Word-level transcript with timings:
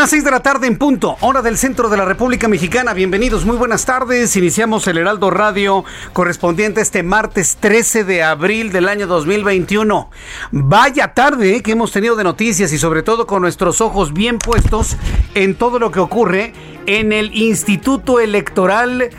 Las 0.00 0.08
6 0.08 0.24
de 0.24 0.30
la 0.30 0.40
tarde 0.40 0.66
en 0.66 0.78
punto, 0.78 1.18
hora 1.20 1.42
del 1.42 1.58
centro 1.58 1.90
de 1.90 1.98
la 1.98 2.06
República 2.06 2.48
Mexicana. 2.48 2.94
Bienvenidos, 2.94 3.44
muy 3.44 3.58
buenas 3.58 3.84
tardes. 3.84 4.34
Iniciamos 4.34 4.86
el 4.86 4.96
Heraldo 4.96 5.28
Radio 5.28 5.84
correspondiente 6.14 6.80
este 6.80 7.02
martes 7.02 7.58
13 7.60 8.04
de 8.04 8.22
abril 8.22 8.72
del 8.72 8.88
año 8.88 9.06
2021. 9.06 10.08
Vaya 10.52 11.12
tarde 11.12 11.56
eh, 11.56 11.62
que 11.62 11.72
hemos 11.72 11.92
tenido 11.92 12.16
de 12.16 12.24
noticias 12.24 12.72
y 12.72 12.78
sobre 12.78 13.02
todo 13.02 13.26
con 13.26 13.42
nuestros 13.42 13.82
ojos 13.82 14.14
bien 14.14 14.38
puestos 14.38 14.96
en 15.34 15.54
todo 15.54 15.78
lo 15.78 15.90
que 15.90 16.00
ocurre 16.00 16.54
en 16.86 17.12
el 17.12 17.36
Instituto 17.36 18.20
Electoral 18.20 19.10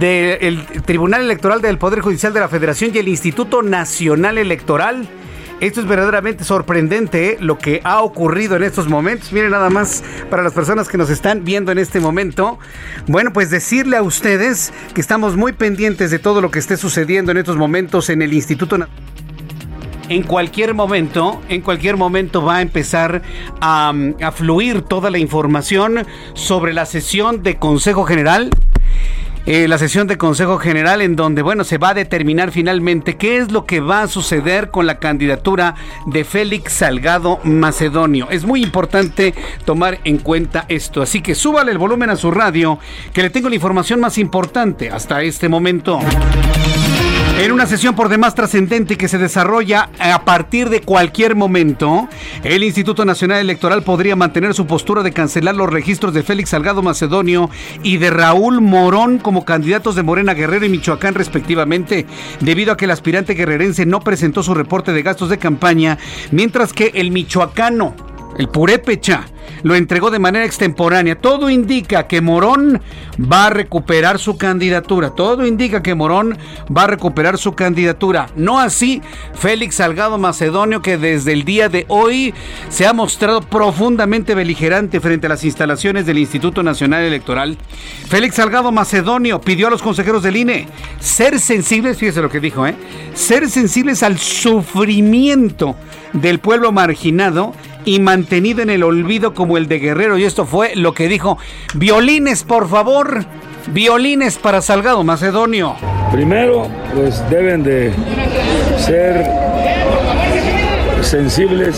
del 0.00 0.66
Tribunal 0.84 1.22
Electoral 1.22 1.62
del 1.62 1.78
Poder 1.78 2.00
Judicial 2.00 2.32
de 2.32 2.40
la 2.40 2.48
Federación 2.48 2.90
y 2.92 2.98
el 2.98 3.06
Instituto 3.06 3.62
Nacional 3.62 4.38
Electoral. 4.38 5.08
Esto 5.60 5.80
es 5.80 5.86
verdaderamente 5.86 6.44
sorprendente 6.44 7.30
¿eh? 7.30 7.36
lo 7.40 7.58
que 7.58 7.80
ha 7.84 8.02
ocurrido 8.02 8.56
en 8.56 8.64
estos 8.64 8.88
momentos. 8.88 9.32
Miren 9.32 9.50
nada 9.50 9.70
más 9.70 10.02
para 10.28 10.42
las 10.42 10.52
personas 10.52 10.88
que 10.88 10.98
nos 10.98 11.10
están 11.10 11.44
viendo 11.44 11.72
en 11.72 11.78
este 11.78 12.00
momento. 12.00 12.58
Bueno, 13.06 13.32
pues 13.32 13.50
decirle 13.50 13.96
a 13.96 14.02
ustedes 14.02 14.72
que 14.94 15.00
estamos 15.00 15.36
muy 15.36 15.52
pendientes 15.52 16.10
de 16.10 16.18
todo 16.18 16.40
lo 16.40 16.50
que 16.50 16.58
esté 16.58 16.76
sucediendo 16.76 17.32
en 17.32 17.38
estos 17.38 17.56
momentos 17.56 18.10
en 18.10 18.22
el 18.22 18.32
Instituto 18.32 18.78
en 20.08 20.22
cualquier 20.22 20.74
momento, 20.74 21.40
en 21.48 21.62
cualquier 21.62 21.96
momento 21.96 22.42
va 22.42 22.56
a 22.56 22.62
empezar 22.62 23.22
a, 23.60 23.92
a, 24.20 24.32
fluir 24.32 24.82
toda 24.82 25.10
la 25.10 25.18
información 25.18 26.06
sobre 26.34 26.74
la 26.74 26.84
sesión 26.84 27.42
de 27.42 27.56
Consejo 27.56 28.04
General 28.04 28.50
eh, 29.46 29.68
la 29.68 29.78
sesión 29.78 30.06
de 30.06 30.16
Consejo 30.16 30.58
General 30.58 31.02
en 31.02 31.16
donde, 31.16 31.42
bueno, 31.42 31.64
se 31.64 31.78
va 31.78 31.90
a 31.90 31.94
determinar 31.94 32.50
finalmente 32.50 33.16
qué 33.16 33.36
es 33.36 33.52
lo 33.52 33.66
que 33.66 33.80
va 33.80 34.02
a 34.02 34.08
suceder 34.08 34.70
con 34.70 34.86
la 34.86 34.98
candidatura 34.98 35.74
de 36.06 36.24
Félix 36.24 36.72
Salgado 36.72 37.40
Macedonio. 37.44 38.30
Es 38.30 38.44
muy 38.44 38.62
importante 38.62 39.34
tomar 39.64 40.00
en 40.04 40.18
cuenta 40.18 40.64
esto, 40.68 41.02
así 41.02 41.20
que 41.20 41.34
súbale 41.34 41.72
el 41.72 41.78
volumen 41.78 42.10
a 42.10 42.16
su 42.16 42.30
radio, 42.30 42.78
que 43.12 43.22
le 43.22 43.30
tengo 43.30 43.48
la 43.48 43.54
información 43.56 44.00
más 44.00 44.16
importante 44.18 44.90
hasta 44.90 45.22
este 45.22 45.48
momento. 45.48 46.00
En 47.36 47.50
una 47.50 47.66
sesión 47.66 47.96
por 47.96 48.08
demás 48.08 48.36
trascendente 48.36 48.96
que 48.96 49.08
se 49.08 49.18
desarrolla 49.18 49.90
a 49.98 50.24
partir 50.24 50.70
de 50.70 50.80
cualquier 50.80 51.34
momento, 51.34 52.08
el 52.44 52.62
Instituto 52.62 53.04
Nacional 53.04 53.40
Electoral 53.40 53.82
podría 53.82 54.14
mantener 54.14 54.54
su 54.54 54.68
postura 54.68 55.02
de 55.02 55.12
cancelar 55.12 55.56
los 55.56 55.68
registros 55.68 56.14
de 56.14 56.22
Félix 56.22 56.50
Salgado 56.50 56.80
Macedonio 56.80 57.50
y 57.82 57.96
de 57.96 58.10
Raúl 58.10 58.60
Morón 58.60 59.18
como 59.18 59.44
candidatos 59.44 59.96
de 59.96 60.04
Morena 60.04 60.32
Guerrero 60.32 60.64
y 60.64 60.68
Michoacán 60.68 61.14
respectivamente, 61.14 62.06
debido 62.38 62.72
a 62.72 62.76
que 62.76 62.84
el 62.84 62.92
aspirante 62.92 63.34
guerrerense 63.34 63.84
no 63.84 63.98
presentó 63.98 64.44
su 64.44 64.54
reporte 64.54 64.92
de 64.92 65.02
gastos 65.02 65.28
de 65.28 65.38
campaña, 65.38 65.98
mientras 66.30 66.72
que 66.72 66.92
el 66.94 67.10
michoacano, 67.10 67.96
el 68.38 68.48
purépecha, 68.48 69.26
lo 69.62 69.74
entregó 69.74 70.10
de 70.10 70.18
manera 70.18 70.44
extemporánea. 70.44 71.16
Todo 71.16 71.48
indica 71.50 72.06
que 72.06 72.20
Morón 72.20 72.80
va 73.20 73.46
a 73.46 73.50
recuperar 73.50 74.18
su 74.18 74.36
candidatura. 74.36 75.10
Todo 75.10 75.46
indica 75.46 75.82
que 75.82 75.94
Morón 75.94 76.36
va 76.74 76.84
a 76.84 76.86
recuperar 76.86 77.38
su 77.38 77.54
candidatura. 77.54 78.28
No 78.36 78.60
así 78.60 79.02
Félix 79.34 79.76
Salgado 79.76 80.18
Macedonio, 80.18 80.82
que 80.82 80.98
desde 80.98 81.32
el 81.32 81.44
día 81.44 81.68
de 81.68 81.86
hoy 81.88 82.34
se 82.68 82.86
ha 82.86 82.92
mostrado 82.92 83.40
profundamente 83.40 84.34
beligerante 84.34 85.00
frente 85.00 85.26
a 85.26 85.30
las 85.30 85.44
instalaciones 85.44 86.06
del 86.06 86.18
Instituto 86.18 86.62
Nacional 86.62 87.02
Electoral. 87.04 87.56
Félix 88.08 88.36
Salgado 88.36 88.70
Macedonio 88.72 89.40
pidió 89.40 89.68
a 89.68 89.70
los 89.70 89.82
consejeros 89.82 90.22
del 90.22 90.36
INE 90.36 90.68
ser 91.00 91.38
sensibles, 91.40 91.98
fíjese 91.98 92.22
lo 92.22 92.30
que 92.30 92.40
dijo, 92.40 92.66
¿eh? 92.66 92.74
ser 93.14 93.48
sensibles 93.48 94.02
al 94.02 94.18
sufrimiento 94.18 95.76
del 96.12 96.38
pueblo 96.38 96.72
marginado 96.72 97.54
y 97.84 98.00
mantenido 98.00 98.62
en 98.62 98.70
el 98.70 98.82
olvido 98.82 99.34
como 99.34 99.56
el 99.56 99.68
de 99.68 99.78
Guerrero. 99.78 100.18
Y 100.18 100.24
esto 100.24 100.46
fue 100.46 100.74
lo 100.76 100.94
que 100.94 101.08
dijo. 101.08 101.38
Violines, 101.74 102.44
por 102.44 102.68
favor. 102.68 103.24
Violines 103.68 104.36
para 104.36 104.60
Salgado 104.60 105.02
Macedonio. 105.04 105.74
Primero, 106.12 106.68
pues 106.94 107.22
deben 107.30 107.62
de 107.62 107.92
ser 108.78 109.24
sensibles 111.00 111.76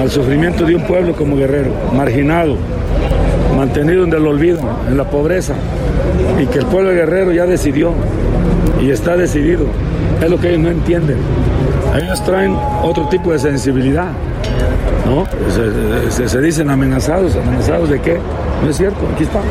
al 0.00 0.10
sufrimiento 0.10 0.64
de 0.64 0.76
un 0.76 0.82
pueblo 0.86 1.14
como 1.14 1.36
Guerrero, 1.36 1.72
marginado, 1.94 2.56
mantenido 3.56 4.04
en 4.04 4.12
el 4.12 4.26
olvido, 4.26 4.60
en 4.88 4.96
la 4.96 5.04
pobreza, 5.04 5.54
y 6.40 6.46
que 6.46 6.58
el 6.58 6.66
pueblo 6.66 6.90
de 6.90 6.96
Guerrero 6.96 7.32
ya 7.32 7.46
decidió 7.46 7.92
y 8.80 8.90
está 8.90 9.16
decidido. 9.16 9.66
Es 10.22 10.30
lo 10.30 10.38
que 10.38 10.48
ellos 10.50 10.60
no 10.60 10.70
entienden. 10.70 11.18
Ellos 11.96 12.22
traen 12.24 12.56
otro 12.82 13.08
tipo 13.08 13.32
de 13.32 13.38
sensibilidad. 13.38 14.08
¿No? 15.04 15.26
Se, 16.10 16.40
dicen 16.40 16.70
amenazados, 16.70 17.36
amenazados 17.36 17.88
de 17.90 18.00
qué? 18.00 18.18
No 18.62 18.70
es 18.70 18.76
cierto, 18.76 18.98
aquí 19.14 19.24
están 19.24 19.42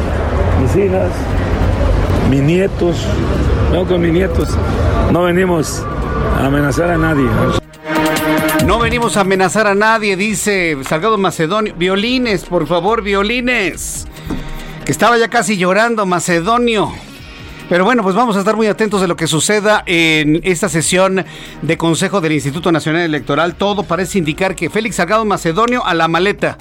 mis 0.61 0.75
hijas, 0.75 1.09
mis 2.29 2.41
nietos, 2.41 3.05
no 3.71 3.85
con 3.85 4.01
mis 4.01 4.13
nietos, 4.13 4.49
no 5.11 5.23
venimos 5.23 5.83
a 6.39 6.45
amenazar 6.45 6.91
a 6.91 6.97
nadie. 6.97 7.27
No 8.65 8.79
venimos 8.79 9.17
a 9.17 9.21
amenazar 9.21 9.67
a 9.67 9.75
nadie, 9.75 10.15
dice 10.15 10.77
Salgado 10.87 11.17
Macedonio. 11.17 11.73
Violines, 11.75 12.45
por 12.45 12.65
favor, 12.65 13.01
violines. 13.01 14.07
Que 14.85 14.91
estaba 14.91 15.17
ya 15.17 15.27
casi 15.27 15.57
llorando, 15.57 16.05
Macedonio. 16.05 16.91
Pero 17.69 17.85
bueno, 17.85 18.03
pues 18.03 18.15
vamos 18.15 18.35
a 18.35 18.39
estar 18.39 18.55
muy 18.55 18.67
atentos 18.67 19.01
de 19.01 19.07
lo 19.07 19.15
que 19.15 19.27
suceda 19.27 19.83
en 19.85 20.41
esta 20.43 20.69
sesión 20.69 21.25
de 21.61 21.77
Consejo 21.77 22.21
del 22.21 22.33
Instituto 22.33 22.71
Nacional 22.71 23.01
Electoral. 23.01 23.55
Todo 23.55 23.83
parece 23.83 24.19
indicar 24.19 24.55
que 24.55 24.69
Félix 24.69 24.97
Salgado 24.97 25.25
Macedonio 25.25 25.85
a 25.85 25.93
la 25.93 26.07
maleta 26.07 26.57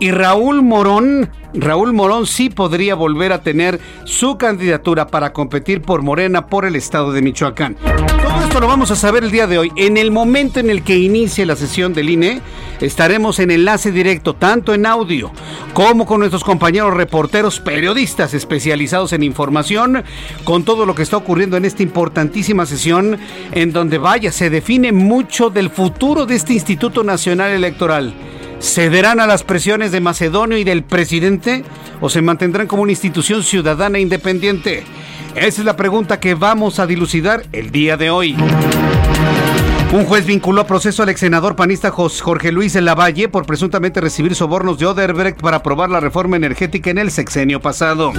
y 0.00 0.10
Raúl 0.10 0.62
Morón 0.62 1.30
Raúl 1.54 1.92
Morón 1.92 2.26
sí 2.26 2.50
podría 2.50 2.96
volver 2.96 3.32
a 3.32 3.42
tener 3.42 3.78
su 4.04 4.36
candidatura 4.36 5.06
para 5.06 5.32
competir 5.32 5.82
por 5.82 6.02
Morena 6.02 6.46
por 6.46 6.64
el 6.64 6.74
estado 6.74 7.12
de 7.12 7.22
Michoacán. 7.22 7.76
Todo 7.76 8.42
esto 8.42 8.60
lo 8.60 8.66
vamos 8.66 8.90
a 8.90 8.96
saber 8.96 9.22
el 9.22 9.30
día 9.30 9.46
de 9.46 9.58
hoy. 9.58 9.72
En 9.76 9.96
el 9.96 10.10
momento 10.10 10.58
en 10.58 10.68
el 10.68 10.82
que 10.82 10.98
inicie 10.98 11.46
la 11.46 11.54
sesión 11.54 11.94
del 11.94 12.10
INE, 12.10 12.40
estaremos 12.80 13.38
en 13.38 13.52
enlace 13.52 13.92
directo, 13.92 14.34
tanto 14.34 14.74
en 14.74 14.84
audio 14.84 15.30
como 15.74 16.06
con 16.06 16.20
nuestros 16.20 16.42
compañeros 16.42 16.94
reporteros, 16.94 17.60
periodistas 17.60 18.34
especializados 18.34 19.12
en 19.12 19.22
información, 19.22 20.02
con 20.44 20.64
todo 20.64 20.86
lo 20.86 20.94
que 20.94 21.02
está 21.02 21.16
ocurriendo 21.16 21.56
en 21.56 21.64
esta 21.64 21.82
importantísima 21.82 22.66
sesión, 22.66 23.18
en 23.52 23.72
donde 23.72 23.98
vaya, 23.98 24.30
se 24.30 24.50
define 24.50 24.92
mucho 24.92 25.50
del 25.50 25.70
futuro 25.70 26.26
de 26.26 26.36
este 26.36 26.52
Instituto 26.52 27.02
Nacional 27.02 27.50
Electoral. 27.50 28.14
¿Cederán 28.60 29.20
a 29.20 29.26
las 29.26 29.42
presiones 29.42 29.92
de 29.92 30.00
Macedonio 30.00 30.56
y 30.56 30.64
del 30.64 30.84
presidente 30.84 31.64
o 32.00 32.08
se 32.08 32.22
mantendrán 32.22 32.66
como 32.66 32.82
una 32.82 32.92
institución 32.92 33.42
ciudadana 33.42 33.98
independiente? 33.98 34.84
Esa 35.34 35.60
es 35.60 35.64
la 35.64 35.76
pregunta 35.76 36.20
que 36.20 36.34
vamos 36.34 36.78
a 36.78 36.86
dilucidar 36.86 37.44
el 37.52 37.70
día 37.70 37.96
de 37.96 38.10
hoy. 38.10 38.36
Un 39.94 40.06
juez 40.06 40.26
vinculó 40.26 40.62
a 40.62 40.66
proceso 40.66 41.04
al 41.04 41.08
ex 41.10 41.20
senador 41.20 41.54
panista 41.54 41.92
Jorge 41.92 42.50
Luis 42.50 42.74
Lavalle 42.74 43.28
por 43.28 43.46
presuntamente 43.46 44.00
recibir 44.00 44.34
sobornos 44.34 44.76
de 44.76 44.86
Oderbrecht 44.86 45.40
para 45.40 45.58
aprobar 45.58 45.88
la 45.88 46.00
reforma 46.00 46.34
energética 46.34 46.90
en 46.90 46.98
el 46.98 47.12
sexenio 47.12 47.60
pasado. 47.60 48.12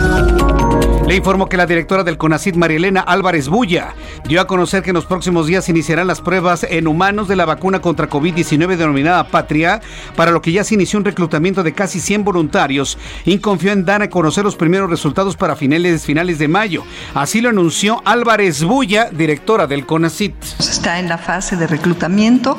Le 1.05 1.15
informó 1.15 1.47
que 1.47 1.55
la 1.55 1.67
directora 1.67 2.03
del 2.03 2.17
CONACID, 2.17 2.55
Marielena 2.55 3.01
Álvarez 3.01 3.47
Bulla, 3.47 3.93
dio 4.27 4.41
a 4.41 4.47
conocer 4.47 4.81
que 4.81 4.89
en 4.89 4.95
los 4.95 5.05
próximos 5.05 5.45
días 5.45 5.69
iniciarán 5.69 6.07
las 6.07 6.19
pruebas 6.19 6.65
en 6.67 6.87
humanos 6.87 7.27
de 7.27 7.35
la 7.35 7.45
vacuna 7.45 7.79
contra 7.79 8.09
COVID-19 8.09 8.75
denominada 8.75 9.27
Patria, 9.27 9.81
para 10.15 10.31
lo 10.31 10.41
que 10.41 10.51
ya 10.51 10.63
se 10.63 10.73
inició 10.73 10.97
un 10.97 11.05
reclutamiento 11.05 11.61
de 11.61 11.73
casi 11.73 11.99
100 11.99 12.23
voluntarios 12.23 12.97
y 13.23 13.37
confió 13.37 13.71
en 13.71 13.85
dar 13.85 14.01
a 14.01 14.09
conocer 14.09 14.43
los 14.43 14.55
primeros 14.55 14.89
resultados 14.89 15.37
para 15.37 15.55
finales, 15.55 16.05
finales 16.05 16.39
de 16.39 16.47
mayo. 16.47 16.83
Así 17.13 17.39
lo 17.39 17.49
anunció 17.49 18.01
Álvarez 18.03 18.63
Bulla, 18.63 19.11
directora 19.11 19.67
del 19.67 19.85
CONACID. 19.85 20.33
Está 20.57 20.97
en 20.97 21.07
la 21.07 21.19
fase 21.19 21.55
de 21.55 21.64
reclutamiento. 21.67 22.57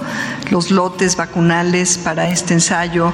Los 0.50 0.70
lotes 0.70 1.16
vacunales 1.16 1.98
para 1.98 2.28
este 2.28 2.54
ensayo 2.54 3.12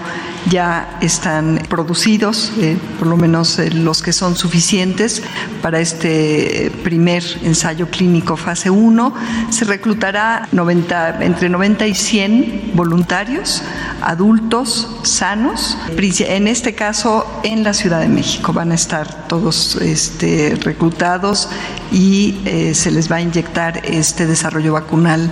ya 0.51 0.99
están 1.01 1.61
producidos, 1.69 2.53
eh, 2.59 2.77
por 2.99 3.09
lo 3.09 3.17
menos 3.17 3.59
eh, 3.59 3.71
los 3.71 4.03
que 4.03 4.13
son 4.13 4.37
suficientes 4.37 5.23
para 5.63 5.81
este 5.81 6.73
primer 6.83 7.23
ensayo 7.43 7.89
clínico 7.89 8.37
fase 8.37 8.71
1. 8.71 9.15
Se 9.51 9.65
reclutará 9.65 10.49
90, 10.53 11.23
entre 11.25 11.49
90 11.49 11.87
y 11.87 11.95
100 11.95 12.73
voluntarios, 12.75 13.63
adultos, 14.01 14.89
sanos. 15.03 15.79
En 15.97 16.49
este 16.49 16.75
caso, 16.75 17.27
en 17.43 17.63
la 17.63 17.73
Ciudad 17.73 18.01
de 18.01 18.09
México 18.09 18.53
van 18.53 18.73
a 18.73 18.75
estar 18.75 19.27
todos 19.29 19.77
este, 19.77 20.59
reclutados 20.63 21.49
y 21.91 22.41
eh, 22.45 22.75
se 22.75 22.91
les 22.91 23.11
va 23.11 23.17
a 23.17 23.21
inyectar 23.21 23.81
este 23.85 24.27
desarrollo 24.27 24.73
vacunal 24.73 25.31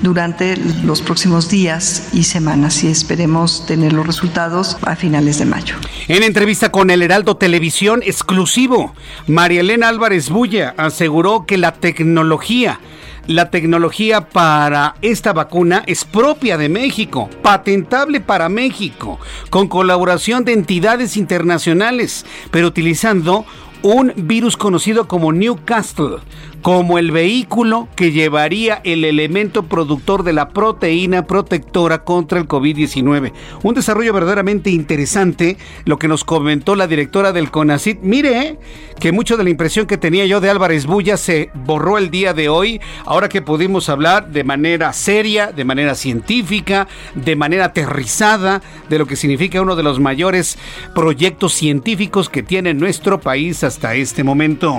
durante 0.00 0.56
los 0.84 1.02
próximos 1.02 1.48
días 1.48 2.10
y 2.12 2.24
semanas 2.24 2.84
y 2.84 2.88
esperemos 2.88 3.66
tener 3.66 3.92
los 3.92 4.06
resultados 4.06 4.76
a 4.82 4.96
finales 4.96 5.38
de 5.38 5.44
mayo. 5.44 5.76
En 6.08 6.22
entrevista 6.22 6.70
con 6.70 6.90
el 6.90 7.02
Heraldo 7.02 7.36
Televisión 7.36 8.02
exclusivo, 8.04 8.94
María 9.26 9.60
Elena 9.60 9.88
Álvarez 9.88 10.30
Bulla 10.30 10.74
aseguró 10.76 11.46
que 11.46 11.58
la 11.58 11.72
tecnología 11.72 12.80
la 13.28 13.50
tecnología 13.50 14.30
para 14.30 14.94
esta 15.02 15.34
vacuna 15.34 15.82
es 15.86 16.06
propia 16.06 16.56
de 16.56 16.70
México, 16.70 17.28
patentable 17.42 18.20
para 18.20 18.48
México, 18.48 19.20
con 19.50 19.68
colaboración 19.68 20.46
de 20.46 20.54
entidades 20.54 21.14
internacionales, 21.18 22.24
pero 22.50 22.68
utilizando 22.68 23.44
un 23.82 24.14
virus 24.16 24.56
conocido 24.56 25.06
como 25.08 25.34
Newcastle, 25.34 26.16
como 26.62 26.98
el 26.98 27.10
vehículo 27.10 27.88
que 27.94 28.12
llevaría 28.12 28.80
el 28.84 29.04
elemento 29.04 29.64
productor 29.64 30.22
de 30.22 30.32
la 30.32 30.48
proteína 30.50 31.26
protectora 31.26 32.04
contra 32.04 32.38
el 32.38 32.48
COVID-19. 32.48 33.32
Un 33.62 33.74
desarrollo 33.74 34.12
verdaderamente 34.12 34.70
interesante, 34.70 35.56
lo 35.84 35.98
que 35.98 36.08
nos 36.08 36.24
comentó 36.24 36.74
la 36.74 36.86
directora 36.86 37.32
del 37.32 37.50
CONACIT. 37.50 38.00
Mire, 38.02 38.58
que 38.98 39.12
mucho 39.12 39.36
de 39.36 39.44
la 39.44 39.50
impresión 39.50 39.86
que 39.86 39.96
tenía 39.96 40.26
yo 40.26 40.40
de 40.40 40.50
Álvarez 40.50 40.86
Bulla 40.86 41.16
se 41.16 41.50
borró 41.54 41.98
el 41.98 42.10
día 42.10 42.34
de 42.34 42.48
hoy, 42.48 42.80
ahora 43.04 43.28
que 43.28 43.42
pudimos 43.42 43.88
hablar 43.88 44.28
de 44.28 44.44
manera 44.44 44.92
seria, 44.92 45.52
de 45.52 45.64
manera 45.64 45.94
científica, 45.94 46.88
de 47.14 47.36
manera 47.36 47.66
aterrizada, 47.66 48.62
de 48.88 48.98
lo 48.98 49.06
que 49.06 49.16
significa 49.16 49.62
uno 49.62 49.76
de 49.76 49.82
los 49.82 50.00
mayores 50.00 50.58
proyectos 50.94 51.54
científicos 51.54 52.28
que 52.28 52.42
tiene 52.42 52.74
nuestro 52.74 53.20
país 53.20 53.62
hasta 53.62 53.94
este 53.94 54.24
momento. 54.24 54.78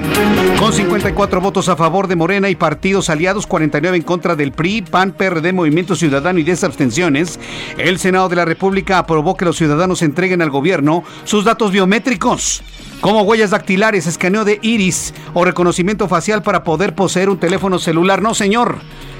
Con 0.59 0.73
54 0.73 1.41
votos 1.41 1.68
a 1.69 1.75
favor 1.75 2.07
de 2.07 2.15
Morena 2.15 2.49
y 2.49 2.55
partidos 2.55 3.09
aliados, 3.09 3.47
49 3.47 3.97
en 3.97 4.03
contra 4.03 4.35
del 4.35 4.51
PRI, 4.51 4.81
PAN, 4.81 5.11
PRD, 5.11 5.53
Movimiento 5.53 5.95
Ciudadano 5.95 6.39
y 6.39 6.43
10 6.43 6.63
abstenciones, 6.63 7.39
el 7.77 7.99
Senado 7.99 8.29
de 8.29 8.35
la 8.35 8.45
República 8.45 8.97
aprobó 8.97 9.35
que 9.37 9.45
los 9.45 9.57
ciudadanos 9.57 10.01
entreguen 10.01 10.41
al 10.41 10.49
gobierno 10.49 11.03
sus 11.23 11.45
datos 11.45 11.71
biométricos 11.71 12.63
como 13.01 13.21
huellas 13.21 13.51
dactilares, 13.51 14.07
escaneo 14.07 14.43
de 14.43 14.59
iris 14.61 15.13
o 15.33 15.45
reconocimiento 15.45 16.07
facial 16.07 16.43
para 16.43 16.63
poder 16.63 16.95
poseer 16.95 17.29
un 17.29 17.39
teléfono 17.39 17.79
celular. 17.79 18.21
No, 18.21 18.33
señor. 18.33 18.77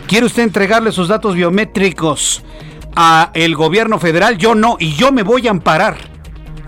¿Quiere 0.07 0.25
usted 0.25 0.44
entregarle 0.44 0.92
sus 0.92 1.07
datos 1.07 1.36
biométricos 1.36 2.44
a 2.95 3.31
el 3.34 3.56
gobierno 3.56 4.00
federal? 4.00 4.38
Yo 4.38 4.56
no, 4.56 4.75
y 4.80 4.95
yo 4.95 5.12
me 5.12 5.24
voy 5.24 5.48
a 5.48 5.52
amparar. 5.52 6.19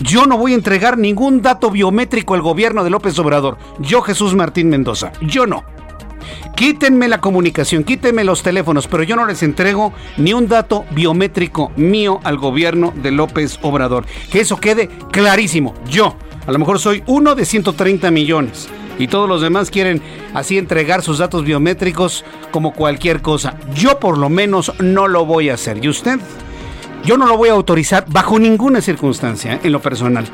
Yo 0.04 0.26
no 0.26 0.38
voy 0.38 0.54
a 0.54 0.56
entregar 0.56 0.98
ningún 0.98 1.42
dato 1.42 1.70
biométrico 1.70 2.34
al 2.34 2.42
gobierno 2.42 2.84
de 2.84 2.90
López 2.90 3.18
Obrador. 3.20 3.58
Yo, 3.80 4.02
Jesús 4.02 4.34
Martín 4.34 4.68
Mendoza. 4.68 5.12
Yo 5.22 5.46
no. 5.46 5.64
Quítenme 6.56 7.08
la 7.08 7.22
comunicación, 7.22 7.84
quítenme 7.84 8.24
los 8.24 8.42
teléfonos, 8.42 8.88
pero 8.88 9.04
yo 9.04 9.16
no 9.16 9.26
les 9.26 9.44
entrego 9.44 9.94
ni 10.18 10.34
un 10.34 10.48
dato 10.48 10.86
biométrico 10.92 11.72
mío 11.76 12.20
al 12.24 12.38
gobierno 12.38 12.94
de 12.96 13.12
López 13.12 13.60
Obrador. 13.62 14.06
Que 14.32 14.42
eso 14.42 14.58
quede 14.58 14.88
clarísimo. 15.12 15.76
Yo, 15.88 16.16
a 16.48 16.52
lo 16.52 16.58
mejor 16.58 16.80
soy 16.80 17.04
uno 17.06 17.36
de 17.36 17.46
130 17.46 18.10
millones 18.12 18.70
y 18.98 19.08
todos 19.08 19.30
los 19.30 19.42
demás 19.42 19.70
quieren 19.70 20.02
así 20.34 20.58
entregar 20.58 21.04
sus 21.04 21.20
datos 21.20 21.44
biométricos 21.44 22.26
como 22.50 22.74
cualquier 22.74 23.22
cosa. 23.22 23.56
Yo 23.76 24.00
por 24.00 24.18
lo 24.18 24.30
menos 24.30 24.72
no 24.80 25.08
lo 25.08 25.26
voy 25.26 25.50
a 25.50 25.56
hacer. 25.56 25.84
¿Y 25.84 25.90
usted? 25.90 26.20
Yo 27.04 27.18
no 27.18 27.26
lo 27.26 27.38
voy 27.38 27.50
a 27.50 27.54
autorizar 27.54 28.06
bajo 28.08 28.38
ninguna 28.38 28.80
circunstancia 28.80 29.60
en 29.64 29.72
lo 29.72 29.82
personal. 29.82 30.26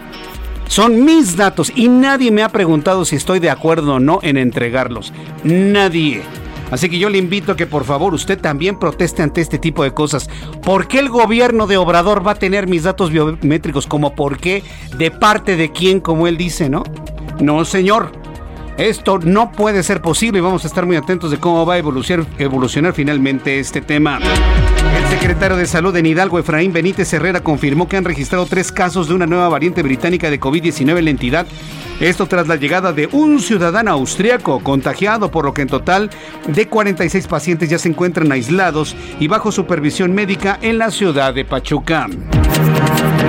Son 0.67 1.05
mis 1.05 1.37
datos 1.37 1.71
y 1.73 1.87
nadie 1.87 2.29
me 2.29 2.43
ha 2.43 2.49
preguntado 2.49 3.05
si 3.05 3.15
estoy 3.15 3.39
de 3.39 3.49
acuerdo 3.49 3.95
o 3.95 3.99
no 3.99 4.19
en 4.21 4.37
entregarlos. 4.37 5.13
Nadie. 5.43 6.21
Así 6.69 6.89
que 6.89 6.99
yo 6.99 7.09
le 7.09 7.17
invito 7.17 7.53
a 7.53 7.55
que 7.55 7.65
por 7.65 7.85
favor 7.85 8.13
usted 8.13 8.37
también 8.37 8.77
proteste 8.77 9.23
ante 9.23 9.39
este 9.39 9.57
tipo 9.57 9.83
de 9.83 9.93
cosas. 9.93 10.29
¿Por 10.63 10.89
qué 10.89 10.99
el 10.99 11.07
gobierno 11.07 11.67
de 11.67 11.77
Obrador 11.77 12.27
va 12.27 12.31
a 12.31 12.35
tener 12.35 12.67
mis 12.67 12.83
datos 12.83 13.11
biométricos? 13.11 13.87
Como 13.87 14.13
por 14.13 14.37
qué, 14.37 14.63
de 14.97 15.09
parte 15.09 15.55
de 15.55 15.71
quién, 15.71 16.01
como 16.01 16.27
él 16.27 16.35
dice, 16.35 16.69
¿no? 16.69 16.83
No, 17.39 17.63
señor. 17.63 18.11
Esto 18.77 19.17
no 19.17 19.51
puede 19.51 19.81
ser 19.81 20.01
posible 20.01 20.37
y 20.37 20.41
vamos 20.41 20.63
a 20.63 20.67
estar 20.67 20.85
muy 20.85 20.97
atentos 20.97 21.31
de 21.31 21.39
cómo 21.39 21.65
va 21.65 21.73
a 21.73 21.77
evolucionar, 21.79 22.93
finalmente 22.93 23.59
este 23.59 23.81
tema. 23.81 24.19
El 24.19 25.09
secretario 25.09 25.57
de 25.57 25.65
Salud 25.65 25.95
en 25.95 26.05
Hidalgo, 26.05 26.37
Efraín 26.37 26.71
Benítez 26.71 27.11
Herrera, 27.11 27.41
confirmó 27.41 27.87
que 27.87 27.97
han 27.97 28.05
registrado 28.05 28.45
tres 28.45 28.71
casos 28.71 29.07
de 29.07 29.15
una 29.15 29.25
nueva 29.25 29.49
variante 29.49 29.81
británica 29.81 30.29
de 30.29 30.39
COVID-19 30.39 30.99
en 30.99 31.05
la 31.05 31.11
entidad 31.11 31.47
esto 31.99 32.27
tras 32.27 32.47
la 32.47 32.55
llegada 32.55 32.93
de 32.93 33.07
un 33.11 33.39
ciudadano 33.39 33.91
austriaco 33.91 34.59
contagiado, 34.59 35.31
por 35.31 35.45
lo 35.45 35.53
que 35.53 35.63
en 35.63 35.67
total 35.67 36.09
de 36.47 36.67
46 36.67 37.27
pacientes 37.27 37.69
ya 37.69 37.79
se 37.79 37.89
encuentran 37.89 38.31
aislados 38.31 38.95
y 39.19 39.27
bajo 39.27 39.51
supervisión 39.51 40.13
médica 40.13 40.59
en 40.61 40.77
la 40.77 40.91
ciudad 40.91 41.33
de 41.33 41.45
Pachuca. 41.45 42.07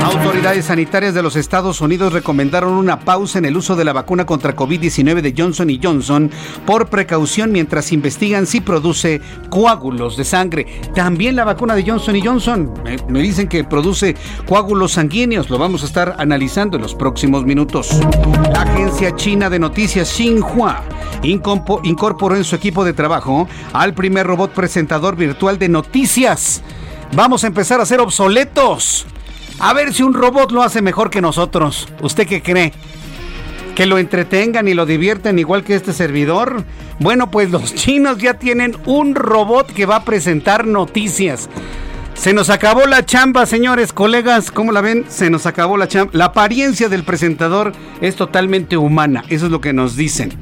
Autoridades 0.03 0.67
sanitarias 0.67 1.13
de 1.13 1.23
los 1.23 1.37
Estados 1.37 1.81
Unidos 1.81 2.13
recomendaron 2.13 2.73
una 2.73 3.01
pausa 3.01 3.39
en 3.39 3.45
el 3.45 3.57
uso 3.57 3.77
de 3.77 3.85
la 3.85 3.93
vacuna 3.93 4.25
contra 4.25 4.57
COVID-19 4.57 5.21
de 5.21 5.35
Johnson 5.37 5.69
Johnson 5.83 6.31
por 6.65 6.89
precaución 6.89 7.53
mientras 7.53 7.93
investigan 7.93 8.47
si 8.47 8.61
produce 8.61 9.21
coágulos 9.51 10.17
de 10.17 10.25
sangre. 10.25 10.67
También 10.95 11.37
la 11.37 11.45
vacuna 11.45 11.75
de 11.75 11.85
Johnson 11.85 12.19
Johnson 12.23 12.73
me, 13.09 13.21
dicen 13.21 13.49
que 13.49 13.65
produce 13.65 14.17
coágulos 14.47 14.93
sanguíneos. 14.93 15.51
Lo 15.51 15.59
vamos 15.59 15.83
a 15.83 15.87
estar 15.87 16.17
analizando 16.19 16.77
en 16.77 16.83
los 16.83 16.95
próximos 16.95 17.45
minutos. 17.45 18.01
La 18.59 18.65
agencia 18.65 19.15
china 19.15 19.49
de 19.49 19.61
noticias 19.61 20.09
Xinhua 20.09 20.83
incorporó 21.23 22.35
en 22.35 22.43
su 22.43 22.57
equipo 22.57 22.85
de 22.85 22.93
trabajo 22.93 23.49
al 23.73 23.95
primer 23.95 24.27
robot 24.27 24.51
presentador 24.51 25.15
virtual 25.15 25.61
de 25.61 25.69
noticias. 25.69 26.61
Vamos 27.15 27.45
a 27.45 27.47
empezar 27.47 27.81
a 27.81 27.87
ser 27.87 28.01
obsoletos. 28.01 29.07
A 29.61 29.73
ver 29.75 29.95
si 29.95 30.03
un 30.03 30.13
robot 30.13 30.51
lo 30.51 30.65
hace 30.65 30.83
mejor 30.83 31.09
que 31.09 31.21
nosotros. 31.21 31.89
¿Usted 32.03 32.27
qué 32.27 32.43
cree? 32.43 32.73
¿Que 33.77 33.87
lo 33.87 33.97
entretengan 33.97 34.67
y 34.67 34.75
lo 34.75 34.87
divierten 34.87 35.39
igual 35.39 35.63
que 35.63 35.77
este 35.77 35.93
servidor? 35.93 36.65
Bueno, 36.99 37.31
pues 37.31 37.53
los 37.53 37.77
chinos 37.77 38.19
ya 38.19 38.35
tienen 38.35 38.77
un 38.87 39.15
robot 39.15 39.73
que 39.73 39.87
va 39.87 39.97
a 39.97 40.05
presentar 40.05 40.67
noticias. 40.67 41.49
Se 42.19 42.33
nos 42.33 42.51
acabó 42.51 42.85
la 42.87 43.07
chamba, 43.07 43.47
señores, 43.47 43.93
colegas. 43.93 44.51
¿Cómo 44.51 44.73
la 44.73 44.81
ven? 44.81 45.05
Se 45.09 45.31
nos 45.31 45.47
acabó 45.47 45.77
la 45.77 45.87
chamba. 45.87 46.11
La 46.15 46.25
apariencia 46.27 46.89
del 46.89 47.05
presentador 47.05 47.73
es 48.01 48.17
totalmente 48.17 48.77
humana. 48.77 49.23
Eso 49.29 49.47
es 49.47 49.53
lo 49.53 49.61
que 49.61 49.73
nos 49.73 49.95
dicen 49.95 50.33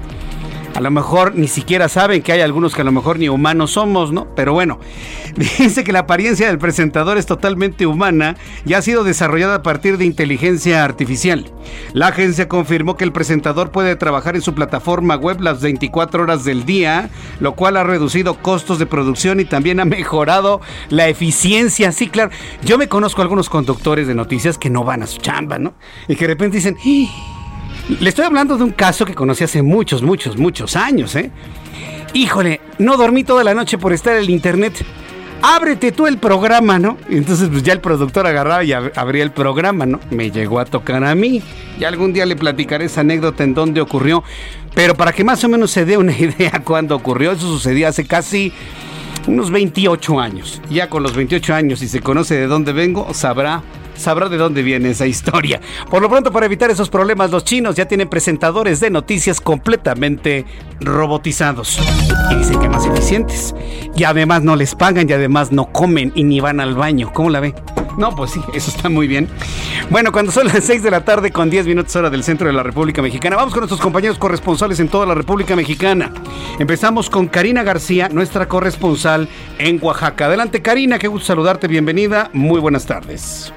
a 0.76 0.80
lo 0.80 0.90
mejor 0.90 1.34
ni 1.34 1.48
siquiera 1.48 1.88
saben 1.88 2.20
que 2.20 2.32
hay 2.32 2.42
algunos 2.42 2.74
que 2.74 2.82
a 2.82 2.84
lo 2.84 2.92
mejor 2.92 3.18
ni 3.18 3.30
humanos 3.30 3.70
somos, 3.70 4.12
¿no? 4.12 4.26
Pero 4.34 4.52
bueno, 4.52 4.78
dice 5.34 5.84
que 5.84 5.92
la 5.92 6.00
apariencia 6.00 6.48
del 6.48 6.58
presentador 6.58 7.16
es 7.16 7.24
totalmente 7.24 7.86
humana 7.86 8.36
y 8.66 8.74
ha 8.74 8.82
sido 8.82 9.02
desarrollada 9.02 9.54
a 9.54 9.62
partir 9.62 9.96
de 9.96 10.04
inteligencia 10.04 10.84
artificial. 10.84 11.50
La 11.94 12.08
agencia 12.08 12.46
confirmó 12.46 12.98
que 12.98 13.04
el 13.04 13.12
presentador 13.12 13.70
puede 13.70 13.96
trabajar 13.96 14.36
en 14.36 14.42
su 14.42 14.54
plataforma 14.54 15.16
web 15.16 15.40
las 15.40 15.62
24 15.62 16.24
horas 16.24 16.44
del 16.44 16.66
día, 16.66 17.08
lo 17.40 17.54
cual 17.54 17.78
ha 17.78 17.84
reducido 17.84 18.34
costos 18.34 18.78
de 18.78 18.84
producción 18.84 19.40
y 19.40 19.46
también 19.46 19.80
ha 19.80 19.86
mejorado 19.86 20.60
la 20.90 21.08
eficiencia. 21.08 21.90
Sí, 21.90 22.08
claro, 22.08 22.30
yo 22.62 22.76
me 22.76 22.86
conozco 22.86 23.22
a 23.22 23.24
algunos 23.24 23.48
conductores 23.48 24.08
de 24.08 24.14
noticias 24.14 24.58
que 24.58 24.68
no 24.68 24.84
van 24.84 25.02
a 25.02 25.06
su 25.06 25.22
chamba, 25.22 25.58
¿no? 25.58 25.72
Y 26.06 26.16
que 26.16 26.26
de 26.26 26.34
repente 26.34 26.58
dicen... 26.58 26.76
Le 27.88 28.08
estoy 28.08 28.24
hablando 28.24 28.56
de 28.56 28.64
un 28.64 28.72
caso 28.72 29.04
que 29.04 29.14
conocí 29.14 29.44
hace 29.44 29.62
muchos, 29.62 30.02
muchos, 30.02 30.36
muchos 30.36 30.74
años, 30.74 31.14
¿eh? 31.14 31.30
Híjole, 32.14 32.60
no 32.78 32.96
dormí 32.96 33.22
toda 33.22 33.44
la 33.44 33.54
noche 33.54 33.78
por 33.78 33.92
estar 33.92 34.16
en 34.16 34.22
el 34.22 34.30
internet. 34.30 34.84
ábrete 35.40 35.92
tú 35.92 36.08
el 36.08 36.18
programa, 36.18 36.80
¿no? 36.80 36.96
Y 37.08 37.16
entonces 37.16 37.48
pues 37.48 37.62
ya 37.62 37.72
el 37.72 37.80
productor 37.80 38.26
agarraba 38.26 38.64
y 38.64 38.72
abría 38.72 39.22
el 39.22 39.30
programa, 39.30 39.86
¿no? 39.86 40.00
Me 40.10 40.32
llegó 40.32 40.58
a 40.58 40.64
tocar 40.64 41.04
a 41.04 41.14
mí. 41.14 41.40
Y 41.78 41.84
algún 41.84 42.12
día 42.12 42.26
le 42.26 42.34
platicaré 42.34 42.86
esa 42.86 43.02
anécdota 43.02 43.44
en 43.44 43.54
dónde 43.54 43.80
ocurrió. 43.80 44.24
Pero 44.74 44.96
para 44.96 45.12
que 45.12 45.22
más 45.22 45.44
o 45.44 45.48
menos 45.48 45.70
se 45.70 45.84
dé 45.84 45.96
una 45.96 46.12
idea 46.18 46.62
cuándo 46.64 46.96
ocurrió, 46.96 47.32
eso 47.32 47.46
sucedió 47.46 47.86
hace 47.86 48.04
casi 48.04 48.52
unos 49.28 49.52
28 49.52 50.18
años. 50.18 50.60
Ya 50.70 50.90
con 50.90 51.04
los 51.04 51.14
28 51.14 51.54
años, 51.54 51.78
si 51.78 51.86
se 51.86 52.00
conoce 52.00 52.34
de 52.34 52.48
dónde 52.48 52.72
vengo, 52.72 53.14
sabrá 53.14 53.62
sabrá 53.96 54.28
de 54.28 54.36
dónde 54.36 54.62
viene 54.62 54.90
esa 54.90 55.06
historia. 55.06 55.60
Por 55.90 56.02
lo 56.02 56.08
pronto, 56.08 56.32
para 56.32 56.46
evitar 56.46 56.70
esos 56.70 56.90
problemas, 56.90 57.30
los 57.30 57.44
chinos 57.44 57.76
ya 57.76 57.86
tienen 57.86 58.08
presentadores 58.08 58.80
de 58.80 58.90
noticias 58.90 59.40
completamente 59.40 60.44
robotizados. 60.80 61.78
Y 62.30 62.34
dicen 62.36 62.60
que 62.60 62.68
más 62.68 62.86
eficientes. 62.86 63.54
Y 63.96 64.04
además 64.04 64.42
no 64.42 64.56
les 64.56 64.74
pagan 64.74 65.08
y 65.08 65.12
además 65.12 65.52
no 65.52 65.72
comen 65.72 66.12
y 66.14 66.24
ni 66.24 66.40
van 66.40 66.60
al 66.60 66.74
baño. 66.74 67.12
¿Cómo 67.12 67.30
la 67.30 67.40
ve? 67.40 67.54
No, 67.96 68.14
pues 68.14 68.32
sí, 68.32 68.40
eso 68.52 68.70
está 68.70 68.88
muy 68.88 69.06
bien. 69.06 69.28
Bueno, 69.90 70.12
cuando 70.12 70.30
son 70.30 70.46
las 70.46 70.64
6 70.64 70.82
de 70.82 70.90
la 70.90 71.04
tarde 71.04 71.32
con 71.32 71.48
10 71.48 71.66
minutos 71.66 71.96
hora 71.96 72.10
del 72.10 72.22
centro 72.24 72.46
de 72.46 72.52
la 72.52 72.62
República 72.62 73.00
Mexicana, 73.00 73.36
vamos 73.36 73.54
con 73.54 73.60
nuestros 73.60 73.80
compañeros 73.80 74.18
corresponsales 74.18 74.80
en 74.80 74.88
toda 74.88 75.06
la 75.06 75.14
República 75.14 75.56
Mexicana. 75.56 76.12
Empezamos 76.58 77.08
con 77.08 77.28
Karina 77.28 77.62
García, 77.62 78.08
nuestra 78.10 78.48
corresponsal 78.48 79.28
en 79.58 79.78
Oaxaca. 79.82 80.26
Adelante 80.26 80.60
Karina, 80.60 80.98
qué 80.98 81.08
gusto 81.08 81.28
saludarte, 81.28 81.68
bienvenida, 81.68 82.30
muy 82.34 82.60
buenas 82.60 82.84
tardes. 82.84 83.52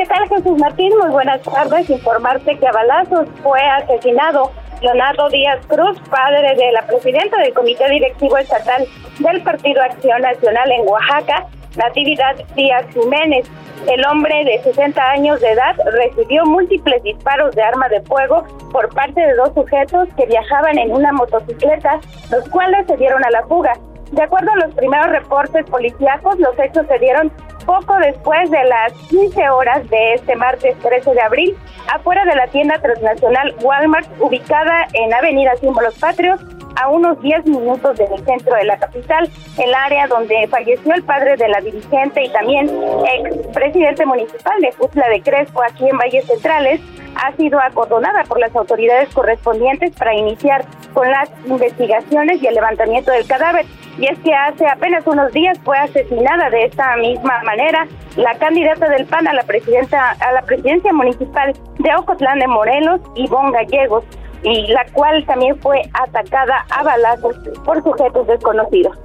¿Qué 0.00 0.06
tal 0.06 0.26
Jesús 0.30 0.58
Martín? 0.58 0.90
Muy 0.98 1.10
buenas 1.10 1.42
tardes. 1.42 1.90
Informarte 1.90 2.56
que 2.56 2.66
a 2.66 2.72
balazos 2.72 3.28
fue 3.42 3.60
asesinado 3.60 4.50
Leonardo 4.80 5.28
Díaz 5.28 5.58
Cruz, 5.66 6.00
padre 6.08 6.54
de 6.56 6.72
la 6.72 6.80
presidenta 6.86 7.36
del 7.36 7.52
Comité 7.52 7.86
Directivo 7.90 8.38
Estatal 8.38 8.88
del 9.18 9.42
Partido 9.42 9.82
Acción 9.82 10.22
Nacional 10.22 10.72
en 10.72 10.88
Oaxaca, 10.88 11.48
Natividad 11.76 12.34
Díaz 12.56 12.86
Jiménez. 12.94 13.46
El 13.86 14.02
hombre 14.06 14.42
de 14.46 14.62
60 14.62 15.02
años 15.02 15.38
de 15.42 15.50
edad 15.50 15.76
recibió 15.92 16.46
múltiples 16.46 17.02
disparos 17.02 17.54
de 17.54 17.62
arma 17.62 17.90
de 17.90 18.00
fuego 18.00 18.46
por 18.72 18.88
parte 18.94 19.20
de 19.20 19.34
dos 19.34 19.52
sujetos 19.52 20.08
que 20.16 20.24
viajaban 20.24 20.78
en 20.78 20.92
una 20.92 21.12
motocicleta, 21.12 22.00
los 22.30 22.48
cuales 22.48 22.86
se 22.86 22.96
dieron 22.96 23.22
a 23.22 23.30
la 23.30 23.42
fuga. 23.42 23.74
De 24.12 24.22
acuerdo 24.22 24.50
a 24.52 24.66
los 24.66 24.74
primeros 24.74 25.08
reportes 25.08 25.64
policíacos, 25.66 26.38
los 26.38 26.58
hechos 26.58 26.86
se 26.86 26.98
dieron 26.98 27.30
poco 27.64 27.96
después 27.98 28.50
de 28.50 28.64
las 28.64 28.92
15 29.08 29.50
horas 29.50 29.88
de 29.88 30.14
este 30.14 30.34
martes 30.34 30.76
13 30.80 31.14
de 31.14 31.20
abril, 31.20 31.56
afuera 31.92 32.24
de 32.24 32.34
la 32.34 32.46
tienda 32.48 32.78
transnacional 32.80 33.54
Walmart, 33.62 34.08
ubicada 34.20 34.88
en 34.94 35.14
Avenida 35.14 35.54
Símbolos 35.56 35.96
Patrios, 35.98 36.40
a 36.76 36.88
unos 36.88 37.20
10 37.20 37.46
minutos 37.46 37.96
del 37.98 38.08
centro 38.24 38.56
de 38.56 38.64
la 38.64 38.78
capital, 38.78 39.28
el 39.58 39.74
área 39.74 40.06
donde 40.06 40.48
falleció 40.48 40.94
el 40.94 41.02
padre 41.02 41.36
de 41.36 41.48
la 41.48 41.60
dirigente 41.60 42.24
y 42.24 42.28
también 42.30 42.68
ex 42.68 43.46
presidente 43.48 44.06
municipal 44.06 44.60
de 44.60 44.72
Putla 44.78 45.08
de 45.08 45.20
Crespo, 45.20 45.62
aquí 45.62 45.88
en 45.88 45.98
Valles 45.98 46.26
Centrales, 46.26 46.80
ha 47.16 47.32
sido 47.36 47.60
acordonada 47.60 48.22
por 48.24 48.40
las 48.40 48.54
autoridades 48.56 49.08
correspondientes 49.10 49.94
para 49.96 50.14
iniciar 50.14 50.64
con 50.94 51.10
las 51.10 51.28
investigaciones 51.46 52.42
y 52.42 52.46
el 52.46 52.54
levantamiento 52.54 53.10
del 53.10 53.26
cadáver. 53.26 53.66
Y 53.98 54.06
es 54.06 54.18
que 54.20 54.34
hace 54.34 54.66
apenas 54.66 55.06
unos 55.06 55.32
días 55.32 55.58
fue 55.64 55.76
asesinada 55.76 56.48
de 56.50 56.64
esta 56.64 56.96
misma 56.96 57.42
manera 57.44 57.86
la 58.16 58.34
candidata 58.38 58.88
del 58.88 59.06
PAN 59.06 59.28
a 59.28 59.34
la 59.34 59.42
presidenta 59.42 60.10
a 60.20 60.32
la 60.32 60.42
presidencia 60.42 60.92
municipal 60.92 61.52
de 61.78 61.94
Ocotlán 61.96 62.38
de 62.38 62.46
Morelos, 62.46 63.00
Ivonne 63.16 63.52
Gallegos, 63.52 64.04
y 64.42 64.66
la 64.68 64.86
cual 64.92 65.24
también 65.26 65.58
fue 65.60 65.82
atacada 65.92 66.64
a 66.70 66.82
balazos 66.82 67.36
por 67.64 67.82
sujetos 67.82 68.26
desconocidos. 68.26 68.96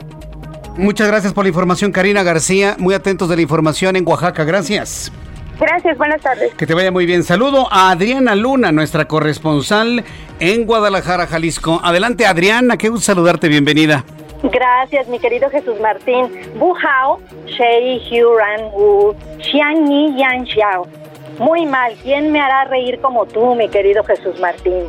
Muchas 0.77 1.07
gracias 1.07 1.33
por 1.33 1.45
la 1.45 1.49
información, 1.49 1.91
Karina 1.91 2.23
García. 2.23 2.75
Muy 2.77 2.93
atentos 2.93 3.29
de 3.29 3.37
la 3.37 3.41
información 3.41 3.95
en 3.95 4.07
Oaxaca. 4.07 4.43
Gracias. 4.43 5.11
Gracias, 5.59 5.97
buenas 5.97 6.21
tardes. 6.21 6.53
Que 6.55 6.67
te 6.67 6.73
vaya 6.73 6.91
muy 6.91 7.05
bien. 7.05 7.23
Saludo 7.23 7.67
a 7.71 7.91
Adriana 7.91 8.35
Luna, 8.35 8.73
nuestra 8.73 9.05
corresponsal 9.05 10.03
en 10.39 10.65
Guadalajara, 10.65 11.27
Jalisco. 11.27 11.79
Adelante, 11.81 12.25
Adriana, 12.25 12.77
qué 12.77 12.89
gusto 12.89 13.05
saludarte, 13.05 13.47
bienvenida. 13.47 14.03
Gracias, 14.43 15.07
mi 15.07 15.19
querido 15.19 15.49
Jesús 15.49 15.79
Martín. 15.79 16.29
Buhao, 16.57 17.19
Shei 17.45 18.01
Huran 18.11 18.71
Wu, 18.73 19.15
Xiang 19.39 19.85
Ni 19.85 20.17
Yan 20.17 20.45
Xiao. 20.45 20.87
Muy 21.39 21.65
mal, 21.65 21.93
¿quién 22.01 22.31
me 22.31 22.39
hará 22.39 22.65
reír 22.65 22.99
como 23.01 23.25
tú, 23.25 23.55
mi 23.55 23.67
querido 23.67 24.03
Jesús 24.03 24.39
Martín? 24.39 24.85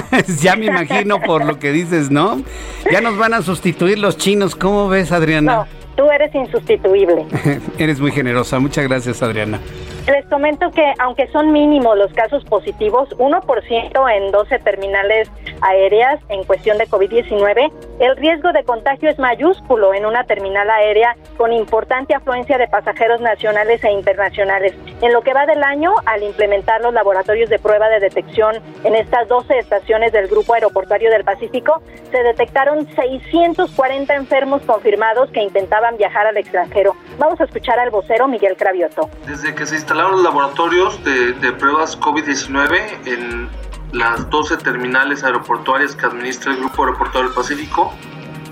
ya 0.40 0.56
me 0.56 0.66
imagino 0.66 1.20
por 1.20 1.44
lo 1.44 1.58
que 1.58 1.72
dices, 1.72 2.10
¿no? 2.10 2.42
Ya 2.90 3.00
nos 3.00 3.16
van 3.16 3.34
a 3.34 3.42
sustituir 3.42 3.98
los 3.98 4.16
chinos. 4.16 4.54
¿Cómo 4.54 4.88
ves, 4.88 5.12
Adriana? 5.12 5.54
No, 5.54 5.66
tú 5.96 6.10
eres 6.10 6.34
insustituible. 6.34 7.26
eres 7.78 8.00
muy 8.00 8.12
generosa. 8.12 8.58
Muchas 8.58 8.86
gracias, 8.86 9.22
Adriana. 9.22 9.60
Les 10.06 10.26
comento 10.26 10.68
que 10.72 10.92
aunque 10.98 11.28
son 11.28 11.52
mínimos 11.52 11.96
los 11.96 12.12
casos 12.12 12.44
positivos, 12.44 13.08
1% 13.18 14.16
en 14.16 14.32
12 14.32 14.58
terminales 14.58 15.30
aéreas 15.60 16.18
en 16.28 16.42
cuestión 16.42 16.76
de 16.78 16.88
COVID-19, 16.88 17.72
el 18.00 18.16
riesgo 18.16 18.52
de 18.52 18.64
contagio 18.64 19.08
es 19.08 19.18
mayúsculo 19.20 19.94
en 19.94 20.04
una 20.04 20.24
terminal 20.24 20.68
aérea 20.70 21.16
con 21.36 21.52
importante 21.52 22.16
afluencia 22.16 22.58
de 22.58 22.66
pasajeros 22.66 23.20
nacionales 23.20 23.84
e 23.84 23.92
internacionales. 23.92 24.74
En 25.02 25.12
lo 25.12 25.22
que 25.22 25.34
va 25.34 25.46
del 25.46 25.62
año, 25.62 25.94
al 26.06 26.24
implementar 26.24 26.80
los 26.80 26.92
laboratorios 26.92 27.48
de 27.48 27.60
prueba 27.60 27.88
de 27.88 28.00
detección 28.00 28.56
en 28.82 28.96
estas 28.96 29.28
12 29.28 29.56
estaciones 29.56 30.10
del 30.10 30.26
Grupo 30.26 30.54
Aeroportuario 30.54 31.10
del 31.10 31.22
Pacífico, 31.22 31.80
se 32.10 32.22
detectaron 32.24 32.88
640 32.96 34.14
enfermos 34.14 34.62
confirmados 34.62 35.30
que 35.30 35.42
intentaban 35.42 35.96
viajar 35.96 36.26
al 36.26 36.36
extranjero. 36.36 36.96
Vamos 37.18 37.40
a 37.40 37.44
escuchar 37.44 37.78
al 37.78 37.90
vocero 37.90 38.26
Miguel 38.26 38.56
Cravioto. 38.56 39.10
Desde 39.26 39.54
que 39.54 39.66
se 39.66 39.76
instalaron 39.76 40.12
los 40.12 40.22
laboratorios 40.22 41.02
de, 41.04 41.52
pruebas 41.52 41.98
COVID-19 41.98 43.06
en 43.06 43.48
las 43.92 44.28
12 44.30 44.56
terminales 44.58 45.22
aeroportuarias 45.22 45.94
que 45.94 46.06
administra 46.06 46.52
el 46.52 46.58
Grupo 46.58 46.84
Aeroportuario 46.84 47.28
del 47.28 47.36
Pacífico, 47.36 47.92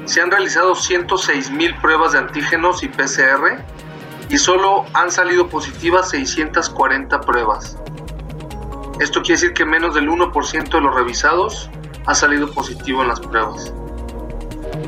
se 0.04 0.20
han 0.20 0.30
realizado 0.30 0.74
106 0.74 1.50
mil 1.50 1.74
pruebas 1.76 2.12
de 2.12 2.18
antígenos 2.18 2.82
y 2.82 2.88
PCR 2.88 3.62
y 4.28 4.38
solo 4.38 4.84
han 4.92 5.10
salido 5.10 5.48
positivas 5.48 6.10
640 6.10 7.20
pruebas. 7.22 7.78
Esto 9.00 9.22
quiere 9.22 9.40
decir 9.40 9.54
que 9.54 9.64
menos 9.64 9.94
del 9.94 10.08
1% 10.08 10.68
de 10.68 10.80
los 10.80 10.94
revisados 10.94 11.70
ha 12.06 12.14
salido 12.14 12.50
positivo 12.52 13.02
en 13.02 13.08
las 13.08 13.20
pruebas. 13.20 13.72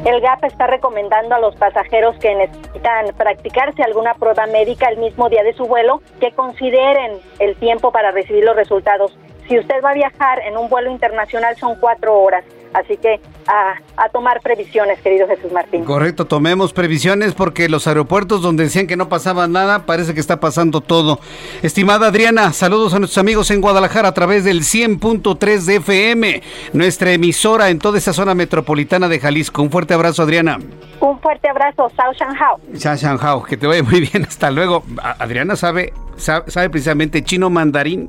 El 0.04 0.20
GAP 0.20 0.44
está 0.44 0.66
recomendando 0.66 1.34
a 1.34 1.38
los 1.38 1.54
pasajeros 1.56 2.16
que 2.18 2.34
necesitan 2.34 3.06
practicarse 3.16 3.82
alguna 3.82 4.14
prueba 4.14 4.46
médica 4.46 4.88
el 4.88 4.98
mismo 4.98 5.28
día 5.28 5.42
de 5.42 5.54
su 5.54 5.66
vuelo 5.66 6.02
que 6.20 6.32
consideren 6.32 7.20
el 7.38 7.54
tiempo 7.56 7.92
para 7.92 8.10
recibir 8.10 8.44
los 8.44 8.56
resultados. 8.56 9.16
Si 9.48 9.58
usted 9.58 9.82
va 9.84 9.90
a 9.90 9.94
viajar 9.94 10.40
en 10.40 10.56
un 10.56 10.68
vuelo 10.68 10.90
internacional 10.90 11.56
son 11.56 11.76
cuatro 11.78 12.18
horas. 12.20 12.44
Así 12.74 12.96
que 12.96 13.20
a, 13.46 14.08
tomar 14.12 14.40
previsiones, 14.40 15.00
querido 15.00 15.26
Jesús 15.28 15.52
Martín. 15.52 15.84
Correcto, 15.84 16.26
tomemos 16.26 16.72
previsiones 16.72 17.34
porque 17.34 17.68
los 17.68 17.86
aeropuertos 17.86 18.42
donde 18.42 18.64
decían 18.64 18.86
que 18.86 18.96
no 18.96 19.08
pasaba 19.08 19.46
nada, 19.46 19.86
parece 19.86 20.14
que 20.14 20.20
está 20.20 20.40
pasando 20.40 20.80
todo. 20.80 21.18
Estimada 21.62 22.08
Adriana, 22.08 22.52
saludos 22.52 22.94
a 22.94 22.98
nuestros 22.98 23.18
amigos 23.18 23.50
en 23.50 23.60
Guadalajara 23.60 24.08
a 24.08 24.14
través 24.14 24.44
del 24.44 24.62
100.3 24.62 25.64
de 25.64 25.76
FM, 25.76 26.42
nuestra 26.72 27.12
emisora 27.12 27.70
en 27.70 27.78
toda 27.78 27.98
esa 27.98 28.12
zona 28.12 28.34
metropolitana 28.34 29.08
de 29.08 29.20
Jalisco. 29.20 29.62
Un 29.62 29.70
fuerte 29.70 29.94
abrazo, 29.94 30.22
Adriana. 30.22 30.58
Un 31.00 31.20
fuerte 31.20 31.48
abrazo, 31.48 31.90
Sao 31.96 32.12
Shanghao. 32.12 32.60
Sao 32.74 32.96
Shanghao, 32.96 33.42
que 33.42 33.56
te 33.56 33.66
vaya 33.66 33.82
muy 33.82 34.00
bien. 34.00 34.24
Hasta 34.28 34.50
luego. 34.50 34.82
Adriana 35.18 35.56
sabe, 35.56 35.92
sabe 36.16 36.70
precisamente 36.70 37.22
chino 37.22 37.50
mandarín 37.50 38.08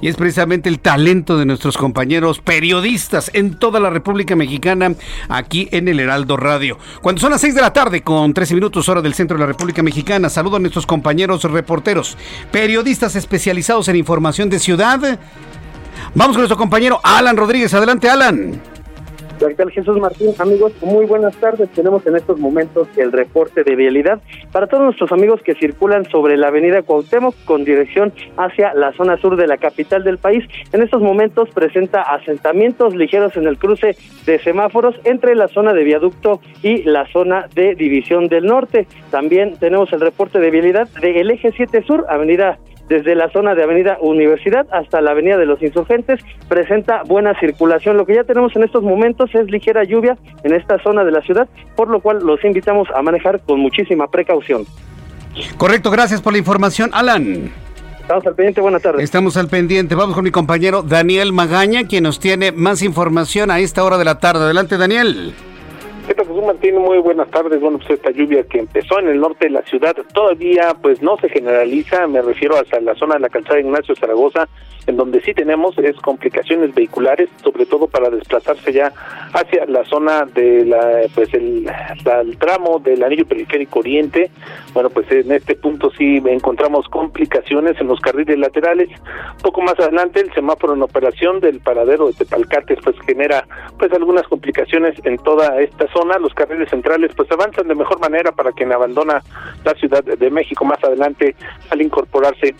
y 0.00 0.08
es 0.08 0.16
precisamente 0.16 0.68
el 0.68 0.80
talento 0.80 1.38
de 1.38 1.46
nuestros 1.46 1.76
compañeros 1.76 2.40
periodistas 2.40 3.30
en 3.34 3.54
toda 3.54 3.80
la 3.80 3.90
República 3.90 4.36
Mexicana 4.36 4.94
aquí 5.28 5.68
en 5.72 5.88
el 5.88 6.00
Heraldo 6.00 6.36
Radio. 6.36 6.78
Cuando 7.02 7.20
son 7.20 7.30
las 7.32 7.40
6 7.40 7.54
de 7.54 7.60
la 7.60 7.72
tarde 7.72 8.02
con 8.02 8.34
13 8.34 8.54
minutos 8.54 8.88
hora 8.88 9.02
del 9.02 9.14
centro 9.14 9.36
de 9.36 9.40
la 9.40 9.46
República 9.46 9.82
Mexicana, 9.82 10.28
saludo 10.28 10.56
a 10.56 10.60
nuestros 10.60 10.86
compañeros 10.86 11.42
reporteros, 11.44 12.16
periodistas 12.50 13.16
especializados 13.16 13.88
en 13.88 13.96
información 13.96 14.50
de 14.50 14.58
ciudad. 14.58 15.18
Vamos 16.14 16.36
con 16.36 16.42
nuestro 16.42 16.56
compañero 16.56 17.00
Alan 17.02 17.36
Rodríguez. 17.36 17.74
Adelante, 17.74 18.08
Alan. 18.08 18.60
Doctor 19.38 19.70
Jesús 19.70 19.98
Martín, 19.98 20.30
amigos, 20.38 20.72
muy 20.82 21.04
buenas 21.04 21.36
tardes. 21.36 21.68
Tenemos 21.70 22.06
en 22.06 22.16
estos 22.16 22.38
momentos 22.40 22.88
el 22.96 23.12
reporte 23.12 23.64
de 23.64 23.76
vialidad 23.76 24.20
para 24.50 24.66
todos 24.66 24.84
nuestros 24.84 25.12
amigos 25.12 25.42
que 25.42 25.54
circulan 25.54 26.06
sobre 26.06 26.38
la 26.38 26.48
avenida 26.48 26.82
Cuauhtémoc 26.82 27.34
con 27.44 27.62
dirección 27.64 28.14
hacia 28.38 28.72
la 28.72 28.92
zona 28.92 29.18
sur 29.18 29.36
de 29.36 29.46
la 29.46 29.58
capital 29.58 30.04
del 30.04 30.16
país. 30.16 30.42
En 30.72 30.82
estos 30.82 31.02
momentos 31.02 31.50
presenta 31.50 32.00
asentamientos 32.00 32.94
ligeros 32.94 33.36
en 33.36 33.46
el 33.46 33.58
cruce 33.58 33.96
de 34.24 34.38
semáforos 34.38 34.94
entre 35.04 35.34
la 35.34 35.48
zona 35.48 35.74
de 35.74 35.84
viaducto 35.84 36.40
y 36.62 36.82
la 36.84 37.06
zona 37.12 37.46
de 37.54 37.74
división 37.74 38.28
del 38.28 38.46
norte. 38.46 38.86
También 39.10 39.58
tenemos 39.58 39.92
el 39.92 40.00
reporte 40.00 40.38
de 40.38 40.50
vialidad 40.50 40.88
del 41.00 41.30
eje 41.30 41.52
7 41.54 41.82
sur, 41.86 42.06
avenida 42.08 42.58
desde 42.88 43.14
la 43.14 43.30
zona 43.30 43.54
de 43.54 43.62
Avenida 43.62 43.98
Universidad 44.00 44.66
hasta 44.70 45.00
la 45.00 45.12
Avenida 45.12 45.36
de 45.36 45.46
los 45.46 45.62
Insurgentes, 45.62 46.20
presenta 46.48 47.02
buena 47.04 47.38
circulación. 47.38 47.96
Lo 47.96 48.06
que 48.06 48.14
ya 48.14 48.24
tenemos 48.24 48.54
en 48.56 48.64
estos 48.64 48.82
momentos 48.82 49.34
es 49.34 49.50
ligera 49.50 49.84
lluvia 49.84 50.16
en 50.44 50.54
esta 50.54 50.78
zona 50.82 51.04
de 51.04 51.10
la 51.10 51.22
ciudad, 51.22 51.48
por 51.74 51.88
lo 51.88 52.00
cual 52.00 52.18
los 52.24 52.44
invitamos 52.44 52.88
a 52.94 53.02
manejar 53.02 53.40
con 53.40 53.60
muchísima 53.60 54.08
precaución. 54.08 54.64
Correcto, 55.56 55.90
gracias 55.90 56.22
por 56.22 56.32
la 56.32 56.38
información, 56.38 56.90
Alan. 56.92 57.50
Estamos 58.00 58.24
al 58.24 58.34
pendiente, 58.36 58.60
buenas 58.60 58.82
tardes. 58.82 59.02
Estamos 59.02 59.36
al 59.36 59.48
pendiente. 59.48 59.96
Vamos 59.96 60.14
con 60.14 60.22
mi 60.22 60.30
compañero 60.30 60.82
Daniel 60.82 61.32
Magaña, 61.32 61.88
quien 61.88 62.04
nos 62.04 62.20
tiene 62.20 62.52
más 62.52 62.82
información 62.82 63.50
a 63.50 63.58
esta 63.58 63.82
hora 63.82 63.98
de 63.98 64.04
la 64.04 64.20
tarde. 64.20 64.44
Adelante, 64.44 64.78
Daniel. 64.78 65.34
¿Qué 66.06 66.14
Jesús 66.14 66.44
Martín? 66.44 66.78
Muy 66.78 66.98
buenas 66.98 67.28
tardes. 67.30 67.60
Bueno, 67.60 67.78
pues 67.78 67.90
esta 67.90 68.12
lluvia 68.12 68.44
que 68.44 68.60
empezó 68.60 69.00
en 69.00 69.08
el 69.08 69.18
norte 69.18 69.46
de 69.46 69.50
la 69.50 69.62
ciudad 69.62 69.96
todavía 70.14 70.76
pues 70.80 71.02
no 71.02 71.16
se 71.16 71.28
generaliza, 71.28 72.06
me 72.06 72.22
refiero 72.22 72.56
hasta 72.56 72.80
la 72.80 72.94
zona 72.94 73.14
de 73.14 73.20
la 73.20 73.28
calzada 73.28 73.58
Ignacio 73.58 73.96
Zaragoza, 73.96 74.48
en 74.86 74.96
donde 74.96 75.20
sí 75.22 75.34
tenemos 75.34 75.76
es 75.78 75.96
complicaciones 75.96 76.72
vehiculares, 76.74 77.28
sobre 77.42 77.66
todo 77.66 77.88
para 77.88 78.08
desplazarse 78.08 78.72
ya 78.72 78.92
hacia 79.32 79.66
la 79.66 79.84
zona 79.84 80.26
de 80.26 80.64
la 80.64 81.02
pues 81.12 81.34
el, 81.34 81.68
tramo 82.38 82.78
del 82.78 83.02
anillo 83.02 83.26
periférico 83.26 83.80
oriente. 83.80 84.30
Bueno, 84.74 84.90
pues 84.90 85.10
en 85.10 85.32
este 85.32 85.56
punto 85.56 85.90
sí 85.98 86.22
encontramos 86.24 86.88
complicaciones 86.88 87.80
en 87.80 87.88
los 87.88 87.98
carriles 87.98 88.38
laterales. 88.38 88.88
Poco 89.42 89.60
más 89.60 89.78
adelante 89.80 90.20
el 90.20 90.32
semáforo 90.32 90.74
en 90.74 90.82
operación 90.82 91.40
del 91.40 91.58
paradero 91.58 92.06
de 92.06 92.12
Tepalcates 92.12 92.78
pues 92.84 92.94
genera 93.04 93.44
pues 93.76 93.92
algunas 93.92 94.28
complicaciones 94.28 94.94
en 95.04 95.18
toda 95.18 95.60
esta. 95.60 95.88
Los 96.04 96.34
carriles 96.34 96.68
centrales 96.68 97.12
pues 97.16 97.30
avanzan 97.32 97.68
de 97.68 97.74
mejor 97.74 97.98
manera 98.00 98.30
para 98.30 98.52
quien 98.52 98.70
abandona 98.70 99.22
la 99.64 99.74
Ciudad 99.74 100.04
de 100.04 100.30
México 100.30 100.64
más 100.64 100.82
adelante 100.84 101.34
al 101.70 101.80
incorporarse 101.80 102.54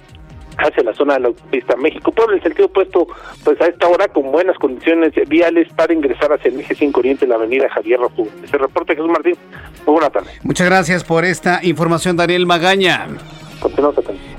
hacia 0.58 0.82
la 0.82 0.94
zona 0.94 1.14
de 1.14 1.20
la 1.20 1.28
autopista 1.28 1.76
México 1.76 2.12
Puebla, 2.12 2.36
el 2.36 2.42
sentido 2.42 2.66
opuesto, 2.66 3.06
pues 3.44 3.60
a 3.60 3.66
esta 3.66 3.88
hora 3.88 4.08
con 4.08 4.32
buenas 4.32 4.56
condiciones 4.58 5.12
viales 5.28 5.68
para 5.74 5.92
ingresar 5.92 6.32
hacia 6.32 6.48
el 6.48 6.60
eje 6.60 6.74
5 6.74 6.98
Oriente, 6.98 7.26
la 7.26 7.34
avenida 7.34 7.68
Javier 7.68 8.00
Rojo. 8.00 8.26
Ese 8.42 8.56
reporte, 8.56 8.94
Jesús 8.94 9.10
Martín. 9.10 9.36
Muy 9.86 9.94
buena 9.94 10.08
tarde. 10.08 10.30
Muchas 10.42 10.66
gracias 10.66 11.04
por 11.04 11.26
esta 11.26 11.60
información, 11.62 12.16
Daniel 12.16 12.46
Magaña. 12.46 13.06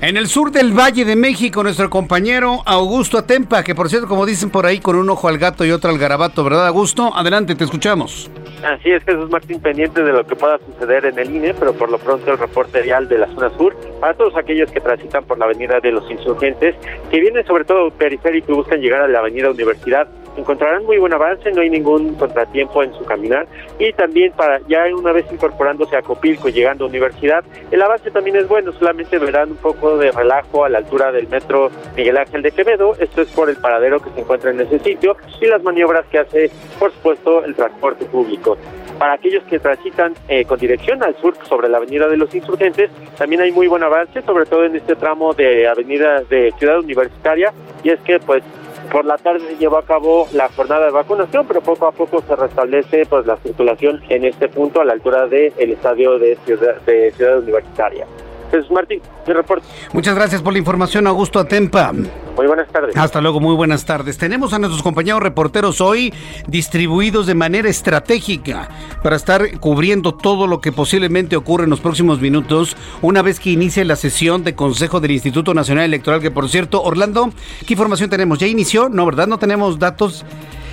En 0.00 0.16
el 0.16 0.26
sur 0.26 0.50
del 0.50 0.72
Valle 0.72 1.04
de 1.04 1.14
México, 1.14 1.62
nuestro 1.62 1.90
compañero 1.90 2.62
Augusto 2.64 3.18
Atempa, 3.18 3.62
que 3.62 3.74
por 3.74 3.88
cierto, 3.88 4.08
como 4.08 4.26
dicen 4.26 4.50
por 4.50 4.64
ahí, 4.66 4.80
con 4.80 4.96
un 4.96 5.10
ojo 5.10 5.28
al 5.28 5.38
gato 5.38 5.64
y 5.64 5.70
otro 5.70 5.90
al 5.90 5.98
garabato, 5.98 6.42
¿verdad, 6.44 6.66
Augusto? 6.66 7.14
Adelante, 7.14 7.54
te 7.54 7.64
escuchamos. 7.64 8.30
Así 8.64 8.90
es, 8.90 9.04
Jesús 9.04 9.30
Martín, 9.30 9.60
pendiente 9.60 10.02
de 10.02 10.12
lo 10.12 10.26
que 10.26 10.34
pueda 10.34 10.58
suceder 10.58 11.06
en 11.06 11.18
el 11.18 11.34
INE, 11.34 11.54
pero 11.54 11.72
por 11.72 11.90
lo 11.90 11.98
pronto 11.98 12.32
el 12.32 12.38
reporte 12.38 12.82
vial 12.82 13.08
de 13.08 13.18
la 13.18 13.26
zona 13.28 13.50
sur, 13.56 13.76
para 14.00 14.14
todos 14.14 14.36
aquellos 14.36 14.70
que 14.72 14.80
transitan 14.80 15.24
por 15.24 15.38
la 15.38 15.44
avenida 15.44 15.78
de 15.80 15.92
los 15.92 16.10
insurgentes, 16.10 16.74
que 17.10 17.20
vienen 17.20 17.46
sobre 17.46 17.64
todo 17.64 17.90
periférico 17.90 18.52
y 18.52 18.56
buscan 18.56 18.80
llegar 18.80 19.02
a 19.02 19.08
la 19.08 19.20
avenida 19.20 19.50
Universidad, 19.50 20.08
encontrarán 20.38 20.84
muy 20.84 20.98
buen 20.98 21.12
avance, 21.12 21.50
no 21.52 21.60
hay 21.60 21.70
ningún 21.70 22.14
contratiempo 22.14 22.82
en 22.82 22.92
su 22.94 23.04
caminar, 23.04 23.46
y 23.78 23.92
también 23.92 24.32
para 24.32 24.60
ya 24.68 24.84
una 24.94 25.12
vez 25.12 25.26
incorporándose 25.32 25.96
a 25.96 26.02
Copilco 26.02 26.48
y 26.48 26.52
llegando 26.52 26.84
a 26.84 26.88
Universidad, 26.88 27.44
el 27.70 27.82
avance 27.82 28.10
también 28.10 28.36
es 28.36 28.48
bueno, 28.48 28.72
solamente 28.72 29.18
verán 29.18 29.50
un 29.50 29.56
poco 29.56 29.96
de 29.96 30.10
relajo 30.12 30.64
a 30.64 30.68
la 30.68 30.78
altura 30.78 31.12
del 31.12 31.28
metro 31.28 31.70
Miguel 31.96 32.16
Ángel 32.16 32.42
de 32.42 32.52
Quevedo, 32.52 32.94
esto 32.98 33.22
es 33.22 33.28
por 33.30 33.50
el 33.50 33.56
paradero 33.56 34.00
que 34.00 34.10
se 34.10 34.20
encuentra 34.20 34.50
en 34.50 34.60
ese 34.60 34.78
sitio, 34.78 35.16
y 35.40 35.46
las 35.46 35.62
maniobras 35.62 36.06
que 36.06 36.18
hace, 36.18 36.50
por 36.78 36.92
supuesto, 36.92 37.44
el 37.44 37.54
transporte 37.54 38.04
público. 38.06 38.56
Para 38.98 39.12
aquellos 39.12 39.44
que 39.44 39.60
transitan 39.60 40.14
eh, 40.28 40.44
con 40.44 40.58
dirección 40.58 41.02
al 41.04 41.14
sur 41.16 41.34
sobre 41.48 41.68
la 41.68 41.76
Avenida 41.76 42.08
de 42.08 42.16
los 42.16 42.34
Insurgentes, 42.34 42.90
también 43.16 43.40
hay 43.40 43.52
muy 43.52 43.68
buen 43.68 43.82
avance, 43.84 44.22
sobre 44.22 44.44
todo 44.44 44.64
en 44.64 44.74
este 44.74 44.96
tramo 44.96 45.34
de 45.34 45.68
Avenida 45.68 46.22
de 46.28 46.52
Ciudad 46.58 46.80
Universitaria, 46.80 47.52
y 47.84 47.90
es 47.90 48.00
que 48.00 48.18
pues 48.18 48.42
por 48.90 49.04
la 49.04 49.16
tarde 49.16 49.40
se 49.40 49.56
llevó 49.56 49.78
a 49.78 49.84
cabo 49.84 50.26
la 50.32 50.48
jornada 50.48 50.86
de 50.86 50.92
vacunación, 50.92 51.46
pero 51.46 51.60
poco 51.60 51.86
a 51.86 51.92
poco 51.92 52.22
se 52.22 52.36
restablece 52.36 53.06
pues 53.06 53.26
la 53.26 53.36
circulación 53.36 54.02
en 54.08 54.24
este 54.24 54.48
punto 54.48 54.80
a 54.80 54.84
la 54.84 54.92
altura 54.94 55.26
del 55.26 55.52
estadio 55.72 56.18
de 56.18 56.36
Ciudad, 56.44 56.80
de 56.82 57.12
Ciudad 57.12 57.38
Universitaria. 57.38 58.06
Jesús 58.50 58.70
Martín, 58.70 59.00
mi 59.26 59.32
reporte. 59.32 59.66
Muchas 59.92 60.14
gracias 60.14 60.42
por 60.42 60.52
la 60.52 60.58
información, 60.58 61.06
Augusto 61.06 61.38
Atempa. 61.38 61.92
Muy 61.92 62.46
buenas 62.46 62.68
tardes. 62.68 62.96
Hasta 62.96 63.20
luego, 63.20 63.40
muy 63.40 63.54
buenas 63.54 63.84
tardes. 63.84 64.16
Tenemos 64.16 64.52
a 64.52 64.58
nuestros 64.58 64.82
compañeros 64.82 65.22
reporteros 65.22 65.80
hoy 65.80 66.14
distribuidos 66.46 67.26
de 67.26 67.34
manera 67.34 67.68
estratégica 67.68 68.68
para 69.02 69.16
estar 69.16 69.58
cubriendo 69.58 70.14
todo 70.14 70.46
lo 70.46 70.60
que 70.60 70.72
posiblemente 70.72 71.36
ocurre 71.36 71.64
en 71.64 71.70
los 71.70 71.80
próximos 71.80 72.20
minutos, 72.20 72.76
una 73.02 73.22
vez 73.22 73.40
que 73.40 73.50
inicie 73.50 73.84
la 73.84 73.96
sesión 73.96 74.44
de 74.44 74.54
Consejo 74.54 75.00
del 75.00 75.10
Instituto 75.10 75.52
Nacional 75.52 75.84
Electoral, 75.84 76.20
que 76.20 76.30
por 76.30 76.48
cierto, 76.48 76.82
Orlando, 76.82 77.30
¿qué 77.66 77.74
información 77.74 78.08
tenemos? 78.08 78.38
¿Ya 78.38 78.46
inició? 78.46 78.88
No, 78.88 79.04
¿verdad? 79.04 79.26
No 79.26 79.38
tenemos 79.38 79.78
datos. 79.78 80.24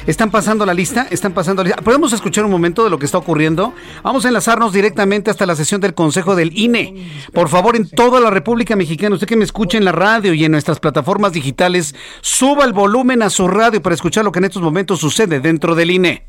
Están 0.08 0.30
pasando 0.30 0.68
la 0.68 0.74
lista, 0.76 1.08
están 1.10 1.34
pasando 1.34 1.64
la 1.64 1.70
lista. 1.70 1.82
¿Podemos 1.82 2.14
escuchar 2.14 2.46
un 2.46 2.52
momento 2.52 2.84
de 2.84 2.92
lo 2.92 3.00
que 3.00 3.08
está 3.08 3.18
ocurriendo? 3.18 3.74
Vamos 4.04 4.24
a 4.24 4.28
enlazarnos 4.28 4.72
directamente 4.72 5.32
hasta 5.32 5.48
la 5.48 5.56
sesión 5.56 5.82
del 5.82 5.96
Consejo 5.96 6.36
del 6.36 6.56
INE. 6.56 6.94
Por 7.34 7.50
favor, 7.50 7.76
en 7.76 7.90
toda 7.90 8.20
la 8.20 8.30
República 8.30 8.76
Mexicana, 8.76 9.16
usted 9.16 9.28
que 9.28 9.36
me 9.36 9.44
escucha 9.44 9.80
en 9.80 9.86
la 9.86 9.92
radio 9.92 10.36
y 10.36 10.46
en 10.46 10.52
nuestras 10.52 10.80
plataformas 10.80 11.34
digitales, 11.34 11.96
suba 12.22 12.66
el 12.66 12.74
volumen 12.74 13.24
a 13.24 13.32
su 13.32 13.48
radio 13.48 13.82
para 13.82 13.96
escuchar 13.96 14.24
lo 14.24 14.32
que 14.32 14.38
en 14.38 14.46
estos 14.46 14.62
momentos 14.62 15.00
sucede 15.00 15.40
dentro 15.40 15.74
del 15.74 15.90
INE. 15.90 16.24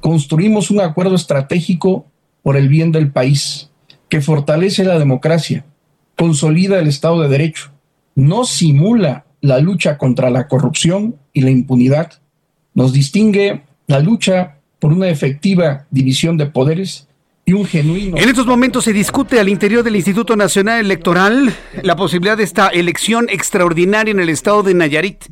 Construimos 0.00 0.70
un 0.70 0.80
acuerdo 0.80 1.16
estratégico 1.16 2.06
por 2.42 2.56
el 2.56 2.68
bien 2.68 2.92
del 2.92 3.10
país 3.10 3.70
que 4.08 4.20
fortalece 4.20 4.84
la 4.84 5.00
democracia, 5.00 5.64
consolida 6.16 6.78
el 6.78 6.86
Estado 6.86 7.20
de 7.22 7.28
Derecho, 7.28 7.72
no 8.14 8.44
simula 8.44 9.24
la 9.40 9.58
lucha 9.58 9.98
contra 9.98 10.30
la 10.30 10.46
corrupción 10.46 11.16
y 11.32 11.40
la 11.40 11.50
impunidad 11.50 12.19
nos 12.80 12.94
distingue 12.94 13.60
la 13.88 14.00
lucha 14.00 14.56
por 14.78 14.92
una 14.92 15.08
efectiva 15.08 15.86
división 15.90 16.38
de 16.38 16.46
poderes 16.46 17.06
un 17.52 17.66
genuino... 17.66 18.16
En 18.16 18.28
estos 18.28 18.46
momentos 18.46 18.84
se 18.84 18.92
discute 18.92 19.40
al 19.40 19.48
interior 19.48 19.82
del 19.82 19.96
Instituto 19.96 20.36
Nacional 20.36 20.80
Electoral 20.80 21.54
la 21.82 21.96
posibilidad 21.96 22.36
de 22.36 22.44
esta 22.44 22.68
elección 22.68 23.28
extraordinaria 23.28 24.12
en 24.12 24.20
el 24.20 24.28
estado 24.28 24.62
de 24.62 24.74
Nayarit. 24.74 25.24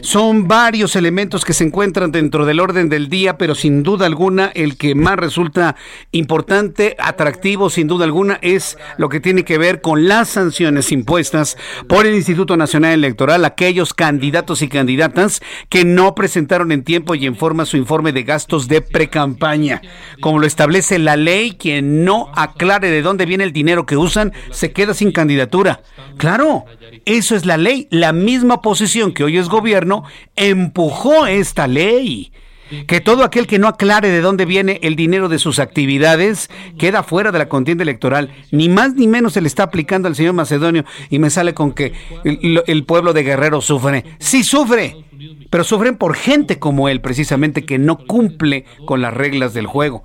Son 0.00 0.48
varios 0.48 0.96
elementos 0.96 1.44
que 1.44 1.52
se 1.52 1.64
encuentran 1.64 2.12
dentro 2.12 2.46
del 2.46 2.60
orden 2.60 2.88
del 2.88 3.08
día, 3.08 3.38
pero 3.38 3.54
sin 3.54 3.82
duda 3.82 4.06
alguna 4.06 4.50
el 4.54 4.76
que 4.76 4.94
más 4.94 5.16
resulta 5.16 5.76
importante, 6.10 6.96
atractivo, 6.98 7.70
sin 7.70 7.88
duda 7.88 8.04
alguna, 8.04 8.38
es 8.42 8.78
lo 8.98 9.08
que 9.08 9.20
tiene 9.20 9.44
que 9.44 9.58
ver 9.58 9.80
con 9.80 10.08
las 10.08 10.28
sanciones 10.28 10.92
impuestas 10.92 11.56
por 11.88 12.06
el 12.06 12.14
Instituto 12.14 12.56
Nacional 12.56 12.92
Electoral 12.92 13.44
a 13.44 13.48
aquellos 13.48 13.94
candidatos 13.94 14.62
y 14.62 14.68
candidatas 14.68 15.40
que 15.68 15.84
no 15.84 16.14
presentaron 16.14 16.72
en 16.72 16.84
tiempo 16.84 17.14
y 17.14 17.26
en 17.26 17.36
forma 17.36 17.66
su 17.66 17.76
informe 17.76 18.12
de 18.12 18.22
gastos 18.22 18.68
de 18.68 18.80
precampaña, 18.80 19.82
como 20.20 20.38
lo 20.38 20.46
establece 20.46 20.98
la 20.98 21.16
ley 21.16 21.52
quien 21.62 22.04
no 22.04 22.28
aclare 22.34 22.90
de 22.90 23.02
dónde 23.02 23.24
viene 23.24 23.44
el 23.44 23.52
dinero 23.52 23.86
que 23.86 23.96
usan 23.96 24.32
se 24.50 24.72
queda 24.72 24.94
sin 24.94 25.12
candidatura. 25.12 25.80
Claro, 26.16 26.64
eso 27.04 27.36
es 27.36 27.46
la 27.46 27.56
ley. 27.56 27.86
La 27.90 28.12
misma 28.12 28.54
oposición 28.54 29.12
que 29.12 29.22
hoy 29.22 29.38
es 29.38 29.48
gobierno 29.48 30.02
empujó 30.34 31.26
esta 31.26 31.68
ley. 31.68 32.32
Que 32.88 33.00
todo 33.00 33.22
aquel 33.22 33.46
que 33.46 33.60
no 33.60 33.68
aclare 33.68 34.08
de 34.08 34.22
dónde 34.22 34.44
viene 34.44 34.80
el 34.82 34.96
dinero 34.96 35.28
de 35.28 35.38
sus 35.38 35.60
actividades 35.60 36.50
queda 36.78 37.04
fuera 37.04 37.30
de 37.30 37.38
la 37.38 37.48
contienda 37.48 37.82
electoral. 37.82 38.32
Ni 38.50 38.68
más 38.68 38.94
ni 38.94 39.06
menos 39.06 39.34
se 39.34 39.40
le 39.40 39.46
está 39.46 39.62
aplicando 39.62 40.08
al 40.08 40.16
señor 40.16 40.32
Macedonio 40.32 40.84
y 41.10 41.20
me 41.20 41.30
sale 41.30 41.54
con 41.54 41.72
que 41.72 41.92
el, 42.24 42.60
el 42.66 42.84
pueblo 42.84 43.12
de 43.12 43.22
Guerrero 43.22 43.60
sufre. 43.60 44.04
Sí 44.18 44.42
sufre, 44.42 45.04
pero 45.50 45.62
sufren 45.64 45.96
por 45.96 46.16
gente 46.16 46.58
como 46.58 46.88
él, 46.88 47.00
precisamente, 47.02 47.64
que 47.64 47.78
no 47.78 47.98
cumple 47.98 48.64
con 48.86 49.00
las 49.00 49.14
reglas 49.14 49.54
del 49.54 49.66
juego. 49.66 50.02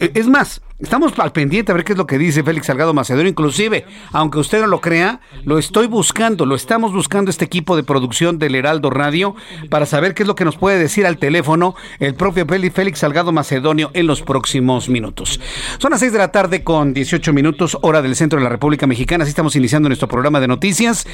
Es 0.00 0.28
más, 0.28 0.60
estamos 0.80 1.18
al 1.18 1.32
pendiente 1.32 1.72
a 1.72 1.74
ver 1.74 1.84
qué 1.84 1.92
es 1.92 1.98
lo 1.98 2.06
que 2.06 2.18
dice 2.18 2.42
Félix 2.42 2.66
Salgado 2.66 2.92
Macedonio. 2.92 3.30
Inclusive, 3.30 3.86
aunque 4.12 4.38
usted 4.38 4.60
no 4.60 4.66
lo 4.66 4.82
crea, 4.82 5.20
lo 5.44 5.56
estoy 5.56 5.86
buscando, 5.86 6.44
lo 6.44 6.54
estamos 6.54 6.92
buscando 6.92 7.30
este 7.30 7.46
equipo 7.46 7.74
de 7.74 7.82
producción 7.82 8.38
del 8.38 8.54
Heraldo 8.54 8.90
Radio 8.90 9.34
para 9.70 9.86
saber 9.86 10.12
qué 10.12 10.24
es 10.24 10.26
lo 10.26 10.34
que 10.34 10.44
nos 10.44 10.56
puede 10.56 10.78
decir 10.78 11.06
al 11.06 11.16
teléfono 11.16 11.74
el 12.00 12.14
propio 12.14 12.44
Félix 12.46 12.98
Salgado 12.98 13.32
Macedonio 13.32 13.90
en 13.94 14.06
los 14.06 14.20
próximos 14.20 14.90
minutos. 14.90 15.40
Son 15.78 15.90
las 15.90 16.00
6 16.00 16.12
de 16.12 16.18
la 16.18 16.32
tarde 16.32 16.62
con 16.62 16.92
18 16.92 17.32
minutos, 17.32 17.78
hora 17.80 18.02
del 18.02 18.14
centro 18.14 18.38
de 18.38 18.44
la 18.44 18.50
República 18.50 18.86
Mexicana. 18.86 19.22
Así 19.22 19.30
estamos 19.30 19.56
iniciando 19.56 19.88
nuestro 19.88 20.06
programa 20.06 20.38
de 20.40 20.48
noticias. 20.48 21.06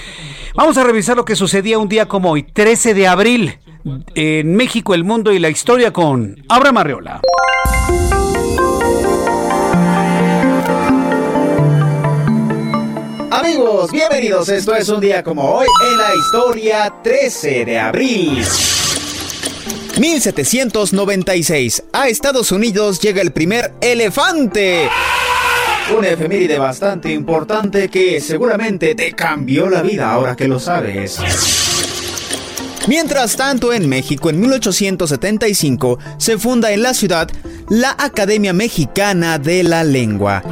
Vamos 0.56 0.76
a 0.78 0.84
revisar 0.84 1.16
lo 1.16 1.24
que 1.24 1.36
sucedía 1.36 1.78
un 1.78 1.88
día 1.88 2.08
como 2.08 2.32
hoy, 2.32 2.42
13 2.42 2.92
de 2.94 3.06
abril, 3.06 3.58
en 4.16 4.56
México, 4.56 4.94
el 4.94 5.04
mundo 5.04 5.32
y 5.32 5.38
la 5.38 5.48
historia 5.48 5.92
con 5.92 6.42
Abraham 6.48 6.78
Arreola. 6.78 7.20
Amigos, 13.30 13.92
bienvenidos. 13.92 14.48
Esto 14.48 14.74
es 14.74 14.88
un 14.88 15.00
día 15.00 15.22
como 15.22 15.50
hoy 15.50 15.66
en 15.90 15.98
la 15.98 16.14
historia 16.14 16.94
13 17.02 17.66
de 17.66 17.78
abril. 17.78 18.42
1796. 19.98 21.84
A 21.92 22.08
Estados 22.08 22.52
Unidos 22.52 23.00
llega 23.00 23.20
el 23.20 23.32
primer 23.32 23.74
elefante. 23.82 24.88
Una 25.96 26.08
efeméride 26.08 26.58
bastante 26.58 27.12
importante 27.12 27.88
que 27.88 28.18
seguramente 28.20 28.94
te 28.94 29.12
cambió 29.12 29.68
la 29.68 29.82
vida 29.82 30.10
ahora 30.10 30.34
que 30.34 30.48
lo 30.48 30.58
sabes. 30.58 31.18
Mientras 32.86 33.36
tanto, 33.36 33.74
en 33.74 33.88
México, 33.90 34.30
en 34.30 34.40
1875, 34.40 35.98
se 36.16 36.38
funda 36.38 36.72
en 36.72 36.82
la 36.82 36.94
ciudad 36.94 37.28
la 37.68 37.94
Academia 37.98 38.54
Mexicana 38.54 39.38
de 39.38 39.62
la 39.64 39.84
Lengua. 39.84 40.42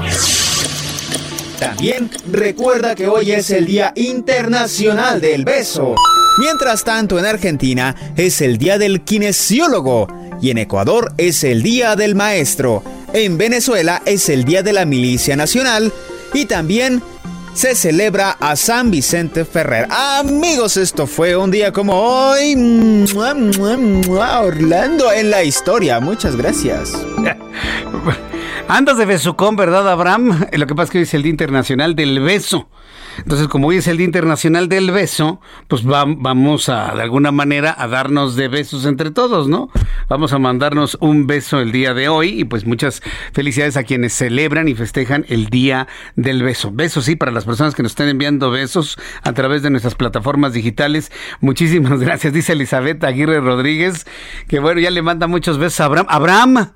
También 1.58 2.10
recuerda 2.30 2.94
que 2.94 3.08
hoy 3.08 3.32
es 3.32 3.50
el 3.50 3.66
Día 3.66 3.92
Internacional 3.96 5.20
del 5.20 5.44
Beso. 5.44 5.94
Mientras 6.38 6.84
tanto, 6.84 7.18
en 7.18 7.24
Argentina 7.24 7.94
es 8.16 8.42
el 8.42 8.58
Día 8.58 8.78
del 8.78 9.02
Kinesiólogo 9.02 10.06
y 10.40 10.50
en 10.50 10.58
Ecuador 10.58 11.12
es 11.16 11.44
el 11.44 11.62
Día 11.62 11.96
del 11.96 12.14
Maestro. 12.14 12.82
En 13.14 13.38
Venezuela 13.38 14.02
es 14.04 14.28
el 14.28 14.44
Día 14.44 14.62
de 14.62 14.74
la 14.74 14.84
Milicia 14.84 15.34
Nacional 15.34 15.92
y 16.34 16.44
también 16.44 17.02
se 17.54 17.74
celebra 17.74 18.32
a 18.32 18.54
San 18.54 18.90
Vicente 18.90 19.46
Ferrer. 19.46 19.86
Amigos, 19.90 20.76
esto 20.76 21.06
fue 21.06 21.36
un 21.36 21.50
día 21.50 21.72
como 21.72 21.94
hoy. 21.94 22.54
Orlando 24.42 25.10
en 25.10 25.30
la 25.30 25.42
historia. 25.42 26.00
Muchas 26.00 26.36
gracias. 26.36 26.92
Andas 28.68 28.98
de 28.98 29.04
besucón, 29.04 29.54
¿verdad, 29.54 29.88
Abraham? 29.88 30.46
Lo 30.52 30.66
que 30.66 30.74
pasa 30.74 30.84
es 30.84 30.90
que 30.90 30.98
hoy 30.98 31.04
es 31.04 31.14
el 31.14 31.22
Día 31.22 31.30
Internacional 31.30 31.94
del 31.94 32.18
Beso. 32.18 32.68
Entonces, 33.18 33.46
como 33.46 33.68
hoy 33.68 33.76
es 33.76 33.86
el 33.86 33.96
Día 33.96 34.06
Internacional 34.06 34.68
del 34.68 34.90
Beso, 34.90 35.40
pues 35.68 35.84
vamos 35.84 36.68
a, 36.68 36.92
de 36.96 37.00
alguna 37.00 37.30
manera, 37.30 37.74
a 37.78 37.86
darnos 37.86 38.34
de 38.34 38.48
besos 38.48 38.84
entre 38.84 39.12
todos, 39.12 39.46
¿no? 39.46 39.70
Vamos 40.08 40.32
a 40.32 40.40
mandarnos 40.40 40.98
un 41.00 41.28
beso 41.28 41.60
el 41.60 41.70
día 41.70 41.94
de 41.94 42.08
hoy 42.08 42.40
y 42.40 42.44
pues 42.44 42.66
muchas 42.66 43.02
felicidades 43.32 43.76
a 43.76 43.84
quienes 43.84 44.12
celebran 44.12 44.66
y 44.66 44.74
festejan 44.74 45.24
el 45.28 45.46
Día 45.46 45.86
del 46.16 46.42
Beso. 46.42 46.72
Besos, 46.72 47.04
sí, 47.04 47.14
para 47.14 47.30
las 47.30 47.44
personas 47.44 47.74
que 47.74 47.84
nos 47.84 47.92
estén 47.92 48.08
enviando 48.08 48.50
besos 48.50 48.98
a 49.22 49.32
través 49.32 49.62
de 49.62 49.70
nuestras 49.70 49.94
plataformas 49.94 50.52
digitales. 50.52 51.12
Muchísimas 51.40 52.00
gracias, 52.00 52.32
dice 52.32 52.52
Elizabeth 52.52 53.02
Aguirre 53.04 53.40
Rodríguez, 53.40 54.06
que 54.48 54.58
bueno, 54.58 54.80
ya 54.80 54.90
le 54.90 55.02
manda 55.02 55.28
muchos 55.28 55.56
besos 55.56 55.80
a 55.80 55.84
Abraham. 55.84 56.06
Abraham. 56.10 56.72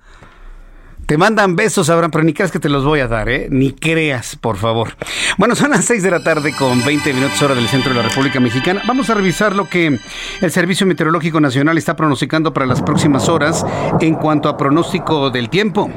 Te 1.10 1.18
mandan 1.18 1.56
besos, 1.56 1.90
Abraham, 1.90 2.12
pero 2.12 2.22
ni 2.22 2.32
creas 2.32 2.52
que 2.52 2.60
te 2.60 2.68
los 2.68 2.84
voy 2.84 3.00
a 3.00 3.08
dar, 3.08 3.28
¿eh? 3.28 3.48
Ni 3.50 3.72
creas, 3.72 4.36
por 4.36 4.56
favor. 4.58 4.94
Bueno, 5.38 5.56
son 5.56 5.72
las 5.72 5.84
6 5.86 6.04
de 6.04 6.10
la 6.12 6.22
tarde 6.22 6.54
con 6.56 6.84
20 6.84 7.12
minutos 7.12 7.42
hora 7.42 7.56
del 7.56 7.66
centro 7.66 7.92
de 7.92 8.00
la 8.00 8.08
República 8.08 8.38
Mexicana. 8.38 8.80
Vamos 8.86 9.10
a 9.10 9.14
revisar 9.14 9.56
lo 9.56 9.68
que 9.68 9.98
el 10.40 10.50
Servicio 10.52 10.86
Meteorológico 10.86 11.40
Nacional 11.40 11.78
está 11.78 11.96
pronosticando 11.96 12.52
para 12.52 12.64
las 12.64 12.80
próximas 12.80 13.28
horas 13.28 13.66
en 14.00 14.14
cuanto 14.14 14.48
a 14.48 14.56
pronóstico 14.56 15.30
del 15.30 15.50
tiempo. 15.50 15.90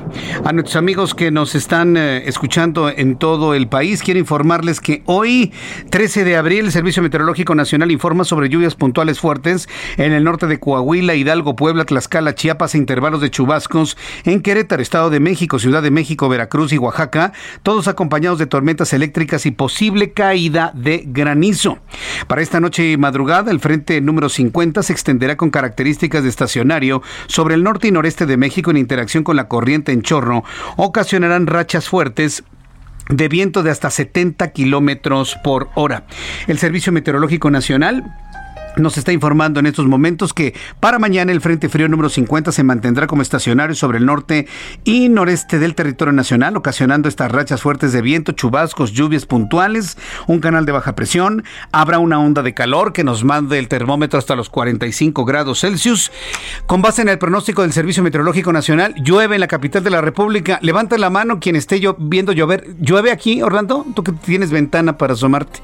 A 0.45 0.52
nuestros 0.52 0.78
amigos 0.78 1.13
que 1.13 1.30
nos 1.30 1.54
están 1.54 1.95
eh, 1.95 2.28
escuchando 2.28 2.89
en 2.89 3.15
todo 3.15 3.54
el 3.54 3.67
país, 3.67 4.02
quiero 4.02 4.19
informarles 4.19 4.80
que 4.80 5.04
hoy, 5.06 5.54
13 5.91 6.23
de 6.23 6.38
abril, 6.38 6.65
el 6.65 6.71
Servicio 6.71 7.04
Meteorológico 7.04 7.54
Nacional 7.54 7.91
informa 7.91 8.23
sobre 8.23 8.49
lluvias 8.49 8.73
puntuales 8.73 9.19
fuertes 9.19 9.69
en 9.97 10.12
el 10.12 10.23
norte 10.23 10.47
de 10.47 10.60
Coahuila, 10.60 11.13
Hidalgo, 11.13 11.56
Puebla, 11.56 11.86
Tlaxcala, 11.86 12.34
Chiapas 12.34 12.73
e 12.73 12.80
intervalos 12.80 13.21
de 13.21 13.30
chubascos 13.30 13.95
en 14.26 14.41
Querétaro, 14.41 14.82
Estado 14.82 15.03
de 15.10 15.20
México, 15.20 15.60
Ciudad 15.60 15.84
de 15.84 15.92
México, 15.92 16.30
Veracruz 16.30 16.74
y 16.74 16.78
Oaxaca, 16.78 17.34
todos 17.63 17.88
acompañados 17.88 18.39
de 18.39 18.48
tormentas 18.48 18.94
eléctricas 18.94 19.46
y 19.46 19.52
posible 19.52 20.13
caída 20.13 20.72
de 20.74 21.04
granizo. 21.06 21.80
Para 22.28 22.42
esta 22.42 22.60
noche 22.60 22.92
y 22.92 22.98
madrugada, 22.98 23.52
el 23.52 23.60
frente 23.60 24.00
número 24.02 24.30
50 24.30 24.84
se 24.84 24.94
extenderá 24.94 25.38
con 25.38 25.50
características 25.50 26.24
de 26.24 26.30
estacionario 26.30 27.02
sobre 27.28 27.56
el 27.56 27.63
norte 27.63 27.88
y 27.88 27.92
noreste 27.92 28.26
de 28.26 28.38
México 28.38 28.72
en 28.72 28.78
interacción 28.78 29.24
con 29.24 29.36
la 29.36 29.48
corriente 29.48 29.92
en 29.92 30.02
chorro. 30.02 30.44
Ocasionarán 30.78 31.48
rachas 31.48 31.88
fuertes 31.89 32.44
de 33.10 33.28
viento 33.28 33.63
de 33.63 33.72
hasta 33.72 33.89
70 33.89 34.52
kilómetros 34.52 35.36
por 35.44 35.70
hora. 35.76 36.06
El 36.48 36.58
Servicio 36.58 36.92
Meteorológico 36.92 37.52
Nacional 37.52 38.04
nos 38.78 38.98
está 38.98 39.12
informando 39.12 39.60
en 39.60 39.66
estos 39.66 39.86
momentos 39.86 40.34
que 40.34 40.54
para 40.80 41.00
mañana 41.00 41.32
el 41.32 41.42
Frente 41.42 41.70
Frío 41.70 41.88
número 41.88 42.10
50 42.10 42.52
se 42.52 42.64
mantendrá 42.64 43.08
como 43.08 43.22
estacionario 43.22 43.76
sobre 43.76 43.98
el 43.98 44.06
norte 44.06 44.48
y 44.84 45.10
noreste 45.10 45.60
del 45.60 45.76
territorio 45.76 46.14
nacional, 46.14 46.58
ocasionando 46.58 47.10
estas 47.10 47.32
rachas 47.32 47.62
fuertes 47.62 47.92
de 47.94 48.02
viento, 48.02 48.32
chubascos, 48.32 48.92
lluvias 48.92 49.26
puntuales, 49.26 49.98
un 50.28 50.40
canal 50.40 50.66
de 50.66 50.72
baja 50.72 50.96
presión, 50.96 51.44
habrá 51.72 52.00
una 52.00 52.20
onda 52.20 52.42
de 52.42 52.54
calor 52.54 52.94
que 52.94 53.04
nos 53.04 53.24
mande 53.24 53.60
el 53.60 53.68
termómetro 53.68 54.20
hasta 54.20 54.36
los 54.36 54.50
45 54.50 55.26
grados 55.26 55.62
Celsius. 55.62 56.12
Con 56.66 56.82
base 56.82 57.02
en 57.02 57.10
el 57.10 57.20
pronóstico 57.20 57.62
del 57.62 57.74
Servicio 57.74 58.04
Meteorológico 58.04 58.52
Nacional, 58.54 58.96
llueve 59.04 59.36
en 59.36 59.42
la 59.42 59.48
capital 59.48 59.84
de 59.84 59.90
la 59.90 60.02
República. 60.02 60.60
Levanta 60.62 60.98
la 60.98 61.10
mano 61.10 61.40
quien 61.40 61.56
esté 61.56 61.80
yo 61.80 61.96
viendo 62.00 62.32
llover. 62.32 62.76
¿Llueve 62.80 63.12
aquí, 63.12 63.42
Orlando? 63.42 63.86
Tú 63.96 64.04
que 64.04 64.12
tienes 64.12 64.52
ventana 64.52 64.98
para 64.98 65.14
asomarte. 65.14 65.60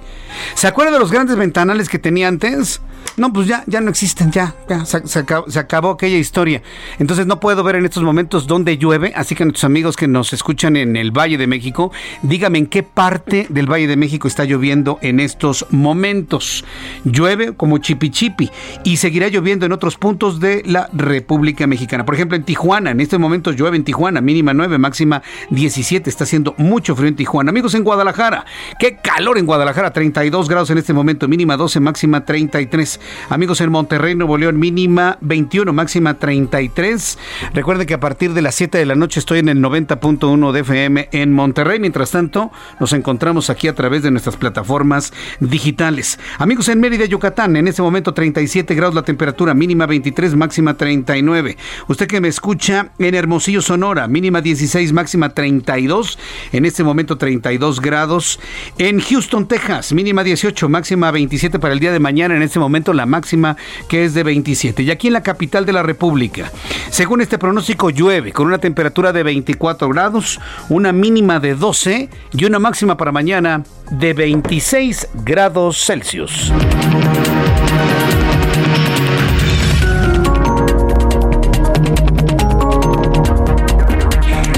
¿Se 0.54 0.67
acuerda 0.67 0.91
de 0.91 1.00
los 1.00 1.12
grandes 1.12 1.36
ventanales 1.36 1.89
que 1.89 2.00
tenía 2.00 2.28
antes? 2.28 2.82
No, 3.17 3.33
pues 3.33 3.47
ya, 3.47 3.63
ya 3.67 3.81
no 3.81 3.89
existen, 3.89 4.31
ya, 4.31 4.55
ya 4.69 4.85
se, 4.85 5.59
acabó, 5.59 5.91
aquella 5.91 6.17
historia. 6.17 6.62
Entonces 6.99 7.27
no 7.27 7.39
puedo 7.41 7.63
ver 7.63 7.75
en 7.75 7.85
estos 7.85 8.01
momentos 8.01 8.47
dónde 8.47 8.77
llueve, 8.77 9.12
así 9.13 9.35
que 9.35 9.43
nuestros 9.43 9.65
amigos 9.65 9.97
que 9.97 10.07
nos 10.07 10.31
escuchan 10.31 10.77
en 10.77 10.95
el 10.95 11.12
Valle 11.12 11.38
de 11.38 11.45
México, 11.45 11.91
dígame 12.21 12.59
en 12.59 12.67
qué 12.67 12.81
parte 12.81 13.45
del 13.49 13.69
Valle 13.69 13.88
de 13.88 13.97
México 13.97 14.27
está 14.27 14.45
lloviendo 14.45 14.99
en 15.01 15.19
estos 15.19 15.65
momentos. 15.69 16.63
Llueve 17.03 17.53
como 17.53 17.79
chipi 17.79 18.09
chipi 18.09 18.49
y 18.85 18.97
seguirá 18.97 19.27
lloviendo 19.27 19.65
en 19.65 19.73
otros 19.73 19.97
puntos 19.97 20.39
de 20.39 20.63
la 20.65 20.89
República 20.93 21.67
Mexicana. 21.67 22.05
Por 22.05 22.15
ejemplo, 22.15 22.38
en 22.38 22.43
Tijuana, 22.43 22.91
en 22.91 23.01
estos 23.01 23.19
momentos 23.19 23.55
llueve 23.57 23.75
en 23.75 23.83
Tijuana, 23.83 24.21
mínima 24.21 24.53
9, 24.53 24.77
máxima 24.77 25.21
17, 25.49 26.09
está 26.09 26.23
haciendo 26.23 26.55
mucho 26.57 26.95
frío 26.95 27.09
en 27.09 27.15
Tijuana. 27.15 27.49
Amigos 27.49 27.75
en 27.75 27.83
Guadalajara, 27.83 28.45
qué 28.79 28.95
calor 28.95 29.38
en 29.38 29.45
Guadalajara, 29.45 29.91
32 29.91 30.47
grados 30.47 30.69
en 30.69 30.77
este 30.77 30.93
momento, 30.93 31.27
mínima 31.27 31.57
12, 31.57 31.79
máxima 31.81 32.23
33. 32.23 32.88
Amigos 33.30 33.62
en 33.62 33.71
Monterrey, 33.71 34.15
Nuevo 34.15 34.38
León, 34.38 34.58
mínima 34.58 35.17
21, 35.21 35.73
máxima 35.73 36.15
33. 36.15 37.17
Recuerden 37.54 37.86
que 37.86 37.93
a 37.93 37.99
partir 37.99 38.34
de 38.34 38.41
las 38.41 38.56
7 38.56 38.78
de 38.78 38.86
la 38.86 38.95
noche 38.95 39.19
estoy 39.19 39.39
en 39.39 39.49
el 39.49 39.60
90.1 39.60 40.52
de 40.52 40.60
FM 40.62 41.10
en 41.12 41.34
Monterrey. 41.34 41.80
Mientras 41.80 42.12
tanto, 42.12 42.52
nos 42.80 42.93
encontramos 42.93 43.49
aquí 43.49 43.67
a 43.67 43.75
través 43.75 44.02
de 44.04 44.12
nuestras 44.12 44.38
plataformas 44.38 45.13
digitales. 45.39 46.19
Amigos 46.38 46.69
en 46.69 46.80
Mérida, 46.80 47.06
Yucatán, 47.06 47.56
en 47.56 47.67
este 47.67 47.82
momento 47.82 48.13
37 48.13 48.73
grados 48.75 48.95
la 48.95 49.04
temperatura, 49.04 49.54
mínima 49.54 49.86
23, 49.86 50.36
máxima 50.36 50.75
39. 50.75 51.58
Usted 51.88 52.08
que 52.08 52.21
me 52.21 52.28
escucha 52.28 52.91
en 52.97 53.15
Hermosillo, 53.15 53.62
Sonora, 53.62 54.08
mínima 54.08 54.41
16, 54.41 54.93
máxima 54.93 55.30
32. 55.30 56.17
En 56.52 56.65
este 56.65 56.84
momento 56.84 57.17
32 57.17 57.82
grados. 57.82 58.39
En 58.78 58.99
Houston, 58.99 59.47
Texas, 59.47 59.93
mínima 59.93 60.23
18, 60.23 60.69
máxima 60.69 61.12
27 61.12 61.60
para 61.60 61.73
el 61.73 61.80
día 61.80 61.91
de 61.91 61.99
mañana. 61.99 62.36
En 62.36 62.41
este 62.41 62.60
momento 62.60 62.79
la 62.88 63.06
máxima 63.06 63.58
que 63.88 64.06
es 64.06 64.13
de 64.13 64.24
27. 64.24 64.84
Y 64.84 64.92
aquí 64.92 65.08
en 65.08 65.13
la 65.13 65.24
capital 65.24 65.65
de 65.65 65.74
la 65.74 65.84
República, 65.84 66.52
según 66.89 67.22
este 67.22 67.38
pronóstico, 67.38 67.89
llueve 67.89 68.32
con 68.32 68.48
una 68.48 68.58
temperatura 68.58 69.12
de 69.13 69.24
24 69.24 69.89
grados, 69.89 70.39
una 70.70 70.92
mínima 70.92 71.39
de 71.39 71.56
12 71.56 72.10
y 72.34 72.46
una 72.46 72.60
máxima 72.60 72.98
para 72.98 73.12
mañana 73.12 73.63
de 73.92 74.13
26 74.13 75.10
grados 75.24 75.86
Celsius. 75.86 76.52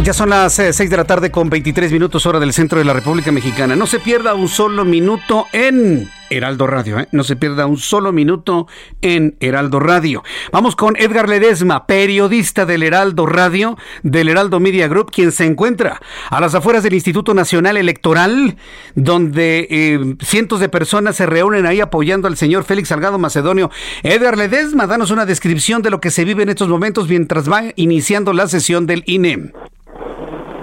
Ya 0.04 0.14
son 0.14 0.32
las 0.32 0.54
6 0.54 0.80
eh, 0.80 0.90
de 0.90 0.98
la 0.98 1.04
tarde 1.04 1.30
con 1.30 1.52
23 1.52 1.92
minutos 1.92 2.26
hora 2.26 2.40
del 2.40 2.54
centro 2.54 2.80
de 2.80 2.86
la 2.86 2.94
República 2.94 3.32
Mexicana. 3.32 3.76
No 3.76 3.86
se 3.86 4.00
pierda 4.00 4.34
un 4.34 4.48
solo 4.48 4.84
minuto 4.84 5.46
en 5.54 6.10
Heraldo 6.32 6.66
Radio. 6.66 7.00
¿eh? 7.00 7.08
No 7.12 7.24
se 7.24 7.36
pierda 7.36 7.68
un 7.68 7.78
solo 7.78 8.12
minuto 8.12 8.68
en 9.04 9.36
Heraldo 9.40 9.80
Radio. 9.80 10.24
Vamos 10.52 10.76
con 10.76 10.96
Edgar 10.98 11.30
Ledesma, 11.30 11.86
periodista 11.86 12.66
del 12.66 12.82
Heraldo 12.82 13.28
Radio, 13.28 13.78
del 14.02 14.30
Heraldo 14.30 14.60
Media 14.60 14.88
Group, 14.88 15.12
quien 15.12 15.32
se 15.32 15.46
encuentra 15.46 16.02
a 16.32 16.42
las 16.42 16.56
afueras 16.56 16.82
del 16.82 16.96
Instituto 16.96 17.36
Nacional 17.36 17.78
Electoral, 17.78 18.58
donde 18.96 19.68
eh, 19.70 20.16
cientos 20.22 20.60
de 20.62 20.70
personas 20.70 21.16
se 21.16 21.28
reúnen 21.28 21.68
ahí 21.68 21.80
apoyando 21.80 22.28
al 22.28 22.38
señor 22.38 22.64
Félix 22.64 22.88
Salgado 22.90 23.20
Macedonio. 23.20 23.70
Edgar 24.02 24.36
Ledesma, 24.36 24.88
danos 24.88 25.12
una 25.12 25.28
descripción 25.28 25.84
de 25.84 25.92
lo 25.92 26.02
que 26.02 26.10
se 26.10 26.26
vive 26.26 26.42
en 26.42 26.50
estos 26.50 26.70
momentos 26.70 27.08
mientras 27.08 27.52
va 27.52 27.66
iniciando 27.76 28.34
la 28.34 28.48
sesión 28.48 28.88
del 28.88 29.04
INE. 29.06 29.52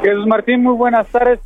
Jesús 0.02 0.26
Martín, 0.26 0.62
muy 0.62 0.74
buenas 0.74 1.08
tardes. 1.08 1.40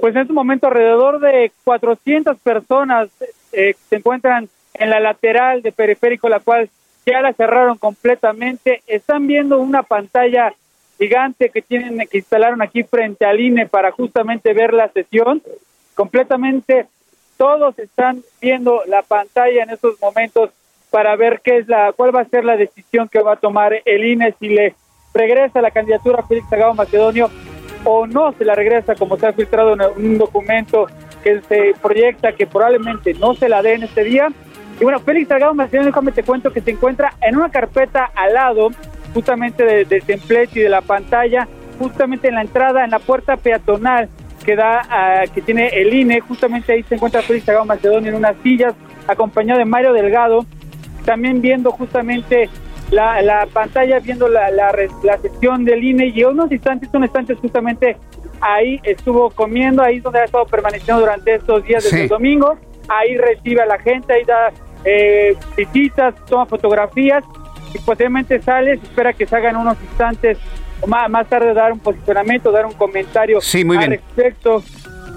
Pues 0.00 0.14
en 0.14 0.22
este 0.22 0.32
momento 0.32 0.66
alrededor 0.66 1.20
de 1.20 1.50
400 1.64 2.38
personas 2.38 3.08
eh, 3.52 3.74
se 3.88 3.96
encuentran 3.96 4.48
en 4.74 4.90
la 4.90 5.00
lateral 5.00 5.62
de 5.62 5.72
periférico, 5.72 6.28
la 6.28 6.40
cual 6.40 6.68
ya 7.06 7.22
la 7.22 7.32
cerraron 7.32 7.78
completamente. 7.78 8.82
Están 8.86 9.26
viendo 9.26 9.58
una 9.58 9.82
pantalla 9.82 10.52
gigante 10.98 11.48
que 11.48 11.62
tienen 11.62 12.06
que 12.08 12.18
instalaron 12.18 12.60
aquí 12.60 12.82
frente 12.82 13.24
al 13.24 13.40
INE 13.40 13.66
para 13.66 13.90
justamente 13.90 14.52
ver 14.52 14.74
la 14.74 14.88
sesión. 14.88 15.42
Completamente 15.94 16.86
todos 17.38 17.78
están 17.78 18.22
viendo 18.40 18.82
la 18.86 19.02
pantalla 19.02 19.62
en 19.62 19.70
estos 19.70 19.98
momentos 20.00 20.50
para 20.90 21.16
ver 21.16 21.40
qué 21.42 21.58
es 21.58 21.68
la 21.68 21.92
cuál 21.92 22.14
va 22.14 22.22
a 22.22 22.28
ser 22.28 22.44
la 22.44 22.56
decisión 22.56 23.08
que 23.08 23.20
va 23.20 23.34
a 23.34 23.36
tomar 23.36 23.80
el 23.84 24.04
INE 24.04 24.34
si 24.38 24.48
le 24.48 24.74
regresa 25.14 25.62
la 25.62 25.70
candidatura 25.70 26.20
a 26.20 26.26
Félix 26.26 26.48
Sagado 26.48 26.74
Macedonio 26.74 27.30
o 27.84 28.06
no 28.06 28.32
se 28.32 28.44
la 28.44 28.54
regresa 28.54 28.94
como 28.94 29.16
se 29.16 29.26
ha 29.26 29.32
filtrado 29.32 29.74
en 29.74 29.80
un 30.04 30.18
documento 30.18 30.86
que 31.22 31.40
se 31.42 31.74
proyecta 31.80 32.32
que 32.32 32.46
probablemente 32.46 33.14
no 33.14 33.34
se 33.34 33.48
la 33.48 33.62
dé 33.62 33.74
en 33.74 33.84
este 33.84 34.04
día. 34.04 34.28
Y 34.80 34.84
bueno, 34.84 35.00
Félix 35.00 35.28
Salgado 35.28 35.54
Macedonio, 35.54 35.86
déjame 35.86 36.12
te 36.12 36.22
cuento 36.22 36.52
que 36.52 36.60
se 36.60 36.70
encuentra 36.70 37.14
en 37.20 37.36
una 37.36 37.50
carpeta 37.50 38.10
al 38.14 38.34
lado 38.34 38.70
justamente 39.12 39.84
del 39.84 40.02
templete 40.04 40.60
y 40.60 40.62
de 40.62 40.68
la 40.68 40.82
pantalla, 40.82 41.48
justamente 41.78 42.28
en 42.28 42.34
la 42.34 42.42
entrada, 42.42 42.84
en 42.84 42.90
la 42.90 42.98
puerta 42.98 43.36
peatonal 43.36 44.08
que 44.44 44.54
da, 44.54 45.24
que 45.34 45.42
tiene 45.42 45.68
el 45.68 45.92
INE, 45.92 46.20
justamente 46.20 46.72
ahí 46.72 46.82
se 46.84 46.94
encuentra 46.94 47.22
Félix 47.22 47.46
Salgado 47.46 47.66
Macedonio 47.66 48.10
en 48.10 48.16
unas 48.16 48.36
sillas, 48.42 48.74
acompañado 49.06 49.58
de 49.58 49.64
Mario 49.64 49.92
Delgado, 49.92 50.46
también 51.04 51.40
viendo 51.40 51.70
justamente 51.70 52.48
la, 52.90 53.46
pantalla, 53.52 53.98
viendo 54.00 54.28
la, 54.28 54.50
la, 54.50 54.74
la 55.02 55.18
sesión 55.18 55.64
del 55.64 55.84
INE 55.84 56.06
y 56.14 56.24
unos 56.24 56.50
instantes, 56.50 56.88
unos 56.92 57.08
instantes 57.08 57.38
justamente 57.38 57.96
ahí 58.40 58.80
estuvo 58.82 59.30
comiendo, 59.30 59.82
ahí 59.82 59.96
es 59.96 60.02
donde 60.02 60.20
ha 60.20 60.24
estado 60.24 60.46
permaneciendo 60.46 61.00
durante 61.00 61.34
estos 61.34 61.64
días 61.64 61.84
desde 61.84 62.02
el 62.02 62.08
domingo, 62.08 62.58
ahí 62.88 63.16
recibe 63.16 63.62
a 63.62 63.66
la 63.66 63.78
gente, 63.78 64.12
ahí 64.12 64.24
da 64.24 64.52
eh, 64.84 65.36
visitas, 65.56 66.14
toma 66.26 66.46
fotografías 66.46 67.24
y 67.74 67.78
posteriormente 67.78 68.40
sale, 68.40 68.76
se 68.78 68.84
espera 68.84 69.12
que 69.12 69.26
salgan 69.26 69.56
unos 69.56 69.76
instantes 69.82 70.38
más, 70.86 71.10
más 71.10 71.28
tarde 71.28 71.52
dar 71.54 71.72
un 71.72 71.80
posicionamiento, 71.80 72.52
dar 72.52 72.66
un 72.66 72.72
comentario 72.72 73.38
al 73.38 73.86
respecto. 73.86 74.62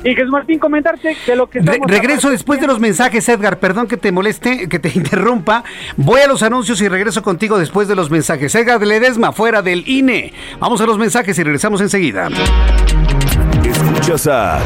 Y 0.04 0.16
Jesús 0.16 0.32
Martín, 0.32 0.58
comentarte 0.58 1.16
de 1.28 1.36
lo 1.36 1.50
que 1.50 1.60
regreso 1.60 2.30
después 2.30 2.60
de 2.60 2.68
los 2.68 2.80
mensajes, 2.80 3.28
Edgar. 3.30 3.60
Perdón 3.60 3.88
que 3.88 3.98
te 3.98 4.12
moleste, 4.12 4.68
que 4.68 4.80
te 4.80 4.90
interrumpa. 4.96 5.64
Voy 5.98 6.22
a 6.22 6.28
los 6.28 6.42
anuncios 6.44 6.82
y 6.82 6.88
regreso 6.88 7.22
contigo 7.22 7.60
después 7.60 7.88
de 7.88 7.96
los 7.96 8.10
mensajes. 8.10 8.54
Edgar 8.56 8.82
Ledesma, 8.82 9.32
fuera 9.32 9.62
del 9.62 9.88
INE. 9.88 10.34
Vamos 10.60 10.82
a 10.82 10.86
los 10.86 10.98
mensajes 10.98 11.38
y 11.38 11.44
regresamos 11.44 11.82
enseguida. 11.82 12.30
Escuchas 13.64 14.28
a 14.28 14.60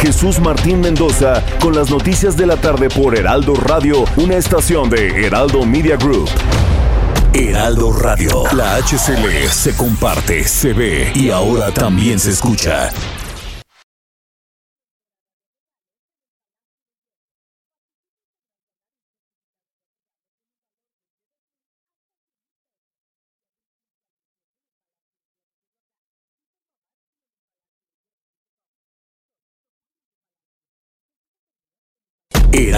Jesús 0.00 0.40
Martín 0.40 0.80
Mendoza 0.80 1.42
con 1.60 1.74
las 1.74 1.90
noticias 1.90 2.36
de 2.36 2.46
la 2.46 2.56
tarde 2.56 2.88
por 2.88 3.16
Heraldo 3.16 3.54
Radio, 3.54 4.04
una 4.16 4.36
estación 4.36 4.90
de 4.90 5.26
Heraldo 5.26 5.64
Media 5.64 5.96
Group. 5.96 6.28
Heraldo 7.32 7.92
Radio, 7.92 8.44
la 8.52 8.76
HCL 8.76 9.48
se 9.50 9.76
comparte, 9.76 10.44
se 10.44 10.72
ve 10.72 11.10
y 11.14 11.30
ahora 11.30 11.72
también 11.72 12.18
se 12.18 12.30
escucha. 12.30 12.90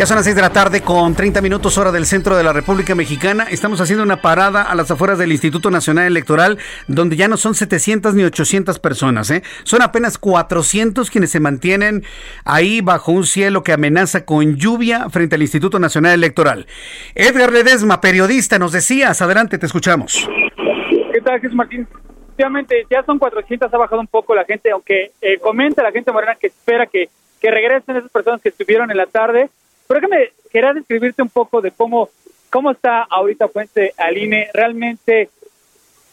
Ya 0.00 0.06
son 0.06 0.16
las 0.16 0.24
6 0.24 0.34
de 0.34 0.40
la 0.40 0.48
tarde 0.48 0.80
con 0.80 1.14
30 1.14 1.42
minutos 1.42 1.76
hora 1.76 1.92
del 1.92 2.06
centro 2.06 2.34
de 2.34 2.42
la 2.42 2.54
República 2.54 2.94
Mexicana. 2.94 3.44
Estamos 3.50 3.82
haciendo 3.82 4.02
una 4.02 4.22
parada 4.22 4.62
a 4.62 4.74
las 4.74 4.90
afueras 4.90 5.18
del 5.18 5.30
Instituto 5.30 5.70
Nacional 5.70 6.06
Electoral, 6.06 6.56
donde 6.88 7.16
ya 7.16 7.28
no 7.28 7.36
son 7.36 7.54
700 7.54 8.14
ni 8.14 8.24
800 8.24 8.78
personas. 8.78 9.30
¿eh? 9.30 9.42
Son 9.62 9.82
apenas 9.82 10.16
400 10.16 11.10
quienes 11.10 11.30
se 11.30 11.38
mantienen 11.38 12.02
ahí 12.46 12.80
bajo 12.80 13.12
un 13.12 13.24
cielo 13.24 13.62
que 13.62 13.74
amenaza 13.74 14.24
con 14.24 14.56
lluvia 14.56 15.10
frente 15.10 15.34
al 15.34 15.42
Instituto 15.42 15.78
Nacional 15.78 16.14
Electoral. 16.14 16.66
Edgar 17.14 17.52
Ledesma, 17.52 18.00
periodista, 18.00 18.58
nos 18.58 18.72
decías. 18.72 19.20
Adelante, 19.20 19.58
te 19.58 19.66
escuchamos. 19.66 20.26
¿Qué 21.12 21.20
tal, 21.20 21.38
Jesús 21.42 21.54
Martín? 21.54 21.86
Efectivamente, 22.22 22.86
ya 22.90 23.02
son 23.02 23.18
400, 23.18 23.74
ha 23.74 23.76
bajado 23.76 24.00
un 24.00 24.06
poco 24.06 24.34
la 24.34 24.46
gente, 24.46 24.70
aunque 24.70 25.10
eh, 25.20 25.36
comenta 25.40 25.82
la 25.82 25.92
gente 25.92 26.10
morena 26.10 26.36
que 26.40 26.46
espera 26.46 26.86
que, 26.86 27.10
que 27.38 27.50
regresen 27.50 27.98
esas 27.98 28.10
personas 28.10 28.40
que 28.40 28.48
estuvieron 28.48 28.90
en 28.90 28.96
la 28.96 29.04
tarde 29.04 29.50
pero 29.90 30.08
me 30.08 30.30
quería 30.52 30.72
describirte 30.72 31.20
un 31.20 31.30
poco 31.30 31.60
de 31.60 31.72
cómo, 31.72 32.10
cómo 32.48 32.70
está 32.70 33.02
ahorita 33.02 33.48
Fuente 33.48 33.92
Aline. 33.96 34.48
Realmente 34.54 35.30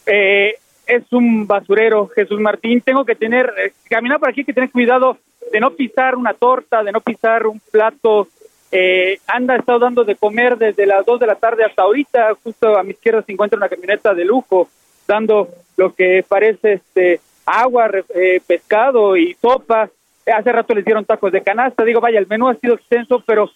eh, 0.04 0.54
es 0.84 1.12
un 1.12 1.46
basurero, 1.46 2.08
Jesús 2.08 2.40
Martín. 2.40 2.80
Tengo 2.80 3.04
que 3.04 3.14
tener, 3.14 3.54
eh, 3.56 3.72
caminar 3.88 4.18
por 4.18 4.30
aquí, 4.30 4.44
que 4.44 4.52
tener 4.52 4.72
cuidado 4.72 5.18
de 5.52 5.60
no 5.60 5.70
pisar 5.70 6.16
una 6.16 6.34
torta, 6.34 6.82
de 6.82 6.90
no 6.90 7.00
pisar 7.00 7.46
un 7.46 7.60
plato. 7.70 8.26
Eh, 8.72 9.20
anda, 9.28 9.54
estado 9.54 9.78
dando 9.78 10.02
de 10.02 10.16
comer 10.16 10.58
desde 10.58 10.84
las 10.84 11.06
2 11.06 11.20
de 11.20 11.26
la 11.28 11.36
tarde 11.36 11.64
hasta 11.64 11.82
ahorita. 11.82 12.34
Justo 12.42 12.76
a 12.76 12.82
mi 12.82 12.90
izquierda 12.90 13.22
se 13.22 13.30
encuentra 13.30 13.58
una 13.58 13.68
camioneta 13.68 14.12
de 14.12 14.24
lujo, 14.24 14.68
dando 15.06 15.50
lo 15.76 15.94
que 15.94 16.24
parece 16.28 16.72
este 16.72 17.20
agua, 17.46 17.88
eh, 18.12 18.40
pescado 18.44 19.16
y 19.16 19.34
sopa. 19.34 19.88
Hace 20.26 20.50
rato 20.50 20.74
les 20.74 20.84
dieron 20.84 21.04
tacos 21.04 21.30
de 21.30 21.42
canasta. 21.42 21.84
Digo, 21.84 22.00
vaya, 22.00 22.18
el 22.18 22.26
menú 22.26 22.48
ha 22.48 22.56
sido 22.56 22.74
extenso, 22.74 23.22
pero 23.24 23.48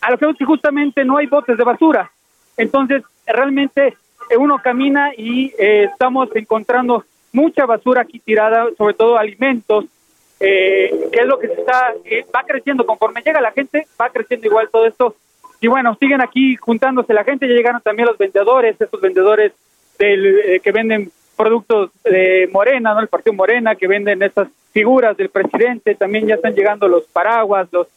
a 0.00 0.10
lo 0.10 0.18
que 0.18 0.44
justamente 0.44 1.04
no 1.04 1.16
hay 1.16 1.26
botes 1.26 1.56
de 1.56 1.64
basura. 1.64 2.10
Entonces, 2.56 3.02
realmente 3.26 3.96
eh, 4.30 4.36
uno 4.36 4.58
camina 4.62 5.12
y 5.16 5.52
eh, 5.58 5.84
estamos 5.84 6.28
encontrando 6.34 7.04
mucha 7.32 7.66
basura 7.66 8.02
aquí 8.02 8.18
tirada, 8.18 8.66
sobre 8.76 8.94
todo 8.94 9.18
alimentos, 9.18 9.86
eh, 10.40 11.08
que 11.12 11.20
es 11.20 11.26
lo 11.26 11.38
que 11.38 11.48
se 11.48 11.54
está, 11.54 11.94
va 12.34 12.44
creciendo 12.46 12.86
conforme 12.86 13.22
llega 13.22 13.40
la 13.40 13.52
gente, 13.52 13.86
va 14.00 14.10
creciendo 14.10 14.46
igual 14.46 14.68
todo 14.70 14.86
esto. 14.86 15.14
Y 15.60 15.66
bueno, 15.66 15.96
siguen 15.98 16.20
aquí 16.20 16.56
juntándose 16.56 17.12
la 17.12 17.24
gente, 17.24 17.48
ya 17.48 17.54
llegaron 17.54 17.80
también 17.80 18.06
los 18.06 18.18
vendedores, 18.18 18.80
estos 18.80 19.00
vendedores 19.00 19.52
del, 19.98 20.60
que 20.62 20.72
venden 20.72 21.10
productos 21.36 21.90
de 22.04 22.48
Morena, 22.52 22.94
¿no? 22.94 23.00
El 23.00 23.08
Partido 23.08 23.34
Morena, 23.34 23.74
que 23.74 23.88
venden 23.88 24.22
estas 24.22 24.48
figuras 24.72 25.16
del 25.16 25.30
presidente, 25.30 25.94
también 25.96 26.26
ya 26.26 26.36
están 26.36 26.54
llegando 26.54 26.86
los 26.86 27.04
paraguas, 27.06 27.68
los 27.72 27.88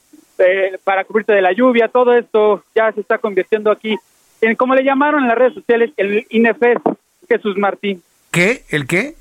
eh, 0.46 0.80
para 0.84 1.04
cubrirte 1.04 1.34
de 1.34 1.42
la 1.42 1.54
lluvia, 1.54 1.88
todo 1.88 2.14
esto 2.14 2.64
ya 2.76 2.92
se 2.92 3.02
está 3.02 3.18
convirtiendo 3.18 3.72
aquí 3.72 3.98
en, 4.42 4.56
como 4.56 4.76
le 4.76 4.84
llamaron 4.84 5.22
en 5.22 5.28
las 5.28 5.38
redes 5.38 5.54
sociales, 5.54 5.92
el 5.98 6.26
INEFEST, 6.30 6.82
Jesús 7.30 7.58
Martín. 7.58 8.02
¿Qué? 8.32 8.64
¿El 8.70 8.88
qué? 8.88 9.16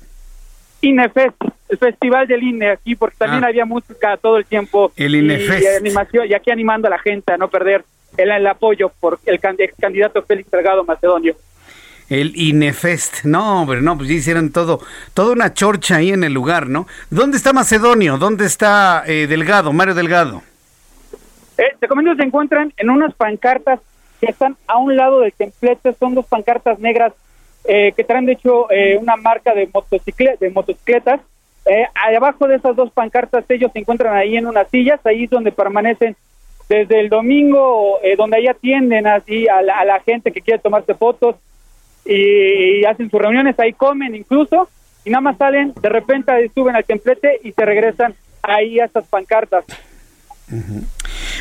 INEFEST, 0.81 1.35
el 1.69 1.77
festival 1.77 2.27
del 2.27 2.43
INE 2.43 2.71
aquí, 2.71 2.95
porque 2.95 3.17
también 3.17 3.43
ah. 3.43 3.47
había 3.47 3.65
música 3.65 4.17
todo 4.17 4.37
el 4.37 4.45
tiempo. 4.45 4.91
El 4.95 5.15
INEFEST. 5.15 5.61
Y, 5.61 5.67
animación, 5.67 6.27
y 6.27 6.33
aquí 6.33 6.49
animando 6.49 6.87
a 6.87 6.91
la 6.91 6.99
gente 6.99 7.33
a 7.33 7.37
no 7.37 7.49
perder 7.49 7.85
el, 8.17 8.31
el 8.31 8.47
apoyo 8.47 8.91
por 8.99 9.19
el 9.25 9.39
candidato 9.39 10.23
Félix 10.23 10.49
Delgado 10.49 10.83
Macedonio. 10.83 11.35
El 12.09 12.35
INEFEST. 12.35 13.23
No, 13.23 13.61
hombre, 13.61 13.81
no, 13.81 13.95
pues 13.95 14.09
ya 14.09 14.15
hicieron 14.15 14.51
todo, 14.51 14.81
toda 15.13 15.31
una 15.31 15.53
chorcha 15.53 15.97
ahí 15.97 16.11
en 16.11 16.23
el 16.23 16.33
lugar, 16.33 16.67
¿no? 16.67 16.87
¿Dónde 17.09 17.37
está 17.37 17.53
Macedonio? 17.53 18.17
¿Dónde 18.17 18.47
está 18.47 19.03
eh, 19.05 19.27
Delgado, 19.27 19.71
Mario 19.71 19.93
Delgado? 19.93 20.43
Eh, 21.61 21.75
te 21.79 21.87
comento, 21.87 22.15
se 22.15 22.23
encuentran 22.23 22.73
en 22.77 22.89
unas 22.89 23.13
pancartas 23.13 23.79
que 24.19 24.31
están 24.31 24.57
a 24.65 24.77
un 24.77 24.95
lado 24.95 25.19
del 25.19 25.31
templete, 25.31 25.93
son 25.93 26.15
dos 26.15 26.25
pancartas 26.25 26.79
negras 26.79 27.13
eh, 27.65 27.93
que 27.95 28.03
traen 28.03 28.25
de 28.25 28.31
hecho 28.31 28.71
eh, 28.71 28.97
una 28.97 29.15
marca 29.15 29.53
de, 29.53 29.69
de 30.39 30.49
motocicletas. 30.49 31.21
Eh, 31.67 31.85
abajo 32.15 32.47
de 32.47 32.55
esas 32.55 32.75
dos 32.75 32.89
pancartas 32.91 33.45
ellos 33.47 33.69
se 33.71 33.77
encuentran 33.77 34.15
ahí 34.15 34.35
en 34.35 34.47
unas 34.47 34.67
sillas, 34.69 34.99
ahí 35.05 35.25
es 35.25 35.29
donde 35.29 35.51
permanecen 35.51 36.15
desde 36.67 36.99
el 36.99 37.09
domingo, 37.09 37.99
eh, 38.01 38.15
donde 38.15 38.37
ahí 38.37 38.47
atienden 38.47 39.05
así 39.05 39.47
a 39.47 39.61
la, 39.61 39.99
gente 39.99 40.31
que 40.31 40.41
quiere 40.41 40.59
tomarse 40.59 40.95
fotos 40.95 41.35
y, 42.05 42.83
hacen 42.85 43.11
sus 43.11 43.21
reuniones, 43.21 43.59
ahí 43.59 43.73
comen 43.73 44.15
incluso, 44.15 44.67
y 45.05 45.11
nada 45.11 45.21
más 45.21 45.37
salen, 45.37 45.73
de 45.79 45.89
repente 45.89 46.31
suben 46.55 46.75
al 46.75 46.85
templete 46.85 47.39
y 47.43 47.51
se 47.51 47.63
regresan 47.63 48.15
ahí 48.41 48.79
a 48.79 48.85
estas 48.85 49.05
pancartas. 49.07 49.63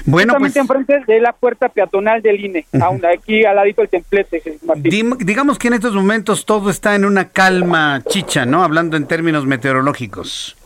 Bueno, 0.06 0.34
Justamente 0.34 0.60
pues, 0.66 0.86
enfrente 0.86 1.12
de 1.12 1.20
la 1.20 1.32
puerta 1.32 1.68
peatonal 1.68 2.22
del 2.22 2.44
INE, 2.44 2.66
aquí 3.12 3.44
al 3.44 3.56
ladito 3.56 3.82
del 3.82 3.90
templete, 3.90 4.42
digamos 4.76 5.58
que 5.58 5.68
en 5.68 5.74
estos 5.74 5.94
momentos 5.94 6.44
todo 6.44 6.70
está 6.70 6.94
en 6.94 7.04
una 7.04 7.28
calma 7.28 8.02
chicha, 8.08 8.46
¿no? 8.46 8.62
Hablando 8.62 8.96
en 8.96 9.06
términos 9.06 9.46
meteorológicos. 9.46 10.56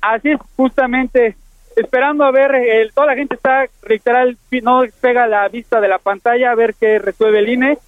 así 0.00 0.30
es, 0.30 0.38
justamente, 0.56 1.36
esperando 1.76 2.24
a 2.24 2.30
ver, 2.30 2.52
toda 2.94 3.08
la 3.08 3.14
gente 3.14 3.34
está 3.34 3.66
literal, 3.88 4.36
no 4.62 4.82
pega 5.00 5.26
la 5.26 5.48
vista 5.48 5.80
de 5.80 5.88
la 5.88 5.98
pantalla 5.98 6.50
a 6.50 6.54
ver 6.54 6.74
qué 6.78 6.98
resuelve 6.98 7.38
el 7.38 7.48
INE 7.48 7.78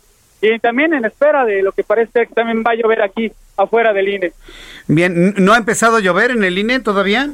y 0.41 0.59
también 0.61 0.95
en 0.95 1.05
espera 1.05 1.45
de 1.45 1.63
lo 1.63 1.73
que 1.73 1.83
parece 1.83 2.27
que 2.27 2.35
también 2.35 2.63
va 2.65 2.73
a 2.73 2.75
llover 2.75 3.03
aquí 3.03 3.33
afuera 3.57 3.93
del 3.93 4.09
INE. 4.09 4.33
Bien, 4.87 5.35
¿no 5.37 5.53
ha 5.53 5.59
empezado 5.59 5.97
a 5.97 6.01
llover 6.01 6.31
en 6.31 6.45
el 6.45 6.57
INE 6.59 6.81
todavía? 6.81 7.31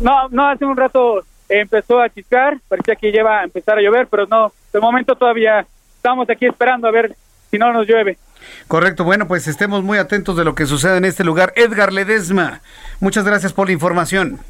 No, 0.00 0.28
no, 0.30 0.48
hace 0.48 0.64
un 0.64 0.76
rato 0.76 1.24
empezó 1.60 2.00
a 2.00 2.08
chiscar, 2.08 2.58
parecía 2.68 2.96
que 2.96 3.12
lleva 3.12 3.40
a 3.40 3.44
empezar 3.44 3.78
a 3.78 3.82
llover, 3.82 4.06
pero 4.08 4.26
no, 4.26 4.52
de 4.72 4.80
momento 4.80 5.14
todavía 5.14 5.66
estamos 5.96 6.28
aquí 6.30 6.46
esperando 6.46 6.88
a 6.88 6.90
ver 6.90 7.14
si 7.50 7.58
no 7.58 7.72
nos 7.72 7.86
llueve. 7.86 8.18
Correcto, 8.66 9.04
bueno, 9.04 9.28
pues 9.28 9.46
estemos 9.46 9.82
muy 9.84 9.98
atentos 9.98 10.36
de 10.36 10.44
lo 10.44 10.54
que 10.54 10.66
sucede 10.66 10.96
en 10.96 11.04
este 11.04 11.24
lugar. 11.24 11.52
Edgar 11.56 11.92
Ledesma, 11.92 12.60
muchas 13.00 13.24
gracias 13.24 13.52
por 13.52 13.68
la 13.68 13.72
información. 13.72 14.40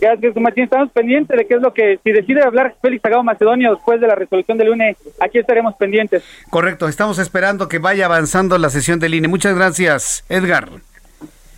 Gracias, 0.00 0.34
Martín. 0.36 0.64
Estamos 0.64 0.90
pendientes 0.92 1.36
de 1.36 1.46
qué 1.46 1.54
es 1.54 1.60
lo 1.60 1.74
que, 1.74 2.00
si 2.02 2.10
decide 2.10 2.42
hablar 2.42 2.74
Félix 2.80 3.02
Sagado 3.02 3.22
Macedonio 3.22 3.74
después 3.74 4.00
de 4.00 4.06
la 4.06 4.14
resolución 4.14 4.56
del 4.56 4.68
lunes, 4.68 4.96
aquí 5.20 5.38
estaremos 5.38 5.74
pendientes. 5.74 6.24
Correcto, 6.48 6.88
estamos 6.88 7.18
esperando 7.18 7.68
que 7.68 7.78
vaya 7.78 8.06
avanzando 8.06 8.56
la 8.56 8.70
sesión 8.70 8.98
del 8.98 9.14
INE. 9.14 9.28
Muchas 9.28 9.54
gracias, 9.54 10.24
Edgar. 10.30 10.70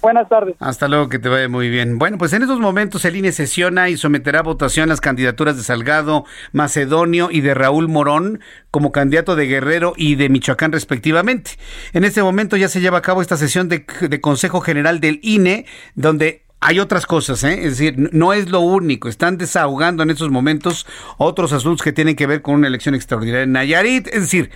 Buenas 0.03 0.29
tardes. 0.29 0.57
Hasta 0.59 0.89
luego, 0.89 1.09
que 1.09 1.21
te 1.21 1.29
vaya 1.29 1.49
muy 1.49 1.71
bien. 1.71 1.97
Bueno, 1.97 2.19
pues 2.19 2.33
en 2.33 2.43
estos 2.43 2.59
momentos 2.59 3.05
el 3.05 3.15
INE 3.15 3.31
sesiona 3.31 3.89
y 3.89 3.97
someterá 3.97 4.41
a 4.41 4.43
votación 4.43 4.89
las 4.89 5.01
candidaturas 5.01 5.57
de 5.57 5.63
Salgado 5.63 6.25
Macedonio 6.51 7.29
y 7.31 7.41
de 7.41 7.55
Raúl 7.55 7.89
Morón 7.89 8.41
como 8.73 8.91
candidato 8.91 9.37
de 9.37 9.47
Guerrero 9.47 9.93
y 9.97 10.17
de 10.17 10.29
Michoacán 10.29 10.73
respectivamente. 10.73 11.53
En 11.93 12.03
este 12.03 12.21
momento 12.21 12.57
ya 12.57 12.69
se 12.69 12.81
lleva 12.81 12.99
a 12.99 13.03
cabo 13.03 13.23
esta 13.23 13.37
sesión 13.37 13.69
de, 13.69 13.85
Consejo 14.21 14.61
General 14.61 14.99
del 14.99 15.21
INE, 15.23 15.67
donde 15.95 16.43
hay 16.59 16.81
otras 16.81 17.07
cosas, 17.07 17.45
¿eh? 17.45 17.61
es 17.65 17.79
decir, 17.79 17.95
no 18.13 18.33
es 18.33 18.51
lo 18.51 18.59
único. 18.59 19.09
Están 19.09 19.39
desahogando 19.39 20.03
en 20.03 20.11
estos 20.11 20.31
momentos 20.31 20.85
otros 21.17 21.53
asuntos 21.53 21.83
que 21.83 21.93
tienen 21.93 22.17
que 22.17 22.27
ver 22.27 22.43
con 22.43 22.57
una 22.57 22.67
elección 22.67 22.97
extraordinaria 22.97 23.45
en 23.45 23.53
Nayarit. 23.53 24.09
Es 24.09 24.23
decir, 24.23 24.51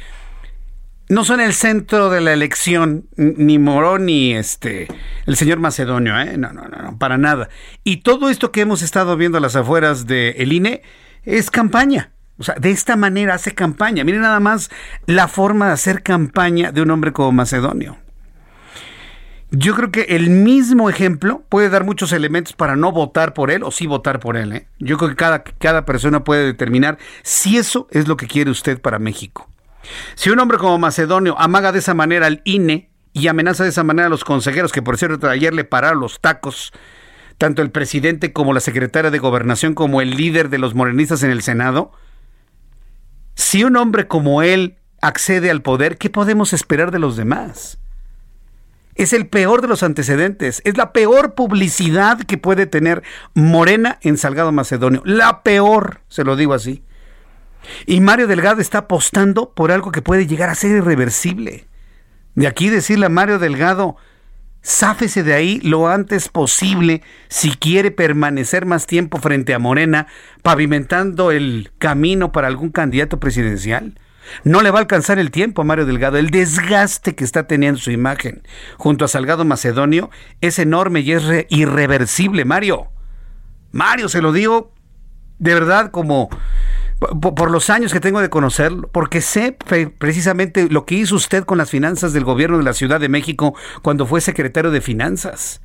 no 1.08 1.24
son 1.24 1.40
el 1.40 1.52
centro 1.54 2.10
de 2.10 2.20
la 2.20 2.32
elección, 2.32 3.06
ni 3.16 3.58
Morón 3.58 4.06
ni 4.06 4.32
este 4.34 4.88
el 5.26 5.36
señor 5.36 5.58
Macedonio, 5.58 6.18
¿eh? 6.20 6.36
No, 6.36 6.52
no, 6.52 6.66
no, 6.68 6.98
para 6.98 7.18
nada. 7.18 7.48
Y 7.84 7.98
todo 7.98 8.28
esto 8.28 8.52
que 8.52 8.60
hemos 8.60 8.82
estado 8.82 9.16
viendo 9.16 9.38
a 9.38 9.40
las 9.40 9.56
afueras 9.56 10.06
del 10.06 10.34
el 10.36 10.52
INE 10.52 10.82
es 11.24 11.50
campaña. 11.50 12.12
O 12.38 12.42
sea, 12.42 12.56
de 12.56 12.70
esta 12.70 12.96
manera 12.96 13.34
hace 13.34 13.54
campaña. 13.54 14.04
Miren 14.04 14.20
nada 14.20 14.40
más 14.40 14.70
la 15.06 15.28
forma 15.28 15.68
de 15.68 15.72
hacer 15.72 16.02
campaña 16.02 16.72
de 16.72 16.82
un 16.82 16.90
hombre 16.90 17.12
como 17.12 17.32
Macedonio. 17.32 17.96
Yo 19.52 19.74
creo 19.76 19.92
que 19.92 20.02
el 20.08 20.28
mismo 20.28 20.90
ejemplo 20.90 21.44
puede 21.48 21.70
dar 21.70 21.84
muchos 21.84 22.12
elementos 22.12 22.52
para 22.52 22.74
no 22.74 22.90
votar 22.90 23.32
por 23.32 23.50
él 23.52 23.62
o 23.62 23.70
sí 23.70 23.86
votar 23.86 24.18
por 24.18 24.36
él. 24.36 24.52
¿eh? 24.52 24.66
Yo 24.80 24.98
creo 24.98 25.10
que 25.10 25.16
cada, 25.16 25.44
cada 25.44 25.84
persona 25.84 26.24
puede 26.24 26.44
determinar 26.44 26.98
si 27.22 27.56
eso 27.56 27.86
es 27.92 28.08
lo 28.08 28.16
que 28.16 28.26
quiere 28.26 28.50
usted 28.50 28.80
para 28.80 28.98
México. 28.98 29.48
Si 30.14 30.30
un 30.30 30.38
hombre 30.38 30.58
como 30.58 30.78
Macedonio 30.78 31.38
amaga 31.38 31.72
de 31.72 31.78
esa 31.78 31.94
manera 31.94 32.26
al 32.26 32.42
INE 32.44 32.90
y 33.12 33.28
amenaza 33.28 33.64
de 33.64 33.70
esa 33.70 33.84
manera 33.84 34.06
a 34.06 34.10
los 34.10 34.24
consejeros, 34.24 34.72
que 34.72 34.82
por 34.82 34.98
cierto 34.98 35.28
ayer 35.28 35.54
le 35.54 35.64
pararon 35.64 36.00
los 36.00 36.20
tacos, 36.20 36.72
tanto 37.38 37.62
el 37.62 37.70
presidente 37.70 38.32
como 38.32 38.52
la 38.52 38.60
secretaria 38.60 39.10
de 39.10 39.18
gobernación 39.18 39.74
como 39.74 40.00
el 40.00 40.10
líder 40.16 40.48
de 40.48 40.58
los 40.58 40.74
morenistas 40.74 41.22
en 41.22 41.30
el 41.30 41.42
Senado, 41.42 41.92
si 43.34 43.64
un 43.64 43.76
hombre 43.76 44.06
como 44.08 44.42
él 44.42 44.78
accede 45.02 45.50
al 45.50 45.62
poder, 45.62 45.98
¿qué 45.98 46.10
podemos 46.10 46.52
esperar 46.52 46.90
de 46.90 46.98
los 46.98 47.16
demás? 47.16 47.78
Es 48.96 49.12
el 49.12 49.28
peor 49.28 49.60
de 49.60 49.68
los 49.68 49.82
antecedentes. 49.82 50.62
Es 50.64 50.78
la 50.78 50.92
peor 50.92 51.34
publicidad 51.34 52.18
que 52.22 52.38
puede 52.38 52.66
tener 52.66 53.02
Morena 53.34 53.98
en 54.00 54.16
Salgado 54.16 54.52
Macedonio. 54.52 55.02
La 55.04 55.42
peor, 55.42 56.00
se 56.08 56.24
lo 56.24 56.34
digo 56.34 56.54
así. 56.54 56.82
Y 57.86 58.00
Mario 58.00 58.26
Delgado 58.26 58.60
está 58.60 58.78
apostando 58.78 59.52
por 59.52 59.72
algo 59.72 59.92
que 59.92 60.02
puede 60.02 60.26
llegar 60.26 60.48
a 60.48 60.54
ser 60.54 60.70
irreversible. 60.72 61.66
De 62.34 62.46
aquí 62.46 62.68
decirle 62.68 63.06
a 63.06 63.10
Mario 63.10 63.38
Delgado, 63.38 63.96
sáfese 64.62 65.22
de 65.22 65.32
ahí 65.32 65.60
lo 65.60 65.88
antes 65.88 66.28
posible 66.28 67.02
si 67.28 67.50
quiere 67.50 67.90
permanecer 67.90 68.66
más 68.66 68.86
tiempo 68.86 69.18
frente 69.18 69.54
a 69.54 69.58
Morena, 69.58 70.06
pavimentando 70.42 71.30
el 71.30 71.70
camino 71.78 72.32
para 72.32 72.48
algún 72.48 72.70
candidato 72.70 73.20
presidencial. 73.20 73.98
No 74.44 74.62
le 74.62 74.70
va 74.70 74.78
a 74.78 74.82
alcanzar 74.82 75.18
el 75.18 75.30
tiempo 75.30 75.62
a 75.62 75.64
Mario 75.64 75.86
Delgado. 75.86 76.18
El 76.18 76.30
desgaste 76.30 77.14
que 77.14 77.24
está 77.24 77.46
teniendo 77.46 77.78
su 77.78 77.90
imagen 77.90 78.42
junto 78.76 79.04
a 79.04 79.08
Salgado 79.08 79.44
Macedonio 79.44 80.10
es 80.40 80.58
enorme 80.58 81.00
y 81.00 81.12
es 81.12 81.46
irreversible, 81.48 82.44
Mario. 82.44 82.88
Mario, 83.72 84.08
se 84.08 84.22
lo 84.22 84.32
digo 84.32 84.72
de 85.38 85.54
verdad 85.54 85.90
como 85.90 86.28
por, 86.98 87.50
los 87.50 87.70
años 87.70 87.92
que 87.92 88.00
tengo 88.00 88.20
de 88.20 88.30
conocerlo, 88.30 88.88
porque 88.88 89.20
sé 89.20 89.56
precisamente 89.98 90.68
lo 90.70 90.86
que 90.86 90.94
hizo 90.94 91.16
usted 91.16 91.44
con 91.44 91.58
las 91.58 91.70
finanzas 91.70 92.12
del 92.12 92.24
gobierno 92.24 92.58
de 92.58 92.64
la 92.64 92.72
Ciudad 92.72 93.00
de 93.00 93.08
México 93.08 93.54
cuando 93.82 94.06
fue 94.06 94.20
secretario 94.20 94.70
de 94.70 94.80
Finanzas. 94.80 95.60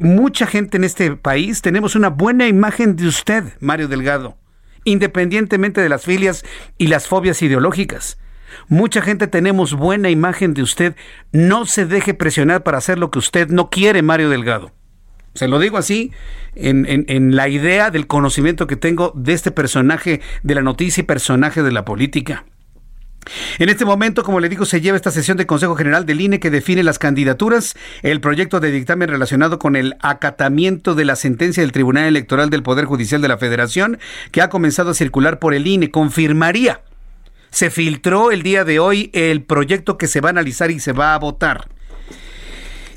mucha 0.00 0.46
gente 0.46 0.76
en 0.76 0.84
este 0.84 1.14
país 1.16 1.62
tenemos 1.62 1.94
una 1.94 2.08
buena 2.08 2.48
imagen 2.48 2.96
de 2.96 3.06
usted, 3.06 3.44
Mario 3.60 3.86
Delgado, 3.88 4.36
independientemente 4.84 5.80
de 5.80 5.88
las 5.88 6.04
filias 6.04 6.44
y 6.76 6.88
las 6.88 7.06
fobias 7.06 7.40
ideológicas. 7.42 8.18
Mucha 8.66 9.02
gente 9.02 9.28
tenemos 9.28 9.74
buena 9.74 10.08
imagen 10.08 10.54
de 10.54 10.62
usted. 10.62 10.96
No 11.32 11.66
se 11.66 11.84
deje 11.84 12.14
presionar 12.14 12.62
para 12.62 12.78
hacer 12.78 12.98
lo 12.98 13.10
que 13.10 13.18
usted 13.18 13.48
no 13.48 13.68
quiere, 13.68 14.00
Mario 14.00 14.30
Delgado. 14.30 14.72
Se 15.38 15.46
lo 15.46 15.60
digo 15.60 15.78
así, 15.78 16.10
en, 16.56 17.36
la 17.36 17.48
idea 17.48 17.92
del 17.92 18.08
conocimiento 18.08 18.66
que 18.66 18.74
tengo 18.74 19.12
de 19.14 19.34
este 19.34 19.52
personaje 19.52 20.20
de 20.42 20.54
la 20.56 20.62
noticia 20.62 21.02
y 21.02 21.04
personaje 21.04 21.62
de 21.62 21.70
la 21.70 21.84
política. 21.84 22.44
En 23.60 23.68
este 23.68 23.84
momento, 23.84 24.24
como 24.24 24.40
le 24.40 24.48
digo, 24.48 24.64
se 24.64 24.80
lleva 24.80 24.96
esta 24.96 25.12
sesión 25.12 25.36
de 25.36 25.46
Consejo 25.46 25.76
General 25.76 26.06
del 26.06 26.20
INE 26.20 26.40
que 26.40 26.50
define 26.50 26.82
las 26.82 26.98
candidaturas, 26.98 27.76
el 28.02 28.20
proyecto 28.20 28.58
de 28.58 28.72
dictamen 28.72 29.10
relacionado 29.10 29.60
con 29.60 29.76
el 29.76 29.94
acatamiento 30.00 30.96
de 30.96 31.04
la 31.04 31.14
sentencia 31.14 31.62
del 31.62 31.70
Tribunal 31.70 32.06
Electoral 32.06 32.50
del 32.50 32.64
Poder 32.64 32.86
Judicial 32.86 33.22
de 33.22 33.28
la 33.28 33.38
Federación, 33.38 34.00
que 34.32 34.42
ha 34.42 34.48
comenzado 34.48 34.90
a 34.90 34.94
circular 34.94 35.38
por 35.38 35.54
el 35.54 35.68
INE, 35.68 35.92
confirmaría. 35.92 36.80
Se 37.50 37.70
filtró 37.70 38.32
el 38.32 38.42
día 38.42 38.64
de 38.64 38.80
hoy 38.80 39.10
el 39.12 39.44
proyecto 39.44 39.98
que 39.98 40.08
se 40.08 40.20
va 40.20 40.30
a 40.30 40.32
analizar 40.32 40.72
y 40.72 40.80
se 40.80 40.90
va 40.90 41.14
a 41.14 41.18
votar. 41.18 41.68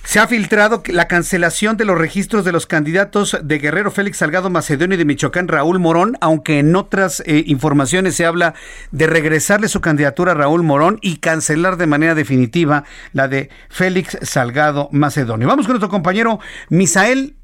Se 0.04 0.20
ha 0.20 0.28
filtrado 0.28 0.82
la 0.88 1.08
cancelación 1.08 1.78
de 1.78 1.86
los 1.86 1.98
registros 1.98 2.44
de 2.44 2.52
los 2.52 2.66
candidatos 2.66 3.38
de 3.42 3.60
Guerrero 3.60 3.92
Félix 3.92 4.18
Salgado 4.18 4.50
Macedonio 4.50 4.96
y 4.96 4.98
de 4.98 5.06
Michoacán 5.06 5.48
Raúl 5.48 5.80
Morón, 5.80 6.18
aunque 6.22 6.60
en 6.60 6.76
otras 6.76 7.22
eh, 7.26 7.44
informaciones 7.48 8.16
se 8.16 8.26
habla 8.26 8.54
de 8.92 9.08
regresarle 9.08 9.70
su 9.70 9.80
candidatura 9.80 10.34
a 10.34 10.36
Raúl 10.36 10.64
Morón 10.64 10.98
y 11.02 11.20
cancelar 11.20 11.78
de 11.78 11.88
manera 11.88 12.16
definitiva 12.16 12.84
la 13.14 13.28
de 13.28 13.50
Félix 13.70 14.18
Salgado 14.24 14.90
Macedonio. 14.92 15.48
Vamos 15.48 15.66
con 15.66 15.74
nuestro 15.74 15.90
compañero 15.90 16.40
Misael, 16.70 17.36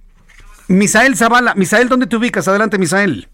Misael 0.68 1.16
Zavala. 1.16 1.54
Misael, 1.56 1.88
¿dónde 1.88 2.08
te 2.08 2.18
ubicas? 2.18 2.48
Adelante, 2.48 2.78
Misael. 2.80 3.28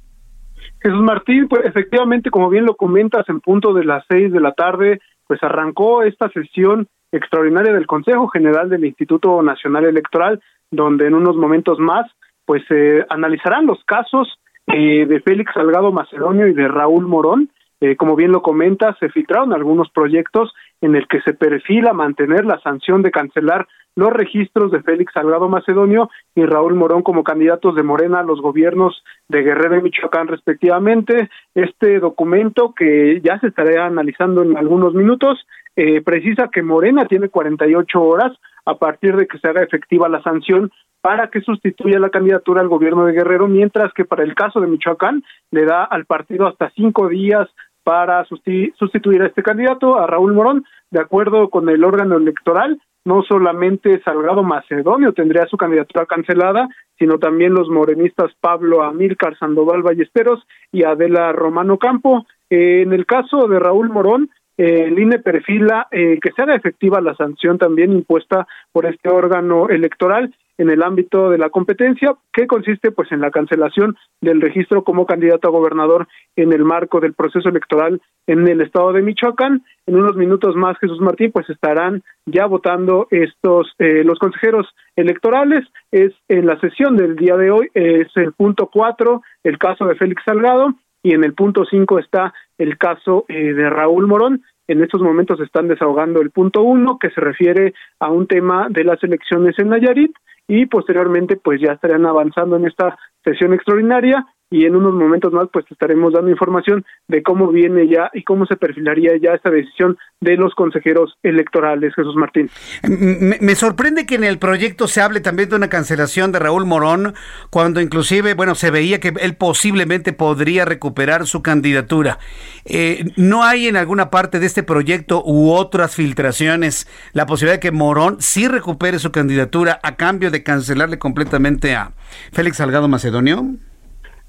Jesús 0.82 1.02
Martín, 1.02 1.48
pues 1.48 1.66
efectivamente, 1.66 2.30
como 2.30 2.50
bien 2.50 2.66
lo 2.66 2.76
comentas, 2.76 3.28
en 3.30 3.40
punto 3.40 3.74
de 3.74 3.86
las 3.86 4.04
seis 4.10 4.32
de 4.32 4.42
la 4.42 4.52
tarde, 4.52 5.00
pues 5.28 5.42
arrancó 5.42 6.04
esta 6.04 6.30
sesión 6.30 6.88
extraordinaria 7.14 7.72
del 7.72 7.88
Consejo 7.88 8.28
General 8.28 8.68
del 8.68 8.84
Instituto 8.86 9.42
Nacional 9.42 9.86
Electoral, 9.86 10.42
donde 10.72 11.08
en 11.08 11.14
unos 11.14 11.38
momentos 11.38 11.80
más 11.80 12.06
pues 12.46 12.64
se 12.68 13.06
analizarán 13.10 13.66
los 13.66 13.82
casos 13.86 14.28
eh, 14.68 15.06
de 15.06 15.22
Félix 15.22 15.54
Salgado 15.54 15.92
Macedonio 15.92 16.48
y 16.48 16.54
de 16.54 16.68
Raúl 16.68 17.08
Morón. 17.08 17.50
Eh, 17.80 17.96
como 17.96 18.16
bien 18.16 18.32
lo 18.32 18.42
comenta, 18.42 18.96
se 19.00 19.10
filtraron 19.10 19.54
algunos 19.54 19.90
proyectos 19.92 20.54
en 20.84 20.96
el 20.96 21.08
que 21.08 21.22
se 21.22 21.34
perfila 21.34 21.94
mantener 21.94 22.46
la 22.46 22.60
sanción 22.60 23.02
de 23.02 23.12
cancelar 23.12 23.68
los 23.96 24.12
registros 24.12 24.70
de 24.70 24.82
Félix 24.82 25.14
Salgado 25.14 25.48
Macedonio 25.48 26.10
y 26.36 26.44
Raúl 26.44 26.76
Morón 26.76 27.04
como 27.04 27.24
candidatos 27.24 27.76
de 27.76 27.84
Morena 27.84 28.20
a 28.20 28.24
los 28.24 28.42
gobiernos 28.42 29.02
de 29.30 29.44
Guerrero 29.44 29.78
y 29.78 29.82
Michoacán 29.82 30.28
respectivamente. 30.28 31.30
Este 31.56 32.00
documento 32.00 32.74
que 32.76 33.22
ya 33.24 33.40
se 33.40 33.48
estará 33.48 33.86
analizando 33.86 34.44
en 34.44 34.58
algunos 34.58 34.94
minutos 34.94 35.40
eh, 35.78 36.02
precisa 36.02 36.50
que 36.52 36.62
Morena 36.62 37.06
tiene 37.06 37.30
48 37.30 38.02
horas 38.02 38.34
a 38.66 38.76
partir 38.76 39.16
de 39.16 39.26
que 39.26 39.40
se 39.40 39.48
haga 39.48 39.64
efectiva 39.64 40.10
la 40.10 40.22
sanción 40.22 40.70
para 41.00 41.30
que 41.30 41.42
sustituya 41.42 41.98
la 42.00 42.10
candidatura 42.10 42.62
al 42.62 42.68
gobierno 42.68 43.06
de 43.06 43.14
Guerrero, 43.14 43.48
mientras 43.48 43.94
que 43.94 44.06
para 44.06 44.24
el 44.24 44.36
caso 44.36 44.60
de 44.60 44.68
Michoacán 44.68 45.24
le 45.52 45.66
da 45.66 45.84
al 45.86 46.06
partido 46.06 46.48
hasta 46.48 46.72
cinco 46.72 47.08
días 47.08 47.48
para 47.84 48.26
sustituir 48.26 49.22
a 49.22 49.28
este 49.28 49.44
candidato, 49.44 50.00
a 50.00 50.08
Raúl 50.08 50.34
Morón, 50.34 50.64
de 50.92 51.00
acuerdo 51.00 51.50
con 51.50 51.70
el 51.70 51.84
órgano 51.84 52.18
electoral, 52.18 52.80
no 53.06 53.22
solamente 53.24 54.02
Salgado 54.04 54.44
Macedonio 54.44 55.12
tendría 55.14 55.46
su 55.48 55.58
candidatura 55.58 56.06
cancelada, 56.06 56.70
sino 56.98 57.20
también 57.20 57.54
los 57.54 57.70
morenistas 57.70 58.32
Pablo 58.40 58.84
Amílcar 58.84 59.38
Sandoval 59.38 59.82
Ballesteros 59.82 60.46
y 60.72 60.84
Adela 60.84 61.32
Romano 61.34 61.78
Campo. 61.78 62.26
en 62.50 62.94
el 62.94 63.06
caso 63.06 63.48
de 63.48 63.60
Raúl 63.60 63.90
Morón, 63.90 64.30
el 64.58 64.98
INE 65.00 65.20
perfila 65.20 65.88
eh, 65.92 66.20
que 66.22 66.32
sea 66.32 66.54
efectiva 66.54 67.02
la 67.02 67.16
sanción 67.16 67.58
también 67.58 67.92
impuesta 67.92 68.48
por 68.72 68.86
este 68.86 69.10
órgano 69.10 69.68
electoral 69.70 70.34
en 70.58 70.70
el 70.70 70.84
ámbito 70.84 71.30
de 71.30 71.38
la 71.38 71.50
competencia, 71.50 72.16
que 72.32 72.48
consiste 72.48 72.92
pues 72.92 73.12
en 73.12 73.22
la 73.22 73.32
cancelación 73.32 73.96
del 74.22 74.42
registro 74.42 74.84
como 74.84 75.06
candidato 75.06 75.48
a 75.48 75.52
gobernador 75.52 76.08
en 76.36 76.54
el 76.54 76.64
marco 76.64 77.00
del 77.00 77.14
proceso 77.14 77.50
electoral 77.50 78.02
en 78.28 78.48
el 78.48 78.62
estado 78.62 78.94
de 78.94 79.02
Michoacán. 79.02 79.64
En 79.86 79.96
unos 79.96 80.16
minutos 80.16 80.56
más, 80.56 80.78
Jesús 80.80 81.02
Martín, 81.02 81.32
pues 81.32 81.50
estarán 81.50 82.04
ya 82.26 82.46
votando 82.46 83.08
estos 83.12 83.74
eh, 83.80 84.04
los 84.04 84.20
consejeros 84.20 84.68
electorales. 84.96 85.66
Es 85.92 86.14
en 86.28 86.46
la 86.46 86.60
sesión 86.60 86.98
del 86.98 87.16
día 87.16 87.36
de 87.36 87.52
hoy, 87.52 87.70
es 87.74 88.08
el 88.16 88.34
punto 88.34 88.70
cuatro, 88.72 89.22
el 89.44 89.58
caso 89.58 89.86
de 89.86 89.96
Félix 89.96 90.24
Salgado, 90.24 90.74
y 91.04 91.14
en 91.14 91.24
el 91.24 91.34
punto 91.34 91.66
cinco 91.66 92.00
está 92.00 92.34
el 92.58 92.78
caso 92.78 93.26
eh, 93.28 93.54
de 93.54 93.70
Raúl 93.70 94.08
Morón. 94.08 94.42
En 94.68 94.82
estos 94.82 95.02
momentos 95.02 95.42
están 95.42 95.68
desahogando 95.68 96.22
el 96.22 96.32
punto 96.32 96.62
uno, 96.62 96.98
que 96.98 97.10
se 97.10 97.20
refiere 97.20 97.74
a 98.00 98.10
un 98.10 98.28
tema 98.28 98.68
de 98.70 98.86
las 98.86 99.04
elecciones 99.04 99.60
en 99.60 99.68
Nayarit, 99.70 100.16
y 100.48 100.66
posteriormente 100.66 101.38
pues 101.38 101.62
ya 101.62 101.74
estarían 101.74 102.06
avanzando 102.06 102.56
en 102.56 102.66
esta 102.66 102.98
sesión 103.24 103.54
extraordinaria 103.54 104.26
y 104.54 104.66
en 104.66 104.76
unos 104.76 104.94
momentos 104.94 105.34
más 105.34 105.50
pues 105.52 105.66
estaremos 105.72 106.14
dando 106.14 106.30
información 106.30 106.86
de 107.08 107.24
cómo 107.24 107.48
viene 107.48 107.88
ya 107.88 108.12
y 108.14 108.24
cómo 108.24 108.46
se 108.46 108.56
perfilaría 108.56 109.14
ya 109.20 109.34
esta 109.34 109.50
decisión 109.50 109.98
de 110.22 110.38
los 110.38 110.54
consejeros 110.54 111.18
electorales, 111.24 111.92
Jesús 111.96 112.16
Martín. 112.16 112.52
Me, 112.84 113.56
sorprende 113.56 114.06
que 114.06 114.14
en 114.14 114.24
el 114.24 114.38
proyecto 114.38 114.88
se 114.88 115.02
hable 115.02 115.22
también 115.22 115.50
de 115.50 115.56
una 115.56 115.70
cancelación 115.70 116.32
de 116.32 116.38
Raúl 116.38 116.68
Morón, 116.68 117.16
cuando 117.50 117.82
inclusive, 117.82 118.36
bueno, 118.36 118.54
se 118.54 118.70
veía 118.70 119.00
que 119.00 119.12
él 119.22 119.36
posiblemente 119.36 120.14
podría 120.14 120.66
recuperar 120.66 121.26
su 121.26 121.42
candidatura. 121.42 122.20
Eh, 122.66 123.06
¿No 123.18 123.44
hay 123.44 123.68
en 123.68 123.76
alguna 123.76 124.12
parte 124.12 124.40
de 124.40 124.46
este 124.46 124.62
proyecto 124.62 125.24
u 125.26 125.52
otras 125.52 125.96
filtraciones 125.96 126.88
la 127.14 127.26
posibilidad 127.26 127.56
de 127.56 127.60
que 127.60 127.72
Morón 127.72 128.18
sí 128.20 128.48
recupere 128.48 129.00
su 129.00 129.12
candidatura 129.12 129.80
a 129.82 129.96
cambio 129.96 130.30
de 130.30 130.44
cancelarle 130.44 131.00
completamente 131.00 131.74
a 131.74 131.94
Félix 132.32 132.58
Salgado 132.58 132.88
Macedonio? 132.88 133.56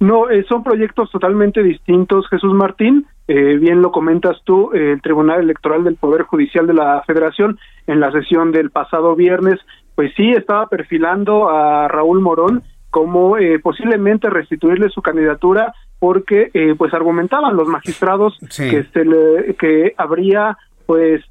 No, 0.00 0.28
eh, 0.28 0.44
son 0.48 0.62
proyectos 0.62 1.10
totalmente 1.10 1.62
distintos, 1.62 2.28
Jesús 2.28 2.52
Martín. 2.52 3.06
Eh, 3.26 3.56
bien 3.56 3.80
lo 3.80 3.90
comentas 3.90 4.36
tú, 4.44 4.70
eh, 4.74 4.92
el 4.92 5.02
Tribunal 5.02 5.40
Electoral 5.40 5.84
del 5.84 5.96
Poder 5.96 6.22
Judicial 6.22 6.66
de 6.66 6.74
la 6.74 7.02
Federación 7.06 7.58
en 7.86 8.00
la 8.00 8.12
sesión 8.12 8.52
del 8.52 8.70
pasado 8.70 9.14
viernes, 9.14 9.60
pues 9.94 10.12
sí 10.16 10.32
estaba 10.32 10.66
perfilando 10.68 11.48
a 11.48 11.88
Raúl 11.88 12.20
Morón 12.20 12.62
como 12.90 13.36
posiblemente 13.60 14.30
restituirle 14.30 14.88
su 14.88 15.02
candidatura 15.02 15.74
porque 15.98 16.50
pues 16.78 16.94
argumentaban 16.94 17.56
los 17.56 17.66
magistrados 17.66 18.38
que 18.56 18.84
se 18.92 19.04
le, 19.04 19.56
que 19.56 19.94
habría 19.96 20.56
pues 20.86 21.24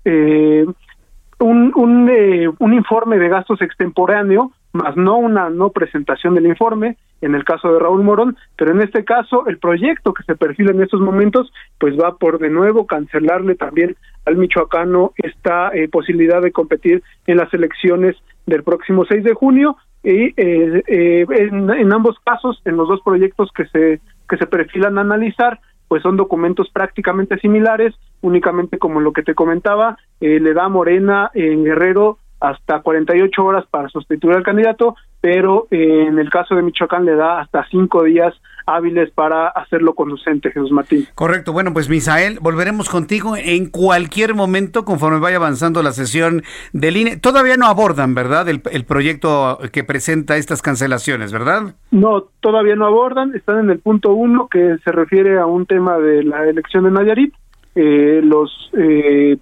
un 1.39 1.71
un, 1.73 2.55
un 2.59 2.73
informe 2.73 3.17
de 3.17 3.29
gastos 3.29 3.61
extemporáneo 3.61 4.51
más 4.73 4.97
no 4.97 5.17
una 5.17 5.49
no 5.49 5.69
presentación 5.69 6.35
del 6.35 6.47
informe 6.47 6.97
en 7.21 7.35
el 7.35 7.45
caso 7.45 7.71
de 7.71 7.79
Raúl 7.79 8.03
Morón, 8.03 8.35
pero 8.57 8.71
en 8.71 8.81
este 8.81 9.05
caso 9.05 9.47
el 9.47 9.57
proyecto 9.57 10.13
que 10.13 10.23
se 10.23 10.35
perfila 10.35 10.71
en 10.71 10.81
estos 10.81 10.99
momentos 10.99 11.53
pues 11.79 11.97
va 11.97 12.17
por 12.17 12.39
de 12.39 12.49
nuevo 12.49 12.85
cancelarle 12.85 13.55
también 13.55 13.95
al 14.25 14.35
michoacano 14.35 15.13
esta 15.15 15.69
eh, 15.69 15.87
posibilidad 15.87 16.41
de 16.41 16.51
competir 16.51 17.01
en 17.27 17.37
las 17.37 17.53
elecciones 17.53 18.17
del 18.45 18.63
próximo 18.63 19.05
6 19.05 19.23
de 19.23 19.33
junio 19.33 19.77
y 20.03 20.33
eh, 20.35 20.83
eh, 20.87 21.25
en, 21.29 21.93
ambos 21.93 22.17
casos 22.25 22.61
en 22.65 22.75
los 22.75 22.89
dos 22.89 22.99
proyectos 23.05 23.51
que 23.55 23.65
se 23.67 24.01
que 24.27 24.37
se 24.37 24.47
perfilan 24.47 24.97
a 24.97 25.01
analizar 25.01 25.59
pues 25.87 26.01
son 26.01 26.17
documentos 26.17 26.69
prácticamente 26.73 27.37
similares 27.39 27.93
únicamente 28.21 28.79
como 28.79 28.99
lo 28.99 29.13
que 29.13 29.23
te 29.23 29.35
comentaba 29.35 29.97
le 30.19 30.53
da 30.53 30.67
Morena 30.67 31.29
en 31.33 31.63
Guerrero 31.63 32.17
hasta 32.43 32.81
48 32.81 33.41
horas 33.41 33.65
para 33.71 33.87
sustituir 33.87 34.35
al 34.35 34.43
candidato, 34.43 34.97
pero 35.21 35.67
eh, 35.71 36.07
en 36.09 36.19
el 36.19 36.29
caso 36.29 36.55
de 36.55 36.61
Michoacán 36.61 37.05
le 37.05 37.15
da 37.15 37.39
hasta 37.39 37.65
cinco 37.71 38.03
días 38.03 38.33
hábiles 38.65 39.11
para 39.11 39.47
hacerlo 39.47 39.95
conducente, 39.95 40.51
Jesús 40.51 40.71
Martín. 40.71 41.07
Correcto. 41.15 41.53
Bueno, 41.53 41.71
pues 41.71 41.87
Misael, 41.87 42.39
volveremos 42.41 42.89
contigo 42.89 43.37
en 43.37 43.69
cualquier 43.69 44.35
momento 44.35 44.83
conforme 44.83 45.19
vaya 45.19 45.37
avanzando 45.37 45.81
la 45.83 45.93
sesión 45.93 46.43
del 46.73 46.97
INE. 46.97 47.15
Todavía 47.15 47.55
no 47.55 47.67
abordan, 47.67 48.13
¿verdad? 48.13 48.49
El, 48.49 48.85
proyecto 48.85 49.59
que 49.71 49.85
presenta 49.85 50.35
estas 50.35 50.61
cancelaciones, 50.61 51.31
¿verdad? 51.31 51.75
No, 51.91 52.25
todavía 52.41 52.75
no 52.75 52.85
abordan. 52.85 53.33
Están 53.35 53.59
en 53.59 53.69
el 53.69 53.79
punto 53.79 54.11
uno 54.11 54.49
que 54.49 54.75
se 54.83 54.91
refiere 54.91 55.39
a 55.39 55.45
un 55.45 55.65
tema 55.65 55.97
de 55.97 56.23
la 56.23 56.43
elección 56.43 56.83
de 56.83 56.91
Nayarit. 56.91 57.33
Eh, 57.75 58.19
los 58.21 58.69
eh, 58.77 59.37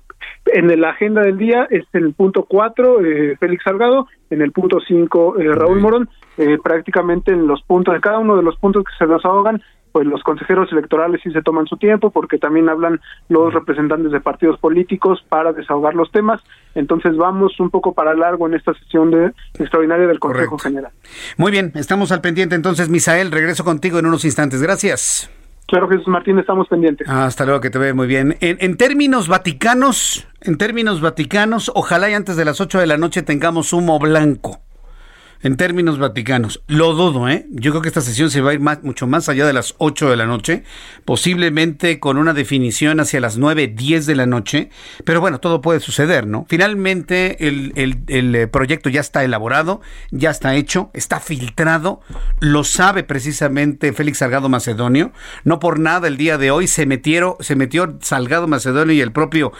en 0.45 0.81
la 0.81 0.89
agenda 0.89 1.21
del 1.21 1.37
día 1.37 1.67
es 1.69 1.83
en 1.93 2.05
el 2.05 2.13
punto 2.13 2.45
4 2.47 3.05
eh, 3.05 3.37
Félix 3.39 3.63
Salgado, 3.63 4.07
en 4.29 4.41
el 4.41 4.51
punto 4.51 4.79
5 4.85 5.39
eh, 5.39 5.55
Raúl 5.55 5.79
Morón, 5.79 6.09
eh, 6.37 6.57
prácticamente 6.63 7.31
en 7.31 7.47
los 7.47 7.61
puntos 7.63 7.93
de 7.93 8.01
cada 8.01 8.19
uno 8.19 8.35
de 8.35 8.43
los 8.43 8.57
puntos 8.57 8.83
que 8.83 8.93
se 8.97 9.11
desahogan, 9.11 9.61
pues 9.91 10.07
los 10.07 10.23
consejeros 10.23 10.71
electorales 10.71 11.21
sí 11.23 11.31
se 11.31 11.41
toman 11.41 11.67
su 11.67 11.77
tiempo 11.77 12.11
porque 12.11 12.37
también 12.37 12.69
hablan 12.69 13.01
los 13.27 13.53
representantes 13.53 14.11
de 14.11 14.21
partidos 14.21 14.57
políticos 14.59 15.23
para 15.27 15.51
desahogar 15.51 15.95
los 15.95 16.11
temas. 16.11 16.41
Entonces 16.75 17.17
vamos 17.17 17.59
un 17.59 17.69
poco 17.69 17.93
para 17.93 18.13
largo 18.13 18.47
en 18.47 18.53
esta 18.53 18.73
sesión 18.73 19.11
de 19.11 19.33
extraordinaria 19.59 20.07
del 20.07 20.19
Consejo 20.19 20.57
General. 20.57 20.91
Muy 21.37 21.51
bien, 21.51 21.73
estamos 21.75 22.11
al 22.11 22.21
pendiente 22.21 22.55
entonces, 22.55 22.89
Misael, 22.89 23.31
regreso 23.31 23.65
contigo 23.65 23.99
en 23.99 24.05
unos 24.05 24.23
instantes. 24.23 24.61
Gracias. 24.61 25.29
Claro, 25.71 25.87
Jesús 25.87 26.07
Martín, 26.09 26.37
estamos 26.37 26.67
pendientes. 26.67 27.07
hasta 27.07 27.45
luego, 27.45 27.61
que 27.61 27.69
te 27.69 27.79
ve 27.79 27.93
muy 27.93 28.05
bien. 28.05 28.35
En, 28.41 28.75
términos 28.75 29.29
vaticanos, 29.29 30.27
en 30.41 30.57
términos 30.57 30.99
vaticanos, 30.99 31.71
ojalá 31.73 32.09
y 32.09 32.13
antes 32.13 32.35
de 32.35 32.43
las 32.43 32.59
8 32.59 32.79
de 32.79 32.87
la 32.87 32.97
noche 32.97 33.21
tengamos 33.21 33.71
humo 33.71 33.97
blanco 33.97 34.59
en 35.43 35.57
términos 35.57 35.97
vaticanos. 35.99 36.61
Lo 36.67 36.93
dudo, 36.93 37.27
¿eh? 37.29 37.45
Yo 37.51 37.71
creo 37.71 37.81
que 37.81 37.87
esta 37.87 38.01
sesión 38.01 38.29
se 38.29 38.41
va 38.41 38.51
a 38.51 38.53
ir 38.53 38.59
mucho 38.59 39.07
más 39.07 39.29
allá 39.29 39.45
de 39.45 39.53
las 39.53 39.75
8 39.77 40.09
de 40.09 40.15
la 40.15 40.25
noche, 40.25 40.63
posiblemente 41.05 41.99
con 41.99 42.17
una 42.17 42.33
definición 42.33 42.99
hacia 42.99 43.19
las 43.19 43.37
9, 43.37 43.67
10 43.67 44.05
de 44.05 44.15
la 44.15 44.25
noche, 44.25 44.69
pero 45.03 45.21
bueno, 45.21 45.39
todo 45.39 45.61
puede 45.61 45.79
suceder, 45.79 46.27
¿no? 46.27 46.45
Finalmente 46.47 47.47
el, 47.47 47.73
el 47.75 48.35
eh, 48.35 48.47
proyecto 48.47 48.89
ya 48.89 49.01
está 49.01 49.23
elaborado, 49.23 49.81
ya 50.11 50.29
está 50.29 50.55
hecho, 50.55 50.91
está 50.93 51.19
filtrado, 51.19 52.01
lo 52.39 52.63
sabe 52.63 53.03
precisamente 53.03 53.93
Félix 53.93 54.19
Salgado 54.19 54.49
Macedonio, 54.49 55.11
no 55.43 55.59
por 55.59 55.79
nada 55.79 56.07
el 56.07 56.17
día 56.17 56.37
de 56.37 56.51
hoy 56.51 56.67
se 56.67 56.85
metieron, 56.85 57.35
se 57.39 57.55
metió 57.55 57.97
Salgado 58.01 58.47
Macedonio 58.47 58.93
y 58.93 59.01
el 59.01 59.11
propio 59.11 59.51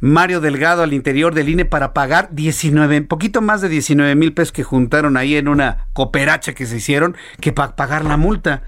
Mario 0.00 0.40
Delgado 0.40 0.82
al 0.82 0.92
interior 0.92 1.34
del 1.34 1.48
INE 1.48 1.64
para 1.64 1.94
pagar 1.94 2.28
19, 2.32 3.02
poquito 3.02 3.40
más 3.40 3.60
de 3.60 3.68
19 3.68 4.14
mil 4.14 4.32
pesos 4.32 4.52
que 4.52 4.62
juntaron 4.62 5.15
ahí 5.16 5.36
en 5.36 5.48
una 5.48 5.88
cooperacha 5.92 6.54
que 6.54 6.66
se 6.66 6.76
hicieron 6.76 7.16
que 7.40 7.52
para 7.52 7.76
pagar 7.76 8.04
la 8.04 8.16
multa. 8.16 8.62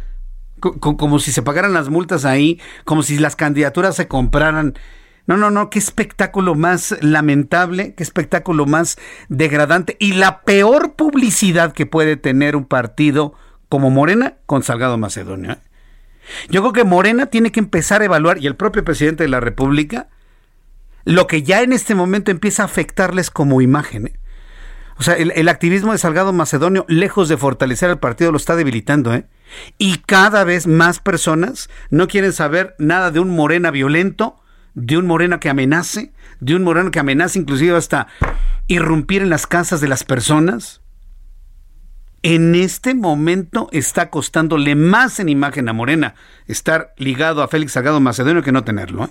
como 0.60 1.18
si 1.20 1.30
se 1.30 1.42
pagaran 1.42 1.72
las 1.72 1.88
multas 1.88 2.24
ahí, 2.24 2.60
como 2.84 3.02
si 3.02 3.18
las 3.18 3.36
candidaturas 3.36 3.96
se 3.96 4.08
compraran. 4.08 4.74
No, 5.26 5.36
no, 5.36 5.50
no, 5.50 5.68
qué 5.68 5.78
espectáculo 5.78 6.54
más 6.54 6.96
lamentable, 7.02 7.94
qué 7.94 8.02
espectáculo 8.02 8.64
más 8.64 8.96
degradante 9.28 9.96
y 10.00 10.14
la 10.14 10.40
peor 10.40 10.94
publicidad 10.94 11.74
que 11.74 11.84
puede 11.84 12.16
tener 12.16 12.56
un 12.56 12.64
partido 12.64 13.34
como 13.68 13.90
Morena 13.90 14.34
con 14.46 14.62
Salgado 14.62 14.96
Macedonio. 14.96 15.52
¿eh? 15.52 15.58
Yo 16.48 16.62
creo 16.62 16.72
que 16.72 16.84
Morena 16.84 17.26
tiene 17.26 17.52
que 17.52 17.60
empezar 17.60 18.02
a 18.02 18.06
evaluar, 18.06 18.38
y 18.38 18.46
el 18.46 18.56
propio 18.56 18.84
presidente 18.84 19.24
de 19.24 19.28
la 19.28 19.40
República, 19.40 20.08
lo 21.04 21.26
que 21.26 21.42
ya 21.42 21.62
en 21.62 21.72
este 21.72 21.94
momento 21.94 22.30
empieza 22.30 22.62
a 22.62 22.66
afectarles 22.66 23.30
como 23.30 23.60
imagen. 23.60 24.08
¿eh? 24.08 24.18
O 24.98 25.02
sea, 25.02 25.14
el, 25.14 25.48
activismo 25.48 25.92
de 25.92 25.98
Salgado 25.98 26.32
Macedonio, 26.32 26.84
lejos 26.88 27.28
de 27.28 27.36
fortalecer 27.36 27.88
al 27.88 28.00
partido, 28.00 28.32
lo 28.32 28.36
está 28.36 28.56
debilitando, 28.56 29.14
¿eh? 29.14 29.26
Y 29.78 29.98
cada 29.98 30.42
vez 30.42 30.66
más 30.66 30.98
personas 30.98 31.70
no 31.90 32.08
quieren 32.08 32.32
saber 32.32 32.74
nada 32.78 33.12
de 33.12 33.20
un 33.20 33.30
morena 33.30 33.70
violento, 33.70 34.42
de 34.74 34.98
un 34.98 35.06
morena 35.06 35.38
que 35.38 35.50
amenace, 35.50 36.12
de 36.40 36.56
un 36.56 36.64
morena 36.64 36.90
que 36.90 36.98
amenace 36.98 37.38
inclusive 37.38 37.76
hasta 37.76 38.08
irrumpir 38.66 39.22
en 39.22 39.30
las 39.30 39.46
casas 39.46 39.80
de 39.80 39.88
las 39.88 40.02
personas. 40.02 40.82
En 42.22 42.56
este 42.56 42.94
momento 42.94 43.68
está 43.70 44.10
costándole 44.10 44.74
más 44.74 45.20
en 45.20 45.28
imagen 45.28 45.68
a 45.68 45.72
Morena 45.72 46.16
estar 46.48 46.92
ligado 46.96 47.44
a 47.44 47.48
Félix 47.48 47.72
Salgado 47.72 48.00
Macedonio 48.00 48.42
que 48.42 48.50
no 48.50 48.64
tenerlo. 48.64 49.04
¿eh? 49.04 49.08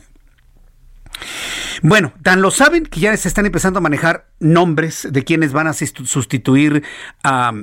Bueno, 1.82 2.13
tan 2.23 2.41
lo 2.41 2.51
saben 2.51 2.86
que 2.86 2.99
ya 2.99 3.15
se 3.17 3.28
están 3.28 3.45
empezando 3.45 3.80
a 3.80 3.82
manejar 3.82 4.28
nombres 4.39 5.07
de 5.11 5.23
quienes 5.23 5.53
van 5.53 5.67
a 5.67 5.73
sustituir 5.73 6.84
a, 7.23 7.53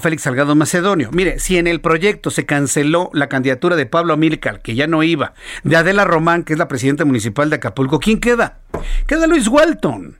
Félix 0.00 0.22
Salgado 0.22 0.54
Macedonio. 0.54 1.10
Mire, 1.12 1.38
si 1.38 1.58
en 1.58 1.66
el 1.66 1.80
proyecto 1.80 2.30
se 2.30 2.46
canceló 2.46 3.10
la 3.12 3.28
candidatura 3.28 3.76
de 3.76 3.86
Pablo 3.86 4.14
Amílcar, 4.14 4.62
que 4.62 4.74
ya 4.74 4.86
no 4.86 5.02
iba, 5.02 5.34
de 5.64 5.76
Adela 5.76 6.04
Román, 6.04 6.44
que 6.44 6.54
es 6.54 6.58
la 6.58 6.68
presidenta 6.68 7.04
municipal 7.04 7.50
de 7.50 7.56
Acapulco, 7.56 7.98
¿quién 7.98 8.20
queda? 8.20 8.60
Queda 9.06 9.26
Luis 9.26 9.48
Walton. 9.48 10.18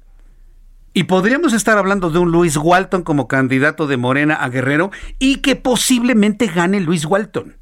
Y 0.92 1.04
podríamos 1.04 1.52
estar 1.52 1.78
hablando 1.78 2.10
de 2.10 2.18
un 2.18 2.32
Luis 2.32 2.56
Walton 2.56 3.02
como 3.02 3.28
candidato 3.28 3.86
de 3.86 3.96
Morena 3.96 4.34
a 4.34 4.48
Guerrero 4.48 4.90
y 5.18 5.36
que 5.36 5.54
posiblemente 5.54 6.46
gane 6.46 6.80
Luis 6.80 7.04
Walton. 7.04 7.56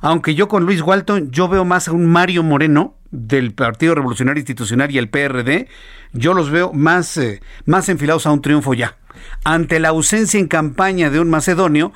Aunque 0.00 0.34
yo 0.34 0.48
con 0.48 0.64
Luis 0.64 0.82
Walton, 0.82 1.30
yo 1.30 1.48
veo 1.48 1.64
más 1.64 1.88
a 1.88 1.92
un 1.92 2.06
Mario 2.06 2.42
Moreno 2.42 2.97
del 3.10 3.52
Partido 3.52 3.94
Revolucionario 3.94 4.40
Institucional 4.40 4.90
y 4.90 4.98
el 4.98 5.08
PRD, 5.08 5.68
yo 6.12 6.34
los 6.34 6.50
veo 6.50 6.72
más, 6.72 7.16
eh, 7.16 7.40
más 7.64 7.88
enfilados 7.88 8.26
a 8.26 8.32
un 8.32 8.42
triunfo 8.42 8.74
ya. 8.74 8.96
Ante 9.44 9.80
la 9.80 9.88
ausencia 9.88 10.38
en 10.38 10.48
campaña 10.48 11.10
de 11.10 11.20
un 11.20 11.30
macedonio, 11.30 11.92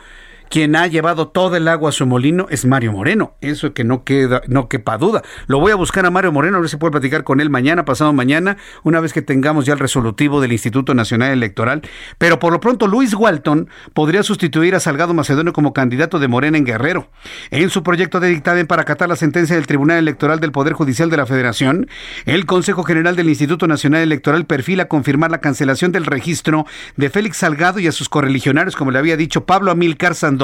quien 0.52 0.76
ha 0.76 0.86
llevado 0.86 1.28
todo 1.28 1.56
el 1.56 1.66
agua 1.66 1.88
a 1.88 1.92
su 1.92 2.04
molino 2.04 2.46
es 2.50 2.66
Mario 2.66 2.92
Moreno. 2.92 3.32
Eso 3.40 3.72
que 3.72 3.84
no 3.84 4.04
queda, 4.04 4.42
no 4.48 4.68
quepa 4.68 4.98
duda. 4.98 5.22
Lo 5.46 5.60
voy 5.60 5.72
a 5.72 5.76
buscar 5.76 6.04
a 6.04 6.10
Mario 6.10 6.30
Moreno, 6.30 6.58
a 6.58 6.60
ver 6.60 6.68
si 6.68 6.76
puedo 6.76 6.90
platicar 6.90 7.24
con 7.24 7.40
él 7.40 7.48
mañana, 7.48 7.86
pasado 7.86 8.12
mañana, 8.12 8.58
una 8.82 9.00
vez 9.00 9.14
que 9.14 9.22
tengamos 9.22 9.64
ya 9.64 9.72
el 9.72 9.78
resolutivo 9.78 10.42
del 10.42 10.52
Instituto 10.52 10.92
Nacional 10.92 11.32
Electoral. 11.32 11.80
Pero 12.18 12.38
por 12.38 12.52
lo 12.52 12.60
pronto, 12.60 12.86
Luis 12.86 13.14
Walton 13.14 13.70
podría 13.94 14.22
sustituir 14.22 14.74
a 14.74 14.80
Salgado 14.80 15.14
Macedonio 15.14 15.54
como 15.54 15.72
candidato 15.72 16.18
de 16.18 16.28
Morena 16.28 16.58
en 16.58 16.64
Guerrero. 16.64 17.08
En 17.50 17.70
su 17.70 17.82
proyecto 17.82 18.20
de 18.20 18.28
dictamen 18.28 18.66
para 18.66 18.82
acatar 18.82 19.08
la 19.08 19.16
sentencia 19.16 19.56
del 19.56 19.66
Tribunal 19.66 19.96
Electoral 19.96 20.38
del 20.38 20.52
Poder 20.52 20.74
Judicial 20.74 21.08
de 21.08 21.16
la 21.16 21.24
Federación, 21.24 21.88
el 22.26 22.44
Consejo 22.44 22.82
General 22.82 23.16
del 23.16 23.30
Instituto 23.30 23.66
Nacional 23.66 24.02
Electoral 24.02 24.44
perfila 24.44 24.84
confirmar 24.84 25.30
la 25.30 25.40
cancelación 25.40 25.92
del 25.92 26.04
registro 26.04 26.66
de 26.98 27.08
Félix 27.08 27.38
Salgado 27.38 27.78
y 27.78 27.86
a 27.86 27.92
sus 27.92 28.10
correligionarios, 28.10 28.76
como 28.76 28.90
le 28.90 28.98
había 28.98 29.16
dicho 29.16 29.46
Pablo 29.46 29.70
Amilcar 29.70 30.14
Sandoval 30.14 30.41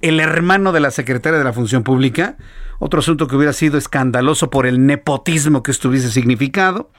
el 0.00 0.20
hermano 0.20 0.72
de 0.72 0.80
la 0.80 0.90
secretaria 0.90 1.38
de 1.38 1.44
la 1.44 1.52
Función 1.52 1.82
Pública, 1.82 2.36
otro 2.78 3.00
asunto 3.00 3.26
que 3.26 3.36
hubiera 3.36 3.54
sido 3.54 3.78
escandaloso 3.78 4.50
por 4.50 4.66
el 4.66 4.84
nepotismo 4.84 5.62
que 5.62 5.70
estuviese 5.70 6.10
significado, 6.10 6.90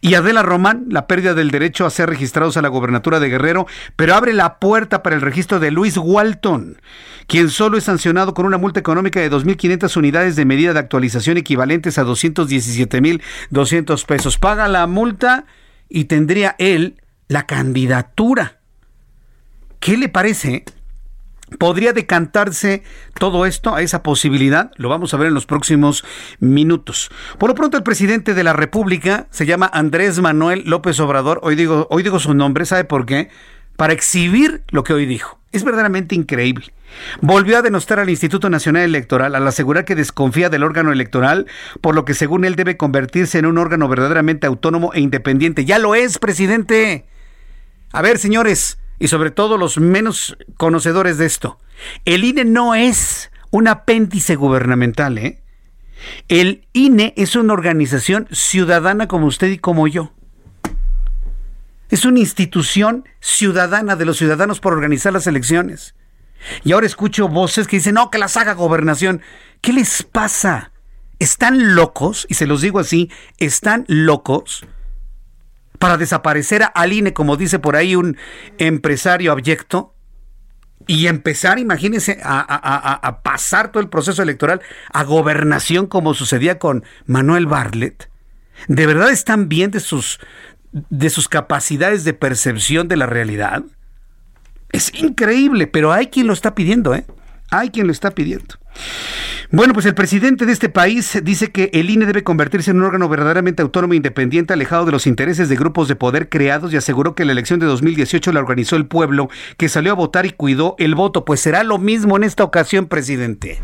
y 0.00 0.14
Adela 0.14 0.42
Román, 0.42 0.86
la 0.88 1.06
pérdida 1.06 1.34
del 1.34 1.52
derecho 1.52 1.86
a 1.86 1.90
ser 1.90 2.08
registrados 2.08 2.56
a 2.56 2.62
la 2.62 2.68
gobernatura 2.68 3.20
de 3.20 3.28
Guerrero, 3.28 3.68
pero 3.94 4.14
abre 4.14 4.32
la 4.32 4.58
puerta 4.58 5.04
para 5.04 5.14
el 5.14 5.22
registro 5.22 5.60
de 5.60 5.70
Luis 5.70 5.96
Walton, 5.96 6.80
quien 7.26 7.50
solo 7.50 7.78
es 7.78 7.84
sancionado 7.84 8.34
con 8.34 8.46
una 8.46 8.58
multa 8.58 8.80
económica 8.80 9.20
de 9.20 9.30
2.500 9.30 9.96
unidades 9.96 10.34
de 10.34 10.44
medida 10.44 10.72
de 10.72 10.80
actualización 10.80 11.36
equivalentes 11.36 11.98
a 11.98 12.04
217.200 12.04 14.06
pesos. 14.06 14.38
Paga 14.38 14.66
la 14.66 14.86
multa 14.86 15.44
y 15.88 16.06
tendría 16.06 16.56
él 16.58 17.00
la 17.28 17.46
candidatura. 17.46 18.58
¿Qué 19.78 19.96
le 19.96 20.08
parece? 20.08 20.64
¿Podría 21.56 21.92
decantarse 21.92 22.82
todo 23.18 23.46
esto 23.46 23.74
a 23.74 23.82
esa 23.82 24.02
posibilidad? 24.02 24.70
Lo 24.76 24.88
vamos 24.88 25.14
a 25.14 25.16
ver 25.16 25.28
en 25.28 25.34
los 25.34 25.46
próximos 25.46 26.04
minutos. 26.40 27.10
Por 27.38 27.48
lo 27.48 27.54
pronto, 27.54 27.76
el 27.76 27.82
presidente 27.82 28.34
de 28.34 28.44
la 28.44 28.52
República 28.52 29.26
se 29.30 29.46
llama 29.46 29.70
Andrés 29.72 30.20
Manuel 30.20 30.64
López 30.66 31.00
Obrador. 31.00 31.40
Hoy 31.42 31.54
digo, 31.56 31.86
hoy 31.90 32.02
digo 32.02 32.18
su 32.18 32.34
nombre, 32.34 32.66
¿sabe 32.66 32.84
por 32.84 33.06
qué? 33.06 33.30
Para 33.76 33.92
exhibir 33.92 34.62
lo 34.68 34.84
que 34.84 34.92
hoy 34.92 35.06
dijo. 35.06 35.38
Es 35.50 35.64
verdaderamente 35.64 36.14
increíble. 36.14 36.74
Volvió 37.22 37.56
a 37.56 37.62
denostar 37.62 37.98
al 37.98 38.10
Instituto 38.10 38.50
Nacional 38.50 38.82
Electoral 38.82 39.34
al 39.34 39.46
asegurar 39.46 39.86
que 39.86 39.94
desconfía 39.94 40.50
del 40.50 40.62
órgano 40.62 40.92
electoral, 40.92 41.46
por 41.80 41.94
lo 41.94 42.04
que 42.04 42.12
según 42.12 42.44
él 42.44 42.54
debe 42.56 42.76
convertirse 42.76 43.38
en 43.38 43.46
un 43.46 43.56
órgano 43.56 43.88
verdaderamente 43.88 44.46
autónomo 44.46 44.92
e 44.92 45.00
independiente. 45.00 45.64
Ya 45.64 45.78
lo 45.78 45.94
es, 45.94 46.18
presidente. 46.18 47.06
A 47.92 48.02
ver, 48.02 48.18
señores, 48.18 48.78
y 48.98 49.08
sobre 49.08 49.30
todo 49.30 49.58
los 49.58 49.78
menos 49.78 50.36
conocedores 50.56 51.18
de 51.18 51.26
esto. 51.26 51.58
El 52.04 52.24
INE 52.24 52.44
no 52.44 52.74
es 52.74 53.30
un 53.50 53.68
apéndice 53.68 54.36
gubernamental, 54.36 55.18
¿eh? 55.18 55.42
El 56.28 56.66
INE 56.72 57.14
es 57.16 57.36
una 57.36 57.52
organización 57.52 58.28
ciudadana 58.30 59.08
como 59.08 59.26
usted 59.26 59.48
y 59.48 59.58
como 59.58 59.88
yo. 59.88 60.12
Es 61.90 62.04
una 62.04 62.20
institución 62.20 63.08
ciudadana 63.20 63.96
de 63.96 64.04
los 64.04 64.18
ciudadanos 64.18 64.60
por 64.60 64.74
organizar 64.74 65.12
las 65.12 65.26
elecciones. 65.26 65.94
Y 66.64 66.72
ahora 66.72 66.86
escucho 66.86 67.28
voces 67.28 67.66
que 67.66 67.76
dicen, 67.76 67.94
no, 67.94 68.10
que 68.10 68.18
las 68.18 68.36
haga 68.36 68.52
gobernación. 68.52 69.22
¿Qué 69.60 69.72
les 69.72 70.02
pasa? 70.02 70.72
¿Están 71.18 71.74
locos? 71.74 72.26
Y 72.28 72.34
se 72.34 72.46
los 72.46 72.60
digo 72.60 72.78
así, 72.78 73.10
¿están 73.38 73.84
locos? 73.88 74.64
Para 75.78 75.96
desaparecer 75.96 76.64
al 76.74 76.92
INE, 76.92 77.12
como 77.12 77.36
dice 77.36 77.58
por 77.58 77.76
ahí 77.76 77.94
un 77.94 78.16
empresario 78.58 79.32
abyecto, 79.32 79.94
y 80.86 81.06
empezar, 81.06 81.58
imagínense, 81.58 82.18
a, 82.22 83.20
pasar 83.22 83.70
todo 83.70 83.82
el 83.82 83.90
proceso 83.90 84.22
electoral 84.22 84.62
a 84.92 85.04
gobernación 85.04 85.86
como 85.86 86.14
sucedía 86.14 86.58
con 86.58 86.84
Manuel 87.06 87.46
Bartlett. 87.46 88.10
¿De 88.68 88.86
verdad 88.86 89.10
están 89.10 89.48
bien 89.48 89.70
de 89.70 89.80
sus, 89.80 90.18
de 90.72 91.10
sus 91.10 91.28
capacidades 91.28 92.04
de 92.04 92.14
percepción 92.14 92.88
de 92.88 92.96
la 92.96 93.06
realidad? 93.06 93.64
Es 94.72 94.92
increíble, 94.94 95.66
pero 95.66 95.92
hay 95.92 96.06
quien 96.06 96.26
lo 96.26 96.32
está 96.32 96.54
pidiendo, 96.54 96.94
¿eh? 96.94 97.04
Hay 97.50 97.70
quien 97.70 97.86
lo 97.86 97.92
está 97.92 98.10
pidiendo. 98.12 98.56
Bueno, 99.50 99.72
pues 99.72 99.86
el 99.86 99.94
presidente 99.94 100.44
de 100.44 100.52
este 100.52 100.68
país 100.68 101.18
dice 101.22 101.50
que 101.50 101.70
el 101.72 101.88
INE 101.88 102.04
debe 102.04 102.22
convertirse 102.22 102.70
en 102.70 102.76
un 102.76 102.82
órgano 102.82 103.08
verdaderamente 103.08 103.62
autónomo 103.62 103.94
e 103.94 103.96
independiente, 103.96 104.52
alejado 104.52 104.84
de 104.84 104.92
los 104.92 105.06
intereses 105.06 105.48
de 105.48 105.56
grupos 105.56 105.88
de 105.88 105.96
poder 105.96 106.28
creados 106.28 106.70
y 106.70 106.76
aseguró 106.76 107.14
que 107.14 107.24
la 107.24 107.32
elección 107.32 107.58
de 107.58 107.64
2018 107.64 108.30
la 108.32 108.40
organizó 108.40 108.76
el 108.76 108.84
pueblo, 108.84 109.30
que 109.56 109.70
salió 109.70 109.92
a 109.92 109.94
votar 109.94 110.26
y 110.26 110.32
cuidó 110.32 110.76
el 110.78 110.94
voto. 110.94 111.24
Pues 111.24 111.40
será 111.40 111.64
lo 111.64 111.78
mismo 111.78 112.18
en 112.18 112.24
esta 112.24 112.44
ocasión, 112.44 112.88
presidente. 112.88 113.58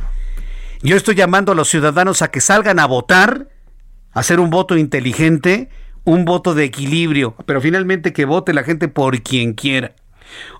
Yo 0.80 0.96
estoy 0.96 1.16
llamando 1.16 1.52
a 1.52 1.54
los 1.54 1.68
ciudadanos 1.68 2.22
a 2.22 2.30
que 2.30 2.40
salgan 2.40 2.78
a 2.78 2.86
votar, 2.86 3.50
a 4.12 4.20
hacer 4.20 4.40
un 4.40 4.48
voto 4.48 4.78
inteligente, 4.78 5.68
un 6.04 6.24
voto 6.24 6.54
de 6.54 6.64
equilibrio, 6.64 7.34
pero 7.44 7.60
finalmente 7.60 8.14
que 8.14 8.24
vote 8.24 8.54
la 8.54 8.64
gente 8.64 8.88
por 8.88 9.20
quien 9.20 9.52
quiera. 9.52 9.92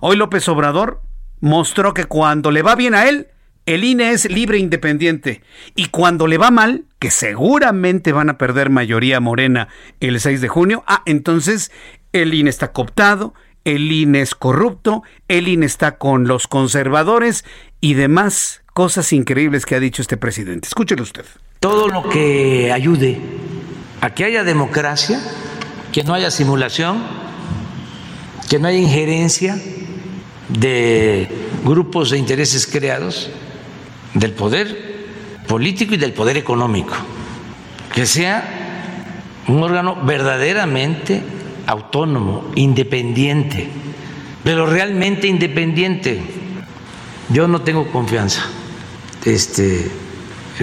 Hoy 0.01 0.17
López 0.17 0.47
Obrador 0.49 1.01
mostró 1.39 1.95
que 1.95 2.05
cuando 2.05 2.51
le 2.51 2.61
va 2.61 2.75
bien 2.75 2.93
a 2.93 3.09
él, 3.09 3.29
el 3.65 3.83
INE 3.83 4.11
es 4.11 4.29
libre 4.29 4.57
e 4.57 4.61
independiente. 4.61 5.41
Y 5.75 5.87
cuando 5.87 6.27
le 6.27 6.37
va 6.37 6.51
mal, 6.51 6.85
que 6.99 7.11
seguramente 7.11 8.11
van 8.11 8.29
a 8.29 8.37
perder 8.37 8.69
mayoría 8.69 9.19
morena 9.19 9.67
el 9.99 10.19
6 10.19 10.41
de 10.41 10.47
junio, 10.47 10.83
ah, 10.87 11.01
entonces 11.05 11.71
el 12.13 12.33
INE 12.33 12.49
está 12.49 12.71
cooptado, 12.71 13.33
el 13.63 13.91
INE 13.91 14.21
es 14.21 14.35
corrupto, 14.35 15.03
el 15.27 15.47
INE 15.47 15.65
está 15.65 15.97
con 15.97 16.27
los 16.27 16.47
conservadores 16.47 17.43
y 17.81 17.95
demás 17.95 18.61
cosas 18.73 19.11
increíbles 19.13 19.65
que 19.65 19.75
ha 19.75 19.79
dicho 19.79 20.01
este 20.01 20.17
presidente. 20.17 20.67
Escúchelo 20.67 21.01
usted. 21.01 21.25
Todo 21.59 21.87
lo 21.87 22.07
que 22.07 22.71
ayude 22.71 23.19
a 24.01 24.13
que 24.13 24.25
haya 24.25 24.43
democracia, 24.43 25.19
que 25.91 26.03
no 26.03 26.13
haya 26.13 26.29
simulación, 26.29 27.03
que 28.49 28.59
no 28.59 28.67
haya 28.67 28.77
injerencia 28.77 29.59
de 30.49 31.27
grupos 31.63 32.11
de 32.11 32.19
intereses 32.19 32.67
creados, 32.67 33.31
del 34.15 34.31
poder 34.31 34.95
político 35.47 35.93
y 35.93 35.97
del 35.97 36.13
poder 36.13 36.37
económico, 36.37 36.95
que 37.93 38.05
sea 38.05 39.43
un 39.47 39.61
órgano 39.61 39.97
verdaderamente 40.03 41.21
autónomo, 41.67 42.51
independiente, 42.55 43.69
pero 44.43 44.65
realmente 44.65 45.27
independiente. 45.27 46.21
Yo 47.29 47.47
no 47.47 47.61
tengo 47.61 47.91
confianza. 47.91 48.45
Este, 49.23 49.89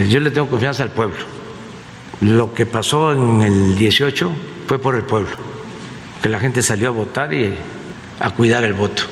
yo 0.08 0.20
le 0.20 0.30
tengo 0.30 0.48
confianza 0.48 0.82
al 0.82 0.90
pueblo. 0.90 1.24
Lo 2.20 2.54
que 2.54 2.66
pasó 2.66 3.12
en 3.12 3.42
el 3.42 3.76
18 3.76 4.32
fue 4.66 4.78
por 4.78 4.94
el 4.94 5.02
pueblo, 5.02 5.36
que 6.22 6.28
la 6.28 6.38
gente 6.38 6.62
salió 6.62 6.88
a 6.88 6.92
votar 6.92 7.34
y 7.34 7.54
a 8.20 8.30
cuidar 8.30 8.64
el 8.64 8.74
voto. 8.74 9.02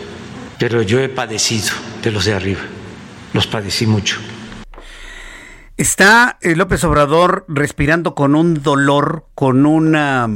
Pero 0.59 0.83
yo 0.83 1.01
he 1.01 1.09
padecido 1.09 1.71
de 2.03 2.13
los 2.13 2.25
de 2.25 2.35
arriba 2.35 2.61
los 3.33 3.47
padecí 3.47 3.87
mucho. 3.87 4.19
Está 5.77 6.39
eh, 6.43 6.57
López 6.57 6.85
Obrador 6.85 7.47
respirando 7.49 8.15
con 8.15 8.35
un 8.35 8.63
dolor, 8.63 9.27
con 9.35 9.65
una... 9.67 10.29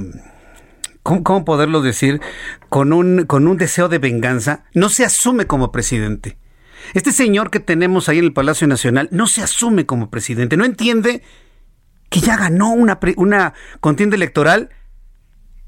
¿Cómo, 1.02 1.44
poderlo 1.44 1.82
decir? 1.82 2.22
Con 2.70 2.94
un, 2.94 3.26
con 3.26 3.46
un 3.46 3.58
deseo 3.58 3.90
de 3.90 3.98
venganza. 3.98 4.64
No 4.72 4.88
se 4.88 5.04
asume 5.04 5.46
como 5.46 5.70
presidente. 5.70 6.38
Este 6.94 7.12
señor 7.12 7.50
que 7.50 7.60
tenemos 7.60 8.08
ahí 8.08 8.18
en 8.18 8.24
el 8.24 8.32
Palacio 8.32 8.66
Nacional 8.66 9.08
no 9.10 9.26
se 9.26 9.42
asume 9.42 9.84
como 9.84 10.10
presidente. 10.10 10.56
No 10.56 10.64
entiende 10.64 11.22
que 12.08 12.20
ya 12.20 12.38
ganó 12.38 12.70
una, 12.70 12.98
una 13.16 13.52
contienda 13.80 14.16
electoral, 14.16 14.70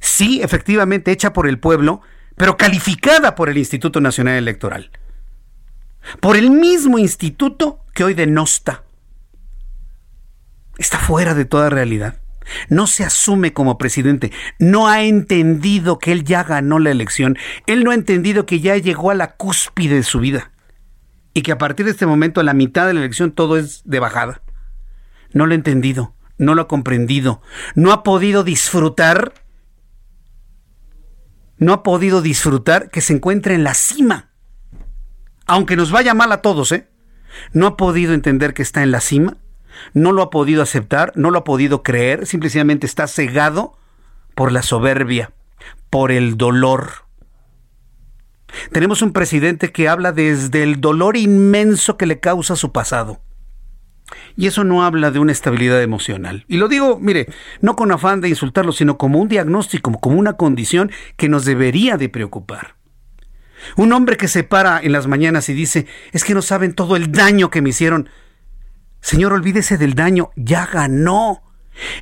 sí, 0.00 0.40
efectivamente, 0.42 1.12
hecha 1.12 1.34
por 1.34 1.46
el 1.46 1.58
pueblo, 1.58 2.00
pero 2.36 2.56
calificada 2.56 3.34
por 3.34 3.50
el 3.50 3.58
Instituto 3.58 4.00
Nacional 4.00 4.36
Electoral 4.36 4.90
por 6.20 6.36
el 6.36 6.50
mismo 6.50 6.98
instituto 6.98 7.80
que 7.94 8.04
hoy 8.04 8.14
denosta. 8.14 8.84
Está 10.78 10.98
fuera 10.98 11.34
de 11.34 11.44
toda 11.44 11.70
realidad. 11.70 12.20
No 12.68 12.86
se 12.86 13.04
asume 13.04 13.52
como 13.52 13.78
presidente. 13.78 14.30
No 14.58 14.88
ha 14.88 15.02
entendido 15.02 15.98
que 15.98 16.12
él 16.12 16.24
ya 16.24 16.44
ganó 16.44 16.78
la 16.78 16.90
elección. 16.90 17.36
Él 17.66 17.82
no 17.82 17.90
ha 17.90 17.94
entendido 17.94 18.46
que 18.46 18.60
ya 18.60 18.76
llegó 18.76 19.10
a 19.10 19.14
la 19.14 19.36
cúspide 19.36 19.96
de 19.96 20.02
su 20.02 20.20
vida. 20.20 20.52
Y 21.34 21.42
que 21.42 21.52
a 21.52 21.58
partir 21.58 21.86
de 21.86 21.92
este 21.92 22.06
momento, 22.06 22.40
a 22.40 22.44
la 22.44 22.54
mitad 22.54 22.86
de 22.86 22.94
la 22.94 23.00
elección, 23.00 23.32
todo 23.32 23.56
es 23.56 23.82
de 23.84 23.98
bajada. 23.98 24.42
No 25.32 25.46
lo 25.46 25.52
ha 25.52 25.56
entendido. 25.56 26.14
No 26.38 26.54
lo 26.54 26.62
ha 26.62 26.68
comprendido. 26.68 27.42
No 27.74 27.92
ha 27.92 28.02
podido 28.02 28.44
disfrutar. 28.44 29.32
No 31.58 31.72
ha 31.72 31.82
podido 31.82 32.22
disfrutar 32.22 32.90
que 32.90 33.00
se 33.00 33.14
encuentre 33.14 33.54
en 33.54 33.64
la 33.64 33.74
cima 33.74 34.25
aunque 35.46 35.76
nos 35.76 35.90
vaya 35.90 36.14
mal 36.14 36.32
a 36.32 36.42
todos, 36.42 36.72
¿eh? 36.72 36.88
No 37.52 37.66
ha 37.66 37.76
podido 37.76 38.14
entender 38.14 38.54
que 38.54 38.62
está 38.62 38.82
en 38.82 38.90
la 38.90 39.00
cima, 39.00 39.36
no 39.94 40.12
lo 40.12 40.22
ha 40.22 40.30
podido 40.30 40.62
aceptar, 40.62 41.12
no 41.16 41.30
lo 41.30 41.38
ha 41.38 41.44
podido 41.44 41.82
creer, 41.82 42.26
simplemente 42.26 42.86
está 42.86 43.06
cegado 43.06 43.76
por 44.34 44.52
la 44.52 44.62
soberbia, 44.62 45.32
por 45.90 46.12
el 46.12 46.36
dolor. 46.36 47.06
Tenemos 48.72 49.02
un 49.02 49.12
presidente 49.12 49.72
que 49.72 49.88
habla 49.88 50.12
desde 50.12 50.62
el 50.62 50.80
dolor 50.80 51.16
inmenso 51.16 51.96
que 51.96 52.06
le 52.06 52.20
causa 52.20 52.56
su 52.56 52.72
pasado. 52.72 53.20
Y 54.36 54.46
eso 54.46 54.64
no 54.64 54.84
habla 54.84 55.10
de 55.10 55.18
una 55.18 55.32
estabilidad 55.32 55.82
emocional. 55.82 56.44
Y 56.48 56.58
lo 56.58 56.68
digo, 56.68 56.98
mire, 57.00 57.26
no 57.60 57.74
con 57.74 57.90
afán 57.90 58.20
de 58.20 58.28
insultarlo, 58.28 58.72
sino 58.72 58.98
como 58.98 59.18
un 59.18 59.28
diagnóstico, 59.28 59.92
como 59.98 60.18
una 60.18 60.34
condición 60.34 60.92
que 61.16 61.28
nos 61.28 61.44
debería 61.44 61.96
de 61.96 62.08
preocupar. 62.08 62.76
Un 63.76 63.92
hombre 63.92 64.16
que 64.16 64.28
se 64.28 64.44
para 64.44 64.80
en 64.80 64.92
las 64.92 65.06
mañanas 65.06 65.48
y 65.48 65.54
dice, 65.54 65.86
es 66.12 66.24
que 66.24 66.34
no 66.34 66.42
saben 66.42 66.74
todo 66.74 66.96
el 66.96 67.12
daño 67.12 67.50
que 67.50 67.62
me 67.62 67.70
hicieron. 67.70 68.08
Señor, 69.00 69.32
olvídese 69.32 69.78
del 69.78 69.94
daño, 69.94 70.30
ya 70.36 70.66
ganó. 70.66 71.42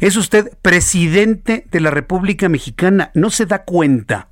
Es 0.00 0.16
usted 0.16 0.56
presidente 0.62 1.66
de 1.70 1.80
la 1.80 1.90
República 1.90 2.48
Mexicana, 2.48 3.10
no 3.14 3.30
se 3.30 3.46
da 3.46 3.64
cuenta. 3.64 4.28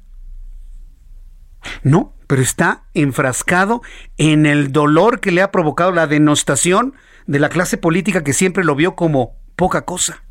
No, 1.83 2.15
pero 2.27 2.43
está 2.43 2.85
enfrascado 2.95 3.83
en 4.17 4.47
el 4.47 4.73
dolor 4.73 5.21
que 5.21 5.33
le 5.33 5.43
ha 5.43 5.51
provocado 5.51 5.93
la 5.93 6.07
denostación 6.07 6.95
de 7.27 7.39
la 7.39 7.49
clase 7.49 7.77
política 7.77 8.25
que 8.25 8.33
siempre 8.33 8.65
lo 8.65 8.75
vio 8.75 8.97
como 8.97 9.37
poca 9.57 9.85
cosa. 9.85 10.25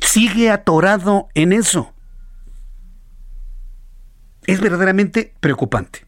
Sigue 0.00 0.50
atorado 0.50 1.28
en 1.34 1.52
eso. 1.52 1.93
Es 4.46 4.60
verdaderamente 4.60 5.34
preocupante. 5.40 6.06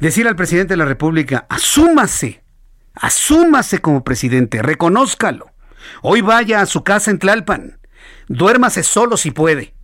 Decir 0.00 0.28
al 0.28 0.36
presidente 0.36 0.74
de 0.74 0.78
la 0.78 0.84
República, 0.84 1.46
asúmase, 1.48 2.42
asúmase 2.94 3.80
como 3.80 4.04
presidente, 4.04 4.62
reconózcalo. 4.62 5.52
Hoy 6.02 6.20
vaya 6.20 6.60
a 6.60 6.66
su 6.66 6.84
casa 6.84 7.10
en 7.10 7.18
Tlalpan, 7.18 7.78
duérmase 8.28 8.82
solo 8.82 9.16
si 9.16 9.30
puede. 9.30 9.74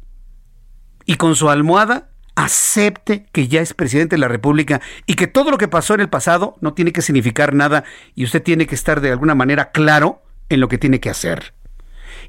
Y 1.04 1.16
con 1.16 1.36
su 1.36 1.50
almohada 1.50 2.10
acepte 2.34 3.26
que 3.32 3.48
ya 3.48 3.60
es 3.60 3.74
presidente 3.74 4.16
de 4.16 4.20
la 4.20 4.28
República 4.28 4.80
y 5.06 5.14
que 5.14 5.26
todo 5.26 5.50
lo 5.50 5.58
que 5.58 5.68
pasó 5.68 5.94
en 5.94 6.00
el 6.00 6.08
pasado 6.08 6.56
no 6.60 6.72
tiene 6.72 6.92
que 6.92 7.02
significar 7.02 7.54
nada 7.54 7.84
y 8.14 8.24
usted 8.24 8.42
tiene 8.42 8.66
que 8.66 8.74
estar 8.74 9.00
de 9.00 9.10
alguna 9.10 9.34
manera 9.34 9.72
claro 9.72 10.22
en 10.48 10.60
lo 10.60 10.68
que 10.68 10.78
tiene 10.78 11.00
que 11.00 11.10
hacer. 11.10 11.54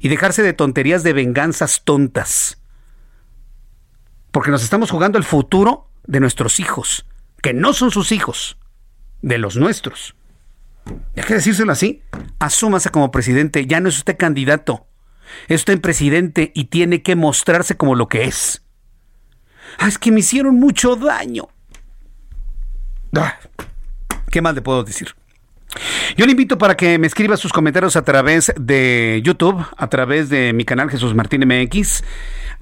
Y 0.00 0.08
dejarse 0.08 0.42
de 0.42 0.52
tonterías 0.52 1.02
de 1.02 1.12
venganzas 1.12 1.82
tontas. 1.84 2.61
Porque 4.32 4.50
nos 4.50 4.64
estamos 4.64 4.90
jugando 4.90 5.18
el 5.18 5.24
futuro 5.24 5.88
de 6.04 6.18
nuestros 6.18 6.58
hijos, 6.58 7.06
que 7.40 7.54
no 7.54 7.72
son 7.72 7.90
sus 7.90 8.10
hijos, 8.10 8.58
de 9.20 9.38
los 9.38 9.56
nuestros. 9.56 10.16
Hay 11.16 11.22
que 11.22 11.34
decírselo 11.34 11.72
así. 11.72 12.02
Asúmase 12.38 12.90
como 12.90 13.10
presidente, 13.10 13.66
ya 13.66 13.80
no 13.80 13.88
es 13.88 13.98
usted 13.98 14.16
candidato. 14.16 14.86
Es 15.48 15.60
usted 15.60 15.80
presidente 15.80 16.50
y 16.54 16.64
tiene 16.64 17.02
que 17.02 17.14
mostrarse 17.14 17.76
como 17.76 17.94
lo 17.94 18.08
que 18.08 18.24
es. 18.24 18.62
Ah, 19.78 19.88
es 19.88 19.98
que 19.98 20.10
me 20.10 20.20
hicieron 20.20 20.58
mucho 20.58 20.96
daño. 20.96 21.48
Ah, 23.14 23.38
¿Qué 24.30 24.42
más 24.42 24.54
le 24.54 24.62
puedo 24.62 24.82
decir? 24.82 25.14
Yo 26.16 26.26
le 26.26 26.32
invito 26.32 26.58
para 26.58 26.76
que 26.76 26.98
me 26.98 27.06
escriba 27.06 27.36
sus 27.36 27.52
comentarios 27.52 27.96
a 27.96 28.02
través 28.02 28.52
de 28.58 29.20
YouTube, 29.24 29.64
a 29.76 29.88
través 29.88 30.28
de 30.28 30.52
mi 30.52 30.64
canal 30.64 30.90
Jesús 30.90 31.14
Martín 31.14 31.46
MX, 31.46 32.02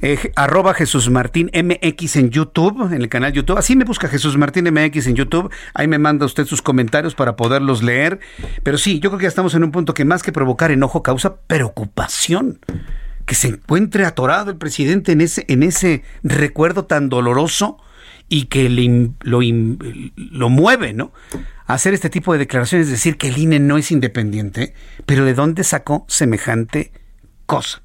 eh, 0.02 0.32
arroba 0.36 0.74
Jesús 0.74 1.10
Martín 1.10 1.50
MX 1.52 2.16
en 2.16 2.30
YouTube, 2.30 2.92
en 2.92 3.02
el 3.02 3.08
canal 3.08 3.32
YouTube. 3.32 3.58
Así 3.58 3.76
me 3.76 3.84
busca 3.84 4.08
Jesús 4.08 4.36
Martín 4.36 4.72
MX 4.72 5.06
en 5.08 5.14
YouTube. 5.14 5.50
Ahí 5.74 5.88
me 5.88 5.98
manda 5.98 6.26
usted 6.26 6.46
sus 6.46 6.62
comentarios 6.62 7.14
para 7.14 7.36
poderlos 7.36 7.82
leer. 7.82 8.20
Pero 8.62 8.78
sí, 8.78 9.00
yo 9.00 9.10
creo 9.10 9.18
que 9.18 9.24
ya 9.24 9.28
estamos 9.28 9.54
en 9.54 9.64
un 9.64 9.70
punto 9.70 9.94
que 9.94 10.04
más 10.04 10.22
que 10.22 10.32
provocar 10.32 10.70
enojo 10.70 11.02
causa 11.02 11.36
preocupación 11.46 12.60
que 13.26 13.34
se 13.34 13.48
encuentre 13.48 14.06
atorado 14.06 14.50
el 14.50 14.56
presidente 14.56 15.12
en 15.12 15.20
ese, 15.20 15.44
en 15.48 15.62
ese 15.62 16.02
recuerdo 16.24 16.86
tan 16.86 17.08
doloroso 17.08 17.78
y 18.28 18.46
que 18.46 18.68
lo, 19.22 19.40
lo 20.16 20.48
mueve, 20.48 20.92
¿no? 20.94 21.12
Hacer 21.66 21.94
este 21.94 22.10
tipo 22.10 22.32
de 22.32 22.40
declaraciones, 22.40 22.88
decir 22.88 23.18
que 23.18 23.28
el 23.28 23.38
INE 23.38 23.60
no 23.60 23.76
es 23.76 23.92
independiente, 23.92 24.74
pero 25.06 25.24
¿de 25.24 25.34
dónde 25.34 25.62
sacó 25.62 26.04
semejante 26.08 26.92
cosa? 27.46 27.82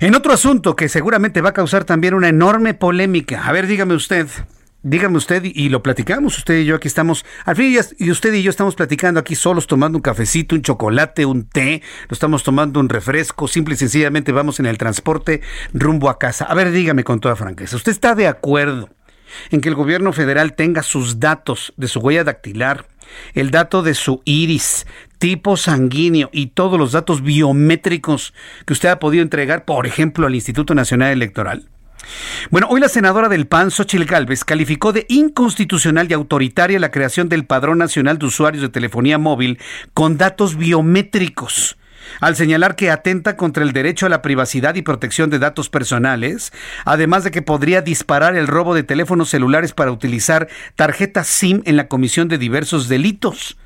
En 0.00 0.14
otro 0.14 0.32
asunto 0.32 0.76
que 0.76 0.88
seguramente 0.88 1.40
va 1.40 1.50
a 1.50 1.54
causar 1.54 1.84
también 1.84 2.14
una 2.14 2.28
enorme 2.28 2.74
polémica, 2.74 3.46
a 3.46 3.52
ver, 3.52 3.66
dígame 3.66 3.94
usted, 3.94 4.28
dígame 4.82 5.16
usted 5.16 5.42
y 5.44 5.68
lo 5.68 5.82
platicamos, 5.82 6.38
usted 6.38 6.58
y 6.58 6.64
yo 6.64 6.76
aquí 6.76 6.88
estamos, 6.88 7.24
al 7.44 7.56
fin 7.56 7.76
y 7.98 8.10
usted 8.10 8.32
y 8.32 8.42
yo 8.42 8.50
estamos 8.50 8.74
platicando 8.74 9.20
aquí 9.20 9.34
solos 9.34 9.66
tomando 9.66 9.98
un 9.98 10.02
cafecito, 10.02 10.54
un 10.54 10.62
chocolate, 10.62 11.26
un 11.26 11.48
té, 11.48 11.82
lo 12.08 12.14
estamos 12.14 12.42
tomando 12.42 12.80
un 12.80 12.88
refresco, 12.88 13.48
simple 13.48 13.74
y 13.74 13.78
sencillamente 13.78 14.32
vamos 14.32 14.60
en 14.60 14.66
el 14.66 14.78
transporte 14.78 15.42
rumbo 15.72 16.08
a 16.08 16.18
casa. 16.18 16.44
A 16.44 16.54
ver, 16.54 16.70
dígame 16.70 17.04
con 17.04 17.20
toda 17.20 17.36
franqueza, 17.36 17.76
¿usted 17.76 17.92
está 17.92 18.14
de 18.14 18.28
acuerdo 18.28 18.88
en 19.50 19.60
que 19.60 19.68
el 19.68 19.74
gobierno 19.74 20.12
federal 20.12 20.54
tenga 20.54 20.82
sus 20.82 21.20
datos 21.20 21.72
de 21.76 21.88
su 21.88 22.00
huella 22.00 22.24
dactilar, 22.24 22.86
el 23.34 23.50
dato 23.50 23.82
de 23.82 23.94
su 23.94 24.22
iris, 24.24 24.86
tipo 25.18 25.56
sanguíneo 25.56 26.30
y 26.32 26.48
todos 26.48 26.78
los 26.78 26.92
datos 26.92 27.22
biométricos 27.22 28.34
que 28.66 28.72
usted 28.72 28.88
ha 28.88 28.98
podido 28.98 29.22
entregar, 29.22 29.64
por 29.64 29.86
ejemplo, 29.86 30.26
al 30.26 30.34
Instituto 30.34 30.74
Nacional 30.74 31.12
Electoral? 31.12 31.68
Bueno, 32.50 32.68
hoy 32.70 32.80
la 32.80 32.88
senadora 32.88 33.28
del 33.28 33.46
PAN, 33.46 33.70
Xochil 33.70 34.04
Gálvez, 34.04 34.44
calificó 34.44 34.92
de 34.92 35.04
inconstitucional 35.08 36.06
y 36.10 36.14
autoritaria 36.14 36.78
la 36.78 36.90
creación 36.90 37.28
del 37.28 37.44
Padrón 37.44 37.78
Nacional 37.78 38.18
de 38.18 38.26
Usuarios 38.26 38.62
de 38.62 38.68
Telefonía 38.68 39.18
Móvil 39.18 39.58
con 39.94 40.16
datos 40.16 40.56
biométricos 40.56 41.76
al 42.20 42.36
señalar 42.36 42.76
que 42.76 42.90
atenta 42.90 43.36
contra 43.36 43.62
el 43.62 43.72
derecho 43.72 44.06
a 44.06 44.08
la 44.08 44.22
privacidad 44.22 44.74
y 44.74 44.82
protección 44.82 45.30
de 45.30 45.38
datos 45.38 45.68
personales, 45.68 46.52
además 46.84 47.24
de 47.24 47.30
que 47.30 47.42
podría 47.42 47.82
disparar 47.82 48.36
el 48.36 48.46
robo 48.46 48.74
de 48.74 48.82
teléfonos 48.82 49.30
celulares 49.30 49.72
para 49.72 49.92
utilizar 49.92 50.48
tarjetas 50.76 51.26
SIM 51.26 51.62
en 51.64 51.76
la 51.76 51.88
comisión 51.88 52.28
de 52.28 52.38
diversos 52.38 52.88
delitos. 52.88 53.58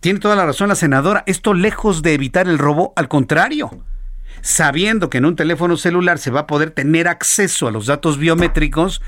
Tiene 0.00 0.18
toda 0.18 0.34
la 0.34 0.46
razón 0.46 0.68
la 0.68 0.74
senadora, 0.74 1.22
esto 1.26 1.54
lejos 1.54 2.02
de 2.02 2.14
evitar 2.14 2.48
el 2.48 2.58
robo, 2.58 2.92
al 2.96 3.08
contrario, 3.08 3.70
sabiendo 4.40 5.08
que 5.08 5.18
en 5.18 5.26
un 5.26 5.36
teléfono 5.36 5.76
celular 5.76 6.18
se 6.18 6.32
va 6.32 6.40
a 6.40 6.46
poder 6.46 6.72
tener 6.72 7.06
acceso 7.06 7.68
a 7.68 7.70
los 7.70 7.86
datos 7.86 8.18
biométricos, 8.18 9.00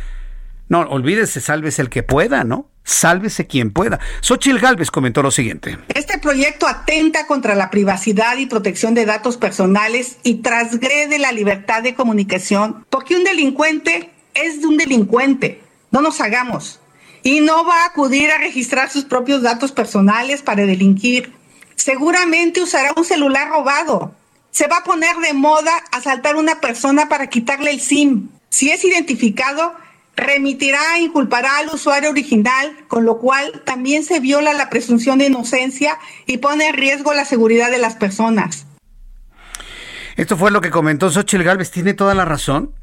no, 0.68 0.80
olvídese, 0.80 1.40
sálvese 1.40 1.82
el 1.82 1.90
que 1.90 2.02
pueda, 2.02 2.44
¿no? 2.44 2.70
Sálvese 2.84 3.46
quien 3.46 3.72
pueda. 3.72 3.98
Xochil 4.20 4.58
Gálvez 4.58 4.90
comentó 4.90 5.22
lo 5.22 5.30
siguiente. 5.30 5.78
Este 5.94 6.18
proyecto 6.18 6.66
atenta 6.66 7.26
contra 7.26 7.54
la 7.54 7.70
privacidad 7.70 8.36
y 8.36 8.46
protección 8.46 8.94
de 8.94 9.06
datos 9.06 9.36
personales 9.36 10.18
y 10.22 10.36
transgrede 10.36 11.18
la 11.18 11.32
libertad 11.32 11.82
de 11.82 11.94
comunicación 11.94 12.84
porque 12.90 13.16
un 13.16 13.24
delincuente 13.24 14.10
es 14.34 14.60
de 14.60 14.66
un 14.66 14.76
delincuente. 14.76 15.62
No 15.90 16.02
nos 16.02 16.20
hagamos. 16.20 16.80
Y 17.22 17.40
no 17.40 17.64
va 17.64 17.82
a 17.82 17.86
acudir 17.86 18.30
a 18.30 18.38
registrar 18.38 18.90
sus 18.90 19.04
propios 19.04 19.42
datos 19.42 19.72
personales 19.72 20.42
para 20.42 20.66
delinquir. 20.66 21.32
Seguramente 21.74 22.60
usará 22.60 22.92
un 22.96 23.04
celular 23.04 23.48
robado 23.48 24.14
se 24.54 24.68
va 24.68 24.76
a 24.76 24.84
poner 24.84 25.16
de 25.16 25.32
moda 25.32 25.72
asaltar 25.90 26.36
a 26.36 26.38
una 26.38 26.60
persona 26.60 27.08
para 27.08 27.26
quitarle 27.26 27.72
el 27.72 27.80
SIM. 27.80 28.28
Si 28.50 28.70
es 28.70 28.84
identificado, 28.84 29.74
remitirá 30.16 30.96
e 30.96 31.02
inculpará 31.02 31.58
al 31.58 31.68
usuario 31.68 32.10
original, 32.10 32.76
con 32.88 33.04
lo 33.04 33.18
cual 33.18 33.62
también 33.64 34.04
se 34.04 34.20
viola 34.20 34.52
la 34.52 34.70
presunción 34.70 35.18
de 35.18 35.26
inocencia 35.26 35.98
y 36.26 36.38
pone 36.38 36.68
en 36.68 36.74
riesgo 36.74 37.14
la 37.14 37.24
seguridad 37.24 37.70
de 37.70 37.78
las 37.78 37.96
personas. 37.96 38.66
Esto 40.16 40.36
fue 40.36 40.50
lo 40.50 40.60
que 40.60 40.70
comentó 40.70 41.10
Xochitl 41.10 41.42
Galvez. 41.42 41.70
¿Tiene 41.70 41.94
toda 41.94 42.14
la 42.14 42.24
razón? 42.24 42.74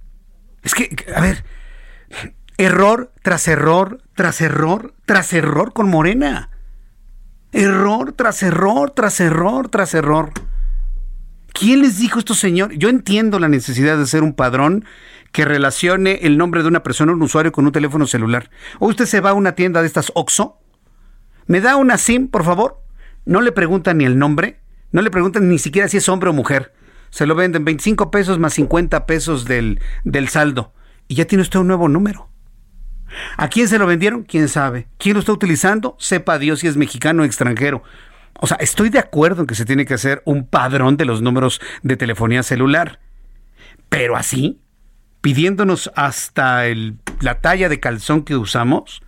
Es 0.63 0.75
que, 0.75 0.95
a 1.15 1.21
ver, 1.21 1.45
error 2.57 3.13
tras 3.21 3.47
error, 3.47 4.03
tras 4.15 4.41
error, 4.41 4.93
tras 5.05 5.31
error 5.33 5.73
con 5.73 5.89
Morena. 5.89 6.49
Error 7.53 8.13
tras 8.13 8.43
error, 8.43 8.91
tras 8.91 9.19
error, 9.19 9.69
tras 9.69 9.93
error. 9.93 10.31
¿Quién 11.53 11.81
les 11.81 11.97
dijo 11.99 12.19
esto, 12.19 12.33
señor? 12.33 12.73
Yo 12.73 12.89
entiendo 12.89 13.39
la 13.39 13.49
necesidad 13.49 13.97
de 13.97 14.03
hacer 14.03 14.23
un 14.23 14.33
padrón 14.33 14.85
que 15.31 15.45
relacione 15.45 16.19
el 16.23 16.37
nombre 16.37 16.61
de 16.61 16.67
una 16.67 16.83
persona, 16.83 17.13
un 17.13 17.21
usuario, 17.21 17.51
con 17.51 17.65
un 17.65 17.71
teléfono 17.71 18.05
celular. 18.07 18.49
O 18.79 18.87
usted 18.87 19.05
se 19.05 19.21
va 19.21 19.31
a 19.31 19.33
una 19.33 19.53
tienda 19.55 19.81
de 19.81 19.87
estas 19.87 20.11
OXO, 20.15 20.61
me 21.47 21.61
da 21.61 21.75
una 21.75 21.97
SIM, 21.97 22.27
por 22.27 22.43
favor. 22.43 22.81
No 23.25 23.41
le 23.41 23.51
preguntan 23.51 23.97
ni 23.97 24.05
el 24.05 24.17
nombre, 24.17 24.59
no 24.91 25.01
le 25.01 25.11
preguntan 25.11 25.49
ni 25.49 25.59
siquiera 25.59 25.87
si 25.87 25.97
es 25.97 26.09
hombre 26.09 26.29
o 26.29 26.33
mujer. 26.33 26.73
Se 27.09 27.25
lo 27.25 27.35
venden 27.35 27.65
25 27.65 28.09
pesos 28.09 28.39
más 28.39 28.53
50 28.53 29.05
pesos 29.05 29.45
del, 29.45 29.79
del 30.03 30.29
saldo. 30.29 30.73
Y 31.07 31.15
ya 31.15 31.25
tiene 31.25 31.41
usted 31.41 31.59
un 31.59 31.67
nuevo 31.67 31.89
número. 31.89 32.29
¿A 33.35 33.49
quién 33.49 33.67
se 33.67 33.77
lo 33.77 33.85
vendieron? 33.85 34.23
¿Quién 34.23 34.47
sabe? 34.47 34.87
¿Quién 34.97 35.15
lo 35.15 35.19
está 35.19 35.33
utilizando? 35.33 35.97
Sepa 35.99 36.39
Dios 36.39 36.61
si 36.61 36.67
es 36.67 36.77
mexicano 36.77 37.23
o 37.23 37.25
extranjero. 37.25 37.83
O 38.39 38.47
sea, 38.47 38.57
estoy 38.57 38.89
de 38.89 38.99
acuerdo 38.99 39.41
en 39.41 39.47
que 39.47 39.55
se 39.55 39.65
tiene 39.65 39.85
que 39.85 39.93
hacer 39.93 40.21
un 40.25 40.47
padrón 40.47 40.95
de 40.95 41.05
los 41.05 41.21
números 41.21 41.59
de 41.83 41.97
telefonía 41.97 42.43
celular. 42.43 42.99
Pero 43.89 44.15
así, 44.15 44.61
pidiéndonos 45.21 45.91
hasta 45.95 46.67
el, 46.67 46.97
la 47.21 47.39
talla 47.39 47.69
de 47.69 47.79
calzón 47.79 48.23
que 48.23 48.35
usamos, 48.35 49.01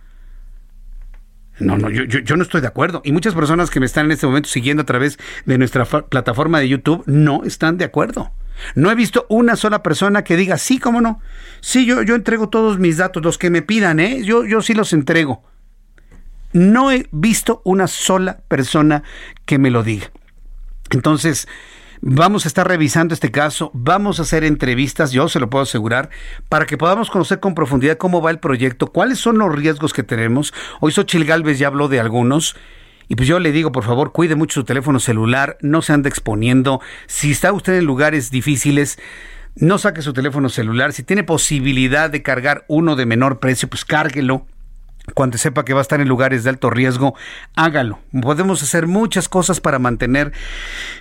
No, 1.58 1.76
no, 1.76 1.88
yo, 1.90 2.04
yo, 2.04 2.36
no 2.36 2.42
estoy 2.42 2.60
de 2.60 2.66
acuerdo. 2.66 3.00
Y 3.04 3.12
muchas 3.12 3.34
personas 3.34 3.70
que 3.70 3.78
me 3.78 3.86
están 3.86 4.06
en 4.06 4.12
este 4.12 4.26
momento 4.26 4.48
siguiendo 4.48 4.82
a 4.82 4.86
través 4.86 5.18
de 5.44 5.58
nuestra 5.58 5.84
plataforma 5.84 6.58
de 6.58 6.68
YouTube 6.68 7.04
no 7.06 7.44
están 7.44 7.78
de 7.78 7.84
acuerdo. 7.84 8.32
No 8.74 8.90
he 8.90 8.94
visto 8.94 9.26
una 9.28 9.56
sola 9.56 9.82
persona 9.82 10.24
que 10.24 10.36
diga, 10.36 10.58
sí, 10.58 10.78
cómo 10.78 11.00
no. 11.00 11.20
Sí, 11.60 11.86
yo, 11.86 12.02
yo 12.02 12.14
entrego 12.14 12.48
todos 12.48 12.78
mis 12.78 12.96
datos, 12.96 13.22
los 13.22 13.38
que 13.38 13.50
me 13.50 13.62
pidan, 13.62 14.00
¿eh? 14.00 14.22
Yo, 14.24 14.44
yo 14.44 14.62
sí 14.62 14.74
los 14.74 14.92
entrego. 14.92 15.44
No 16.52 16.92
he 16.92 17.08
visto 17.10 17.62
una 17.64 17.88
sola 17.88 18.38
persona 18.48 19.02
que 19.44 19.58
me 19.58 19.70
lo 19.70 19.82
diga. 19.82 20.10
Entonces, 20.90 21.48
Vamos 22.06 22.44
a 22.44 22.48
estar 22.48 22.68
revisando 22.68 23.14
este 23.14 23.30
caso, 23.30 23.70
vamos 23.72 24.18
a 24.18 24.24
hacer 24.24 24.44
entrevistas, 24.44 25.10
yo 25.10 25.26
se 25.26 25.40
lo 25.40 25.48
puedo 25.48 25.62
asegurar, 25.62 26.10
para 26.50 26.66
que 26.66 26.76
podamos 26.76 27.08
conocer 27.08 27.40
con 27.40 27.54
profundidad 27.54 27.96
cómo 27.96 28.20
va 28.20 28.30
el 28.30 28.40
proyecto, 28.40 28.88
cuáles 28.88 29.18
son 29.18 29.38
los 29.38 29.50
riesgos 29.50 29.94
que 29.94 30.02
tenemos. 30.02 30.52
Hoy 30.80 30.92
Xochil 30.92 31.24
Galvez 31.24 31.58
ya 31.58 31.68
habló 31.68 31.88
de 31.88 32.00
algunos. 32.00 32.56
Y 33.08 33.16
pues 33.16 33.26
yo 33.26 33.38
le 33.38 33.52
digo, 33.52 33.72
por 33.72 33.84
favor, 33.84 34.12
cuide 34.12 34.34
mucho 34.34 34.60
su 34.60 34.64
teléfono 34.64 35.00
celular, 35.00 35.56
no 35.62 35.80
se 35.80 35.94
ande 35.94 36.10
exponiendo. 36.10 36.82
Si 37.06 37.30
está 37.30 37.54
usted 37.54 37.78
en 37.78 37.86
lugares 37.86 38.30
difíciles, 38.30 38.98
no 39.54 39.78
saque 39.78 40.02
su 40.02 40.12
teléfono 40.12 40.50
celular. 40.50 40.92
Si 40.92 41.04
tiene 41.04 41.24
posibilidad 41.24 42.10
de 42.10 42.22
cargar 42.22 42.66
uno 42.68 42.96
de 42.96 43.06
menor 43.06 43.38
precio, 43.38 43.66
pues 43.70 43.86
cárguelo 43.86 44.46
cuando 45.12 45.36
sepa 45.36 45.64
que 45.64 45.74
va 45.74 45.80
a 45.80 45.82
estar 45.82 46.00
en 46.00 46.08
lugares 46.08 46.44
de 46.44 46.50
alto 46.50 46.70
riesgo, 46.70 47.14
hágalo. 47.54 48.00
Podemos 48.22 48.62
hacer 48.62 48.86
muchas 48.86 49.28
cosas 49.28 49.60
para 49.60 49.78
mantener 49.78 50.32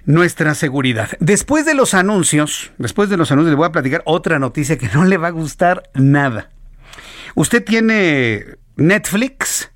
nuestra 0.05 0.55
seguridad. 0.55 1.09
Después 1.19 1.65
de 1.65 1.73
los 1.73 1.93
anuncios, 1.93 2.71
después 2.77 3.09
de 3.09 3.17
los 3.17 3.31
anuncios, 3.31 3.51
le 3.51 3.55
voy 3.55 3.67
a 3.67 3.71
platicar 3.71 4.01
otra 4.05 4.39
noticia 4.39 4.77
que 4.77 4.89
no 4.93 5.05
le 5.05 5.17
va 5.17 5.27
a 5.27 5.31
gustar 5.31 5.83
nada. 5.93 6.49
¿Usted 7.35 7.63
tiene 7.63 8.45
Netflix? 8.75 9.71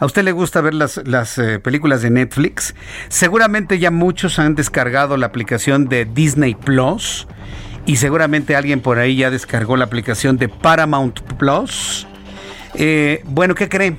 ¿A 0.00 0.06
usted 0.06 0.22
le 0.22 0.32
gusta 0.32 0.60
ver 0.60 0.74
las, 0.74 1.00
las 1.06 1.38
eh, 1.38 1.58
películas 1.58 2.02
de 2.02 2.10
Netflix? 2.10 2.74
Seguramente 3.08 3.78
ya 3.78 3.90
muchos 3.90 4.38
han 4.38 4.54
descargado 4.54 5.16
la 5.16 5.26
aplicación 5.26 5.88
de 5.88 6.04
Disney 6.04 6.54
Plus 6.54 7.26
y 7.84 7.96
seguramente 7.96 8.56
alguien 8.56 8.80
por 8.80 8.98
ahí 8.98 9.16
ya 9.16 9.30
descargó 9.30 9.76
la 9.76 9.84
aplicación 9.84 10.36
de 10.36 10.48
Paramount 10.48 11.20
Plus. 11.36 12.07
Eh, 12.80 13.22
bueno, 13.24 13.56
¿qué 13.56 13.68
cree? 13.68 13.96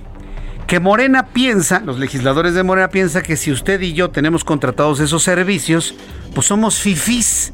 Que 0.65 0.79
Morena 0.79 1.27
piensa, 1.27 1.81
los 1.81 1.99
legisladores 1.99 2.53
de 2.53 2.63
Morena 2.63 2.89
piensan 2.89 3.23
que 3.23 3.35
si 3.35 3.51
usted 3.51 3.81
y 3.81 3.91
yo 3.91 4.09
tenemos 4.09 4.45
contratados 4.45 5.01
esos 5.01 5.21
servicios, 5.21 5.95
pues 6.33 6.47
somos 6.47 6.79
fifís. 6.79 7.51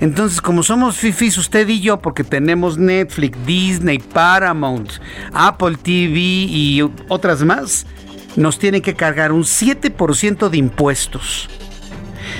Entonces, 0.00 0.40
como 0.40 0.64
somos 0.64 0.96
fifís 0.96 1.38
usted 1.38 1.68
y 1.68 1.80
yo, 1.80 2.00
porque 2.00 2.24
tenemos 2.24 2.78
Netflix, 2.78 3.38
Disney, 3.46 3.98
Paramount, 3.98 4.90
Apple 5.32 5.76
TV 5.80 6.18
y 6.18 6.82
otras 7.08 7.44
más, 7.44 7.86
nos 8.34 8.58
tienen 8.58 8.82
que 8.82 8.94
cargar 8.94 9.30
un 9.30 9.44
7% 9.44 10.48
de 10.48 10.58
impuestos. 10.58 11.48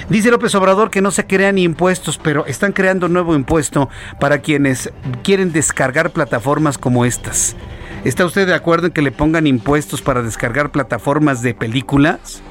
Dice 0.09 0.33
López 0.33 0.53
Obrador 0.57 0.91
que 0.91 1.01
no 1.01 1.13
se 1.13 1.27
crean 1.27 1.59
impuestos, 1.59 2.19
pero 2.19 2.45
están 2.47 2.73
creando 2.73 3.09
nuevo 3.09 3.37
impuesto 3.37 3.89
para 4.19 4.39
quienes 4.39 4.91
quieren 5.23 5.53
descargar 5.53 6.11
plataformas 6.11 6.77
como 6.77 7.05
estas. 7.05 7.55
¿Está 8.05 8.25
usted 8.25 8.47
de 8.47 8.55
acuerdo 8.55 8.87
en 8.87 8.93
que 8.95 9.03
le 9.03 9.13
pongan 9.13 9.47
impuestos 9.47 10.01
para 10.01 10.23
descargar 10.23 10.73
plataformas 10.73 11.43
de 11.43 11.53
películas? 11.53 12.43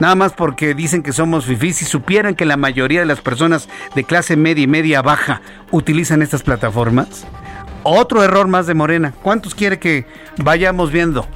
Nada 0.00 0.16
más 0.16 0.32
porque 0.32 0.74
dicen 0.74 1.04
que 1.04 1.12
somos 1.12 1.44
fifís 1.44 1.82
y 1.82 1.84
supieran 1.84 2.34
que 2.34 2.44
la 2.44 2.56
mayoría 2.56 2.98
de 2.98 3.06
las 3.06 3.20
personas 3.20 3.68
de 3.94 4.02
clase 4.02 4.36
media 4.36 4.64
y 4.64 4.66
media 4.66 5.02
baja 5.02 5.40
utilizan 5.70 6.20
estas 6.20 6.42
plataformas. 6.42 7.26
Otro 7.84 8.24
error 8.24 8.48
más 8.48 8.66
de 8.66 8.74
Morena. 8.74 9.14
¿Cuántos 9.22 9.54
quiere 9.54 9.78
que 9.78 10.06
vayamos 10.38 10.90
viendo? 10.90 11.26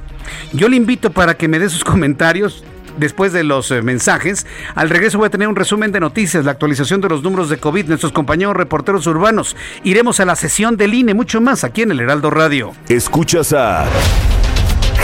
Yo 0.51 0.67
le 0.67 0.75
invito 0.75 1.11
para 1.11 1.35
que 1.35 1.47
me 1.47 1.59
dé 1.59 1.69
sus 1.69 1.83
comentarios 1.85 2.65
después 2.97 3.33
de 3.33 3.43
los 3.43 3.71
eh, 3.71 3.81
mensajes. 3.81 4.45
Al 4.75 4.89
regreso 4.89 5.17
voy 5.17 5.27
a 5.27 5.29
tener 5.29 5.47
un 5.47 5.55
resumen 5.55 5.91
de 5.91 5.99
noticias, 5.99 6.45
la 6.45 6.51
actualización 6.51 7.01
de 7.01 7.09
los 7.09 7.23
números 7.23 7.49
de 7.49 7.57
COVID, 7.57 7.87
nuestros 7.87 8.11
compañeros 8.11 8.55
reporteros 8.55 9.07
urbanos. 9.07 9.55
Iremos 9.83 10.19
a 10.19 10.25
la 10.25 10.35
sesión 10.35 10.77
del 10.77 10.93
INE, 10.93 11.13
mucho 11.13 11.41
más 11.41 11.63
aquí 11.63 11.81
en 11.81 11.91
el 11.91 11.99
Heraldo 11.99 12.29
Radio. 12.29 12.73
Escuchas 12.89 13.53
a 13.53 13.85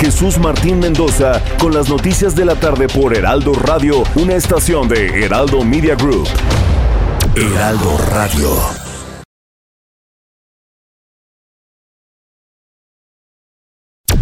Jesús 0.02 0.40
Martín 0.40 0.80
Mendoza 0.80 1.42
con 1.60 1.74
las 1.74 1.90
noticias 1.90 2.36
de 2.36 2.46
la 2.46 2.56
tarde 2.56 2.88
por 2.88 3.16
Heraldo 3.16 3.54
Radio, 3.54 4.04
una 4.16 4.34
estación 4.34 4.88
de 4.88 5.26
Heraldo 5.26 5.64
Media 5.64 5.96
Group. 5.96 6.28
Heraldo 7.36 7.98
Radio. 8.10 8.82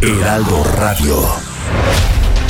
Heraldo 0.01 0.63
Radio. 0.77 1.58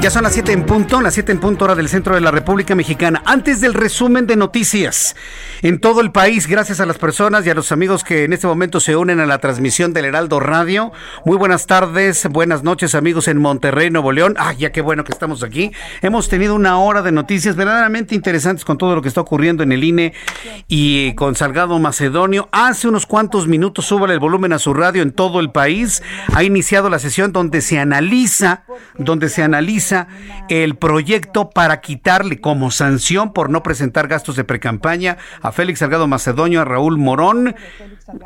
Ya 0.00 0.08
son 0.08 0.22
las 0.22 0.32
7 0.32 0.52
en 0.52 0.64
punto, 0.64 1.02
las 1.02 1.12
7 1.12 1.32
en 1.32 1.40
punto 1.40 1.66
hora 1.66 1.74
del 1.74 1.90
centro 1.90 2.14
de 2.14 2.22
la 2.22 2.30
República 2.30 2.74
Mexicana. 2.74 3.22
Antes 3.26 3.60
del 3.60 3.74
resumen 3.74 4.26
de 4.26 4.34
noticias 4.34 5.14
en 5.60 5.78
todo 5.78 6.00
el 6.00 6.10
país, 6.10 6.46
gracias 6.46 6.80
a 6.80 6.86
las 6.86 6.96
personas 6.96 7.44
y 7.44 7.50
a 7.50 7.54
los 7.54 7.70
amigos 7.70 8.02
que 8.02 8.24
en 8.24 8.32
este 8.32 8.46
momento 8.46 8.80
se 8.80 8.96
unen 8.96 9.20
a 9.20 9.26
la 9.26 9.40
transmisión 9.40 9.92
del 9.92 10.06
Heraldo 10.06 10.40
Radio. 10.40 10.90
Muy 11.26 11.36
buenas 11.36 11.66
tardes, 11.66 12.26
buenas 12.30 12.62
noches 12.62 12.94
amigos 12.94 13.28
en 13.28 13.36
Monterrey, 13.36 13.90
Nuevo 13.90 14.10
León. 14.10 14.36
Ah, 14.38 14.54
ya 14.54 14.72
qué 14.72 14.80
bueno 14.80 15.04
que 15.04 15.12
estamos 15.12 15.42
aquí. 15.42 15.70
Hemos 16.00 16.30
tenido 16.30 16.54
una 16.54 16.78
hora 16.78 17.02
de 17.02 17.12
noticias 17.12 17.54
verdaderamente 17.54 18.14
interesantes 18.14 18.64
con 18.64 18.78
todo 18.78 18.94
lo 18.94 19.02
que 19.02 19.08
está 19.08 19.20
ocurriendo 19.20 19.62
en 19.62 19.70
el 19.70 19.84
INE 19.84 20.14
y 20.66 21.12
con 21.12 21.34
Salgado 21.34 21.78
Macedonio. 21.78 22.48
Hace 22.52 22.88
unos 22.88 23.04
cuantos 23.04 23.48
minutos 23.48 23.84
súbale 23.84 24.14
el 24.14 24.20
volumen 24.20 24.54
a 24.54 24.58
su 24.58 24.72
radio 24.72 25.02
en 25.02 25.12
todo 25.12 25.40
el 25.40 25.50
país. 25.50 26.02
Ha 26.32 26.42
iniciado 26.42 26.88
la 26.88 26.98
sesión 26.98 27.32
donde 27.32 27.60
se 27.60 27.78
analiza, 27.78 28.62
donde 28.96 29.28
se 29.28 29.42
analiza 29.42 29.89
el 30.48 30.76
proyecto 30.76 31.50
para 31.50 31.80
quitarle 31.80 32.40
como 32.40 32.70
sanción 32.70 33.32
por 33.32 33.50
no 33.50 33.62
presentar 33.62 34.08
gastos 34.08 34.36
de 34.36 34.44
precampaña 34.44 35.18
a 35.42 35.52
Félix 35.52 35.80
Salgado 35.80 36.06
Macedonio, 36.06 36.60
a 36.60 36.64
Raúl 36.64 36.98
Morón, 36.98 37.54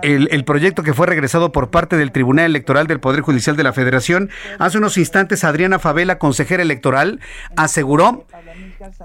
el, 0.03 0.29
el, 0.31 0.45
proyecto 0.45 0.83
que 0.83 0.95
fue 0.95 1.07
regresado 1.07 1.53
por 1.53 1.71
parte 1.71 1.97
del 1.97 2.13
Tribunal 2.13 2.47
Electoral 2.47 2.87
del 2.87 3.01
Poder 3.01 3.21
Judicial 3.21 3.57
de 3.57 3.63
la 3.63 3.73
Federación. 3.73 4.31
Hace 4.59 4.79
unos 4.79 4.97
instantes, 4.97 5.45
Adriana 5.45 5.79
Favela, 5.79 6.19
consejera 6.19 6.63
electoral, 6.63 7.21
aseguró 7.57 8.27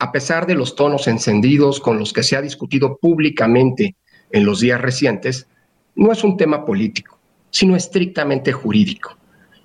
a 0.00 0.10
pesar 0.10 0.46
de 0.46 0.54
los 0.54 0.74
tonos 0.74 1.06
encendidos 1.06 1.78
con 1.78 1.98
los 1.98 2.12
que 2.12 2.24
se 2.24 2.36
ha 2.36 2.42
discutido 2.42 2.98
públicamente 2.98 3.94
en 4.32 4.44
los 4.44 4.60
días 4.60 4.80
recientes, 4.80 5.46
no 5.94 6.10
es 6.10 6.24
un 6.24 6.36
tema 6.36 6.64
político 6.64 7.13
sino 7.54 7.76
estrictamente 7.76 8.50
jurídico, 8.50 9.16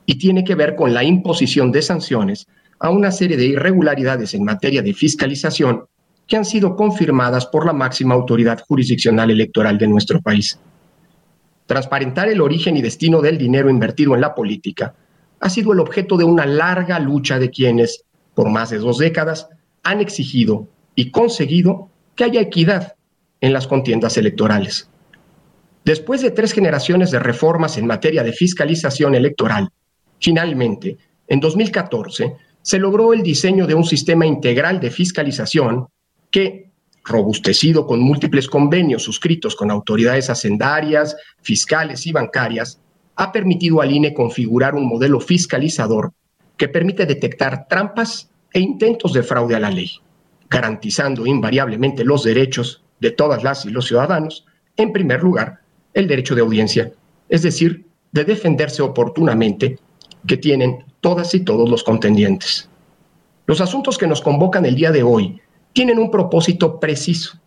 y 0.05 0.19
tiene 0.19 0.43
que 0.43 0.53
ver 0.53 0.75
con 0.75 0.93
la 0.93 1.03
imposición 1.03 1.71
de 1.71 1.81
sanciones 1.81 2.45
a 2.79 2.91
una 2.91 3.11
serie 3.11 3.35
de 3.35 3.47
irregularidades 3.47 4.35
en 4.35 4.43
materia 4.43 4.83
de 4.83 4.93
fiscalización 4.93 5.85
que 6.27 6.37
han 6.37 6.45
sido 6.45 6.75
confirmadas 6.75 7.47
por 7.47 7.65
la 7.65 7.73
máxima 7.73 8.13
autoridad 8.13 8.59
jurisdiccional 8.67 9.31
electoral 9.31 9.79
de 9.79 9.87
nuestro 9.87 10.21
país. 10.21 10.59
Transparentar 11.65 12.29
el 12.29 12.41
origen 12.41 12.77
y 12.77 12.83
destino 12.83 13.21
del 13.21 13.39
dinero 13.39 13.71
invertido 13.71 14.13
en 14.13 14.21
la 14.21 14.35
política 14.35 14.93
ha 15.39 15.49
sido 15.49 15.73
el 15.73 15.79
objeto 15.79 16.15
de 16.15 16.25
una 16.25 16.45
larga 16.45 16.99
lucha 16.99 17.39
de 17.39 17.49
quienes, 17.49 18.03
por 18.35 18.51
más 18.51 18.69
de 18.69 18.77
dos 18.77 18.99
décadas, 18.99 19.49
han 19.81 19.99
exigido 19.99 20.67
y 20.93 21.09
conseguido 21.09 21.89
que 22.15 22.25
haya 22.25 22.41
equidad 22.41 22.93
en 23.41 23.51
las 23.51 23.65
contiendas 23.65 24.15
electorales. 24.15 24.91
Después 25.89 26.21
de 26.21 26.29
tres 26.29 26.53
generaciones 26.53 27.09
de 27.09 27.17
reformas 27.17 27.79
en 27.79 27.87
materia 27.87 28.21
de 28.21 28.31
fiscalización 28.31 29.15
electoral, 29.15 29.69
finalmente, 30.19 30.99
en 31.27 31.39
2014, 31.39 32.35
se 32.61 32.77
logró 32.77 33.11
el 33.11 33.23
diseño 33.23 33.65
de 33.65 33.73
un 33.73 33.83
sistema 33.83 34.27
integral 34.27 34.79
de 34.79 34.91
fiscalización 34.91 35.87
que, 36.29 36.69
robustecido 37.03 37.87
con 37.87 38.01
múltiples 38.01 38.47
convenios 38.47 39.01
suscritos 39.01 39.55
con 39.55 39.71
autoridades 39.71 40.29
hacendarias, 40.29 41.17
fiscales 41.41 42.05
y 42.05 42.11
bancarias, 42.11 42.79
ha 43.15 43.31
permitido 43.31 43.81
al 43.81 43.91
INE 43.91 44.13
configurar 44.13 44.75
un 44.75 44.87
modelo 44.87 45.19
fiscalizador 45.19 46.13
que 46.55 46.67
permite 46.67 47.07
detectar 47.07 47.67
trampas 47.67 48.29
e 48.53 48.59
intentos 48.59 49.11
de 49.11 49.23
fraude 49.23 49.55
a 49.55 49.59
la 49.59 49.71
ley, 49.71 49.89
garantizando 50.51 51.25
invariablemente 51.25 52.03
los 52.05 52.23
derechos 52.23 52.83
de 52.99 53.09
todas 53.09 53.43
las 53.43 53.65
y 53.65 53.71
los 53.71 53.87
ciudadanos, 53.87 54.45
en 54.77 54.93
primer 54.93 55.23
lugar, 55.23 55.61
el 55.93 56.07
derecho 56.07 56.35
de 56.35 56.41
audiencia, 56.41 56.91
es 57.27 57.41
decir, 57.41 57.85
de 58.11 58.23
defenderse 58.23 58.81
oportunamente 58.81 59.77
que 60.27 60.37
tienen 60.37 60.83
todas 61.01 61.33
y 61.33 61.41
todos 61.41 61.69
los 61.69 61.83
contendientes. 61.83 62.69
Los 63.45 63.61
asuntos 63.61 63.97
que 63.97 64.07
nos 64.07 64.21
convocan 64.21 64.65
el 64.65 64.75
día 64.75 64.91
de 64.91 65.03
hoy 65.03 65.41
tienen 65.73 65.99
un 65.99 66.11
propósito 66.11 66.79
preciso. 66.79 67.39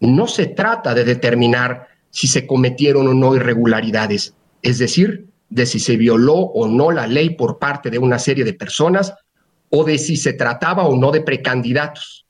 No 0.00 0.26
se 0.26 0.46
trata 0.46 0.94
de 0.94 1.04
determinar 1.04 1.88
si 2.10 2.26
se 2.26 2.46
cometieron 2.46 3.08
o 3.08 3.14
no 3.14 3.34
irregularidades, 3.34 4.34
es 4.62 4.78
decir, 4.78 5.26
de 5.50 5.66
si 5.66 5.80
se 5.80 5.96
violó 5.96 6.34
o 6.34 6.68
no 6.68 6.90
la 6.90 7.06
ley 7.06 7.30
por 7.30 7.58
parte 7.58 7.90
de 7.90 7.98
una 7.98 8.18
serie 8.18 8.44
de 8.44 8.54
personas 8.54 9.14
o 9.70 9.84
de 9.84 9.98
si 9.98 10.16
se 10.16 10.32
trataba 10.32 10.86
o 10.86 10.96
no 10.96 11.10
de 11.10 11.20
precandidatos. 11.20 12.26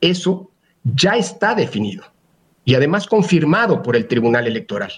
Eso 0.00 0.50
ya 0.84 1.16
está 1.16 1.54
definido 1.54 2.13
y 2.64 2.74
además 2.74 3.06
confirmado 3.06 3.82
por 3.82 3.96
el 3.96 4.06
Tribunal 4.06 4.46
Electoral. 4.46 4.92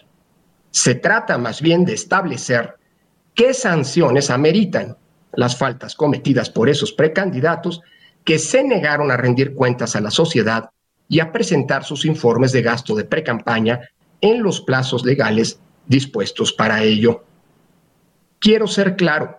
Se 0.71 0.95
trata 0.95 1.39
más 1.39 1.61
bien 1.61 1.85
de 1.85 1.95
establecer 1.95 2.77
qué 3.35 3.55
sanciones 3.55 4.31
ameritan 4.31 4.97
las 5.33 5.57
faltas 5.57 5.95
cometidas 5.95 6.51
por 6.51 6.69
esos 6.69 6.93
precandidatos 6.93 7.81
que 8.25 8.39
se 8.39 8.64
negaron 8.64 9.11
a 9.11 9.17
rendir 9.17 9.55
cuentas 9.55 9.95
a 9.95 10.01
la 10.01 10.11
sociedad 10.11 10.71
y 11.09 11.21
a 11.21 11.31
presentar 11.31 11.85
sus 11.85 12.05
informes 12.05 12.53
de 12.53 12.62
gasto 12.62 12.95
de 12.95 13.05
precampaña 13.05 13.81
en 14.21 14.43
los 14.43 14.61
plazos 14.61 15.05
legales 15.05 15.61
dispuestos 15.87 16.53
para 16.53 16.83
ello. 16.83 17.25
Quiero 18.41 18.67
ser 18.67 18.97
claro, 18.97 19.39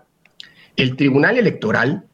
el 0.76 0.96
Tribunal 0.96 1.38
Electoral 1.38 2.06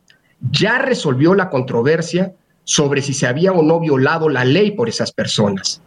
ya 0.52 0.80
resolvió 0.80 1.36
la 1.36 1.50
controversia 1.50 2.34
sobre 2.64 3.02
si 3.02 3.14
se 3.14 3.28
había 3.28 3.52
o 3.52 3.62
no 3.62 3.80
violado 3.80 4.30
la 4.30 4.44
ley 4.46 4.72
por 4.72 4.90
esas 4.90 5.12
personas. 5.12 5.83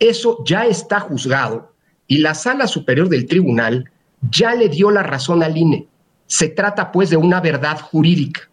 Eso 0.00 0.42
ya 0.44 0.66
está 0.66 0.98
juzgado 0.98 1.72
y 2.06 2.18
la 2.18 2.34
Sala 2.34 2.66
Superior 2.66 3.08
del 3.08 3.26
Tribunal 3.26 3.90
ya 4.30 4.54
le 4.54 4.68
dio 4.68 4.90
la 4.90 5.02
razón 5.02 5.42
al 5.42 5.56
INE. 5.56 5.86
Se 6.26 6.48
trata 6.48 6.90
pues 6.90 7.10
de 7.10 7.16
una 7.16 7.40
verdad 7.40 7.78
jurídica. 7.78 8.50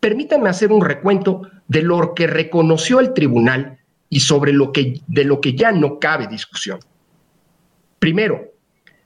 Permítanme 0.00 0.48
hacer 0.48 0.72
un 0.72 0.80
recuento 0.80 1.42
de 1.68 1.82
lo 1.82 2.14
que 2.14 2.26
reconoció 2.26 3.00
el 3.00 3.12
tribunal 3.14 3.78
y 4.08 4.20
sobre 4.20 4.52
lo 4.52 4.72
que, 4.72 5.00
de 5.06 5.24
lo 5.24 5.40
que 5.40 5.54
ya 5.54 5.70
no 5.70 5.98
cabe 5.98 6.26
discusión. 6.26 6.80
Primero, 7.98 8.52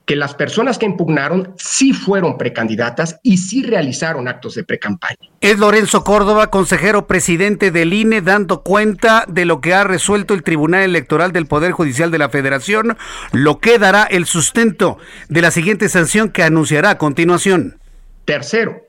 que 0.05 0.17
las 0.17 0.35
personas 0.35 0.79
que 0.79 0.87
impugnaron 0.87 1.55
sí 1.57 1.93
fueron 1.93 2.37
precandidatas 2.37 3.19
y 3.23 3.39
sí 3.39 3.63
realizaron 3.63 4.29
actos 4.29 4.55
de 4.55 4.65
precampaña. 4.65 5.31
Es 5.41 5.59
Lorenzo 5.59 6.03
Córdoba, 6.05 6.51
consejero 6.51 7.07
presidente 7.07 7.71
del 7.71 7.93
INE, 7.93 8.21
dando 8.21 8.63
cuenta 8.63 9.25
de 9.29 9.45
lo 9.45 9.61
que 9.61 9.75
ha 9.75 9.85
resuelto 9.85 10.35
el 10.35 10.43
Tribunal 10.43 10.83
Electoral 10.83 11.33
del 11.33 11.47
Poder 11.47 11.73
Judicial 11.73 12.11
de 12.11 12.19
la 12.19 12.29
Federación, 12.29 12.97
lo 13.33 13.61
que 13.61 13.79
dará 13.79 14.03
el 14.05 14.27
sustento 14.27 14.99
de 15.29 15.43
la 15.43 15.51
siguiente 15.51 15.89
sanción 15.89 16.31
que 16.31 16.43
anunciará 16.43 16.91
a 16.91 16.99
continuación. 16.99 17.79
Tercero, 18.25 18.83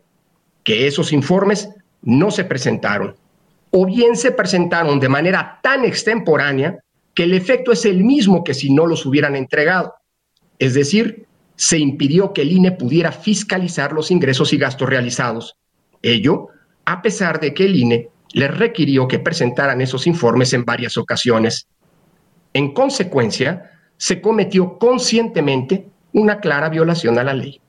que 0.64 0.88
esos 0.88 1.14
informes 1.14 1.70
no 2.02 2.32
se 2.32 2.44
presentaron 2.44 3.16
o 3.72 3.86
bien 3.86 4.16
se 4.16 4.32
presentaron 4.32 5.00
de 5.00 5.10
manera 5.10 5.60
tan 5.64 5.84
extemporánea 5.84 6.78
que 7.14 7.24
el 7.24 7.34
efecto 7.34 7.72
es 7.72 7.86
el 7.86 8.04
mismo 8.04 8.44
que 8.44 8.54
si 8.54 8.72
no 8.72 8.86
los 8.86 9.06
hubieran 9.06 9.36
entregado. 9.36 9.96
Es 10.60 10.74
decir, 10.74 11.26
se 11.56 11.78
impidió 11.78 12.34
que 12.34 12.42
el 12.42 12.52
INE 12.52 12.72
pudiera 12.72 13.12
fiscalizar 13.12 13.94
los 13.94 14.12
ingresos 14.12 14.54
y 14.54 14.58
gastos 14.58 14.90
realizados. 14.90 15.56
Ello, 16.02 16.48
a 16.86 17.02
pesar 17.02 17.40
de 17.40 17.54
que 17.54 17.66
el 17.66 17.76
INE 17.76 18.10
les 18.34 18.56
requirió 18.56 19.08
que 19.08 19.20
presentaran 19.20 19.82
esos 19.82 20.08
informes 20.08 20.54
en 20.54 20.66
varias 20.66 20.98
ocasiones. 20.98 21.68
En 22.54 22.74
consecuencia, 22.74 23.72
se 23.98 24.20
cometió 24.20 24.78
conscientemente 24.78 25.88
una 26.14 26.40
clara 26.40 26.70
violación 26.70 27.18
a 27.20 27.24
la 27.24 27.34
ley. 27.34 27.62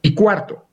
Y 0.00 0.14
cuarto, 0.14 0.66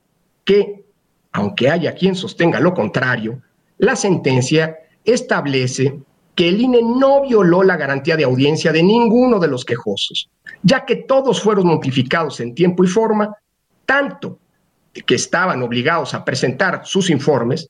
que, 0.46 0.86
aunque 1.32 1.70
haya 1.70 1.94
quien 1.94 2.16
sostenga 2.16 2.60
lo 2.60 2.74
contrario, 2.74 3.42
la 3.78 3.96
sentencia 3.96 4.78
establece 5.04 6.00
que 6.40 6.48
el 6.48 6.62
INE 6.62 6.80
no 6.82 7.24
violó 7.24 7.64
la 7.64 7.76
garantía 7.76 8.16
de 8.16 8.24
audiencia 8.24 8.72
de 8.72 8.82
ninguno 8.82 9.40
de 9.40 9.50
los 9.50 9.66
quejosos, 9.66 10.30
ya 10.64 10.86
que 10.86 10.96
todos 10.96 11.42
fueron 11.42 11.68
notificados 11.68 12.40
en 12.40 12.56
tiempo 12.56 12.82
y 12.86 12.88
forma, 12.88 13.36
tanto 13.86 14.40
de 14.94 15.02
que 15.02 15.16
estaban 15.16 15.62
obligados 15.62 16.14
a 16.14 16.24
presentar 16.24 16.84
sus 16.86 17.10
informes, 17.10 17.70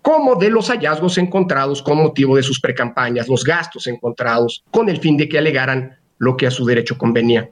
como 0.00 0.34
de 0.36 0.48
los 0.48 0.70
hallazgos 0.70 1.18
encontrados 1.18 1.82
con 1.82 1.98
motivo 1.98 2.36
de 2.36 2.42
sus 2.42 2.58
precampañas, 2.58 3.28
los 3.28 3.44
gastos 3.44 3.86
encontrados, 3.86 4.64
con 4.70 4.88
el 4.88 4.96
fin 4.96 5.18
de 5.18 5.28
que 5.28 5.36
alegaran 5.36 5.98
lo 6.16 6.38
que 6.38 6.46
a 6.46 6.50
su 6.50 6.64
derecho 6.64 6.96
convenía. 6.96 7.50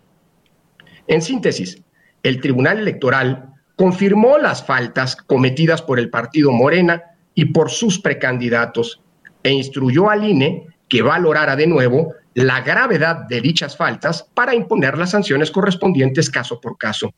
En 1.07 1.21
síntesis, 1.21 1.83
el 2.23 2.41
Tribunal 2.41 2.79
Electoral 2.79 3.53
confirmó 3.77 4.39
las 4.39 4.65
faltas 4.65 5.15
cometidas 5.15 5.83
por 5.83 5.99
el 5.99 6.09
partido 6.09 6.53
Morena 6.53 7.03
y 7.35 7.45
por 7.53 7.71
sus 7.71 7.99
precandidatos 7.99 9.04
e 9.45 9.53
instruyó 9.53 10.11
al 10.11 10.25
INE 10.25 10.67
que 10.89 11.03
valorara 11.03 11.55
de 11.55 11.69
nuevo 11.69 12.15
la 12.35 12.63
gravedad 12.63 13.27
de 13.29 13.41
dichas 13.41 13.77
faltas 13.77 14.29
para 14.35 14.55
imponer 14.55 14.99
las 14.99 15.11
sanciones 15.11 15.53
correspondientes 15.53 16.31
caso 16.31 16.61
por 16.61 16.77
caso. 16.77 17.15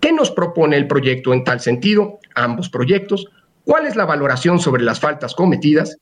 ¿Qué 0.00 0.12
nos 0.12 0.30
propone 0.30 0.76
el 0.76 0.86
proyecto 0.86 1.34
en 1.34 1.44
tal 1.44 1.60
sentido? 1.60 2.18
Ambos 2.34 2.70
proyectos. 2.70 3.26
¿Cuál 3.64 3.86
es 3.86 3.96
la 3.96 4.04
valoración 4.04 4.58
sobre 4.60 4.84
las 4.84 5.00
faltas 5.00 5.34
cometidas? 5.34 5.98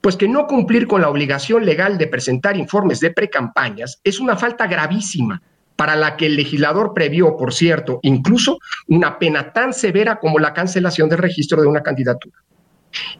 Pues 0.00 0.16
que 0.16 0.28
no 0.28 0.46
cumplir 0.46 0.86
con 0.86 1.00
la 1.00 1.08
obligación 1.08 1.64
legal 1.64 1.98
de 1.98 2.06
presentar 2.06 2.56
informes 2.56 3.00
de 3.00 3.10
precampañas 3.10 4.00
es 4.04 4.20
una 4.20 4.36
falta 4.36 4.66
gravísima 4.66 5.40
para 5.76 5.94
la 5.94 6.16
que 6.16 6.26
el 6.26 6.36
legislador 6.36 6.92
previó, 6.92 7.36
por 7.36 7.54
cierto, 7.54 8.00
incluso 8.02 8.58
una 8.88 9.18
pena 9.18 9.52
tan 9.52 9.72
severa 9.72 10.18
como 10.18 10.40
la 10.40 10.52
cancelación 10.52 11.08
del 11.08 11.18
registro 11.18 11.62
de 11.62 11.68
una 11.68 11.82
candidatura. 11.82 12.36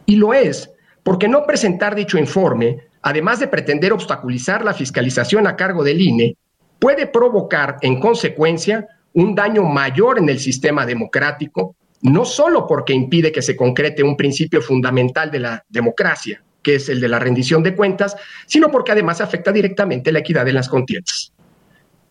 Y 0.05 0.17
lo 0.17 0.33
es 0.33 0.69
porque 1.09 1.27
no 1.27 1.43
presentar 1.43 1.95
dicho 1.95 2.19
informe, 2.19 2.81
además 3.01 3.39
de 3.39 3.47
pretender 3.47 3.91
obstaculizar 3.91 4.63
la 4.63 4.75
fiscalización 4.75 5.47
a 5.47 5.55
cargo 5.55 5.83
del 5.83 5.99
INE, 5.99 6.37
puede 6.77 7.07
provocar 7.07 7.77
en 7.81 7.99
consecuencia 7.99 8.87
un 9.13 9.33
daño 9.33 9.63
mayor 9.63 10.19
en 10.19 10.29
el 10.29 10.39
sistema 10.39 10.85
democrático, 10.85 11.75
no 12.03 12.25
solo 12.25 12.67
porque 12.67 12.93
impide 12.93 13.31
que 13.31 13.41
se 13.41 13.57
concrete 13.57 14.03
un 14.03 14.15
principio 14.15 14.61
fundamental 14.61 15.31
de 15.31 15.39
la 15.39 15.65
democracia, 15.67 16.43
que 16.61 16.75
es 16.75 16.89
el 16.89 17.01
de 17.01 17.09
la 17.09 17.17
rendición 17.17 17.63
de 17.63 17.75
cuentas, 17.75 18.15
sino 18.45 18.69
porque 18.69 18.91
además 18.91 19.19
afecta 19.19 19.51
directamente 19.51 20.11
la 20.11 20.19
equidad 20.19 20.47
en 20.47 20.53
las 20.53 20.69
contiendas. 20.69 21.33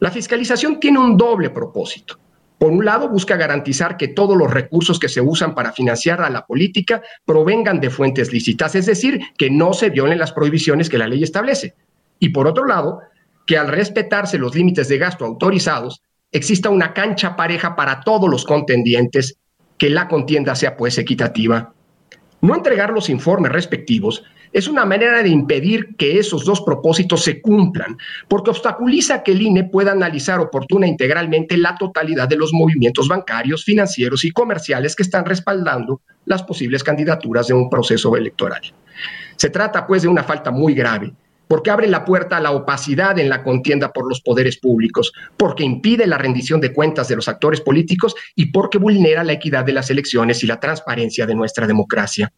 La 0.01 0.11
fiscalización 0.11 0.81
tiene 0.81 0.99
un 0.99 1.17
doble 1.17 1.51
propósito. 1.51 2.19
Por 2.59 2.73
un 2.73 2.85
lado, 2.85 3.09
busca 3.09 3.37
garantizar 3.37 3.97
que 3.97 4.09
todos 4.09 4.37
los 4.37 4.53
recursos 4.53 4.99
que 4.99 5.09
se 5.09 5.21
usan 5.21 5.55
para 5.55 5.73
financiar 5.73 6.21
a 6.21 6.31
la 6.31 6.45
política 6.45 7.03
provengan 7.25 7.81
de 7.81 7.91
fuentes 7.91 8.33
lícitas, 8.33 8.75
es 8.75 8.87
decir, 8.87 9.21
que 9.39 9.49
no 9.49 9.73
se 9.73 9.91
violen 9.91 10.19
las 10.19 10.33
prohibiciones 10.33 10.89
que 10.91 10.99
la 10.99 11.07
ley 11.07 11.23
establece. 11.23 11.75
Y 12.19 12.31
por 12.31 12.49
otro 12.49 12.67
lado, 12.67 13.01
que 13.47 13.57
al 13.57 13.69
respetarse 13.69 14.39
los 14.39 14.57
límites 14.57 14.89
de 14.89 14.99
gasto 14.99 15.25
autorizados, 15.25 16.03
exista 16.33 16.69
una 16.69 16.93
cancha 16.93 17.37
pareja 17.37 17.77
para 17.77 18.01
todos 18.01 18.29
los 18.29 18.45
contendientes, 18.45 19.39
que 19.79 19.89
la 19.89 20.09
contienda 20.09 20.57
sea 20.57 20.77
pues 20.77 20.99
equitativa. 20.99 21.73
No 22.41 22.55
entregar 22.55 22.91
los 22.91 23.09
informes 23.09 23.53
respectivos 23.53 24.25
es 24.53 24.69
una 24.69 24.85
manera 24.85 25.23
de 25.23 25.29
impedir 25.29 25.97
que 25.97 26.19
esos 26.19 26.45
dos 26.45 26.61
propósitos 26.63 27.23
se 27.25 27.41
cumplan, 27.41 27.97
porque 28.29 28.51
obstaculiza 28.51 29.23
que 29.23 29.33
el 29.33 29.43
INE 29.43 29.65
pueda 29.65 29.93
analizar 29.93 30.41
oportuna 30.41 30.87
e 30.87 30.91
integralmente 30.91 31.57
la 31.57 31.77
totalidad 31.77 32.29
de 32.29 32.37
los 32.37 32.53
movimientos 32.53 33.09
bancarios, 33.09 33.65
financieros 33.65 34.25
y 34.25 34.31
comerciales 34.31 34.97
que 34.97 35.03
están 35.03 35.25
respaldando 35.25 36.01
las 36.25 36.43
posibles 36.43 36.85
candidaturas 36.85 37.47
de 37.47 37.55
un 37.55 37.71
proceso 37.71 38.17
electoral. 38.17 38.63
Se 39.37 39.51
trata 39.51 39.87
pues 39.87 40.03
de 40.03 40.09
una 40.09 40.25
falta 40.25 40.51
muy 40.51 40.75
grave, 40.75 41.13
porque 41.49 41.71
abre 41.71 41.89
la 41.89 42.05
puerta 42.05 42.37
a 42.37 42.41
la 42.41 42.53
opacidad 42.53 43.19
en 43.19 43.29
la 43.29 43.43
contienda 43.43 43.93
por 43.93 44.07
los 44.09 44.21
poderes 44.21 44.59
públicos, 44.59 45.13
porque 45.37 45.65
impide 45.65 46.07
la 46.07 46.19
rendición 46.19 46.61
de 46.61 46.73
cuentas 46.73 47.09
de 47.09 47.17
los 47.17 47.29
actores 47.29 47.61
políticos 47.61 48.15
y 48.37 48.47
porque 48.47 48.79
vulnera 48.79 49.25
la 49.25 49.33
equidad 49.33 49.65
de 49.65 49.73
las 49.73 49.91
elecciones 49.91 50.45
y 50.45 50.47
la 50.47 50.61
transparencia 50.61 51.27
de 51.27 51.35
nuestra 51.35 51.67
democracia. 51.67 52.33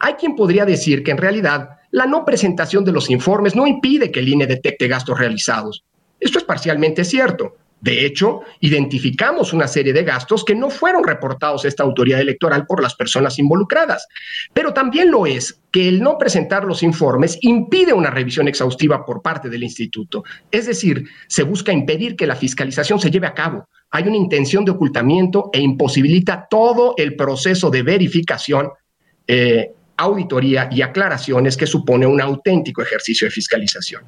Hay 0.00 0.14
quien 0.14 0.34
podría 0.34 0.64
decir 0.64 1.02
que 1.02 1.10
en 1.10 1.18
realidad 1.18 1.70
la 1.90 2.06
no 2.06 2.24
presentación 2.24 2.84
de 2.84 2.92
los 2.92 3.10
informes 3.10 3.54
no 3.54 3.66
impide 3.66 4.10
que 4.10 4.20
el 4.20 4.28
INE 4.28 4.46
detecte 4.46 4.88
gastos 4.88 5.18
realizados, 5.18 5.84
Esto 6.18 6.38
es 6.38 6.44
parcialmente 6.44 7.04
cierto. 7.04 7.56
De 7.80 8.04
hecho, 8.04 8.40
identificamos 8.60 9.54
una 9.54 9.66
serie 9.66 9.94
de 9.94 10.04
gastos 10.04 10.44
que 10.44 10.54
no 10.54 10.68
fueron 10.68 11.02
reportados 11.02 11.64
a 11.64 11.68
esta 11.68 11.82
autoridad 11.82 12.20
electoral 12.20 12.66
por 12.66 12.82
las 12.82 12.94
personas 12.94 13.38
involucradas. 13.38 14.06
Pero 14.52 14.74
también 14.74 15.10
lo 15.10 15.24
es 15.24 15.60
que 15.70 15.88
el 15.88 16.02
no 16.02 16.18
presentar 16.18 16.64
los 16.64 16.82
informes 16.82 17.38
impide 17.40 17.94
una 17.94 18.10
revisión 18.10 18.48
exhaustiva 18.48 19.04
por 19.06 19.22
parte 19.22 19.48
del 19.48 19.62
instituto. 19.62 20.24
Es 20.50 20.66
decir, 20.66 21.08
se 21.26 21.42
busca 21.42 21.72
impedir 21.72 22.16
que 22.16 22.26
la 22.26 22.36
fiscalización 22.36 23.00
se 23.00 23.10
lleve 23.10 23.26
a 23.26 23.34
cabo. 23.34 23.66
Hay 23.90 24.06
una 24.06 24.16
intención 24.16 24.64
de 24.64 24.72
ocultamiento 24.72 25.48
e 25.52 25.60
imposibilita 25.60 26.46
todo 26.50 26.94
el 26.98 27.16
proceso 27.16 27.70
de 27.70 27.82
verificación, 27.82 28.68
eh, 29.26 29.72
auditoría 30.00 30.68
y 30.70 30.82
aclaraciones 30.82 31.56
que 31.56 31.66
supone 31.66 32.06
un 32.06 32.20
auténtico 32.20 32.82
ejercicio 32.82 33.26
de 33.26 33.30
fiscalización. 33.30 34.02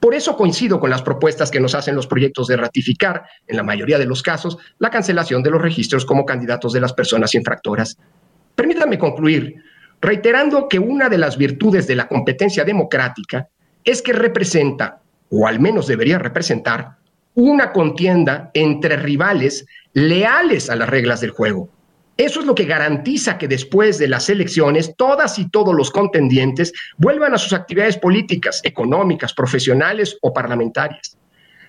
Por 0.00 0.14
eso 0.14 0.36
coincido 0.36 0.78
con 0.78 0.90
las 0.90 1.02
propuestas 1.02 1.50
que 1.50 1.60
nos 1.60 1.74
hacen 1.74 1.94
los 1.94 2.06
proyectos 2.06 2.46
de 2.46 2.56
ratificar, 2.56 3.24
en 3.46 3.56
la 3.56 3.62
mayoría 3.62 3.98
de 3.98 4.06
los 4.06 4.22
casos, 4.22 4.58
la 4.78 4.90
cancelación 4.90 5.42
de 5.42 5.50
los 5.50 5.60
registros 5.60 6.04
como 6.04 6.24
candidatos 6.24 6.72
de 6.72 6.80
las 6.80 6.92
personas 6.92 7.34
infractoras. 7.34 7.98
Permítanme 8.54 8.98
concluir 8.98 9.56
reiterando 10.00 10.68
que 10.68 10.78
una 10.78 11.08
de 11.08 11.18
las 11.18 11.36
virtudes 11.36 11.86
de 11.86 11.96
la 11.96 12.08
competencia 12.08 12.64
democrática 12.64 13.48
es 13.84 14.02
que 14.02 14.12
representa, 14.12 15.00
o 15.30 15.46
al 15.46 15.60
menos 15.60 15.86
debería 15.86 16.18
representar, 16.18 16.96
una 17.34 17.72
contienda 17.72 18.50
entre 18.54 18.96
rivales 18.96 19.66
leales 19.92 20.70
a 20.70 20.76
las 20.76 20.88
reglas 20.88 21.20
del 21.20 21.30
juego, 21.30 21.68
eso 22.16 22.40
es 22.40 22.46
lo 22.46 22.54
que 22.54 22.64
garantiza 22.64 23.36
que 23.36 23.46
después 23.46 23.98
de 23.98 24.08
las 24.08 24.30
elecciones 24.30 24.94
todas 24.96 25.38
y 25.38 25.50
todos 25.50 25.74
los 25.74 25.90
contendientes 25.90 26.72
vuelvan 26.96 27.34
a 27.34 27.38
sus 27.38 27.52
actividades 27.52 27.98
políticas, 27.98 28.62
económicas, 28.64 29.34
profesionales 29.34 30.16
o 30.22 30.32
parlamentarias. 30.32 31.18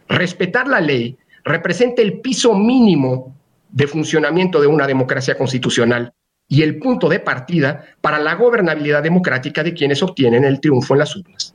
Respetar 0.07 0.69
la 0.69 0.79
ley 0.79 1.17
representa 1.43 2.01
el 2.01 2.21
piso 2.21 2.55
mínimo 2.55 3.35
de 3.69 3.87
funcionamiento 3.87 4.61
de 4.61 4.67
una 4.67 4.87
democracia 4.87 5.37
constitucional 5.37 6.13
y 6.47 6.61
el 6.61 6.79
punto 6.79 7.09
de 7.09 7.19
partida 7.19 7.83
para 7.99 8.17
la 8.17 8.35
gobernabilidad 8.35 9.03
democrática 9.03 9.63
de 9.63 9.73
quienes 9.73 10.01
obtienen 10.01 10.45
el 10.45 10.61
triunfo 10.61 10.93
en 10.93 10.99
las 10.99 11.13
urnas. 11.13 11.53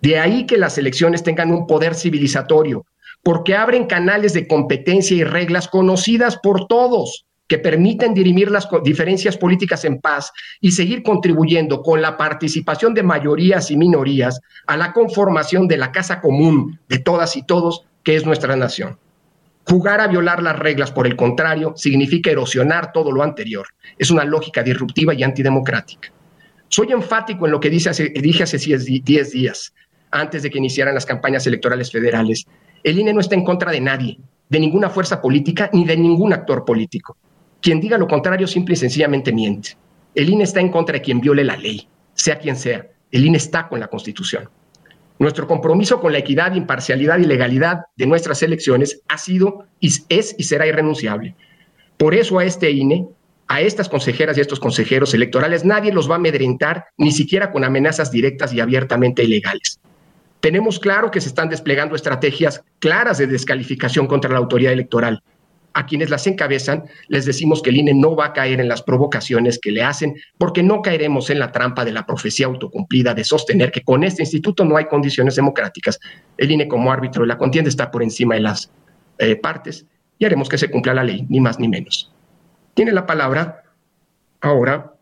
De 0.00 0.20
ahí 0.20 0.46
que 0.46 0.58
las 0.58 0.78
elecciones 0.78 1.24
tengan 1.24 1.50
un 1.50 1.66
poder 1.66 1.96
civilizatorio, 1.96 2.86
porque 3.24 3.56
abren 3.56 3.86
canales 3.86 4.32
de 4.32 4.46
competencia 4.46 5.16
y 5.16 5.24
reglas 5.24 5.66
conocidas 5.66 6.38
por 6.40 6.68
todos 6.68 7.26
que 7.48 7.58
permiten 7.58 8.14
dirimir 8.14 8.50
las 8.50 8.68
diferencias 8.84 9.36
políticas 9.36 9.84
en 9.86 10.00
paz 10.00 10.32
y 10.60 10.72
seguir 10.72 11.02
contribuyendo 11.02 11.82
con 11.82 12.02
la 12.02 12.16
participación 12.16 12.92
de 12.92 13.02
mayorías 13.02 13.70
y 13.70 13.76
minorías 13.76 14.40
a 14.66 14.76
la 14.76 14.92
conformación 14.92 15.66
de 15.66 15.78
la 15.78 15.90
casa 15.90 16.20
común 16.20 16.78
de 16.88 16.98
todas 16.98 17.36
y 17.36 17.42
todos, 17.44 17.86
que 18.04 18.16
es 18.16 18.26
nuestra 18.26 18.54
nación. 18.54 18.98
Jugar 19.64 20.00
a 20.00 20.08
violar 20.08 20.42
las 20.42 20.58
reglas, 20.58 20.92
por 20.92 21.06
el 21.06 21.16
contrario, 21.16 21.72
significa 21.76 22.30
erosionar 22.30 22.92
todo 22.92 23.12
lo 23.12 23.22
anterior. 23.22 23.66
Es 23.98 24.10
una 24.10 24.24
lógica 24.24 24.62
disruptiva 24.62 25.14
y 25.14 25.22
antidemocrática. 25.22 26.12
Soy 26.68 26.92
enfático 26.92 27.46
en 27.46 27.52
lo 27.52 27.60
que 27.60 27.70
dije 27.70 27.88
hace 27.88 28.58
10 28.64 29.30
días, 29.30 29.74
antes 30.10 30.42
de 30.42 30.50
que 30.50 30.58
iniciaran 30.58 30.94
las 30.94 31.06
campañas 31.06 31.46
electorales 31.46 31.90
federales. 31.90 32.46
El 32.82 32.98
INE 32.98 33.12
no 33.12 33.20
está 33.20 33.34
en 33.34 33.44
contra 33.44 33.72
de 33.72 33.80
nadie, 33.80 34.18
de 34.48 34.60
ninguna 34.60 34.90
fuerza 34.90 35.20
política 35.20 35.70
ni 35.72 35.84
de 35.84 35.96
ningún 35.96 36.32
actor 36.32 36.64
político. 36.64 37.16
Quien 37.60 37.80
diga 37.80 37.98
lo 37.98 38.06
contrario 38.06 38.46
simple 38.46 38.74
y 38.74 38.76
sencillamente 38.76 39.32
miente. 39.32 39.76
El 40.14 40.30
INE 40.30 40.44
está 40.44 40.60
en 40.60 40.70
contra 40.70 40.94
de 40.94 41.02
quien 41.02 41.20
viole 41.20 41.44
la 41.44 41.56
ley, 41.56 41.88
sea 42.14 42.38
quien 42.38 42.56
sea. 42.56 42.86
El 43.10 43.26
INE 43.26 43.36
está 43.38 43.68
con 43.68 43.80
la 43.80 43.88
Constitución. 43.88 44.48
Nuestro 45.18 45.48
compromiso 45.48 46.00
con 46.00 46.12
la 46.12 46.18
equidad, 46.18 46.54
imparcialidad 46.54 47.18
y 47.18 47.24
legalidad 47.24 47.80
de 47.96 48.06
nuestras 48.06 48.42
elecciones 48.42 49.02
ha 49.08 49.18
sido, 49.18 49.66
es 49.80 50.36
y 50.38 50.44
será 50.44 50.66
irrenunciable. 50.66 51.34
Por 51.96 52.14
eso 52.14 52.38
a 52.38 52.44
este 52.44 52.70
INE, 52.70 53.08
a 53.48 53.60
estas 53.60 53.88
consejeras 53.88 54.36
y 54.36 54.40
a 54.40 54.42
estos 54.42 54.60
consejeros 54.60 55.14
electorales, 55.14 55.64
nadie 55.64 55.92
los 55.92 56.08
va 56.08 56.14
a 56.14 56.18
amedrentar, 56.18 56.86
ni 56.96 57.10
siquiera 57.10 57.50
con 57.50 57.64
amenazas 57.64 58.12
directas 58.12 58.52
y 58.52 58.60
abiertamente 58.60 59.24
ilegales. 59.24 59.80
Tenemos 60.40 60.78
claro 60.78 61.10
que 61.10 61.20
se 61.20 61.28
están 61.28 61.48
desplegando 61.48 61.96
estrategias 61.96 62.62
claras 62.78 63.18
de 63.18 63.26
descalificación 63.26 64.06
contra 64.06 64.30
la 64.30 64.38
autoridad 64.38 64.72
electoral, 64.72 65.22
a 65.78 65.86
quienes 65.86 66.10
las 66.10 66.26
encabezan, 66.26 66.84
les 67.06 67.24
decimos 67.24 67.62
que 67.62 67.70
el 67.70 67.76
INE 67.76 67.94
no 67.94 68.16
va 68.16 68.26
a 68.26 68.32
caer 68.32 68.60
en 68.60 68.66
las 68.66 68.82
provocaciones 68.82 69.60
que 69.60 69.70
le 69.70 69.84
hacen, 69.84 70.16
porque 70.36 70.60
no 70.60 70.82
caeremos 70.82 71.30
en 71.30 71.38
la 71.38 71.52
trampa 71.52 71.84
de 71.84 71.92
la 71.92 72.04
profecía 72.04 72.46
autocumplida 72.46 73.14
de 73.14 73.22
sostener 73.22 73.70
que 73.70 73.82
con 73.82 74.02
este 74.02 74.22
instituto 74.22 74.64
no 74.64 74.76
hay 74.76 74.86
condiciones 74.86 75.36
democráticas. 75.36 76.00
El 76.36 76.50
INE 76.50 76.66
como 76.66 76.90
árbitro 76.90 77.22
de 77.22 77.28
la 77.28 77.38
contienda 77.38 77.68
está 77.68 77.92
por 77.92 78.02
encima 78.02 78.34
de 78.34 78.40
las 78.40 78.72
eh, 79.18 79.36
partes 79.36 79.86
y 80.18 80.24
haremos 80.24 80.48
que 80.48 80.58
se 80.58 80.68
cumpla 80.68 80.94
la 80.94 81.04
ley, 81.04 81.24
ni 81.28 81.38
más 81.38 81.60
ni 81.60 81.68
menos. 81.68 82.12
Tiene 82.74 82.90
la 82.90 83.06
palabra 83.06 83.62
ahora 84.40 84.94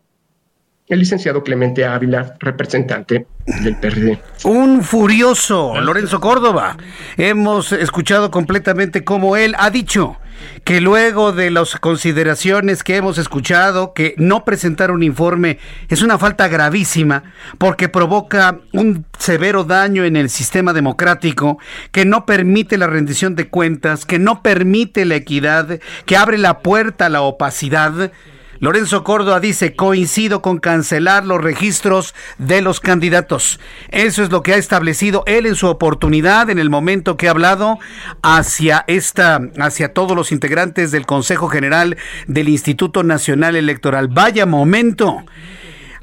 el 0.85 0.99
licenciado 0.99 1.43
Clemente 1.43 1.85
Ávila, 1.85 2.35
representante 2.39 3.25
del 3.63 3.75
PRD. 3.77 4.19
Un 4.43 4.83
furioso, 4.83 5.81
Lorenzo 5.81 6.19
Córdoba. 6.19 6.77
Hemos 7.17 7.71
escuchado 7.71 8.29
completamente 8.29 9.03
cómo 9.03 9.35
él 9.35 9.55
ha 9.57 9.71
dicho 9.71 10.17
que 10.63 10.81
luego 10.81 11.31
de 11.31 11.51
las 11.51 11.75
consideraciones 11.75 12.83
que 12.83 12.97
hemos 12.97 13.17
escuchado, 13.17 13.93
que 13.93 14.15
no 14.17 14.43
presentar 14.45 14.91
un 14.91 15.03
informe 15.03 15.59
es 15.89 16.01
una 16.01 16.17
falta 16.17 16.47
gravísima 16.47 17.23
porque 17.57 17.89
provoca 17.89 18.59
un 18.73 19.05
severo 19.17 19.63
daño 19.63 20.03
en 20.03 20.15
el 20.15 20.29
sistema 20.29 20.73
democrático, 20.73 21.57
que 21.91 22.05
no 22.05 22.25
permite 22.25 22.77
la 22.77 22.87
rendición 22.87 23.35
de 23.35 23.47
cuentas, 23.47 24.05
que 24.05 24.19
no 24.19 24.41
permite 24.41 25.05
la 25.05 25.15
equidad, 25.15 25.79
que 26.05 26.17
abre 26.17 26.37
la 26.37 26.59
puerta 26.59 27.07
a 27.07 27.09
la 27.09 27.21
opacidad 27.21 28.11
Lorenzo 28.59 29.03
Córdoba 29.03 29.39
dice, 29.39 29.75
coincido 29.75 30.41
con 30.41 30.59
cancelar 30.59 31.25
los 31.25 31.41
registros 31.41 32.15
de 32.37 32.61
los 32.61 32.79
candidatos. 32.79 33.59
Eso 33.89 34.23
es 34.23 34.31
lo 34.31 34.43
que 34.43 34.53
ha 34.53 34.57
establecido 34.57 35.23
él 35.27 35.45
en 35.45 35.55
su 35.55 35.67
oportunidad, 35.67 36.49
en 36.49 36.59
el 36.59 36.69
momento 36.69 37.17
que 37.17 37.27
ha 37.27 37.31
hablado 37.31 37.79
hacia 38.21 38.83
esta, 38.87 39.39
hacia 39.59 39.93
todos 39.93 40.15
los 40.15 40.31
integrantes 40.31 40.91
del 40.91 41.05
Consejo 41.05 41.49
General 41.49 41.97
del 42.27 42.49
Instituto 42.49 43.03
Nacional 43.03 43.55
Electoral. 43.55 44.07
Vaya 44.07 44.45
momento. 44.45 45.23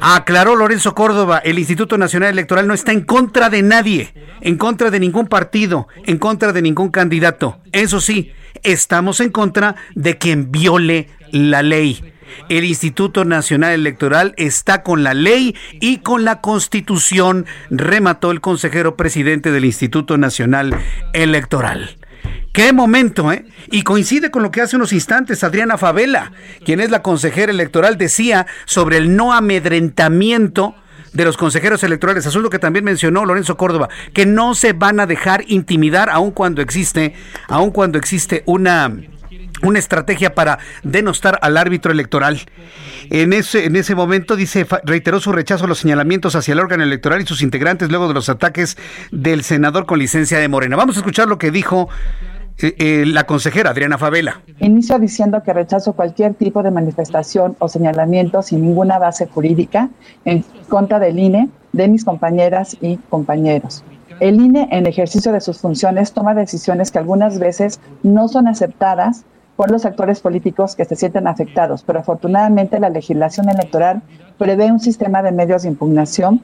Aclaró 0.01 0.57
Lorenzo 0.57 0.95
Córdoba, 0.95 1.39
el 1.39 1.59
Instituto 1.59 1.97
Nacional 1.97 2.31
Electoral 2.31 2.67
no 2.67 2.75
está 2.75 2.93
en 2.93 3.03
contra 3.03 3.49
de 3.49 3.63
nadie, 3.63 4.13
en 4.41 4.57
contra 4.59 4.91
de 4.91 5.01
ningún 5.01 5.29
partido, 5.29 5.89
en 6.05 6.19
contra 6.19 6.53
de 6.53 6.63
ningún 6.63 6.91
candidato. 6.91 7.61
Eso 7.73 8.01
sí, 8.01 8.33
estamos 8.63 9.21
en 9.21 9.31
contra 9.31 9.77
de 9.95 10.19
quien 10.19 10.51
viole 10.51 11.09
la 11.31 11.63
ley. 11.63 12.14
El 12.49 12.65
Instituto 12.65 13.25
Nacional 13.25 13.73
Electoral 13.73 14.35
está 14.37 14.83
con 14.83 15.03
la 15.03 15.15
ley 15.15 15.55
y 15.81 15.99
con 15.99 16.25
la 16.25 16.41
constitución, 16.41 17.47
remató 17.71 18.31
el 18.31 18.41
consejero 18.41 18.97
presidente 18.97 19.51
del 19.51 19.65
Instituto 19.65 20.19
Nacional 20.19 20.75
Electoral. 21.13 21.97
Qué 22.53 22.73
momento, 22.73 23.33
¿eh? 23.33 23.45
Y 23.73 23.83
coincide 23.83 24.31
con 24.31 24.45
lo 24.45 24.53
que 24.53 24.61
hace 24.61 24.77
unos 24.77 24.93
instantes 24.93 25.43
Adriana 25.43 25.77
Favela, 25.77 26.31
quien 26.65 26.79
es 26.79 26.91
la 26.91 27.03
consejera 27.03 27.51
electoral, 27.51 27.99
decía 27.99 28.47
sobre 28.65 28.97
el 28.97 29.17
no 29.17 29.33
amedrentamiento 29.33 30.77
de 31.13 31.25
los 31.25 31.37
consejeros 31.37 31.83
electorales, 31.83 32.27
asunto 32.27 32.51
que 32.51 32.59
también 32.59 32.85
mencionó 32.85 33.25
Lorenzo 33.25 33.57
Córdoba, 33.57 33.89
que 34.13 34.27
no 34.27 34.55
se 34.55 34.73
van 34.73 35.01
a 35.01 35.07
dejar 35.07 35.45
intimidar 35.49 36.11
aun 36.11 36.33
cuando 36.33 36.61
existe, 36.61 37.15
aun 37.49 37.71
cuando 37.71 37.99
existe 37.99 38.43
una 38.47 38.93
una 39.65 39.79
estrategia 39.79 40.35
para 40.35 40.59
denostar 40.83 41.39
al 41.43 41.57
árbitro 41.57 41.93
electoral. 41.93 42.41
En 43.11 43.33
ese, 43.33 43.67
en 43.67 43.77
ese 43.77 43.95
momento, 43.95 44.37
dice, 44.37 44.67
reiteró 44.85 45.21
su 45.21 45.33
rechazo 45.33 45.65
a 45.65 45.69
los 45.69 45.79
señalamientos 45.79 46.37
hacia 46.37 46.53
el 46.53 46.61
órgano 46.61 46.83
electoral 46.83 47.23
y 47.23 47.27
sus 47.27 47.43
integrantes 47.43 47.91
luego 47.91 48.09
de 48.09 48.15
los 48.15 48.29
ataques 48.29 48.77
del 49.11 49.43
senador 49.43 49.87
con 49.87 49.99
licencia 49.99 50.39
de 50.39 50.49
Morena. 50.49 50.77
Vamos 50.77 50.97
a 50.97 51.01
escuchar 51.01 51.29
lo 51.29 51.39
que 51.39 51.51
dijo 51.51 51.89
eh, 52.59 52.75
eh, 52.79 53.05
la 53.07 53.25
consejera 53.25 53.71
Adriana 53.71 53.99
Favela. 53.99 54.41
Inicio 54.61 54.99
diciendo 54.99 55.43
que 55.43 55.53
rechazo 55.53 55.95
cualquier 55.95 56.35
tipo 56.35 56.63
de 56.63 56.71
manifestación 56.71 57.57
o 57.59 57.69
señalamiento 57.69 58.43
sin 58.43 58.63
ninguna 58.63 58.99
base 58.99 59.27
jurídica 59.27 59.89
en 60.25 60.45
contra 60.69 61.01
del 61.01 61.19
INE, 61.19 61.49
de 61.73 61.89
mis 61.89 62.05
compañeras 62.05 62.77
y 62.81 62.97
compañeros. 63.09 63.85
El 64.21 64.41
INE, 64.41 64.69
en 64.71 64.87
ejercicio 64.87 65.33
de 65.33 65.41
sus 65.41 65.59
funciones, 65.59 66.13
toma 66.13 66.35
decisiones 66.35 66.93
que 66.93 66.99
algunas 66.99 67.41
veces 67.41 67.81
no 68.05 68.29
son 68.29 68.47
aceptadas 68.47 69.25
por 69.57 69.71
los 69.71 69.85
actores 69.85 70.21
políticos 70.21 70.75
que 70.75 70.85
se 70.85 70.97
sienten 70.97 71.27
afectados, 71.27 71.83
pero 71.85 72.01
afortunadamente 72.01 72.81
la 72.81 72.91
legislación 72.91 73.49
electoral 73.49 74.03
prevé 74.39 74.73
un 74.73 74.81
sistema 74.81 75.23
de 75.23 75.33
medios 75.33 75.63
de 75.63 75.69
impugnación 75.69 76.41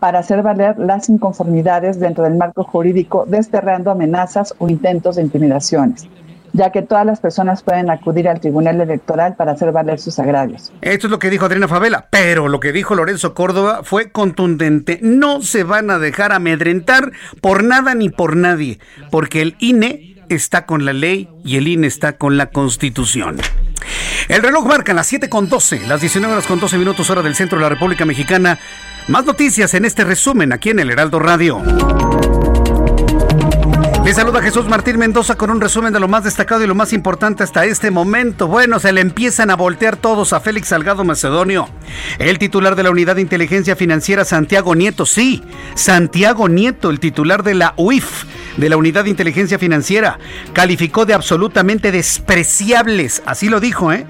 para 0.00 0.18
hacer 0.18 0.42
valer 0.42 0.78
las 0.78 1.08
inconformidades 1.08 1.98
dentro 1.98 2.24
del 2.24 2.36
marco 2.36 2.64
jurídico, 2.64 3.24
desterrando 3.26 3.90
amenazas 3.90 4.54
o 4.58 4.68
intentos 4.68 5.16
de 5.16 5.22
intimidaciones. 5.22 6.06
ya 6.54 6.70
que 6.70 6.82
todas 6.82 7.04
las 7.04 7.18
personas 7.18 7.64
pueden 7.64 7.90
acudir 7.90 8.28
al 8.28 8.40
Tribunal 8.40 8.80
Electoral 8.80 9.34
para 9.34 9.52
hacer 9.52 9.72
valer 9.72 9.98
sus 9.98 10.20
agravios. 10.20 10.72
Esto 10.82 11.08
es 11.08 11.10
lo 11.10 11.18
que 11.18 11.28
dijo 11.28 11.44
Adriana 11.44 11.66
Favela, 11.66 12.06
pero 12.10 12.46
lo 12.46 12.60
que 12.60 12.70
dijo 12.70 12.94
Lorenzo 12.94 13.34
Córdoba 13.34 13.80
fue 13.82 14.12
contundente. 14.12 15.00
No 15.02 15.42
se 15.42 15.64
van 15.64 15.90
a 15.90 15.98
dejar 15.98 16.30
amedrentar 16.30 17.10
por 17.40 17.64
nada 17.64 17.96
ni 17.96 18.08
por 18.08 18.36
nadie, 18.36 18.78
porque 19.10 19.42
el 19.42 19.56
INE 19.58 20.13
está 20.34 20.66
con 20.66 20.84
la 20.84 20.92
ley 20.92 21.28
y 21.44 21.56
el 21.56 21.68
INE 21.68 21.86
está 21.86 22.16
con 22.16 22.36
la 22.36 22.46
Constitución. 22.46 23.38
El 24.28 24.42
reloj 24.42 24.66
marca 24.66 24.94
las 24.94 25.06
7 25.06 25.28
con 25.28 25.48
12, 25.48 25.86
las 25.86 26.00
19 26.00 26.32
horas 26.32 26.46
con 26.46 26.60
12 26.60 26.78
minutos 26.78 27.10
hora 27.10 27.22
del 27.22 27.34
centro 27.34 27.58
de 27.58 27.62
la 27.62 27.68
República 27.68 28.04
Mexicana. 28.04 28.58
Más 29.08 29.24
noticias 29.24 29.74
en 29.74 29.84
este 29.84 30.04
resumen 30.04 30.52
aquí 30.52 30.70
en 30.70 30.80
el 30.80 30.90
Heraldo 30.90 31.18
Radio. 31.18 31.62
Le 34.04 34.12
saluda 34.12 34.42
Jesús 34.42 34.66
Martín 34.66 34.98
Mendoza 34.98 35.34
con 35.36 35.48
un 35.48 35.62
resumen 35.62 35.90
de 35.90 35.98
lo 35.98 36.08
más 36.08 36.24
destacado 36.24 36.62
y 36.62 36.66
lo 36.66 36.74
más 36.74 36.92
importante 36.92 37.42
hasta 37.42 37.64
este 37.64 37.90
momento. 37.90 38.48
Bueno, 38.48 38.78
se 38.78 38.92
le 38.92 39.00
empiezan 39.00 39.50
a 39.50 39.56
voltear 39.56 39.96
todos 39.96 40.34
a 40.34 40.40
Félix 40.40 40.68
Salgado 40.68 41.04
Macedonio. 41.04 41.70
El 42.18 42.38
titular 42.38 42.76
de 42.76 42.82
la 42.82 42.90
Unidad 42.90 43.16
de 43.16 43.22
Inteligencia 43.22 43.76
Financiera, 43.76 44.26
Santiago 44.26 44.74
Nieto, 44.74 45.06
sí, 45.06 45.42
Santiago 45.74 46.50
Nieto, 46.50 46.90
el 46.90 47.00
titular 47.00 47.42
de 47.42 47.54
la 47.54 47.72
UIF, 47.78 48.24
de 48.56 48.68
la 48.68 48.76
Unidad 48.76 49.04
de 49.04 49.10
Inteligencia 49.10 49.58
Financiera, 49.58 50.18
calificó 50.52 51.06
de 51.06 51.14
absolutamente 51.14 51.92
despreciables, 51.92 53.22
así 53.26 53.48
lo 53.48 53.60
dijo, 53.60 53.92
¿eh? 53.92 54.06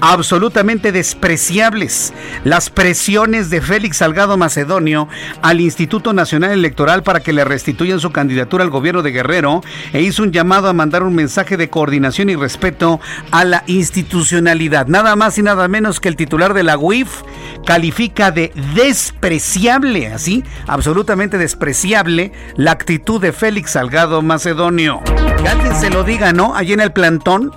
Absolutamente 0.00 0.92
despreciables 0.92 2.12
las 2.44 2.70
presiones 2.70 3.50
de 3.50 3.60
Félix 3.60 3.98
Salgado 3.98 4.36
Macedonio 4.36 5.08
al 5.42 5.60
Instituto 5.60 6.12
Nacional 6.12 6.52
Electoral 6.52 7.02
para 7.02 7.20
que 7.20 7.32
le 7.32 7.44
restituyan 7.44 7.98
su 7.98 8.12
candidatura 8.12 8.62
al 8.62 8.70
gobierno 8.70 9.02
de 9.02 9.10
Guerrero 9.10 9.62
e 9.92 10.02
hizo 10.02 10.22
un 10.22 10.32
llamado 10.32 10.68
a 10.68 10.72
mandar 10.72 11.02
un 11.02 11.14
mensaje 11.14 11.56
de 11.56 11.68
coordinación 11.68 12.30
y 12.30 12.36
respeto 12.36 13.00
a 13.32 13.44
la 13.44 13.64
institucionalidad. 13.66 14.86
Nada 14.86 15.16
más 15.16 15.36
y 15.38 15.42
nada 15.42 15.66
menos 15.66 15.98
que 15.98 16.08
el 16.08 16.16
titular 16.16 16.54
de 16.54 16.62
la 16.62 16.78
UIF 16.78 17.22
califica 17.66 18.30
de 18.30 18.52
despreciable, 18.74 20.08
así, 20.08 20.44
absolutamente 20.66 21.38
despreciable, 21.38 22.32
la 22.56 22.70
actitud 22.70 23.20
de 23.20 23.32
Félix 23.32 23.72
Salgado 23.72 23.87
Macedonio. 24.22 25.00
Que 25.40 25.48
alguien 25.48 25.74
se 25.74 25.88
lo 25.88 26.04
diga, 26.04 26.32
¿no? 26.32 26.54
Allí 26.54 26.74
en 26.74 26.80
el 26.80 26.92
plantón 26.92 27.54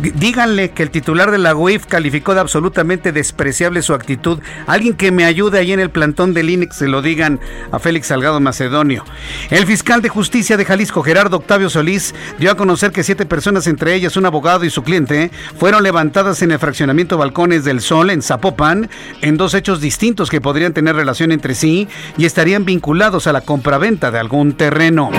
díganle 0.00 0.70
que 0.70 0.82
el 0.82 0.90
titular 0.90 1.30
de 1.30 1.38
la 1.38 1.54
UIF 1.54 1.86
calificó 1.86 2.34
de 2.34 2.40
absolutamente 2.40 3.12
despreciable 3.12 3.82
su 3.82 3.94
actitud. 3.94 4.38
Alguien 4.66 4.94
que 4.94 5.10
me 5.10 5.24
ayude 5.24 5.58
ahí 5.58 5.72
en 5.72 5.80
el 5.80 5.90
plantón 5.90 6.34
del 6.34 6.50
INEX 6.50 6.76
se 6.76 6.88
lo 6.88 7.02
digan 7.02 7.40
a 7.72 7.78
Félix 7.78 8.08
Salgado 8.08 8.40
Macedonio. 8.40 9.04
El 9.50 9.66
fiscal 9.66 10.02
de 10.02 10.08
justicia 10.08 10.56
de 10.56 10.64
Jalisco, 10.64 11.02
Gerardo 11.02 11.38
Octavio 11.38 11.70
Solís, 11.70 12.14
dio 12.38 12.50
a 12.50 12.56
conocer 12.56 12.92
que 12.92 13.04
siete 13.04 13.26
personas, 13.26 13.66
entre 13.66 13.94
ellas 13.94 14.16
un 14.16 14.26
abogado 14.26 14.64
y 14.64 14.70
su 14.70 14.82
cliente, 14.82 15.30
fueron 15.58 15.82
levantadas 15.82 16.42
en 16.42 16.52
el 16.52 16.58
fraccionamiento 16.58 17.18
Balcones 17.18 17.64
del 17.64 17.80
Sol 17.80 18.10
en 18.10 18.22
Zapopan 18.22 18.88
en 19.22 19.36
dos 19.36 19.54
hechos 19.54 19.80
distintos 19.80 20.30
que 20.30 20.40
podrían 20.40 20.72
tener 20.72 20.96
relación 20.96 21.32
entre 21.32 21.54
sí 21.54 21.88
y 22.16 22.24
estarían 22.24 22.64
vinculados 22.64 23.26
a 23.26 23.32
la 23.32 23.40
compraventa 23.40 24.10
de 24.10 24.18
algún 24.18 24.52
terreno. 24.52 25.10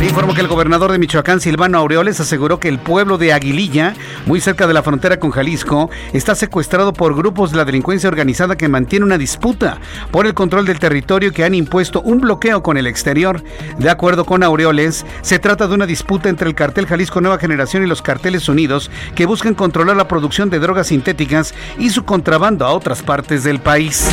Le 0.00 0.06
informo 0.06 0.34
que 0.34 0.40
el 0.40 0.48
gobernador 0.48 0.92
de 0.92 0.98
Michoacán, 0.98 1.40
Silvano 1.40 1.78
Aureoles, 1.78 2.20
aseguró 2.20 2.60
que 2.60 2.68
el 2.68 2.78
pueblo 2.78 3.18
de 3.18 3.32
Aguililla 3.32 3.94
muy 4.24 4.40
cerca 4.40 4.66
de 4.66 4.74
la 4.74 4.82
frontera 4.82 5.18
con 5.18 5.30
Jalisco, 5.30 5.90
está 6.12 6.34
secuestrado 6.34 6.92
por 6.92 7.14
grupos 7.14 7.50
de 7.50 7.58
la 7.58 7.64
delincuencia 7.64 8.08
organizada 8.08 8.56
que 8.56 8.68
mantiene 8.68 9.04
una 9.04 9.18
disputa 9.18 9.78
por 10.10 10.26
el 10.26 10.34
control 10.34 10.64
del 10.64 10.78
territorio 10.78 11.32
que 11.32 11.44
han 11.44 11.54
impuesto 11.54 12.00
un 12.00 12.20
bloqueo 12.20 12.62
con 12.62 12.76
el 12.76 12.86
exterior. 12.86 13.42
De 13.78 13.90
acuerdo 13.90 14.24
con 14.24 14.42
Aureoles, 14.42 15.04
se 15.22 15.38
trata 15.38 15.66
de 15.68 15.74
una 15.74 15.86
disputa 15.86 16.28
entre 16.28 16.48
el 16.48 16.54
cartel 16.54 16.86
Jalisco 16.86 17.20
Nueva 17.20 17.38
Generación 17.38 17.82
y 17.82 17.86
los 17.86 18.02
carteles 18.02 18.48
unidos 18.48 18.90
que 19.14 19.26
buscan 19.26 19.54
controlar 19.54 19.96
la 19.96 20.08
producción 20.08 20.50
de 20.50 20.58
drogas 20.58 20.88
sintéticas 20.88 21.54
y 21.78 21.90
su 21.90 22.04
contrabando 22.04 22.64
a 22.64 22.72
otras 22.72 23.02
partes 23.02 23.44
del 23.44 23.60
país. 23.60 24.08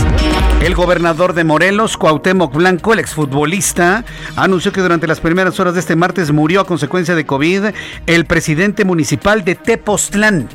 El 0.62 0.76
gobernador 0.76 1.34
de 1.34 1.44
Morelos, 1.44 1.98
Cuauhtémoc 1.98 2.54
Blanco, 2.56 2.94
el 2.94 3.00
exfutbolista, 3.00 4.06
anunció 4.38 4.72
que 4.72 4.82
durante 4.82 5.08
las 5.08 5.20
primeras 5.20 5.60
horas 5.60 5.74
de 5.74 5.82
este 5.82 5.98
martes 5.98 6.32
murió 6.32 6.62
a 6.62 6.66
consecuencia 6.66 7.16
de 7.16 7.26
COVID 7.26 7.66
el 8.08 8.26
presidente 8.26 8.86
municipal 8.86 9.44
de 9.44 9.56
Tepoztlán. 9.94 10.50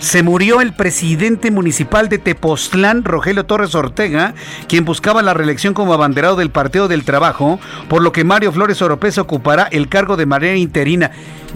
Se 0.00 0.24
murió 0.24 0.60
el 0.60 0.72
presidente 0.72 1.52
municipal 1.52 2.08
de 2.08 2.18
Tepoztlán, 2.18 3.04
Rogelio 3.04 3.46
Torres 3.46 3.76
Ortega, 3.76 4.34
quien 4.66 4.84
buscaba 4.84 5.22
la 5.22 5.32
reelección 5.32 5.74
como 5.74 5.94
abanderado 5.94 6.34
del 6.34 6.50
Partido 6.50 6.88
del 6.88 7.04
Trabajo, 7.04 7.60
por 7.88 8.02
lo 8.02 8.10
que 8.10 8.24
Mario 8.24 8.50
Flores 8.50 8.82
Oropesa 8.82 9.20
ocupará 9.20 9.68
el 9.70 9.88
cargo 9.88 10.16
de 10.16 10.26
manera 10.26 10.56
interina. 10.56 11.12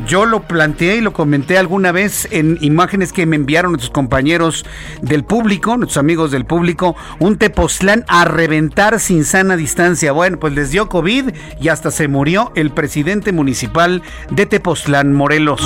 Yo 0.06 0.26
lo 0.26 0.42
planteé 0.42 0.98
y 0.98 1.00
lo 1.00 1.12
comenté 1.12 1.58
alguna 1.58 1.90
vez 1.90 2.28
en 2.30 2.56
imágenes 2.60 3.12
que 3.12 3.26
me 3.26 3.34
enviaron 3.34 3.72
nuestros 3.72 3.90
compañeros 3.90 4.64
del 5.02 5.24
público, 5.24 5.76
nuestros 5.76 5.98
amigos 5.98 6.30
del 6.30 6.44
público, 6.44 6.94
un 7.18 7.36
Tepoztlán 7.36 8.04
a 8.06 8.26
reventar 8.26 9.00
sin 9.00 9.24
sana 9.24 9.56
distancia. 9.56 10.12
Bueno, 10.12 10.38
pues 10.38 10.52
les 10.52 10.70
dio 10.70 10.88
COVID 10.88 11.30
y 11.60 11.68
hasta 11.68 11.90
se 11.90 12.06
murió 12.06 12.52
el 12.54 12.70
presidente 12.70 13.32
municipal 13.32 14.02
de 14.30 14.46
Tepoztlán, 14.46 15.12
Morelos. 15.12 15.60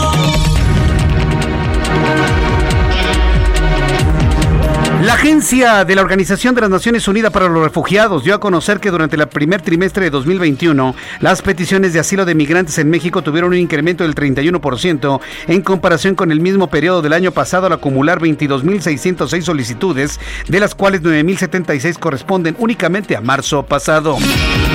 La 5.08 5.14
agencia 5.14 5.86
de 5.86 5.94
la 5.94 6.02
Organización 6.02 6.54
de 6.54 6.60
las 6.60 6.68
Naciones 6.68 7.08
Unidas 7.08 7.32
para 7.32 7.48
los 7.48 7.64
Refugiados 7.64 8.24
dio 8.24 8.34
a 8.34 8.40
conocer 8.40 8.78
que 8.78 8.90
durante 8.90 9.16
el 9.16 9.26
primer 9.26 9.62
trimestre 9.62 10.04
de 10.04 10.10
2021 10.10 10.94
las 11.20 11.40
peticiones 11.40 11.94
de 11.94 12.00
asilo 12.00 12.26
de 12.26 12.34
migrantes 12.34 12.76
en 12.76 12.90
México 12.90 13.22
tuvieron 13.22 13.52
un 13.52 13.56
incremento 13.56 14.04
del 14.04 14.14
31% 14.14 15.20
en 15.46 15.62
comparación 15.62 16.14
con 16.14 16.30
el 16.30 16.40
mismo 16.40 16.68
periodo 16.68 17.00
del 17.00 17.14
año 17.14 17.32
pasado 17.32 17.68
al 17.68 17.72
acumular 17.72 18.20
22.606 18.20 19.40
solicitudes, 19.40 20.20
de 20.46 20.60
las 20.60 20.74
cuales 20.74 21.02
9.076 21.02 21.98
corresponden 21.98 22.54
únicamente 22.58 23.16
a 23.16 23.22
marzo 23.22 23.62
pasado. 23.62 24.18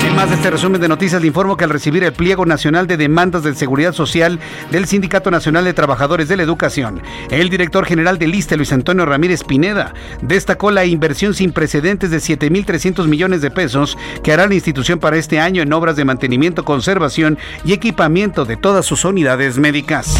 En 0.03 0.15
más 0.15 0.31
de 0.31 0.37
este 0.37 0.49
resumen 0.49 0.81
de 0.81 0.87
noticias 0.87 1.21
le 1.21 1.27
informo 1.27 1.57
que 1.57 1.65
al 1.65 1.69
recibir 1.69 2.03
el 2.03 2.11
pliego 2.11 2.47
nacional 2.47 2.87
de 2.87 2.97
demandas 2.97 3.43
de 3.43 3.53
seguridad 3.53 3.93
social 3.93 4.39
del 4.71 4.87
Sindicato 4.87 5.29
Nacional 5.29 5.63
de 5.63 5.73
Trabajadores 5.75 6.27
de 6.27 6.37
la 6.37 6.43
Educación, 6.43 7.03
el 7.29 7.51
director 7.51 7.85
general 7.85 8.17
del 8.17 8.33
ISTE, 8.33 8.57
Luis 8.57 8.73
Antonio 8.73 9.05
Ramírez 9.05 9.43
Pineda, 9.43 9.93
destacó 10.27 10.71
la 10.71 10.85
inversión 10.85 11.33
sin 11.33 11.51
precedentes 11.51 12.11
de 12.11 12.17
7.300 12.17 13.07
millones 13.07 13.41
de 13.41 13.51
pesos 13.51 13.97
que 14.23 14.31
hará 14.31 14.47
la 14.47 14.55
institución 14.55 14.99
para 14.99 15.17
este 15.17 15.39
año 15.39 15.61
en 15.61 15.73
obras 15.73 15.95
de 15.95 16.05
mantenimiento, 16.05 16.65
conservación 16.65 17.37
y 17.65 17.73
equipamiento 17.73 18.45
de 18.45 18.57
todas 18.57 18.85
sus 18.85 19.05
unidades 19.05 19.57
médicas. 19.57 20.15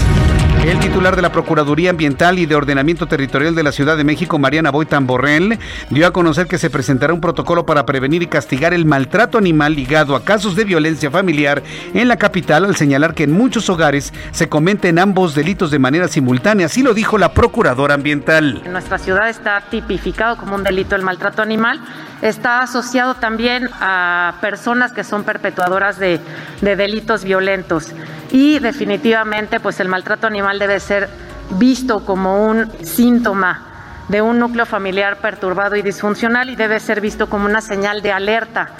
El 0.63 0.79
titular 0.79 1.17
de 1.17 1.21
la 1.21 1.33
Procuraduría 1.33 1.89
Ambiental 1.89 2.39
y 2.39 2.45
de 2.45 2.55
Ordenamiento 2.55 3.05
Territorial 3.05 3.53
de 3.53 3.63
la 3.63 3.73
Ciudad 3.73 3.97
de 3.97 4.05
México, 4.05 4.39
Mariana 4.39 4.71
Boitan 4.71 5.05
Borrell, 5.05 5.59
dio 5.89 6.07
a 6.07 6.13
conocer 6.13 6.47
que 6.47 6.57
se 6.57 6.69
presentará 6.69 7.13
un 7.13 7.19
protocolo 7.19 7.65
para 7.65 7.85
prevenir 7.85 8.23
y 8.23 8.27
castigar 8.27 8.73
el 8.73 8.85
maltrato 8.85 9.37
animal 9.37 9.75
ligado 9.75 10.15
a 10.15 10.23
casos 10.23 10.55
de 10.55 10.63
violencia 10.63 11.11
familiar 11.11 11.61
en 11.93 12.07
la 12.07 12.15
capital, 12.15 12.63
al 12.63 12.77
señalar 12.77 13.13
que 13.13 13.25
en 13.25 13.33
muchos 13.33 13.69
hogares 13.69 14.13
se 14.31 14.47
cometen 14.47 14.99
ambos 14.99 15.35
delitos 15.35 15.69
de 15.69 15.79
manera 15.79 16.07
simultánea. 16.07 16.67
Así 16.67 16.81
lo 16.81 16.93
dijo 16.93 17.17
la 17.17 17.33
Procuradora 17.33 17.95
Ambiental. 17.95 18.61
En 18.63 18.71
nuestra 18.71 18.97
ciudad 18.99 19.27
está 19.27 19.65
tipificado 19.69 20.37
como 20.37 20.55
un 20.55 20.63
delito 20.63 20.95
el 20.95 21.01
maltrato 21.01 21.41
animal. 21.41 21.81
Está 22.21 22.61
asociado 22.61 23.15
también 23.15 23.69
a 23.81 24.35
personas 24.39 24.93
que 24.93 25.03
son 25.03 25.25
perpetuadoras 25.25 25.99
de, 25.99 26.21
de 26.61 26.75
delitos 26.77 27.25
violentos 27.25 27.91
y 28.33 28.59
definitivamente 28.59 29.61
pues 29.61 29.79
el 29.79 29.87
maltrato 29.87 30.27
animal 30.27 30.59
debe 30.59 30.79
ser 30.81 31.07
visto 31.51 32.03
como 32.03 32.45
un 32.47 32.69
síntoma 32.83 33.69
de 34.09 34.21
un 34.21 34.39
núcleo 34.39 34.65
familiar 34.65 35.17
perturbado 35.17 35.75
y 35.75 35.81
disfuncional 35.81 36.49
y 36.49 36.55
debe 36.55 36.79
ser 36.79 36.99
visto 36.99 37.29
como 37.29 37.45
una 37.45 37.61
señal 37.61 38.01
de 38.01 38.11
alerta 38.11 38.71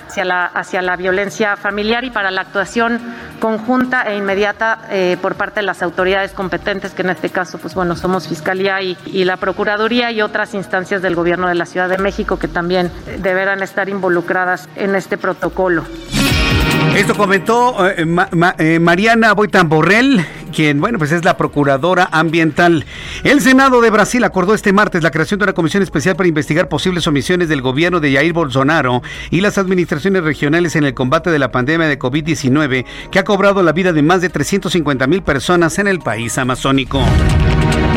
hacia 0.54 0.82
la, 0.82 0.96
violencia 0.98 1.56
familiar 1.56 2.04
y 2.04 2.10
para 2.10 2.32
la 2.32 2.42
actuación 2.42 3.00
conjunta 3.40 4.04
e 4.04 4.18
inmediata 4.18 4.80
eh, 4.90 5.18
por 5.22 5.36
parte 5.36 5.62
de 5.62 5.66
las 5.66 5.82
autoridades 5.82 6.32
competentes, 6.32 6.92
que 6.92 7.04
en 7.04 7.12
este 7.12 7.30
caso, 7.30 7.58
pues 7.58 7.74
bueno, 7.74 7.96
somos 7.96 8.28
Fiscalía 8.28 8.82
y, 8.82 9.24
la 9.24 9.38
Procuraduría 9.38 10.12
y 10.12 10.22
otras 10.22 10.54
instancias 10.54 11.02
del 11.02 11.16
Gobierno 11.16 11.48
de 11.48 11.56
la 11.56 11.66
Ciudad 11.66 11.90
de 11.90 11.98
México 11.98 12.38
que 12.38 12.48
también 12.48 12.92
deberán 13.20 13.64
estar 13.64 13.88
involucradas 13.88 14.68
en 14.76 14.96
este 14.96 15.18
protocolo. 15.18 15.84
Esto 16.96 17.16
comentó 17.16 17.90
eh, 17.90 18.06
ma, 18.06 18.28
eh, 18.60 18.80
Mariana 18.80 19.34
Boitan 19.34 19.68
Borrell, 19.68 20.24
quien, 20.54 20.80
bueno, 20.80 21.00
pues 21.00 21.12
es 21.12 21.26
la 21.26 21.38
procuradora 21.38 22.08
ambiental. 22.12 22.86
El 23.24 23.42
Senado 23.42 23.82
de 23.82 23.90
Brasil 23.90 24.24
acordó 24.24 24.54
este 24.54 24.74
martes 24.74 25.02
la 25.02 25.10
creación 25.10 25.40
de 25.40 25.46
una 25.46 25.54
comisión 25.54 25.82
especial 25.82 26.16
para 26.16 26.30
investigar 26.30 26.70
posibles 26.70 27.08
omisiones 27.08 27.50
del 27.50 27.62
gobierno 27.62 28.00
de 28.00 28.14
Jair 28.14 28.34
Bolsonaro 28.34 29.02
y 29.32 29.42
las 29.42 29.58
administraciones 29.58 30.24
regionales 30.24 30.76
en 30.76 30.84
el 30.84 30.94
combate 30.94 31.32
de 31.32 31.40
la 31.40 31.52
pandemia 31.52 31.88
de 31.88 31.98
COVID-19 31.98 32.86
que 33.12 33.20
ha 33.20 33.24
cobrado 33.24 33.64
la 33.64 33.72
vida 33.72 33.92
de 33.92 34.04
más 34.04 34.22
de 34.22 34.30
350 34.30 35.08
mil 35.08 35.24
personas 35.24 35.80
en 35.80 35.88
el 35.88 36.00
país 36.00 36.38
amazónico. 36.38 37.02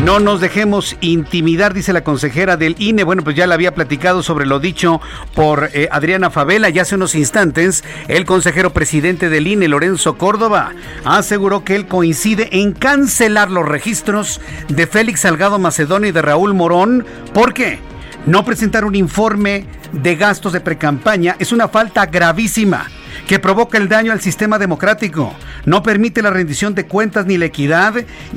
No 0.07 0.21
nos 0.21 0.39
dejemos 0.39 0.95
intimidar, 1.01 1.73
dice 1.73 1.91
la 1.91 2.05
consejera 2.05 2.55
del 2.55 2.77
INE. 2.79 3.03
Bueno, 3.03 3.25
pues 3.25 3.35
ya 3.35 3.45
le 3.45 3.53
había 3.53 3.75
platicado 3.75 4.23
sobre 4.23 4.45
lo 4.45 4.61
dicho 4.61 5.01
por 5.35 5.69
eh, 5.73 5.89
Adriana 5.91 6.29
Favela 6.29 6.69
y 6.69 6.79
hace 6.79 6.95
unos 6.95 7.13
instantes 7.13 7.83
el 8.07 8.23
consejero 8.23 8.71
presidente 8.71 9.27
del 9.27 9.47
INE, 9.47 9.67
Lorenzo 9.67 10.17
Córdoba, 10.17 10.71
aseguró 11.03 11.65
que 11.65 11.75
él 11.75 11.87
coincide 11.87 12.47
en 12.53 12.71
cancelar 12.71 13.51
los 13.51 13.67
registros 13.67 14.39
de 14.69 14.87
Félix 14.87 15.19
Salgado 15.19 15.59
Macedonio 15.59 16.07
y 16.07 16.13
de 16.13 16.21
Raúl 16.21 16.53
Morón. 16.53 17.05
¿Por 17.33 17.53
qué? 17.53 17.79
No 18.25 18.45
presentar 18.45 18.85
un 18.85 18.95
informe 18.95 19.65
de 19.91 20.15
gastos 20.15 20.53
de 20.53 20.61
precampaña 20.61 21.35
es 21.37 21.51
una 21.51 21.67
falta 21.67 22.05
gravísima 22.05 22.87
que 23.27 23.39
provoca 23.39 23.77
el 23.77 23.89
daño 23.89 24.13
al 24.13 24.21
sistema 24.21 24.57
democrático, 24.57 25.33
no 25.65 25.83
permite 25.83 26.21
la 26.21 26.29
rendición 26.29 26.73
de 26.73 26.87
cuentas 26.87 27.25
ni 27.25 27.37
la 27.37 27.45
equidad 27.45 27.93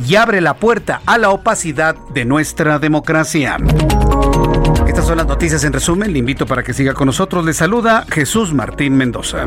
y 0.07 0.17
abre 0.17 0.41
la 0.41 0.55
puerta 0.55 1.01
a 1.07 1.17
la 1.17 1.31
opacidad 1.31 1.95
de 2.13 2.25
nuestra 2.25 2.79
democracia. 2.79 3.57
Estas 4.87 5.07
son 5.07 5.19
las 5.19 5.27
noticias 5.27 5.63
en 5.63 5.73
resumen. 5.73 6.13
Le 6.13 6.19
invito 6.19 6.47
para 6.47 6.65
que 6.65 6.75
siga 6.75 6.93
con 6.93 7.07
nosotros. 7.07 7.45
Le 7.45 7.53
saluda 7.53 8.05
Jesús 8.11 8.53
Martín 8.53 8.97
Mendoza. 8.97 9.47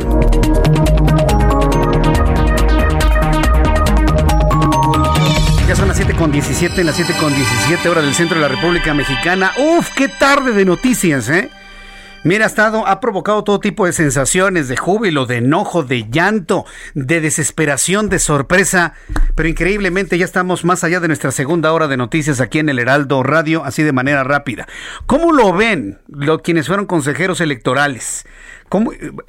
Ya 5.67 5.75
son 5.75 5.87
las 5.89 5.97
7 5.97 6.13
con 6.15 6.31
17, 6.31 6.83
las 6.85 6.95
7 6.95 7.13
con 7.19 7.35
17 7.35 7.89
horas 7.89 8.05
del 8.05 8.13
centro 8.13 8.37
de 8.37 8.43
la 8.43 8.47
República 8.47 8.93
Mexicana. 8.93 9.51
Uf, 9.57 9.89
qué 9.93 10.07
tarde 10.07 10.53
de 10.53 10.63
noticias, 10.63 11.27
¿eh? 11.29 11.49
Mira, 12.25 12.45
ha 12.45 12.47
estado, 12.47 12.87
ha 12.87 13.01
provocado 13.01 13.43
todo 13.43 13.59
tipo 13.59 13.85
de 13.85 13.91
sensaciones, 13.91 14.69
de 14.69 14.77
júbilo, 14.77 15.25
de 15.25 15.37
enojo, 15.37 15.83
de 15.83 16.09
llanto, 16.09 16.65
de 16.93 17.19
desesperación, 17.19 18.07
de 18.07 18.17
sorpresa. 18.19 18.93
Pero 19.35 19.49
increíblemente 19.49 20.17
ya 20.17 20.23
estamos 20.23 20.63
más 20.63 20.85
allá 20.85 21.01
de 21.01 21.07
nuestra 21.07 21.31
segunda 21.31 21.73
hora 21.73 21.89
de 21.89 21.97
noticias 21.97 22.39
aquí 22.39 22.59
en 22.59 22.69
el 22.69 22.79
Heraldo 22.79 23.23
Radio, 23.23 23.65
así 23.65 23.83
de 23.83 23.91
manera 23.91 24.23
rápida. 24.23 24.67
¿Cómo 25.05 25.33
lo 25.33 25.51
ven 25.51 25.99
los 26.07 26.41
quienes 26.41 26.67
fueron 26.67 26.85
consejeros 26.85 27.41
electorales? 27.41 28.25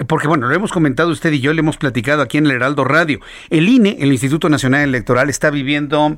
Porque 0.07 0.27
bueno, 0.27 0.47
lo 0.47 0.55
hemos 0.55 0.71
comentado 0.71 1.09
usted 1.09 1.31
y 1.31 1.39
yo, 1.39 1.53
le 1.53 1.59
hemos 1.59 1.77
platicado 1.77 2.23
aquí 2.23 2.37
en 2.37 2.45
el 2.45 2.53
Heraldo 2.53 2.83
Radio. 2.83 3.19
El 3.49 3.69
INE, 3.69 3.97
el 3.99 4.11
Instituto 4.11 4.49
Nacional 4.49 4.81
Electoral, 4.81 5.29
está 5.29 5.51
viviendo 5.51 6.17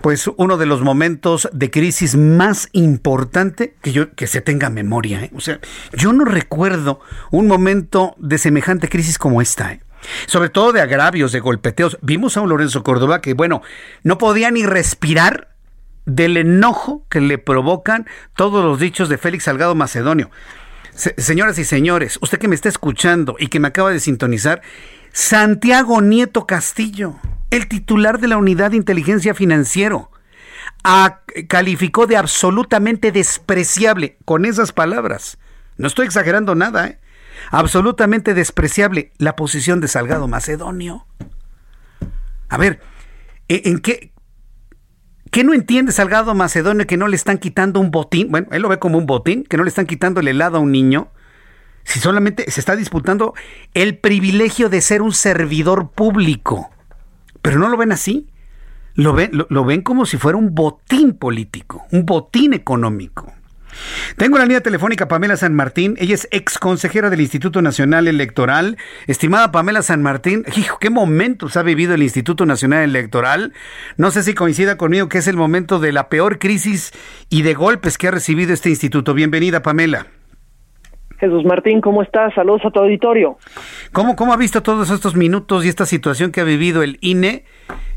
pues 0.00 0.30
uno 0.36 0.56
de 0.58 0.66
los 0.66 0.80
momentos 0.80 1.48
de 1.52 1.70
crisis 1.70 2.14
más 2.14 2.68
importante 2.72 3.74
que 3.82 3.92
yo 3.92 4.14
que 4.14 4.28
se 4.28 4.40
tenga 4.40 4.70
memoria. 4.70 5.24
¿eh? 5.24 5.30
O 5.34 5.40
sea, 5.40 5.58
yo 5.92 6.12
no 6.12 6.24
recuerdo 6.24 7.00
un 7.32 7.48
momento 7.48 8.14
de 8.18 8.38
semejante 8.38 8.88
crisis 8.88 9.18
como 9.18 9.42
esta. 9.42 9.72
¿eh? 9.72 9.80
Sobre 10.26 10.48
todo 10.48 10.72
de 10.72 10.82
agravios, 10.82 11.32
de 11.32 11.40
golpeteos. 11.40 11.98
Vimos 12.00 12.36
a 12.36 12.42
un 12.42 12.48
Lorenzo 12.48 12.84
Córdoba 12.84 13.20
que, 13.20 13.34
bueno, 13.34 13.62
no 14.04 14.18
podía 14.18 14.50
ni 14.52 14.66
respirar 14.66 15.48
del 16.06 16.36
enojo 16.36 17.06
que 17.08 17.20
le 17.20 17.38
provocan 17.38 18.06
todos 18.36 18.64
los 18.64 18.78
dichos 18.78 19.08
de 19.08 19.18
Félix 19.18 19.44
Salgado 19.44 19.74
Macedonio 19.74 20.30
señoras 20.94 21.58
y 21.58 21.64
señores, 21.64 22.18
usted 22.20 22.38
que 22.38 22.48
me 22.48 22.54
está 22.54 22.68
escuchando 22.68 23.36
y 23.38 23.48
que 23.48 23.60
me 23.60 23.68
acaba 23.68 23.90
de 23.90 24.00
sintonizar, 24.00 24.62
Santiago 25.12 26.00
Nieto 26.00 26.46
Castillo, 26.46 27.16
el 27.50 27.68
titular 27.68 28.18
de 28.18 28.28
la 28.28 28.36
Unidad 28.36 28.70
de 28.70 28.78
Inteligencia 28.78 29.34
Financiero, 29.34 30.10
calificó 31.48 32.06
de 32.06 32.16
absolutamente 32.16 33.12
despreciable 33.12 34.18
con 34.24 34.44
esas 34.44 34.72
palabras. 34.72 35.38
No 35.76 35.86
estoy 35.86 36.06
exagerando 36.06 36.54
nada, 36.54 36.86
¿eh? 36.86 36.98
Absolutamente 37.50 38.34
despreciable 38.34 39.12
la 39.18 39.36
posición 39.36 39.80
de 39.80 39.88
Salgado 39.88 40.28
Macedonio. 40.28 41.06
A 42.48 42.56
ver, 42.56 42.80
¿en 43.48 43.78
qué, 43.78 44.11
¿Qué 45.32 45.44
no 45.44 45.54
entiende 45.54 45.92
Salgado 45.92 46.34
Macedonio 46.34 46.86
que 46.86 46.98
no 46.98 47.08
le 47.08 47.16
están 47.16 47.38
quitando 47.38 47.80
un 47.80 47.90
botín? 47.90 48.30
Bueno, 48.30 48.48
él 48.50 48.60
lo 48.60 48.68
ve 48.68 48.78
como 48.78 48.98
un 48.98 49.06
botín, 49.06 49.44
que 49.44 49.56
no 49.56 49.62
le 49.62 49.70
están 49.70 49.86
quitando 49.86 50.20
el 50.20 50.28
helado 50.28 50.58
a 50.58 50.60
un 50.60 50.70
niño. 50.70 51.08
Si 51.84 52.00
solamente 52.00 52.50
se 52.50 52.60
está 52.60 52.76
disputando 52.76 53.32
el 53.72 53.96
privilegio 53.96 54.68
de 54.68 54.82
ser 54.82 55.00
un 55.00 55.12
servidor 55.12 55.90
público. 55.90 56.70
Pero 57.40 57.58
no 57.58 57.70
lo 57.70 57.78
ven 57.78 57.92
así. 57.92 58.28
Lo 58.94 59.14
ven, 59.14 59.30
lo 59.32 59.64
ven 59.64 59.80
como 59.80 60.04
si 60.04 60.18
fuera 60.18 60.36
un 60.36 60.54
botín 60.54 61.14
político, 61.14 61.86
un 61.92 62.04
botín 62.04 62.52
económico. 62.52 63.32
Tengo 64.16 64.38
la 64.38 64.44
línea 64.44 64.60
telefónica 64.60 65.08
Pamela 65.08 65.36
San 65.36 65.54
Martín. 65.54 65.96
Ella 65.98 66.14
es 66.14 66.28
ex 66.30 66.58
consejera 66.58 67.10
del 67.10 67.20
Instituto 67.20 67.62
Nacional 67.62 68.08
Electoral. 68.08 68.76
Estimada 69.06 69.52
Pamela 69.52 69.82
San 69.82 70.02
Martín, 70.02 70.44
hijo, 70.56 70.78
¿qué 70.78 70.90
momentos 70.90 71.56
ha 71.56 71.62
vivido 71.62 71.94
el 71.94 72.02
Instituto 72.02 72.46
Nacional 72.46 72.84
Electoral? 72.84 73.52
No 73.96 74.10
sé 74.10 74.22
si 74.22 74.34
coincida 74.34 74.76
conmigo 74.76 75.08
que 75.08 75.18
es 75.18 75.26
el 75.26 75.36
momento 75.36 75.78
de 75.78 75.92
la 75.92 76.08
peor 76.08 76.38
crisis 76.38 76.92
y 77.28 77.42
de 77.42 77.54
golpes 77.54 77.98
que 77.98 78.08
ha 78.08 78.12
recibido 78.12 78.52
este 78.52 78.70
instituto. 78.70 79.14
Bienvenida, 79.14 79.62
Pamela. 79.62 80.06
Jesús 81.22 81.44
Martín, 81.44 81.80
¿cómo 81.80 82.02
estás? 82.02 82.34
Saludos 82.34 82.62
a 82.64 82.70
tu 82.72 82.80
auditorio. 82.80 83.38
¿Cómo, 83.92 84.16
cómo 84.16 84.32
ha 84.32 84.36
visto 84.36 84.60
todos 84.60 84.90
estos 84.90 85.14
minutos 85.14 85.64
y 85.64 85.68
esta 85.68 85.86
situación 85.86 86.32
que 86.32 86.40
ha 86.40 86.44
vivido 86.44 86.82
el 86.82 86.98
INE 87.00 87.44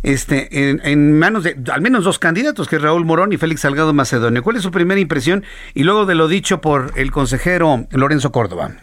este, 0.03 0.47
en, 0.91 1.17
manos 1.17 1.43
de 1.43 1.55
al 1.73 1.81
menos 1.81 2.03
dos 2.03 2.19
candidatos, 2.19 2.67
que 2.67 2.75
es 2.75 2.83
Raúl 2.83 3.03
Morón 3.03 3.33
y 3.33 3.37
Félix 3.37 3.61
Salgado 3.61 3.95
Macedonio? 3.95 4.43
¿Cuál 4.43 4.57
es 4.57 4.61
su 4.61 4.69
primera 4.69 5.01
impresión? 5.01 5.43
Y 5.73 5.85
luego 5.85 6.05
de 6.05 6.13
lo 6.13 6.27
dicho 6.27 6.61
por 6.61 6.91
el 6.97 7.09
consejero 7.09 7.87
Lorenzo 7.89 8.31
Córdoba. 8.31 8.73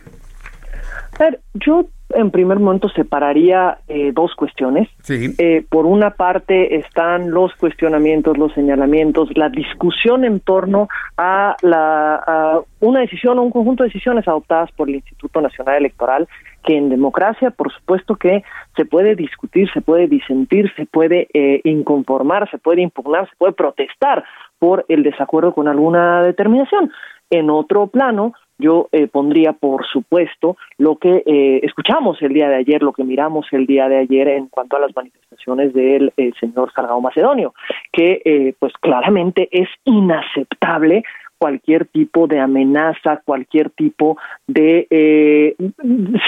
A 1.21 1.23
ver, 1.23 1.41
yo 1.55 1.87
en 2.15 2.31
primer 2.31 2.59
momento 2.59 2.89
separaría 2.89 3.79
eh, 3.89 4.13
dos 4.13 4.35
cuestiones. 4.35 4.89
Eh, 5.09 5.65
por 5.69 5.87
una 5.87 6.11
parte 6.11 6.77
están 6.77 7.31
los 7.31 7.55
cuestionamientos, 7.55 8.39
los 8.39 8.53
señalamientos, 8.53 9.29
la 9.37 9.49
discusión 9.49 10.25
en 10.25 10.41
torno 10.41 10.89
a, 11.17 11.57
la, 11.63 12.61
una 12.81 13.01
decisión 13.01 13.39
o 13.39 13.43
un 13.43 13.51
conjunto 13.51 13.83
de 13.83 13.89
decisiones 13.89 14.27
adoptadas 14.27 14.71
por 14.73 14.89
el 14.89 14.97
Instituto 14.97 15.41
Nacional 15.41 15.77
Electoral, 15.77 16.29
que 16.65 16.77
en 16.77 16.89
democracia, 16.89 17.51
por 17.51 17.73
supuesto 17.73 18.17
que 18.17 18.43
se 18.77 18.85
puede 18.85 19.17
discutir, 19.17 19.71
se 19.73 19.81
puede 19.81 20.07
disentir, 20.07 20.73
se 20.77 20.87
puede 20.87 21.29
eh, 21.35 21.61
inconformar, 21.65 22.51
se 22.51 22.59
puede 22.59 22.83
impugnar, 22.83 23.29
se 23.29 23.37
puede 23.37 23.53
protestar 23.53 24.25
por 24.59 24.85
el 24.89 25.03
desacuerdo 25.03 25.55
con 25.55 25.69
alguna 25.69 26.23
determinación. 26.23 26.91
En 27.31 27.51
otro 27.51 27.87
plano, 27.87 28.35
yo 28.63 28.89
eh, 28.93 29.09
pondría, 29.09 29.53
por 29.53 29.85
supuesto, 29.87 30.57
lo 30.79 30.97
que 30.97 31.23
eh, 31.27 31.61
escuchamos 31.63 32.21
el 32.23 32.33
día 32.33 32.49
de 32.49 32.57
ayer, 32.57 32.83
lo 32.83 32.93
que 32.93 33.05
miramos 33.05 33.47
el 33.53 33.67
día 33.67 33.89
de 33.89 33.99
ayer 33.99 34.29
en 34.29 34.49
cuanto 34.49 34.77
a 34.77 34.81
las 34.81 34.95
manifestaciones 34.95 35.75
del 35.75 36.13
eh, 36.17 36.33
señor 36.41 36.73
Salgado 36.73 37.01
Macedonio, 37.01 37.55
que 37.93 38.55
pues 38.59 38.73
claramente 38.81 39.49
es 39.51 39.69
inaceptable 39.85 41.03
cualquier 41.39 41.87
tipo 41.87 42.29
de 42.29 42.39
amenaza, 42.39 43.21
cualquier 43.25 43.71
tipo 43.71 44.17
de 44.47 45.57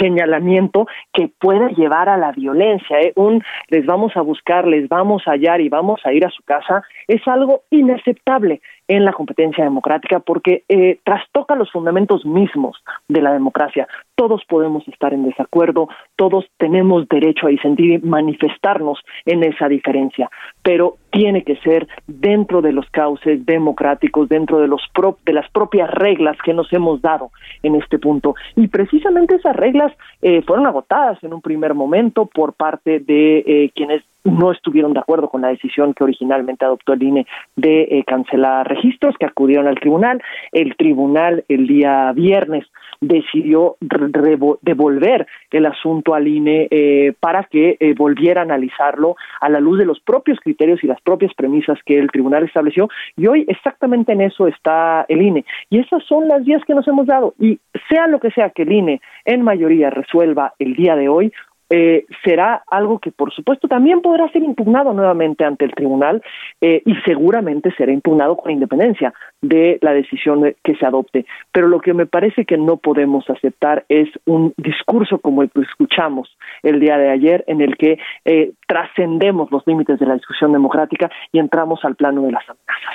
señalamiento 0.01 0.89
que 1.13 1.31
pueda 1.39 1.69
llevar 1.69 2.09
a 2.09 2.17
la 2.17 2.33
violencia. 2.33 2.97
Un 3.15 3.43
les 3.69 3.87
vamos 3.87 4.17
a 4.17 4.23
buscar, 4.23 4.67
les 4.67 4.89
vamos 4.89 5.23
a 5.27 5.33
hallar 5.33 5.61
y 5.61 5.69
vamos 5.69 6.01
a 6.05 6.13
ir 6.13 6.27
a 6.27 6.31
su 6.31 6.43
casa 6.43 6.83
es 7.07 7.27
algo 7.27 7.63
inaceptable 7.71 8.61
en 8.89 9.05
la 9.05 9.13
competencia 9.13 9.65
democrática 9.65 10.21
porque 10.21 10.65
eh, 10.69 11.01
trastoca 11.05 11.55
los 11.55 11.71
fundamentos 11.71 12.25
mismos 12.25 12.77
de 13.09 13.23
la 13.23 13.33
democracia. 13.33 13.89
Todos 14.17 14.43
podemos 14.49 14.87
estar 14.89 15.13
en 15.13 15.25
desacuerdo, 15.25 15.89
todos 16.17 16.47
tenemos 16.57 17.09
derecho 17.09 17.47
a 17.47 17.51
disentir 17.51 17.93
y 17.93 17.99
manifestarnos 17.99 19.01
en 19.27 19.43
esa 19.43 19.69
diferencia, 19.69 20.31
pero 20.63 20.97
tiene 21.11 21.43
que 21.43 21.57
ser 21.57 21.87
dentro 22.07 22.61
de 22.61 22.73
los 22.73 22.89
cauces 22.91 23.45
democráticos, 23.47 24.29
dentro 24.29 24.61
de, 24.61 24.69
los 24.69 24.83
de 25.25 25.33
las 25.33 25.49
propias 25.51 25.91
reglas 25.91 26.37
que 26.45 26.55
nos 26.55 26.73
hemos 26.73 27.01
dado 27.03 27.31
en 27.63 27.77
este 27.77 27.99
punto. 27.99 28.35
Y 28.57 28.69
precisamente 28.69 29.37
esas 29.37 29.57
reglas 29.57 29.93
eh, 30.23 30.43
fueron 30.43 30.67
agotadas 30.67 31.23
en 31.23 31.33
un 31.33 31.41
primer 31.41 31.75
momento 31.75 32.27
por 32.27 32.53
parte 32.53 33.01
de 33.01 33.39
eh, 33.39 33.71
quienes 33.75 34.03
no 34.25 34.51
estuvieron 34.53 34.95
de 34.95 35.01
acuerdo 35.01 35.29
con 35.29 35.43
la 35.43 35.49
decisión 35.49 35.93
que 35.93 36.03
originalmente 36.03 36.65
adoptó 36.65 36.95
el 36.95 37.03
INE 37.03 37.27
de 37.57 37.83
eh, 37.83 38.05
cancelar 38.07 38.67
registros 38.67 39.15
que 39.19 39.27
acudieron 39.27 39.69
al 39.69 39.79
tribunal. 39.79 40.23
El 40.51 40.77
tribunal 40.77 41.45
el 41.49 41.67
día 41.67 42.11
viernes 42.13 42.67
decidió 43.01 43.77
devolver 44.11 45.27
el 45.51 45.67
asunto 45.67 46.15
al 46.15 46.29
INE 46.29 46.69
eh, 46.71 47.15
para 47.21 47.45
que 47.45 47.77
eh, 47.81 47.95
volviera 47.95 48.41
a 48.41 48.45
analizarlo 48.45 49.17
a 49.41 49.49
la 49.49 49.61
luz 49.61 49.79
de 49.79 49.87
los 49.87 50.01
propios 50.01 50.39
criterios 50.41 50.83
y 50.83 50.87
las 50.87 51.01
propias 51.01 51.33
premisas 51.35 51.79
que 51.85 51.99
el 51.99 52.11
tribunal 52.11 52.45
estableció. 52.45 52.89
Y 53.17 53.27
hoy 53.27 53.45
exactamente 53.49 54.13
en 54.13 54.21
eso 54.21 54.47
está 54.47 55.05
el 55.09 55.23
INE. 55.23 55.45
Y 55.71 55.79
esas 55.79 56.03
son 56.05 56.29
las 56.29 56.45
vías 56.45 56.63
que 56.67 56.75
nos 56.75 56.87
hemos 56.89 57.07
dado. 57.07 57.35
Y 57.39 57.59
sea 57.89 58.07
lo 58.07 58.21
que 58.21 58.31
sea 58.31 58.51
que 58.51 58.63
el 58.63 58.73
INE 58.73 59.01
en 59.25 59.43
mayoría 59.43 59.91
resuelva 59.91 60.55
el 60.59 60.75
día 60.75 60.97
de 60.97 61.09
hoy, 61.09 61.33
eh, 61.77 62.07
será 62.23 62.63
algo 62.71 63.01
que 63.01 63.11
por 63.11 63.35
supuesto 63.35 63.67
también 63.67 64.01
podrá 64.01 64.31
ser 64.31 64.45
impugnado 64.45 64.93
nuevamente 64.93 65.45
ante 65.45 65.65
el 65.65 65.75
tribunal 65.75 66.23
eh, 66.61 66.83
y 66.87 66.95
seguramente 67.05 67.75
será 67.77 67.91
impugnado 67.91 68.37
con 68.37 68.53
independencia 68.53 69.13
de 69.43 69.79
la 69.83 69.93
decisión 69.93 70.55
que 70.63 70.77
se 70.77 70.87
adopte. 70.87 71.27
Pero 71.51 71.67
lo 71.67 71.81
que 71.81 71.93
me 71.93 72.07
parece 72.07 72.45
que 72.45 72.57
no 72.57 72.77
podemos 72.77 73.29
aceptar 73.29 73.85
es 73.89 74.09
un 74.25 74.55
discurso 74.57 75.19
como 75.19 75.43
el 75.43 75.51
que 75.51 75.63
escuchamos 75.63 76.37
el 76.63 76.79
día 76.79 76.97
de 76.97 77.11
ayer 77.11 77.43
en 77.49 77.61
el 77.61 77.77
que 77.77 77.99
eh, 78.25 78.53
trascendemos 78.69 79.51
los 79.51 79.67
límites 79.67 79.99
de 79.99 80.07
la 80.07 80.15
discusión 80.15 80.53
democrática 80.53 81.11
y 81.33 81.41
entramos 81.41 81.85
al 81.85 81.97
plano 81.97 82.23
de 82.23 82.31
las 82.31 82.45
amenazas. 82.49 82.95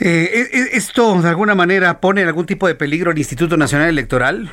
Eh, 0.00 0.26
e, 0.34 0.58
e, 0.58 0.76
¿Esto 0.76 1.22
de 1.22 1.28
alguna 1.28 1.54
manera 1.54 2.00
pone 2.00 2.24
algún 2.24 2.46
tipo 2.46 2.66
de 2.66 2.74
peligro 2.74 3.12
el 3.12 3.18
Instituto 3.18 3.56
Nacional 3.56 3.90
Electoral? 3.90 4.48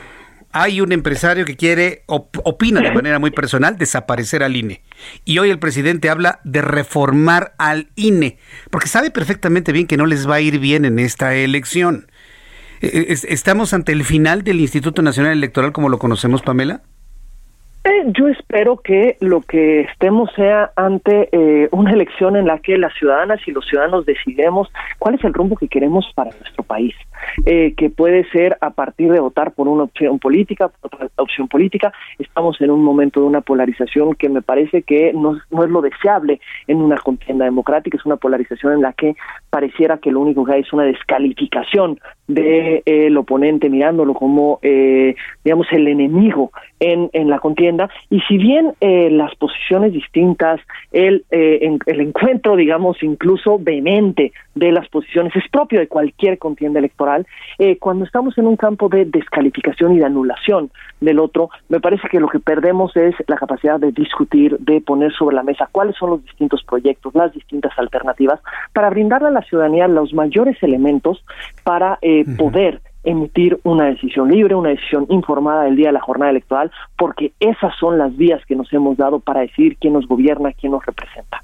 Hay 0.54 0.82
un 0.82 0.92
empresario 0.92 1.46
que 1.46 1.56
quiere, 1.56 2.04
opina 2.08 2.82
de 2.82 2.92
manera 2.92 3.20
muy 3.20 3.32
personal, 3.32 3.78
desaparecer 3.78 4.44
al 4.44 4.56
INE. 4.56 4.84
Y 5.26 5.40
hoy 5.40 5.50
el 5.50 5.60
presidente 5.60 6.10
habla 6.10 6.40
de 6.44 6.62
reformar 6.62 7.54
al 7.58 7.90
INE, 7.96 8.38
porque 8.70 8.88
sabe 8.88 9.12
perfectamente 9.12 9.72
bien 9.72 9.88
que 9.88 9.98
no 9.98 10.06
les 10.06 10.30
va 10.30 10.36
a 10.36 10.42
ir 10.42 10.60
bien 10.60 10.86
en 10.86 11.00
esta 11.00 11.34
elección. 11.36 12.08
E, 12.82 13.18
¿Estamos 13.30 13.74
ante 13.74 13.92
el 13.92 14.04
final 14.04 14.44
del 14.44 14.60
Instituto 14.60 15.02
Nacional 15.02 15.34
Electoral 15.34 15.72
como 15.72 15.90
lo 15.90 16.00
conocemos, 16.00 16.42
Pamela? 16.42 16.82
Eh, 17.84 18.12
yo 18.16 18.28
espero 18.28 18.78
que 18.78 19.18
lo 19.22 19.42
que 19.42 19.82
estemos 19.82 20.30
sea 20.36 20.72
ante 20.76 21.30
eh, 21.32 21.68
una 21.72 21.92
elección 21.92 22.36
en 22.36 22.46
la 22.46 22.60
que 22.60 22.78
las 22.78 22.94
ciudadanas 22.94 23.40
y 23.48 23.52
los 23.52 23.66
ciudadanos 23.66 24.06
decidamos 24.06 24.72
cuál 25.00 25.16
es 25.16 25.24
el 25.24 25.34
rumbo 25.34 25.56
que 25.56 25.68
queremos 25.68 26.06
para 26.14 26.30
nuestro 26.30 26.64
país, 26.64 26.94
eh, 27.44 27.74
que 27.76 27.90
puede 27.90 28.30
ser 28.30 28.56
a 28.62 28.70
partir 28.70 29.12
de 29.12 29.20
votar 29.20 29.54
por 29.54 29.68
una 29.68 29.84
opción 29.84 30.20
política, 30.20 30.68
por 30.68 30.94
otra 30.94 31.10
opción 31.16 31.48
política. 31.48 31.92
Estamos 32.20 32.62
en 32.62 32.70
un 32.70 32.84
momento 32.84 33.20
de 33.22 33.26
una 33.26 33.42
polarización 33.42 34.14
que 34.14 34.30
me 34.30 34.44
parece 34.44 34.84
que 34.84 35.12
no, 35.14 35.40
no 35.50 35.64
es 35.64 35.70
lo 35.72 35.82
deseable 35.82 36.40
en 36.68 36.78
una 36.78 36.98
contienda 36.98 37.46
democrática, 37.46 37.98
es 37.98 38.06
una 38.06 38.18
polarización 38.18 38.74
en 38.74 38.82
la 38.84 38.94
que 38.94 39.16
pareciera 39.50 39.98
que 39.98 40.12
lo 40.12 40.20
único 40.20 40.46
que 40.46 40.54
hay 40.54 40.62
es 40.62 40.72
una 40.72 40.84
descalificación 40.84 42.00
del 42.34 42.84
de, 42.86 43.18
oponente, 43.18 43.70
mirándolo 43.70 44.14
como, 44.14 44.60
digamos, 44.62 45.68
el 45.72 45.88
enemigo 45.88 46.52
en, 46.82 47.10
en 47.14 47.30
la 47.30 47.40
contienda. 47.40 47.90
Y 48.10 48.20
si 48.22 48.38
bien 48.38 48.74
eh, 48.82 49.10
las 49.12 49.34
posiciones 49.36 49.94
distintas, 49.94 50.60
el, 50.92 51.24
eh, 51.32 51.78
el 51.86 52.02
encuentro, 52.02 52.56
digamos, 52.56 53.02
incluso 53.04 53.58
vehemente 53.60 54.34
de 54.56 54.72
las 54.72 54.90
posiciones 54.90 55.34
es 55.36 55.48
propio 55.50 55.80
de 55.80 55.88
cualquier 55.88 56.38
contienda 56.38 56.80
electoral, 56.80 57.26
eh, 57.60 57.78
cuando 57.78 58.04
estamos 58.04 58.38
en 58.38 58.48
un 58.48 58.58
campo 58.58 58.90
de 58.90 59.06
descalificación 59.06 59.94
y 59.94 60.00
de 60.00 60.06
anulación 60.06 60.72
del 61.00 61.20
otro, 61.20 61.50
me 61.70 61.80
parece 61.80 62.08
que 62.10 62.20
lo 62.20 62.28
que 62.28 62.40
perdemos 62.40 62.96
es 62.98 63.16
la 63.28 63.38
capacidad 63.38 63.80
de 63.80 63.92
discutir, 63.92 64.58
de 64.60 64.82
poner 64.82 65.14
sobre 65.14 65.36
la 65.36 65.44
mesa 65.44 65.70
cuáles 65.72 65.96
son 65.96 66.12
los 66.12 66.24
distintos 66.24 66.64
proyectos, 66.64 67.16
las 67.16 67.34
distintas 67.34 67.78
alternativas, 67.78 68.40
para 68.74 68.90
brindarle 68.90 69.30
a 69.30 69.32
la 69.32 69.42
ciudadanía 69.44 69.88
los 69.88 70.14
mayores 70.14 70.62
elementos 70.62 71.24
para 71.64 72.00
eh, 72.02 72.21
poder 72.26 72.82
emitir 73.04 73.60
una 73.64 73.86
decisión 73.86 74.30
libre, 74.30 74.56
una 74.56 74.70
decisión 74.70 75.06
informada 75.10 75.64
del 75.64 75.76
día 75.76 75.88
de 75.88 75.94
la 75.94 76.02
jornada 76.02 76.32
electoral, 76.32 76.72
porque 76.98 77.34
esas 77.40 77.74
son 77.80 77.98
las 77.98 78.16
vías 78.16 78.42
que 78.46 78.56
nos 78.56 78.72
hemos 78.74 78.98
dado 78.98 79.20
para 79.20 79.42
decidir 79.42 79.78
quién 79.80 79.94
nos 79.94 80.08
gobierna, 80.08 80.52
quién 80.54 80.72
nos 80.72 80.86
representa. 80.86 81.42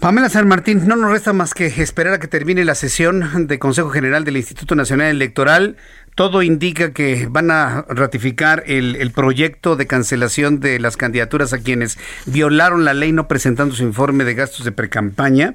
Pamela 0.00 0.30
San 0.30 0.48
Martín, 0.48 0.88
no 0.88 0.96
nos 0.96 1.10
resta 1.10 1.34
más 1.34 1.52
que 1.52 1.66
esperar 1.66 2.14
a 2.14 2.18
que 2.18 2.26
termine 2.26 2.64
la 2.64 2.74
sesión 2.74 3.46
de 3.46 3.58
Consejo 3.58 3.90
General 3.90 4.24
del 4.24 4.38
Instituto 4.38 4.74
Nacional 4.74 5.08
Electoral. 5.08 5.76
Todo 6.14 6.42
indica 6.42 6.94
que 6.94 7.26
van 7.30 7.50
a 7.50 7.84
ratificar 7.86 8.62
el, 8.66 8.96
el, 8.96 9.10
proyecto 9.10 9.76
de 9.76 9.86
cancelación 9.86 10.58
de 10.58 10.80
las 10.80 10.96
candidaturas 10.96 11.52
a 11.52 11.58
quienes 11.58 11.98
violaron 12.24 12.86
la 12.86 12.94
ley 12.94 13.12
no 13.12 13.28
presentando 13.28 13.74
su 13.74 13.82
informe 13.82 14.24
de 14.24 14.34
gastos 14.34 14.64
de 14.64 14.72
precampaña 14.72 15.54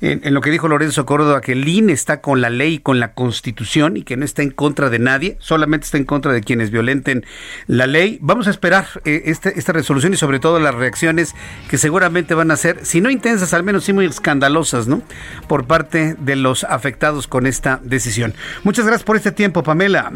en, 0.00 0.32
lo 0.32 0.40
que 0.40 0.50
dijo 0.50 0.68
Lorenzo 0.68 1.04
Córdoba, 1.06 1.40
que 1.40 1.52
el 1.52 1.66
INE 1.66 1.92
está 1.92 2.20
con 2.20 2.40
la 2.40 2.50
ley 2.50 2.78
con 2.78 3.00
la 3.00 3.12
constitución 3.12 3.96
y 3.96 4.02
que 4.02 4.16
no 4.16 4.24
está 4.24 4.42
en 4.42 4.50
contra 4.50 4.90
de 4.90 4.98
nadie, 4.98 5.36
solamente 5.40 5.84
está 5.84 5.98
en 5.98 6.04
contra 6.04 6.32
de 6.32 6.40
quienes 6.40 6.70
violenten 6.70 7.24
la 7.66 7.86
ley. 7.86 8.18
Vamos 8.22 8.46
a 8.46 8.50
esperar 8.50 8.86
eh, 9.04 9.22
este, 9.26 9.58
esta 9.58 9.72
resolución 9.72 10.14
y 10.14 10.16
sobre 10.16 10.40
todo 10.40 10.58
las 10.58 10.74
reacciones 10.74 11.34
que 11.68 11.78
seguramente 11.78 12.34
van 12.34 12.50
a 12.50 12.56
ser, 12.56 12.84
si 12.84 13.00
no 13.00 13.10
intensas, 13.10 13.52
al 13.54 13.62
menos 13.62 13.84
sí 13.84 13.92
muy 13.92 14.06
escandalosas, 14.06 14.88
¿no? 14.88 15.02
Por 15.48 15.66
parte 15.66 16.14
de 16.18 16.36
los 16.36 16.64
afectados 16.64 17.26
con 17.26 17.46
esta 17.46 17.80
decisión. 17.82 18.34
Muchas 18.64 18.86
gracias 18.86 19.04
por 19.04 19.16
este 19.16 19.32
tiempo, 19.32 19.62
Pamela. 19.62 20.12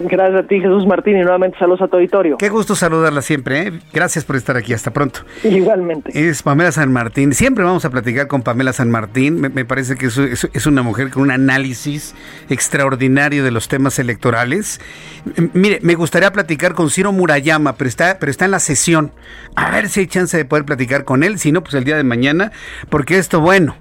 Gracias 0.00 0.44
a 0.44 0.46
ti, 0.46 0.60
Jesús 0.60 0.86
Martín, 0.86 1.16
y 1.16 1.20
nuevamente 1.20 1.58
saludos 1.58 1.82
a 1.82 1.88
tu 1.88 1.96
auditorio. 1.96 2.36
Qué 2.36 2.48
gusto 2.48 2.74
saludarla 2.74 3.22
siempre, 3.22 3.62
¿eh? 3.62 3.72
Gracias 3.92 4.24
por 4.24 4.36
estar 4.36 4.56
aquí, 4.56 4.72
hasta 4.72 4.92
pronto. 4.92 5.20
Igualmente. 5.44 6.10
Es 6.14 6.42
Pamela 6.42 6.72
San 6.72 6.92
Martín. 6.92 7.32
Siempre 7.32 7.64
vamos 7.64 7.84
a 7.84 7.90
platicar 7.90 8.26
con 8.26 8.42
Pamela 8.42 8.72
San 8.72 8.90
Martín. 8.90 9.40
Me, 9.40 9.64
parece 9.64 9.96
que 9.96 10.06
es, 10.06 10.66
una 10.66 10.82
mujer 10.82 11.10
con 11.10 11.22
un 11.22 11.30
análisis 11.30 12.14
extraordinario 12.48 13.44
de 13.44 13.50
los 13.50 13.68
temas 13.68 13.98
electorales. 13.98 14.80
mire, 15.52 15.78
me 15.82 15.94
gustaría 15.94 16.32
platicar 16.32 16.74
con 16.74 16.90
Ciro 16.90 17.12
Murayama, 17.12 17.74
pero 17.74 17.88
está, 17.88 18.18
pero 18.18 18.30
está 18.30 18.44
en 18.46 18.50
la 18.50 18.60
sesión. 18.60 19.12
A 19.54 19.70
ver 19.70 19.88
si 19.88 20.00
hay 20.00 20.06
chance 20.06 20.36
de 20.36 20.44
poder 20.44 20.64
platicar 20.64 21.04
con 21.04 21.22
él, 21.22 21.38
si 21.38 21.52
no, 21.52 21.62
pues 21.62 21.74
el 21.74 21.84
día 21.84 21.96
de 21.96 22.04
mañana, 22.04 22.52
porque 22.90 23.18
esto, 23.18 23.40
bueno 23.40 23.76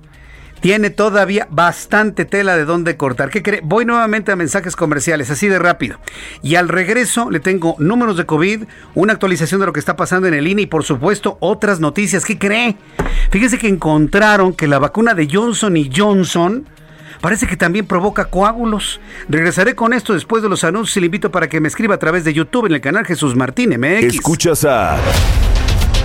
tiene 0.63 0.91
todavía 0.91 1.45
bastante 1.51 2.23
tela 2.23 2.55
de 2.55 2.63
dónde 2.63 2.95
cortar. 2.95 3.29
¿Qué 3.29 3.43
cree? 3.43 3.59
Voy 3.61 3.83
nuevamente 3.83 4.31
a 4.31 4.37
mensajes 4.37 4.77
comerciales, 4.77 5.29
así 5.29 5.49
de 5.49 5.59
rápido. 5.59 5.99
Y 6.41 6.55
al 6.55 6.69
regreso 6.69 7.29
le 7.29 7.41
tengo 7.41 7.75
números 7.79 8.15
de 8.15 8.25
COVID, 8.25 8.63
una 8.95 9.11
actualización 9.11 9.59
de 9.59 9.65
lo 9.65 9.73
que 9.73 9.81
está 9.81 9.97
pasando 9.97 10.25
en 10.29 10.33
el 10.33 10.47
INE 10.47 10.61
y 10.61 10.67
por 10.67 10.85
supuesto 10.85 11.35
otras 11.41 11.81
noticias. 11.81 12.23
¿Qué 12.23 12.39
cree? 12.39 12.77
Fíjese 13.29 13.57
que 13.57 13.67
encontraron 13.67 14.53
que 14.53 14.69
la 14.69 14.79
vacuna 14.79 15.13
de 15.13 15.27
Johnson 15.29 15.75
y 15.75 15.91
Johnson 15.93 16.65
parece 17.19 17.45
que 17.45 17.57
también 17.57 17.85
provoca 17.85 18.23
coágulos. 18.29 19.01
Regresaré 19.27 19.75
con 19.75 19.91
esto 19.91 20.13
después 20.13 20.43
de 20.43 20.47
los 20.47 20.63
anuncios 20.63 20.95
y 20.95 21.01
le 21.01 21.07
invito 21.07 21.29
para 21.29 21.49
que 21.49 21.59
me 21.59 21.67
escriba 21.67 21.95
a 21.95 21.99
través 21.99 22.23
de 22.23 22.33
YouTube 22.33 22.67
en 22.67 22.75
el 22.75 22.79
canal 22.79 23.05
Jesús 23.05 23.35
Martín 23.35 23.71
MX. 23.71 24.15
Escuchas 24.15 24.63
a 24.63 24.97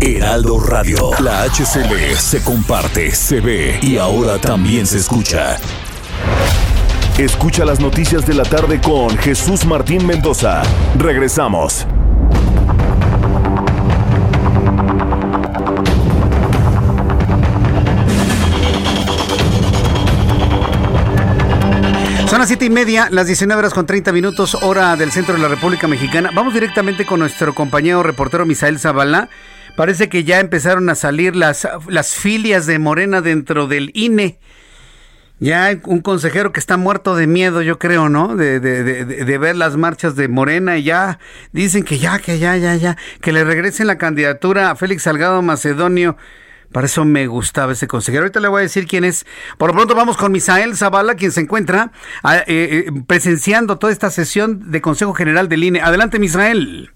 Heraldo 0.00 0.60
Radio. 0.60 1.10
La 1.20 1.44
HCL 1.44 2.16
se 2.18 2.42
comparte, 2.42 3.10
se 3.12 3.40
ve 3.40 3.78
y 3.80 3.96
ahora 3.96 4.38
también 4.38 4.86
se 4.86 4.98
escucha. 4.98 5.56
Escucha 7.16 7.64
las 7.64 7.80
noticias 7.80 8.26
de 8.26 8.34
la 8.34 8.44
tarde 8.44 8.78
con 8.80 9.16
Jesús 9.16 9.64
Martín 9.64 10.06
Mendoza. 10.06 10.62
Regresamos. 10.98 11.86
Son 22.28 22.38
las 22.38 22.48
siete 22.48 22.66
y 22.66 22.70
media, 22.70 23.08
las 23.10 23.26
19 23.26 23.58
horas 23.58 23.72
con 23.72 23.86
30 23.86 24.12
minutos, 24.12 24.58
hora 24.60 24.94
del 24.96 25.10
centro 25.10 25.36
de 25.36 25.40
la 25.40 25.48
República 25.48 25.88
Mexicana. 25.88 26.30
Vamos 26.34 26.52
directamente 26.52 27.06
con 27.06 27.20
nuestro 27.20 27.54
compañero 27.54 28.02
reportero 28.02 28.44
Misael 28.44 28.78
Zavala 28.78 29.30
Parece 29.76 30.08
que 30.08 30.24
ya 30.24 30.40
empezaron 30.40 30.88
a 30.88 30.94
salir 30.94 31.36
las, 31.36 31.66
filias 32.14 32.66
de 32.66 32.78
Morena 32.78 33.20
dentro 33.20 33.66
del 33.66 33.90
INE. 33.94 34.38
Ya 35.38 35.78
un 35.84 36.00
consejero 36.00 36.50
que 36.50 36.60
está 36.60 36.78
muerto 36.78 37.14
de 37.14 37.26
miedo, 37.26 37.60
yo 37.60 37.78
creo, 37.78 38.08
¿no? 38.08 38.36
De, 38.36 38.58
de, 38.58 38.82
de, 38.82 39.04
de, 39.04 39.38
ver 39.38 39.54
las 39.54 39.76
marchas 39.76 40.16
de 40.16 40.28
Morena 40.28 40.78
y 40.78 40.84
ya 40.84 41.18
dicen 41.52 41.84
que 41.84 41.98
ya, 41.98 42.18
que 42.18 42.38
ya, 42.38 42.56
ya, 42.56 42.74
ya, 42.76 42.96
que 43.20 43.32
le 43.32 43.44
regresen 43.44 43.86
la 43.86 43.98
candidatura 43.98 44.70
a 44.70 44.76
Félix 44.76 45.02
Salgado 45.02 45.42
Macedonio. 45.42 46.16
Para 46.72 46.86
eso 46.86 47.04
me 47.04 47.26
gustaba 47.26 47.72
ese 47.72 47.86
consejero. 47.86 48.24
Ahorita 48.24 48.40
le 48.40 48.48
voy 48.48 48.60
a 48.60 48.62
decir 48.62 48.86
quién 48.86 49.04
es. 49.04 49.26
Por 49.58 49.70
lo 49.70 49.74
pronto 49.74 49.94
vamos 49.94 50.16
con 50.16 50.32
Misael 50.32 50.76
Zavala, 50.76 51.14
quien 51.14 51.32
se 51.32 51.40
encuentra 51.42 51.92
ah, 52.22 52.38
eh, 52.38 52.44
eh, 52.46 52.92
presenciando 53.06 53.78
toda 53.78 53.92
esta 53.92 54.10
sesión 54.10 54.70
de 54.70 54.80
Consejo 54.80 55.12
General 55.12 55.48
del 55.48 55.64
INE. 55.64 55.80
Adelante, 55.80 56.18
Misael. 56.18 56.90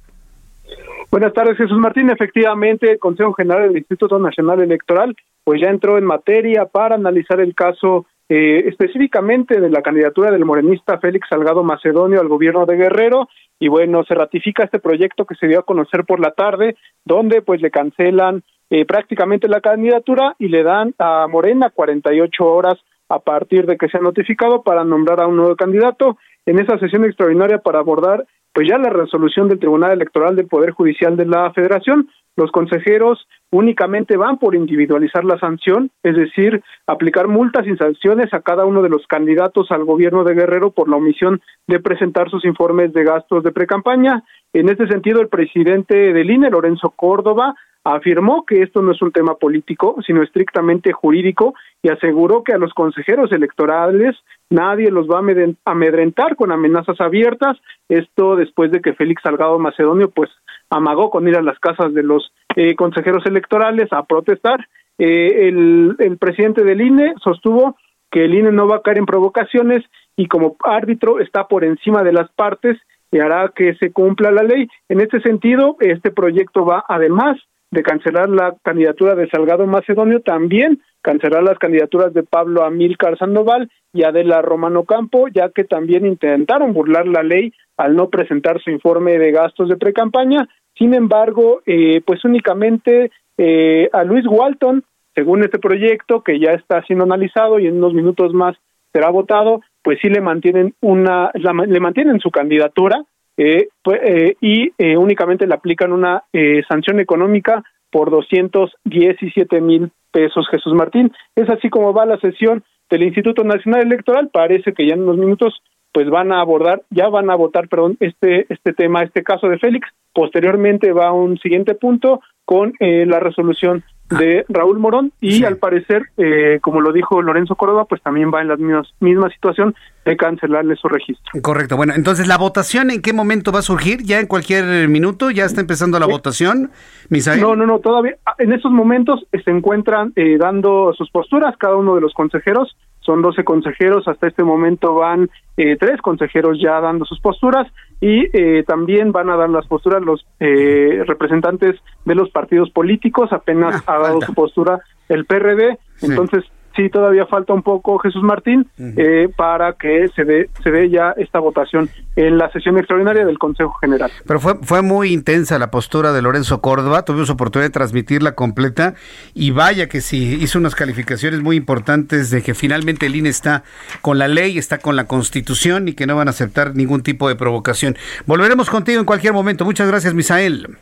Buenas 1.10 1.32
tardes, 1.32 1.56
Jesús 1.56 1.76
Martín. 1.76 2.08
Efectivamente, 2.08 2.92
el 2.92 3.00
Consejo 3.00 3.32
General 3.32 3.66
del 3.66 3.78
Instituto 3.78 4.20
Nacional 4.20 4.60
Electoral 4.60 5.16
pues 5.42 5.60
ya 5.60 5.68
entró 5.68 5.98
en 5.98 6.04
materia 6.04 6.66
para 6.66 6.94
analizar 6.94 7.40
el 7.40 7.52
caso 7.52 8.06
eh, 8.28 8.68
específicamente 8.68 9.60
de 9.60 9.70
la 9.70 9.82
candidatura 9.82 10.30
del 10.30 10.44
morenista 10.44 10.98
Félix 10.98 11.26
Salgado 11.28 11.64
Macedonio 11.64 12.20
al 12.20 12.28
gobierno 12.28 12.64
de 12.64 12.76
Guerrero 12.76 13.28
y 13.58 13.66
bueno, 13.66 14.04
se 14.04 14.14
ratifica 14.14 14.62
este 14.62 14.78
proyecto 14.78 15.24
que 15.24 15.34
se 15.34 15.48
dio 15.48 15.58
a 15.58 15.64
conocer 15.64 16.04
por 16.04 16.20
la 16.20 16.30
tarde, 16.30 16.76
donde 17.04 17.42
pues 17.42 17.60
le 17.60 17.72
cancelan 17.72 18.44
eh, 18.70 18.84
prácticamente 18.84 19.48
la 19.48 19.60
candidatura 19.60 20.36
y 20.38 20.46
le 20.46 20.62
dan 20.62 20.94
a 20.98 21.26
Morena 21.26 21.70
48 21.70 22.44
horas 22.44 22.78
a 23.08 23.18
partir 23.18 23.66
de 23.66 23.76
que 23.76 23.88
sea 23.88 24.00
notificado 24.00 24.62
para 24.62 24.84
nombrar 24.84 25.20
a 25.20 25.26
un 25.26 25.34
nuevo 25.34 25.56
candidato 25.56 26.18
en 26.46 26.60
esa 26.60 26.78
sesión 26.78 27.04
extraordinaria 27.04 27.58
para 27.58 27.80
abordar 27.80 28.24
pues 28.60 28.68
ya 28.68 28.76
la 28.76 28.90
resolución 28.90 29.48
del 29.48 29.58
Tribunal 29.58 29.92
Electoral 29.92 30.36
del 30.36 30.46
Poder 30.46 30.72
Judicial 30.72 31.16
de 31.16 31.24
la 31.24 31.50
Federación. 31.54 32.10
Los 32.36 32.50
consejeros 32.52 33.26
únicamente 33.50 34.18
van 34.18 34.36
por 34.36 34.54
individualizar 34.54 35.24
la 35.24 35.38
sanción, 35.38 35.90
es 36.02 36.14
decir, 36.14 36.62
aplicar 36.86 37.26
multas 37.26 37.66
y 37.66 37.74
sanciones 37.78 38.34
a 38.34 38.42
cada 38.42 38.66
uno 38.66 38.82
de 38.82 38.90
los 38.90 39.06
candidatos 39.06 39.70
al 39.70 39.84
gobierno 39.84 40.24
de 40.24 40.34
Guerrero 40.34 40.72
por 40.72 40.90
la 40.90 40.96
omisión 40.96 41.40
de 41.68 41.80
presentar 41.80 42.28
sus 42.28 42.44
informes 42.44 42.92
de 42.92 43.02
gastos 43.02 43.42
de 43.42 43.50
precampaña. 43.50 44.24
En 44.52 44.68
este 44.68 44.86
sentido, 44.88 45.22
el 45.22 45.28
presidente 45.28 46.12
del 46.12 46.30
INE, 46.30 46.50
Lorenzo 46.50 46.90
Córdoba, 46.90 47.54
afirmó 47.82 48.44
que 48.44 48.60
esto 48.62 48.82
no 48.82 48.92
es 48.92 49.00
un 49.00 49.10
tema 49.10 49.36
político, 49.36 49.96
sino 50.06 50.22
estrictamente 50.22 50.92
jurídico 50.92 51.54
y 51.82 51.88
aseguró 51.88 52.44
que 52.44 52.52
a 52.52 52.58
los 52.58 52.74
consejeros 52.74 53.32
electorales 53.32 54.16
nadie 54.50 54.90
los 54.90 55.08
va 55.08 55.18
a 55.18 55.70
amedrentar 55.70 56.36
con 56.36 56.52
amenazas 56.52 57.00
abiertas, 57.00 57.56
esto 57.88 58.36
después 58.36 58.70
de 58.70 58.80
que 58.80 58.94
Félix 58.94 59.22
Salgado 59.22 59.58
Macedonio 59.58 60.10
pues 60.10 60.30
amagó 60.68 61.10
con 61.10 61.26
ir 61.26 61.36
a 61.36 61.42
las 61.42 61.58
casas 61.58 61.94
de 61.94 62.02
los 62.02 62.32
eh, 62.56 62.74
consejeros 62.74 63.24
electorales 63.26 63.92
a 63.92 64.04
protestar. 64.04 64.66
Eh, 64.98 65.48
el, 65.48 65.96
el 65.98 66.18
presidente 66.18 66.62
del 66.62 66.80
INE 66.80 67.14
sostuvo 67.22 67.76
que 68.10 68.24
el 68.24 68.34
INE 68.34 68.52
no 68.52 68.66
va 68.66 68.76
a 68.76 68.82
caer 68.82 68.98
en 68.98 69.06
provocaciones 69.06 69.84
y 70.16 70.26
como 70.26 70.56
árbitro 70.64 71.20
está 71.20 71.46
por 71.48 71.64
encima 71.64 72.02
de 72.02 72.12
las 72.12 72.30
partes 72.32 72.76
y 73.12 73.18
hará 73.18 73.52
que 73.54 73.74
se 73.76 73.92
cumpla 73.92 74.30
la 74.30 74.42
ley. 74.42 74.68
En 74.88 75.00
este 75.00 75.20
sentido, 75.20 75.76
este 75.80 76.10
proyecto 76.10 76.64
va 76.64 76.84
además 76.88 77.38
de 77.70 77.82
cancelar 77.82 78.28
la 78.28 78.56
candidatura 78.62 79.14
de 79.14 79.28
Salgado 79.28 79.66
Macedonio, 79.66 80.20
también 80.20 80.80
cancelar 81.02 81.42
las 81.42 81.58
candidaturas 81.58 82.12
de 82.12 82.22
Pablo 82.22 82.64
Amílcar 82.64 83.16
Sandoval 83.16 83.70
y 83.92 84.04
Adela 84.04 84.42
Romano 84.42 84.84
Campo, 84.84 85.28
ya 85.28 85.50
que 85.50 85.64
también 85.64 86.06
intentaron 86.06 86.72
burlar 86.72 87.06
la 87.06 87.22
ley 87.22 87.52
al 87.76 87.96
no 87.96 88.08
presentar 88.08 88.60
su 88.60 88.70
informe 88.70 89.18
de 89.18 89.32
gastos 89.32 89.68
de 89.68 89.76
precampaña. 89.76 90.48
Sin 90.76 90.94
embargo, 90.94 91.62
eh, 91.66 92.02
pues 92.04 92.24
únicamente 92.24 93.10
eh, 93.38 93.88
a 93.92 94.04
Luis 94.04 94.26
Walton, 94.26 94.84
según 95.14 95.42
este 95.42 95.58
proyecto 95.58 96.22
que 96.22 96.38
ya 96.38 96.52
está 96.52 96.82
siendo 96.82 97.04
analizado 97.04 97.58
y 97.58 97.66
en 97.66 97.76
unos 97.76 97.94
minutos 97.94 98.34
más 98.34 98.56
será 98.92 99.10
votado, 99.10 99.60
pues 99.82 99.98
sí 100.02 100.08
le 100.08 100.20
mantienen 100.20 100.74
una, 100.80 101.30
le 101.34 101.80
mantienen 101.80 102.20
su 102.20 102.30
candidatura, 102.30 103.02
eh, 103.42 103.68
pues, 103.82 103.98
eh, 104.04 104.36
y 104.42 104.70
eh, 104.76 104.98
únicamente 104.98 105.46
le 105.46 105.54
aplican 105.54 105.92
una 105.92 106.24
eh, 106.30 106.62
sanción 106.68 107.00
económica 107.00 107.62
por 107.90 108.10
217 108.10 109.62
mil 109.62 109.90
pesos, 110.12 110.46
Jesús 110.50 110.74
Martín. 110.74 111.10
Es 111.34 111.48
así 111.48 111.70
como 111.70 111.94
va 111.94 112.04
la 112.04 112.18
sesión 112.18 112.62
del 112.90 113.02
Instituto 113.04 113.42
Nacional 113.42 113.86
Electoral. 113.86 114.28
Parece 114.30 114.74
que 114.74 114.86
ya 114.86 114.92
en 114.92 115.04
unos 115.04 115.16
minutos 115.16 115.62
pues 115.90 116.10
van 116.10 116.32
a 116.32 116.42
abordar, 116.42 116.82
ya 116.90 117.08
van 117.08 117.30
a 117.30 117.34
votar, 117.34 117.68
perdón, 117.68 117.96
este, 118.00 118.44
este 118.52 118.74
tema, 118.74 119.02
este 119.02 119.22
caso 119.22 119.48
de 119.48 119.58
Félix. 119.58 119.88
Posteriormente 120.12 120.92
va 120.92 121.08
a 121.08 121.12
un 121.12 121.38
siguiente 121.38 121.74
punto 121.74 122.20
con 122.44 122.74
eh, 122.78 123.06
la 123.06 123.20
resolución 123.20 123.84
de 124.10 124.44
Raúl 124.48 124.78
Morón 124.78 125.12
y 125.20 125.44
al 125.44 125.56
parecer, 125.56 126.06
eh, 126.16 126.58
como 126.60 126.80
lo 126.80 126.92
dijo 126.92 127.22
Lorenzo 127.22 127.54
Córdoba, 127.54 127.84
pues 127.84 128.02
también 128.02 128.30
va 128.34 128.42
en 128.42 128.48
la 128.48 128.56
misma 128.56 129.30
situación 129.30 129.74
de 130.04 130.16
cancelarle 130.16 130.76
su 130.76 130.88
registro. 130.88 131.40
Correcto. 131.42 131.76
Bueno, 131.76 131.94
entonces 131.94 132.26
la 132.26 132.38
votación 132.38 132.90
en 132.90 133.02
qué 133.02 133.12
momento 133.12 133.52
va 133.52 133.60
a 133.60 133.62
surgir? 133.62 134.02
¿Ya 134.02 134.18
en 134.18 134.26
cualquier 134.26 134.88
minuto? 134.88 135.30
¿Ya 135.30 135.44
está 135.44 135.60
empezando 135.60 135.98
la 135.98 136.06
votación, 136.06 136.70
Misael? 137.08 137.40
No, 137.40 137.54
no, 137.54 137.66
no, 137.66 137.78
todavía. 137.78 138.16
En 138.38 138.52
estos 138.52 138.72
momentos 138.72 139.26
se 139.44 139.50
encuentran 139.50 140.12
eh, 140.16 140.36
dando 140.38 140.92
sus 140.96 141.10
posturas 141.10 141.56
cada 141.58 141.76
uno 141.76 141.94
de 141.94 142.00
los 142.00 142.12
consejeros 142.14 142.76
son 143.00 143.22
12 143.22 143.44
consejeros, 143.44 144.06
hasta 144.08 144.28
este 144.28 144.44
momento 144.44 144.94
van 144.94 145.30
eh, 145.56 145.76
tres 145.78 146.00
consejeros 146.00 146.58
ya 146.60 146.80
dando 146.80 147.04
sus 147.04 147.20
posturas 147.20 147.66
y 148.00 148.26
eh, 148.32 148.64
también 148.66 149.12
van 149.12 149.30
a 149.30 149.36
dar 149.36 149.50
las 149.50 149.66
posturas 149.66 150.02
los 150.02 150.26
eh, 150.38 151.02
representantes 151.06 151.76
de 152.04 152.14
los 152.14 152.30
partidos 152.30 152.70
políticos, 152.70 153.32
apenas 153.32 153.82
ah, 153.86 153.94
ha 153.94 153.98
dado 153.98 154.20
su 154.20 154.34
postura 154.34 154.80
el 155.08 155.24
PRD, 155.24 155.78
entonces 156.02 156.44
sí 156.76 156.88
todavía 156.88 157.26
falta 157.26 157.52
un 157.52 157.62
poco 157.62 157.98
Jesús 157.98 158.22
Martín 158.22 158.66
eh, 158.78 159.28
para 159.36 159.74
que 159.74 160.08
se 160.14 160.24
dé 160.24 160.48
se 160.62 160.70
dé 160.70 160.90
ya 160.90 161.14
esta 161.16 161.38
votación 161.38 161.88
en 162.16 162.38
la 162.38 162.50
sesión 162.52 162.78
extraordinaria 162.78 163.24
del 163.24 163.38
Consejo 163.38 163.72
General. 163.80 164.10
Pero 164.26 164.40
fue 164.40 164.54
fue 164.62 164.82
muy 164.82 165.12
intensa 165.12 165.58
la 165.58 165.70
postura 165.70 166.12
de 166.12 166.22
Lorenzo 166.22 166.60
Córdoba, 166.60 167.04
tuvimos 167.04 167.30
oportunidad 167.30 167.68
de 167.68 167.72
transmitirla 167.72 168.34
completa 168.34 168.94
y 169.34 169.50
vaya 169.50 169.88
que 169.88 170.00
sí 170.00 170.38
hizo 170.40 170.58
unas 170.58 170.74
calificaciones 170.74 171.40
muy 171.42 171.56
importantes 171.56 172.30
de 172.30 172.42
que 172.42 172.54
finalmente 172.54 173.06
el 173.06 173.16
INE 173.16 173.28
está 173.28 173.64
con 174.02 174.18
la 174.18 174.28
ley, 174.28 174.58
está 174.58 174.78
con 174.78 174.96
la 174.96 175.04
Constitución 175.06 175.88
y 175.88 175.94
que 175.94 176.06
no 176.06 176.16
van 176.16 176.28
a 176.28 176.30
aceptar 176.30 176.74
ningún 176.74 177.02
tipo 177.02 177.28
de 177.28 177.36
provocación. 177.36 177.96
Volveremos 178.26 178.70
contigo 178.70 179.00
en 179.00 179.06
cualquier 179.06 179.32
momento. 179.32 179.64
Muchas 179.64 179.88
gracias, 179.88 180.14
Misael. 180.14 180.78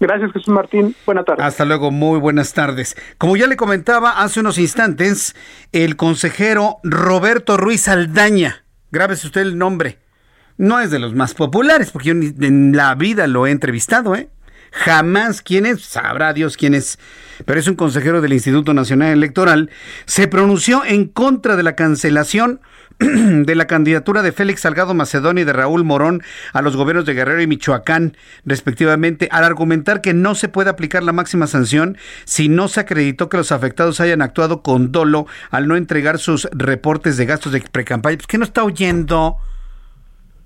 Gracias, 0.00 0.32
Jesús 0.32 0.48
Martín. 0.48 0.94
Buenas 1.06 1.24
tardes. 1.24 1.44
Hasta 1.44 1.64
luego, 1.64 1.90
muy 1.90 2.18
buenas 2.18 2.52
tardes. 2.52 2.96
Como 3.18 3.36
ya 3.36 3.46
le 3.46 3.56
comentaba 3.56 4.22
hace 4.22 4.40
unos 4.40 4.58
instantes, 4.58 5.34
el 5.72 5.96
consejero 5.96 6.78
Roberto 6.82 7.56
Ruiz 7.56 7.88
Aldaña, 7.88 8.64
grábese 8.90 9.26
usted 9.26 9.42
el 9.42 9.56
nombre, 9.56 9.98
no 10.56 10.80
es 10.80 10.90
de 10.90 10.98
los 10.98 11.14
más 11.14 11.34
populares, 11.34 11.90
porque 11.90 12.08
yo 12.08 12.12
en 12.12 12.76
la 12.76 12.94
vida 12.94 13.26
lo 13.26 13.46
he 13.46 13.50
entrevistado, 13.50 14.14
¿eh? 14.14 14.28
Jamás 14.72 15.40
quién 15.40 15.66
es, 15.66 15.82
sabrá 15.82 16.32
Dios 16.32 16.56
quién 16.56 16.74
es, 16.74 16.98
pero 17.44 17.60
es 17.60 17.68
un 17.68 17.76
consejero 17.76 18.20
del 18.20 18.32
Instituto 18.32 18.74
Nacional 18.74 19.12
Electoral, 19.12 19.70
se 20.04 20.26
pronunció 20.26 20.84
en 20.84 21.06
contra 21.06 21.54
de 21.54 21.62
la 21.62 21.76
cancelación 21.76 22.60
de 23.44 23.54
la 23.54 23.66
candidatura 23.66 24.22
de 24.22 24.32
Félix 24.32 24.62
Salgado 24.62 24.94
Macedonio 24.94 25.42
y 25.42 25.44
de 25.44 25.52
Raúl 25.52 25.84
Morón 25.84 26.22
a 26.52 26.62
los 26.62 26.76
gobiernos 26.76 27.04
de 27.04 27.14
Guerrero 27.14 27.42
y 27.42 27.46
Michoacán, 27.46 28.16
respectivamente, 28.44 29.28
al 29.30 29.44
argumentar 29.44 30.00
que 30.00 30.14
no 30.14 30.34
se 30.34 30.48
puede 30.48 30.70
aplicar 30.70 31.02
la 31.02 31.12
máxima 31.12 31.46
sanción 31.46 31.98
si 32.24 32.48
no 32.48 32.68
se 32.68 32.80
acreditó 32.80 33.28
que 33.28 33.36
los 33.36 33.52
afectados 33.52 34.00
hayan 34.00 34.22
actuado 34.22 34.62
con 34.62 34.92
dolo 34.92 35.26
al 35.50 35.68
no 35.68 35.76
entregar 35.76 36.18
sus 36.18 36.48
reportes 36.52 37.16
de 37.16 37.26
gastos 37.26 37.52
de 37.52 37.60
precampaña. 37.60 38.16
Pues, 38.16 38.26
¿Qué 38.26 38.38
no 38.38 38.44
está 38.44 38.64
oyendo? 38.64 39.36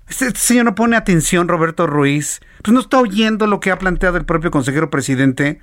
Este, 0.09 0.27
este, 0.27 0.39
señor 0.39 0.65
no 0.65 0.75
pone 0.75 0.97
atención, 0.97 1.47
Roberto 1.47 1.87
Ruiz. 1.87 2.41
Pues 2.63 2.73
no 2.73 2.81
está 2.81 2.99
oyendo 2.99 3.47
lo 3.47 3.59
que 3.59 3.71
ha 3.71 3.79
planteado 3.79 4.17
el 4.17 4.25
propio 4.25 4.51
consejero 4.51 4.89
presidente. 4.89 5.59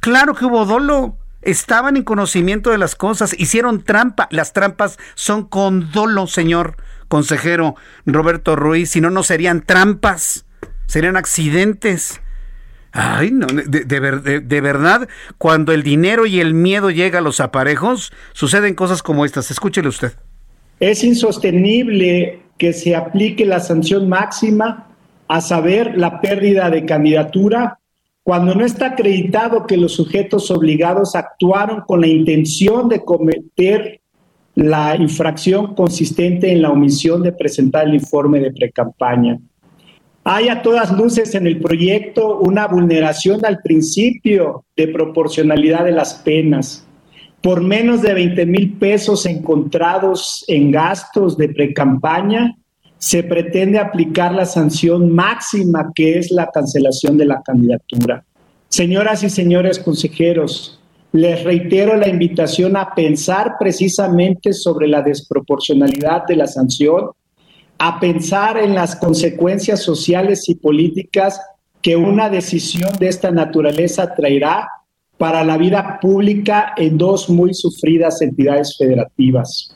Claro 0.00 0.34
que 0.34 0.44
hubo 0.44 0.64
dolo 0.66 1.16
estaban 1.42 1.96
en 1.96 2.04
conocimiento 2.04 2.70
de 2.70 2.78
las 2.78 2.94
cosas, 2.94 3.34
hicieron 3.38 3.82
trampa. 3.82 4.28
Las 4.30 4.52
trampas 4.52 4.98
son 5.14 5.44
con 5.44 5.90
dolo, 5.92 6.26
señor 6.26 6.76
consejero 7.10 7.74
Roberto 8.06 8.56
Ruiz, 8.56 8.90
si 8.90 9.00
no, 9.02 9.10
no 9.10 9.22
serían 9.22 9.62
trampas, 9.62 10.46
serían 10.86 11.16
accidentes. 11.16 12.22
Ay, 12.92 13.30
no, 13.32 13.46
de, 13.48 13.84
de, 13.84 14.60
verdad, 14.60 15.08
cuando 15.36 15.72
el 15.72 15.82
dinero 15.82 16.26
y 16.26 16.40
el 16.40 16.54
miedo 16.54 16.90
llega 16.90 17.18
a 17.18 17.22
los 17.22 17.40
aparejos, 17.40 18.12
suceden 18.32 18.74
cosas 18.74 19.02
como 19.02 19.24
estas. 19.24 19.50
Escúchele 19.50 19.88
usted. 19.88 20.12
Es 20.80 21.04
insostenible 21.04 22.42
que 22.58 22.72
se 22.72 22.96
aplique 22.96 23.44
la 23.44 23.60
sanción 23.60 24.08
máxima, 24.08 24.86
a 25.28 25.40
saber, 25.40 25.96
la 25.96 26.20
pérdida 26.20 26.70
de 26.70 26.84
candidatura 26.84 27.78
cuando 28.22 28.54
no 28.54 28.64
está 28.64 28.86
acreditado 28.86 29.66
que 29.66 29.76
los 29.76 29.92
sujetos 29.92 30.50
obligados 30.50 31.14
actuaron 31.14 31.82
con 31.86 32.00
la 32.00 32.06
intención 32.06 32.88
de 32.88 33.04
cometer 33.04 34.00
la 34.54 34.96
infracción 34.96 35.74
consistente 35.74 36.52
en 36.52 36.62
la 36.62 36.70
omisión 36.70 37.22
de 37.22 37.32
presentar 37.32 37.86
el 37.86 37.94
informe 37.94 38.40
de 38.40 38.52
precampaña. 38.52 39.38
Hay 40.22 40.48
a 40.48 40.60
todas 40.60 40.92
luces 40.92 41.34
en 41.34 41.46
el 41.46 41.60
proyecto 41.60 42.38
una 42.38 42.66
vulneración 42.66 43.44
al 43.44 43.60
principio 43.62 44.64
de 44.76 44.88
proporcionalidad 44.88 45.84
de 45.84 45.92
las 45.92 46.14
penas. 46.14 46.86
Por 47.42 47.62
menos 47.62 48.02
de 48.02 48.12
20 48.12 48.44
mil 48.44 48.74
pesos 48.74 49.24
encontrados 49.24 50.44
en 50.46 50.70
gastos 50.70 51.38
de 51.38 51.48
precampaña, 51.48 52.54
se 53.00 53.22
pretende 53.22 53.78
aplicar 53.78 54.34
la 54.34 54.44
sanción 54.44 55.10
máxima 55.10 55.90
que 55.94 56.18
es 56.18 56.30
la 56.30 56.50
cancelación 56.50 57.16
de 57.16 57.24
la 57.24 57.42
candidatura. 57.42 58.22
Señoras 58.68 59.22
y 59.22 59.30
señores 59.30 59.78
consejeros, 59.78 60.78
les 61.12 61.42
reitero 61.42 61.96
la 61.96 62.08
invitación 62.08 62.76
a 62.76 62.94
pensar 62.94 63.54
precisamente 63.58 64.52
sobre 64.52 64.86
la 64.86 65.00
desproporcionalidad 65.00 66.26
de 66.26 66.36
la 66.36 66.46
sanción, 66.46 67.12
a 67.78 67.98
pensar 67.98 68.58
en 68.58 68.74
las 68.74 68.94
consecuencias 68.96 69.82
sociales 69.82 70.46
y 70.50 70.56
políticas 70.56 71.40
que 71.80 71.96
una 71.96 72.28
decisión 72.28 72.92
de 72.98 73.08
esta 73.08 73.30
naturaleza 73.30 74.14
traerá 74.14 74.68
para 75.16 75.42
la 75.42 75.56
vida 75.56 75.98
pública 76.02 76.74
en 76.76 76.98
dos 76.98 77.30
muy 77.30 77.54
sufridas 77.54 78.20
entidades 78.20 78.76
federativas. 78.76 79.74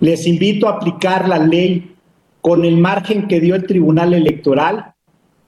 Les 0.00 0.26
invito 0.26 0.68
a 0.68 0.72
aplicar 0.72 1.26
la 1.26 1.38
ley 1.38 1.94
con 2.40 2.64
el 2.64 2.78
margen 2.78 3.28
que 3.28 3.40
dio 3.40 3.54
el 3.54 3.66
Tribunal 3.66 4.14
Electoral, 4.14 4.94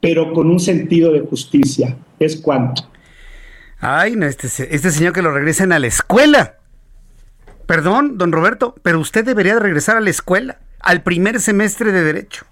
pero 0.00 0.32
con 0.32 0.50
un 0.50 0.60
sentido 0.60 1.12
de 1.12 1.20
justicia. 1.20 1.96
Es 2.18 2.36
cuanto. 2.36 2.90
Ay, 3.78 4.16
no, 4.16 4.26
este, 4.26 4.46
este 4.74 4.90
señor 4.90 5.12
que 5.12 5.22
lo 5.22 5.32
regresen 5.32 5.72
a 5.72 5.78
la 5.78 5.86
escuela. 5.86 6.56
Perdón, 7.66 8.18
don 8.18 8.32
Roberto, 8.32 8.74
pero 8.82 8.98
usted 8.98 9.24
debería 9.24 9.54
de 9.54 9.60
regresar 9.60 9.96
a 9.96 10.00
la 10.00 10.10
escuela, 10.10 10.58
al 10.80 11.02
primer 11.02 11.40
semestre 11.40 11.92
de 11.92 12.02
Derecho. 12.02 12.44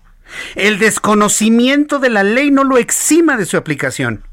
El 0.55 0.78
desconocimiento 0.78 1.98
de 1.98 2.10
la 2.10 2.23
ley 2.23 2.51
no 2.51 2.65
lo 2.65 2.78
exima 2.78 3.36
de 3.36 3.47
su 3.47 3.56
aplicación. 3.56 4.24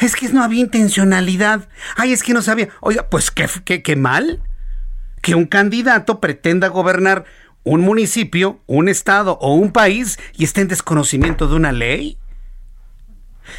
Es 0.00 0.16
que 0.16 0.28
no 0.30 0.42
había 0.42 0.60
intencionalidad. 0.60 1.68
Ay, 1.96 2.12
es 2.12 2.22
que 2.22 2.32
no 2.32 2.42
sabía. 2.42 2.70
Oiga, 2.80 3.08
pues 3.10 3.30
qué, 3.30 3.46
qué, 3.64 3.82
qué 3.82 3.96
mal 3.96 4.42
que 5.20 5.34
un 5.34 5.46
candidato 5.46 6.20
pretenda 6.20 6.68
gobernar 6.68 7.24
un 7.64 7.80
municipio, 7.80 8.60
un 8.66 8.88
estado 8.88 9.38
o 9.40 9.54
un 9.54 9.72
país 9.72 10.18
y 10.34 10.44
esté 10.44 10.60
en 10.60 10.68
desconocimiento 10.68 11.48
de 11.48 11.56
una 11.56 11.72
ley. 11.72 12.18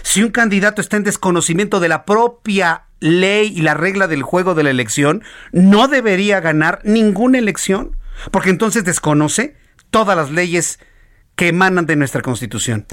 Si 0.02 0.24
un 0.24 0.32
candidato 0.32 0.82
está 0.82 0.98
en 0.98 1.04
desconocimiento 1.04 1.80
de 1.80 1.90
la 1.90 2.06
propia 2.06 2.86
ley 3.00 3.52
y 3.56 3.62
la 3.62 3.74
regla 3.74 4.08
del 4.08 4.24
juego 4.24 4.56
de 4.56 4.64
la 4.64 4.70
elección, 4.70 5.24
no 5.52 5.88
debería 5.88 6.40
ganar 6.40 6.80
ninguna 6.84 7.38
elección, 7.38 7.98
porque 8.32 8.50
entonces 8.50 8.84
desconoce 8.84 9.58
todas 9.90 10.16
las 10.16 10.32
leyes 10.32 10.80
que 11.36 11.50
emanan 11.50 11.86
de 11.86 11.98
nuestra 11.98 12.22
Constitución 12.22 12.88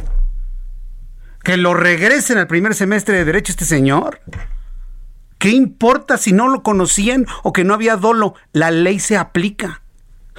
que 1.42 1.56
lo 1.56 1.74
regresen 1.74 2.38
al 2.38 2.46
primer 2.46 2.74
semestre 2.74 3.16
de 3.16 3.24
derecho 3.24 3.52
este 3.52 3.64
señor. 3.64 4.20
¿Qué 5.38 5.50
importa 5.50 6.16
si 6.18 6.32
no 6.32 6.48
lo 6.48 6.62
conocían 6.62 7.26
o 7.42 7.52
que 7.52 7.64
no 7.64 7.74
había 7.74 7.96
dolo? 7.96 8.34
La 8.52 8.70
ley 8.70 9.00
se 9.00 9.16
aplica. 9.16 9.81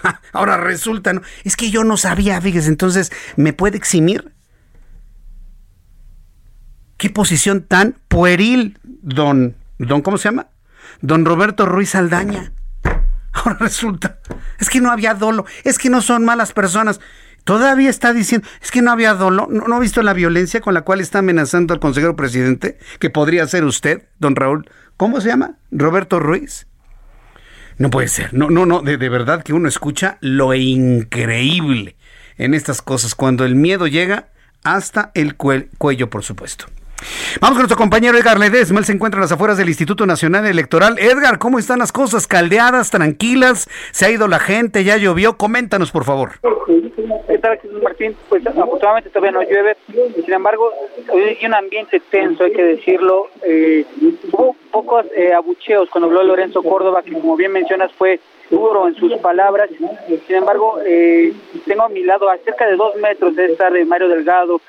ahora 0.33 0.57
resulta, 0.57 1.13
¿no? 1.13 1.21
es 1.43 1.55
que 1.55 1.71
yo 1.71 1.83
no 1.83 1.97
sabía, 1.97 2.39
fíjese, 2.41 2.69
entonces, 2.69 3.11
¿me 3.35 3.53
puede 3.53 3.77
eximir? 3.77 4.33
¿Qué 6.97 7.09
posición 7.09 7.63
tan 7.63 7.97
pueril, 8.07 8.79
don, 8.83 9.55
don, 9.77 10.01
¿cómo 10.01 10.17
se 10.17 10.29
llama? 10.29 10.47
Don 11.01 11.25
Roberto 11.25 11.65
Ruiz 11.65 11.95
Aldaña. 11.95 12.53
Ahora 13.33 13.57
resulta, 13.59 14.19
es 14.59 14.69
que 14.69 14.79
no 14.79 14.91
había 14.91 15.13
dolo, 15.13 15.45
es 15.63 15.79
que 15.79 15.89
no 15.89 16.01
son 16.01 16.23
malas 16.23 16.53
personas. 16.53 16.99
Todavía 17.43 17.89
está 17.89 18.13
diciendo, 18.13 18.47
es 18.61 18.71
que 18.71 18.81
no 18.81 18.91
había 18.91 19.15
dolor, 19.15 19.49
no, 19.49 19.75
ha 19.75 19.79
visto 19.79 20.01
la 20.01 20.13
violencia 20.13 20.61
con 20.61 20.73
la 20.73 20.83
cual 20.83 21.01
está 21.01 21.19
amenazando 21.19 21.73
al 21.73 21.81
consejero 21.81 22.15
presidente, 22.15 22.77
que 22.99 23.09
podría 23.09 23.45
ser 23.47 23.65
usted, 23.65 24.07
don 24.19 24.35
Raúl. 24.35 24.69
¿Cómo 24.95 25.19
se 25.19 25.27
llama? 25.27 25.57
Roberto 25.71 26.19
Ruiz. 26.19 26.67
No 27.77 27.89
puede 27.89 28.07
ser, 28.07 28.33
no, 28.33 28.49
no, 28.49 28.65
no, 28.65 28.81
de, 28.81 28.97
de 28.97 29.09
verdad 29.09 29.43
que 29.43 29.53
uno 29.53 29.67
escucha 29.67 30.17
lo 30.21 30.53
increíble 30.53 31.95
en 32.37 32.53
estas 32.53 32.81
cosas, 32.81 33.15
cuando 33.15 33.45
el 33.45 33.55
miedo 33.55 33.87
llega 33.87 34.29
hasta 34.63 35.11
el 35.13 35.35
cuello, 35.35 36.09
por 36.09 36.23
supuesto. 36.23 36.65
Vamos 37.39 37.55
con 37.55 37.63
nuestro 37.63 37.77
compañero 37.77 38.17
Edgar 38.17 38.39
Ledesma, 38.39 38.79
él 38.79 38.85
se 38.85 38.93
encuentra 38.93 39.17
en 39.17 39.23
las 39.23 39.31
afueras 39.31 39.57
del 39.57 39.67
Instituto 39.67 40.05
Nacional 40.05 40.45
Electoral. 40.45 40.97
Edgar, 40.99 41.39
¿cómo 41.39 41.59
están 41.59 41.79
las 41.79 41.91
cosas? 41.91 42.27
¿Caldeadas, 42.27 42.91
tranquilas? 42.91 43.67
¿Se 43.91 44.05
ha 44.05 44.09
ido 44.09 44.27
la 44.27 44.39
gente? 44.39 44.83
¿Ya 44.83 44.97
llovió? 44.97 45.37
Coméntanos, 45.37 45.91
por 45.91 46.03
favor. 46.03 46.31
¿Qué 47.27 47.37
tal, 47.39 47.59
Martín? 47.81 48.15
Pues 48.29 48.45
afortunadamente 48.45 49.09
todavía 49.09 49.31
no 49.31 49.41
llueve, 49.41 49.75
sin 49.87 50.33
embargo, 50.33 50.71
hay 51.11 51.45
un 51.45 51.53
ambiente 51.53 51.99
tenso, 52.09 52.43
hay 52.43 52.53
que 52.53 52.63
decirlo. 52.63 53.27
Eh, 53.43 53.85
hubo 54.31 54.55
pocos 54.71 55.05
eh, 55.15 55.33
abucheos 55.33 55.89
cuando 55.89 56.07
habló 56.07 56.23
Lorenzo 56.23 56.63
Córdoba, 56.63 57.01
que 57.03 57.13
como 57.13 57.35
bien 57.35 57.51
mencionas 57.51 57.91
fue 57.93 58.19
duro 58.49 58.87
en 58.87 58.95
sus 58.95 59.13
palabras. 59.17 59.69
Sin 60.27 60.35
embargo, 60.35 60.79
eh, 60.85 61.33
tengo 61.65 61.83
a 61.83 61.89
mi 61.89 62.03
lado 62.03 62.29
a 62.29 62.37
cerca 62.37 62.67
de 62.67 62.75
dos 62.75 62.95
metros 62.97 63.35
de 63.35 63.45
estar 63.45 63.73
de 63.73 63.85
Mario 63.85 64.09
Delgado 64.09 64.61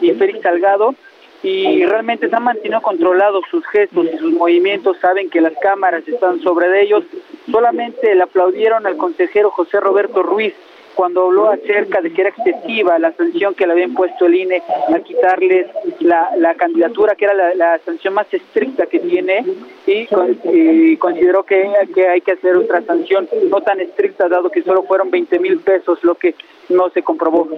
y 0.00 0.10
Félix 0.12 0.42
Salgado 0.42 0.94
y 1.42 1.84
realmente 1.84 2.28
se 2.28 2.36
han 2.36 2.44
mantenido 2.44 2.80
controlados 2.80 3.44
sus 3.50 3.66
gestos 3.66 4.06
y 4.12 4.16
sus 4.18 4.32
movimientos, 4.32 4.96
saben 5.00 5.28
que 5.28 5.40
las 5.40 5.54
cámaras 5.60 6.06
están 6.06 6.40
sobre 6.40 6.82
ellos, 6.82 7.04
solamente 7.50 8.14
le 8.14 8.22
aplaudieron 8.22 8.86
al 8.86 8.96
consejero 8.96 9.50
José 9.50 9.80
Roberto 9.80 10.22
Ruiz 10.22 10.54
cuando 10.94 11.26
habló 11.26 11.50
acerca 11.50 12.00
de 12.00 12.12
que 12.12 12.20
era 12.20 12.30
excesiva 12.30 12.98
la 12.98 13.12
sanción 13.12 13.54
que 13.54 13.66
le 13.66 13.72
había 13.72 13.86
impuesto 13.86 14.26
el 14.26 14.34
INE 14.34 14.62
a 14.94 14.98
quitarles 15.00 15.66
la, 16.00 16.54
candidatura, 16.54 17.14
que 17.14 17.24
era 17.24 17.54
la, 17.54 17.78
sanción 17.78 18.14
más 18.14 18.32
estricta 18.32 18.86
que 18.86 19.00
tiene, 19.00 19.44
y, 19.86 20.96
consideró 20.96 21.44
que, 21.44 21.70
que, 21.94 22.08
hay 22.08 22.20
que 22.20 22.32
hacer 22.32 22.56
otra 22.56 22.82
sanción 22.82 23.28
no 23.50 23.60
tan 23.62 23.80
estricta, 23.80 24.28
dado 24.28 24.50
que 24.50 24.62
solo 24.62 24.82
fueron 24.82 25.10
20 25.10 25.38
mil 25.38 25.60
pesos 25.60 26.02
lo 26.04 26.14
que 26.14 26.34
no 26.68 26.90
se 26.90 27.02
comprobó. 27.02 27.48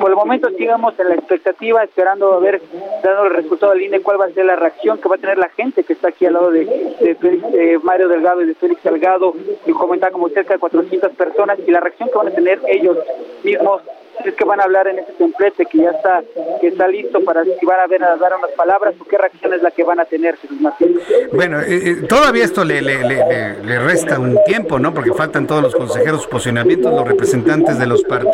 Por 0.00 0.10
el 0.10 0.16
momento 0.16 0.48
sigamos 0.50 0.98
en 0.98 1.08
la 1.08 1.14
expectativa, 1.14 1.82
esperando 1.82 2.32
a 2.32 2.40
ver, 2.40 2.60
dando 3.02 3.24
el 3.24 3.34
resultado 3.34 3.72
del 3.72 3.82
INE, 3.82 4.00
cuál 4.00 4.20
va 4.20 4.26
a 4.26 4.30
ser 4.30 4.46
la 4.46 4.56
reacción 4.56 4.98
que 4.98 5.08
va 5.08 5.16
a 5.16 5.18
tener 5.18 5.38
la 5.38 5.48
gente 5.50 5.84
que 5.84 5.92
está 5.92 6.08
aquí 6.08 6.26
al 6.26 6.34
lado 6.34 6.50
de, 6.50 6.64
de, 6.64 7.80
Mario 7.82 8.08
Delgado 8.08 8.42
y 8.42 8.46
de 8.46 8.54
Félix 8.54 8.82
Delgado, 8.82 9.34
y 9.64 9.72
comentar 9.72 10.12
como 10.12 10.28
cerca 10.28 10.54
de 10.54 10.60
400 10.60 11.12
personas, 11.12 11.58
y 11.66 11.70
la 11.70 11.80
reacción 11.80 12.08
que 12.08 12.18
van 12.18 12.28
a 12.28 12.32
tener 12.32 12.60
ellos 12.68 12.98
mismos 13.42 13.82
es 14.24 14.34
que 14.34 14.44
van 14.44 14.60
a 14.60 14.64
hablar 14.64 14.88
en 14.88 14.98
ese 14.98 15.12
templete 15.12 15.66
que 15.66 15.78
ya 15.78 15.90
está 15.90 16.22
que 16.60 16.68
está 16.68 16.88
listo 16.88 17.22
para 17.22 17.44
si 17.44 17.66
van 17.66 17.80
a 17.80 17.86
ver 17.86 18.02
a 18.02 18.16
dar 18.16 18.34
unas 18.36 18.50
palabras 18.52 18.94
o 18.98 19.04
qué 19.04 19.18
reacción 19.18 19.52
es 19.52 19.62
la 19.62 19.70
que 19.70 19.84
van 19.84 20.00
a 20.00 20.04
tener 20.04 20.36
bueno 21.32 21.60
eh, 21.60 21.90
eh, 21.90 21.96
todavía 22.08 22.44
esto 22.44 22.64
le, 22.64 22.80
le, 22.80 23.04
le, 23.04 23.78
resta 23.80 24.18
un 24.18 24.38
tiempo 24.44 24.78
no 24.78 24.94
porque 24.94 25.12
faltan 25.12 25.46
todos 25.46 25.62
los 25.62 25.74
consejeros 25.74 26.26
posicionamientos 26.26 26.92
los 26.92 27.06
representantes 27.06 27.78
de 27.78 27.86
los 27.86 28.02
partidos 28.04 28.25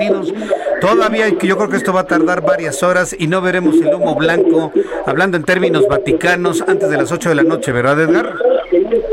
todavía 0.81 1.29
yo 1.29 1.57
creo 1.57 1.69
que 1.69 1.77
esto 1.77 1.93
va 1.93 2.01
a 2.01 2.07
tardar 2.07 2.41
varias 2.43 2.83
horas 2.83 3.15
y 3.19 3.27
no 3.27 3.41
veremos 3.41 3.77
el 3.77 3.95
humo 3.95 4.15
blanco 4.15 4.73
hablando 5.07 5.37
en 5.37 5.45
términos 5.45 5.87
vaticanos 5.89 6.63
antes 6.67 6.91
de 6.91 6.97
las 6.97 7.13
8 7.13 7.31
de 7.31 7.35
la 7.35 7.43
noche 7.43 7.73
verdad 7.73 8.01
Edgar 8.01 8.35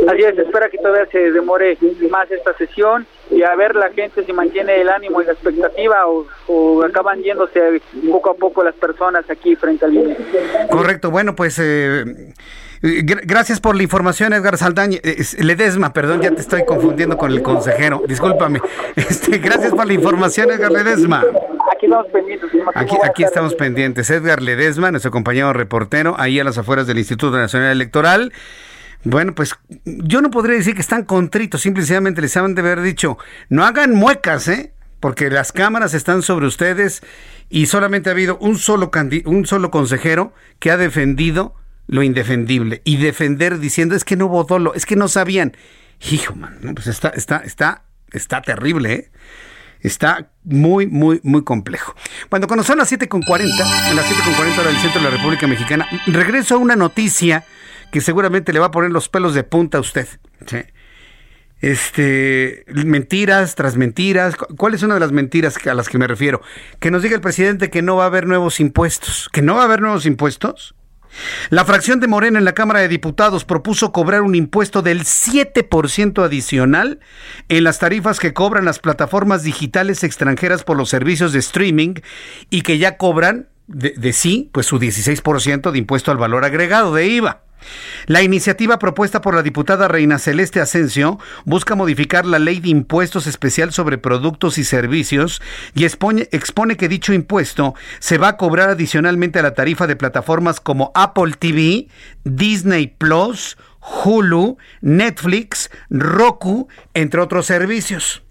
Así 0.07 0.23
es, 0.23 0.37
espera 0.37 0.69
que 0.69 0.77
todavía 0.77 1.05
se 1.11 1.31
demore 1.31 1.77
más 2.09 2.31
esta 2.31 2.55
sesión 2.57 3.05
y 3.29 3.43
a 3.43 3.55
ver 3.55 3.75
la 3.75 3.91
gente 3.91 4.23
si 4.25 4.33
mantiene 4.33 4.81
el 4.81 4.89
ánimo 4.89 5.21
y 5.21 5.25
la 5.25 5.33
expectativa 5.33 6.05
o, 6.07 6.83
acaban 6.83 7.21
yéndose 7.21 7.81
poco 8.09 8.31
a 8.31 8.33
poco 8.33 8.63
las 8.63 8.75
personas 8.75 9.29
aquí 9.29 9.55
frente 9.55 9.85
al 9.85 9.93
INE. 9.93 10.17
Correcto, 10.69 11.11
bueno, 11.11 11.35
pues... 11.35 11.59
Eh, 11.59 12.33
gracias 12.81 13.59
por 13.59 13.75
la 13.75 13.83
información, 13.83 14.33
Edgar 14.33 14.57
Saldaña. 14.57 14.99
Eh, 15.03 15.23
Ledesma, 15.39 15.93
perdón, 15.93 16.21
ya 16.21 16.31
te 16.31 16.41
estoy 16.41 16.65
confundiendo 16.65 17.17
con 17.17 17.31
el 17.31 17.41
consejero. 17.41 18.03
Discúlpame. 18.07 18.61
Este, 18.95 19.37
gracias 19.37 19.71
por 19.71 19.87
la 19.87 19.93
información, 19.93 20.51
Edgar 20.51 20.71
Ledesma. 20.71 21.23
Aquí 21.71 21.85
estamos 21.85 22.07
pendientes. 22.11 22.49
Aquí, 22.75 22.95
aquí 23.03 23.23
estamos 23.23 23.55
pendientes. 23.55 24.09
Edgar 24.09 24.41
Ledesma, 24.41 24.91
nuestro 24.91 25.11
compañero 25.11 25.53
reportero, 25.53 26.15
ahí 26.17 26.39
a 26.39 26.43
las 26.43 26.57
afueras 26.57 26.87
del 26.87 26.97
Instituto 26.97 27.37
Nacional 27.37 27.71
Electoral. 27.71 28.33
Bueno, 29.03 29.33
pues 29.33 29.55
yo 29.85 30.21
no 30.21 30.29
podría 30.29 30.57
decir 30.57 30.75
que 30.75 30.81
están 30.81 31.05
contritos, 31.05 31.61
simplemente 31.61 32.21
les 32.21 32.35
han 32.35 32.53
de 32.53 32.61
haber 32.61 32.81
dicho, 32.81 33.17
no 33.47 33.63
hagan 33.63 33.93
muecas, 33.93 34.47
¿eh? 34.49 34.73
Porque 34.99 35.29
las 35.29 35.53
cámaras 35.53 35.93
están 35.93 36.21
sobre 36.21 36.45
ustedes 36.45 37.01
y 37.49 37.67
solamente 37.67 38.09
ha 38.09 38.13
habido 38.13 38.37
un 38.39 38.57
solo, 38.57 38.91
un 39.25 39.45
solo 39.45 39.71
consejero 39.71 40.33
que 40.59 40.71
ha 40.71 40.77
defendido 40.77 41.55
lo 41.89 42.03
indefendible 42.03 42.81
y 42.85 42.97
defender 42.97 43.57
diciendo 43.57 43.95
es 43.95 44.05
que 44.05 44.15
no 44.15 44.27
hubo 44.27 44.43
dolo, 44.43 44.73
es 44.75 44.85
que 44.85 44.95
no 44.95 45.07
sabían. 45.07 45.57
Hijo, 46.11 46.35
man, 46.35 46.59
pues 46.75 46.87
está, 46.87 47.09
está, 47.09 47.37
está, 47.37 47.83
está 48.11 48.41
terrible, 48.41 48.93
¿eh? 48.93 49.11
Está 49.81 50.29
muy, 50.43 50.87
muy, 50.87 51.19
muy 51.23 51.43
complejo. 51.43 51.95
Cuando 52.29 52.63
son 52.63 52.77
las 52.77 52.91
7.40, 52.91 53.89
en 53.89 53.95
las 53.95 54.05
7.40 54.05 54.59
hora 54.59 54.69
del 54.69 54.77
centro 54.77 55.01
de 55.01 55.09
la 55.09 55.17
República 55.17 55.47
Mexicana, 55.47 55.87
regreso 56.05 56.55
a 56.55 56.57
una 56.57 56.75
noticia 56.75 57.45
que 57.91 58.01
seguramente 58.01 58.53
le 58.53 58.59
va 58.59 58.67
a 58.67 58.71
poner 58.71 58.91
los 58.91 59.09
pelos 59.09 59.33
de 59.33 59.43
punta 59.43 59.77
a 59.77 59.81
usted. 59.81 60.07
Este, 61.61 62.65
mentiras 62.67 63.55
tras 63.55 63.77
mentiras. 63.77 64.35
¿Cuál 64.35 64.75
es 64.75 64.83
una 64.83 64.95
de 64.95 64.99
las 64.99 65.13
mentiras 65.13 65.55
a 65.65 65.73
las 65.73 65.89
que 65.89 65.97
me 65.97 66.07
refiero? 66.07 66.41
Que 66.79 66.91
nos 66.91 67.01
diga 67.01 67.15
el 67.15 67.21
presidente 67.21 67.69
que 67.69 67.81
no 67.81 67.95
va 67.95 68.03
a 68.03 68.07
haber 68.07 68.27
nuevos 68.27 68.59
impuestos. 68.59 69.29
¿Que 69.31 69.41
no 69.41 69.55
va 69.55 69.61
a 69.61 69.65
haber 69.65 69.81
nuevos 69.81 70.05
impuestos? 70.05 70.75
La 71.49 71.65
fracción 71.65 71.99
de 71.99 72.07
Morena 72.07 72.39
en 72.39 72.45
la 72.45 72.53
Cámara 72.53 72.79
de 72.79 72.87
Diputados 72.87 73.45
propuso 73.45 73.91
cobrar 73.91 74.21
un 74.21 74.35
impuesto 74.35 74.81
del 74.81 75.01
7% 75.01 76.23
adicional 76.23 76.99
en 77.49 77.63
las 77.63 77.79
tarifas 77.79 78.19
que 78.19 78.33
cobran 78.33 78.65
las 78.65 78.79
plataformas 78.79 79.43
digitales 79.43 80.03
extranjeras 80.03 80.63
por 80.63 80.77
los 80.77 80.89
servicios 80.89 81.33
de 81.33 81.39
streaming 81.39 81.95
y 82.49 82.61
que 82.61 82.77
ya 82.77 82.97
cobran 82.97 83.47
de, 83.67 83.93
de 83.97 84.13
sí, 84.13 84.49
pues 84.51 84.65
su 84.65 84.79
16% 84.79 85.71
de 85.71 85.77
impuesto 85.77 86.11
al 86.11 86.17
valor 86.17 86.45
agregado 86.45 86.93
de 86.93 87.07
IVA. 87.07 87.48
La 88.05 88.21
iniciativa 88.21 88.79
propuesta 88.79 89.21
por 89.21 89.35
la 89.35 89.43
diputada 89.43 89.87
Reina 89.87 90.19
Celeste 90.19 90.61
Asensio 90.61 91.19
busca 91.45 91.75
modificar 91.75 92.25
la 92.25 92.39
ley 92.39 92.59
de 92.59 92.69
impuestos 92.69 93.27
especial 93.27 93.71
sobre 93.71 93.97
productos 93.97 94.57
y 94.57 94.63
servicios 94.63 95.41
y 95.73 95.85
expone, 95.85 96.77
que 96.77 96.89
dicho 96.89 97.13
impuesto 97.13 97.75
se 97.99 98.17
va 98.17 98.29
a 98.29 98.37
cobrar 98.37 98.69
adicionalmente 98.69 99.39
a 99.39 99.43
la 99.43 99.53
tarifa 99.53 99.87
de 99.87 99.95
plataformas 99.95 100.59
como 100.59 100.91
Apple 100.95 101.33
TV, 101.37 101.87
Disney 102.23 102.87
Plus, 102.87 103.57
Hulu, 103.79 104.57
Netflix, 104.81 105.69
Roku, 105.89 106.67
entre 106.93 107.21
otros 107.21 107.45
servicios. 107.45 108.23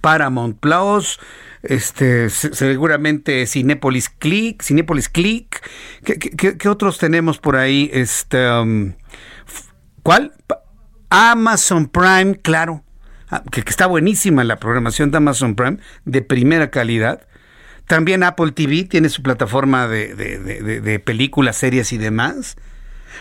Paramount 0.00 0.58
Plus, 0.58 1.18
este, 1.62 2.30
seguramente 2.30 3.46
Cinepolis 3.46 4.08
Click, 4.08 4.62
Cinepolis 4.62 5.08
Click. 5.08 5.60
¿Qué, 6.04 6.68
otros 6.68 6.98
tenemos 6.98 7.38
por 7.38 7.56
ahí? 7.56 7.90
Este, 7.92 8.48
um, 8.50 8.94
¿Cuál? 10.02 10.32
Amazon 11.10 11.88
Prime, 11.88 12.36
claro. 12.40 12.84
Ah, 13.30 13.42
que, 13.50 13.60
está 13.60 13.86
buenísima 13.86 14.44
la 14.44 14.56
programación 14.56 15.10
de 15.10 15.18
Amazon 15.18 15.54
Prime, 15.54 15.78
de 16.04 16.22
primera 16.22 16.70
calidad. 16.70 17.26
También 17.86 18.22
Apple 18.22 18.52
TV 18.52 18.84
tiene 18.84 19.08
su 19.08 19.22
plataforma 19.22 19.88
de, 19.88 20.14
de 20.14 20.98
películas, 21.00 21.56
series 21.56 21.92
y 21.92 21.98
demás. 21.98 22.56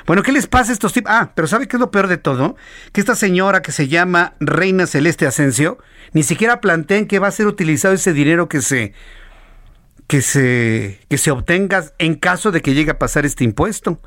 Bueno, 0.06 0.24
¿qué 0.24 0.32
les 0.32 0.48
pasa 0.48 0.72
a 0.72 0.74
estos 0.74 0.94
tipos? 0.94 1.12
Ah, 1.14 1.32
pero 1.36 1.48
¿sabe 1.48 1.68
qué 1.68 1.78
es 1.78 1.80
lo 1.80 1.92
peor 1.92 2.08
de 2.08 2.18
todo? 2.18 2.56
Que 2.92 3.02
esta 3.02 3.16
señora 3.16 3.62
que 3.62 3.72
se 3.72 3.88
llama 3.88 4.36
Reina 4.40 4.88
Celeste 4.88 5.26
Asensio 5.28 5.78
ni 6.14 6.24
siquiera 6.24 6.62
plantea 6.62 6.98
en 6.98 7.08
qué 7.08 7.20
va 7.20 7.28
a 7.28 7.32
ser 7.32 7.48
utilizado 7.48 7.94
ese 7.94 8.14
dinero 8.14 8.48
que 8.48 8.62
se 8.62 8.94
que 10.08 10.22
se 10.22 11.00
que 11.10 11.18
se 11.18 11.32
obtenga 11.32 11.84
en 11.98 12.16
caso 12.16 12.52
de 12.52 12.62
que 12.62 12.74
llegue 12.74 12.92
a 12.92 13.00
pasar 13.00 13.26
este 13.26 13.44
impuesto. 13.44 14.00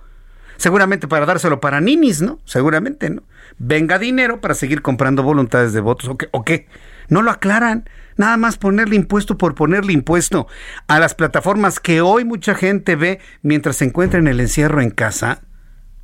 Seguramente 0.57 1.09
para 1.09 1.25
dárselo 1.25 1.61
para 1.61 1.81
ninis, 1.81 2.21
¿no? 2.21 2.39
Seguramente, 2.45 3.09
¿no? 3.09 3.23
Venga 3.59 3.99
dinero 3.99 4.43
para 4.43 4.55
seguir 4.55 4.83
comprando 4.83 5.23
voluntades 5.23 5.73
de 5.73 5.81
votos. 5.81 6.11
¿O 6.11 6.19
qué? 6.19 6.29
¿O 6.33 6.45
qué? 6.45 6.69
No 7.09 7.23
lo 7.23 7.31
aclaran. 7.31 7.89
Nada 8.17 8.37
más 8.37 8.59
ponerle 8.59 8.97
impuesto 8.97 9.39
por 9.39 9.55
ponerle 9.55 9.95
impuesto 9.95 10.47
a 10.87 10.99
las 11.01 11.15
plataformas 11.15 11.81
que 11.81 12.03
hoy 12.03 12.27
mucha 12.27 12.55
gente 12.55 12.95
ve 12.95 13.21
mientras 13.41 13.77
se 13.77 13.87
encuentra 13.87 14.19
en 14.19 14.29
el 14.29 14.41
encierro 14.41 14.83
en 14.83 14.91
casa 14.91 15.41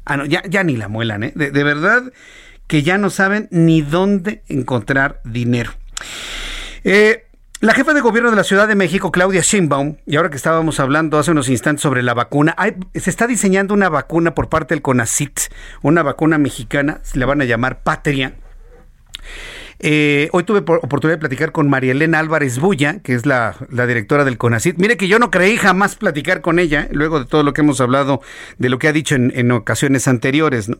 Ah, 0.06 0.16
no, 0.16 0.24
ya, 0.24 0.42
ya 0.48 0.62
ni 0.64 0.76
la 0.76 0.88
muelan, 0.88 1.24
¿eh? 1.24 1.32
De, 1.34 1.64
verdad 1.64 2.12
que 2.66 2.82
ya 2.82 2.96
no 2.96 3.10
saben 3.10 3.48
ni 3.50 3.82
dónde 3.82 4.42
encontrar 4.48 5.20
dinero. 5.24 5.72
Eh, 6.84 7.26
la 7.60 7.74
jefa 7.74 7.92
de 7.92 8.00
gobierno 8.00 8.30
de 8.30 8.36
la 8.36 8.44
Ciudad 8.44 8.68
de 8.68 8.76
México, 8.76 9.10
Claudia 9.10 9.40
Sheinbaum, 9.40 9.96
y 10.06 10.16
ahora 10.16 10.30
que 10.30 10.36
estábamos 10.36 10.78
hablando 10.78 11.18
hace 11.18 11.32
unos 11.32 11.48
instantes 11.48 11.82
sobre 11.82 12.02
la 12.02 12.14
vacuna, 12.14 12.54
se 12.94 13.10
está 13.10 13.26
diseñando 13.26 13.74
una 13.74 13.88
vacuna 13.88 14.34
por 14.34 14.48
parte 14.48 14.74
del 14.74 14.82
CONACIT, 14.82 15.40
una 15.82 16.02
vacuna 16.02 16.38
mexicana, 16.38 17.00
la 17.14 17.26
van 17.26 17.40
a 17.40 17.44
llamar 17.44 17.82
Patria 17.82 18.34
eh, 19.78 20.28
hoy 20.32 20.44
tuve 20.44 20.60
oportunidad 20.60 21.16
de 21.16 21.20
platicar 21.20 21.52
con 21.52 21.68
María 21.68 21.92
Elena 21.92 22.18
Álvarez 22.18 22.58
Bulla, 22.58 23.00
que 23.00 23.14
es 23.14 23.26
la, 23.26 23.56
directora 23.68 24.24
del 24.24 24.38
CONACIT. 24.38 24.78
Mire 24.78 24.96
que 24.96 25.08
yo 25.08 25.18
no 25.18 25.30
creí 25.30 25.56
jamás 25.56 25.96
platicar 25.96 26.40
con 26.40 26.58
ella, 26.58 26.88
luego 26.92 27.18
de 27.20 27.26
todo 27.26 27.42
lo 27.42 27.52
que 27.52 27.60
hemos 27.60 27.80
hablado, 27.80 28.22
de 28.58 28.68
lo 28.68 28.78
que 28.78 28.88
ha 28.88 28.92
dicho 28.92 29.14
en, 29.14 29.52
ocasiones 29.52 30.08
anteriores. 30.08 30.70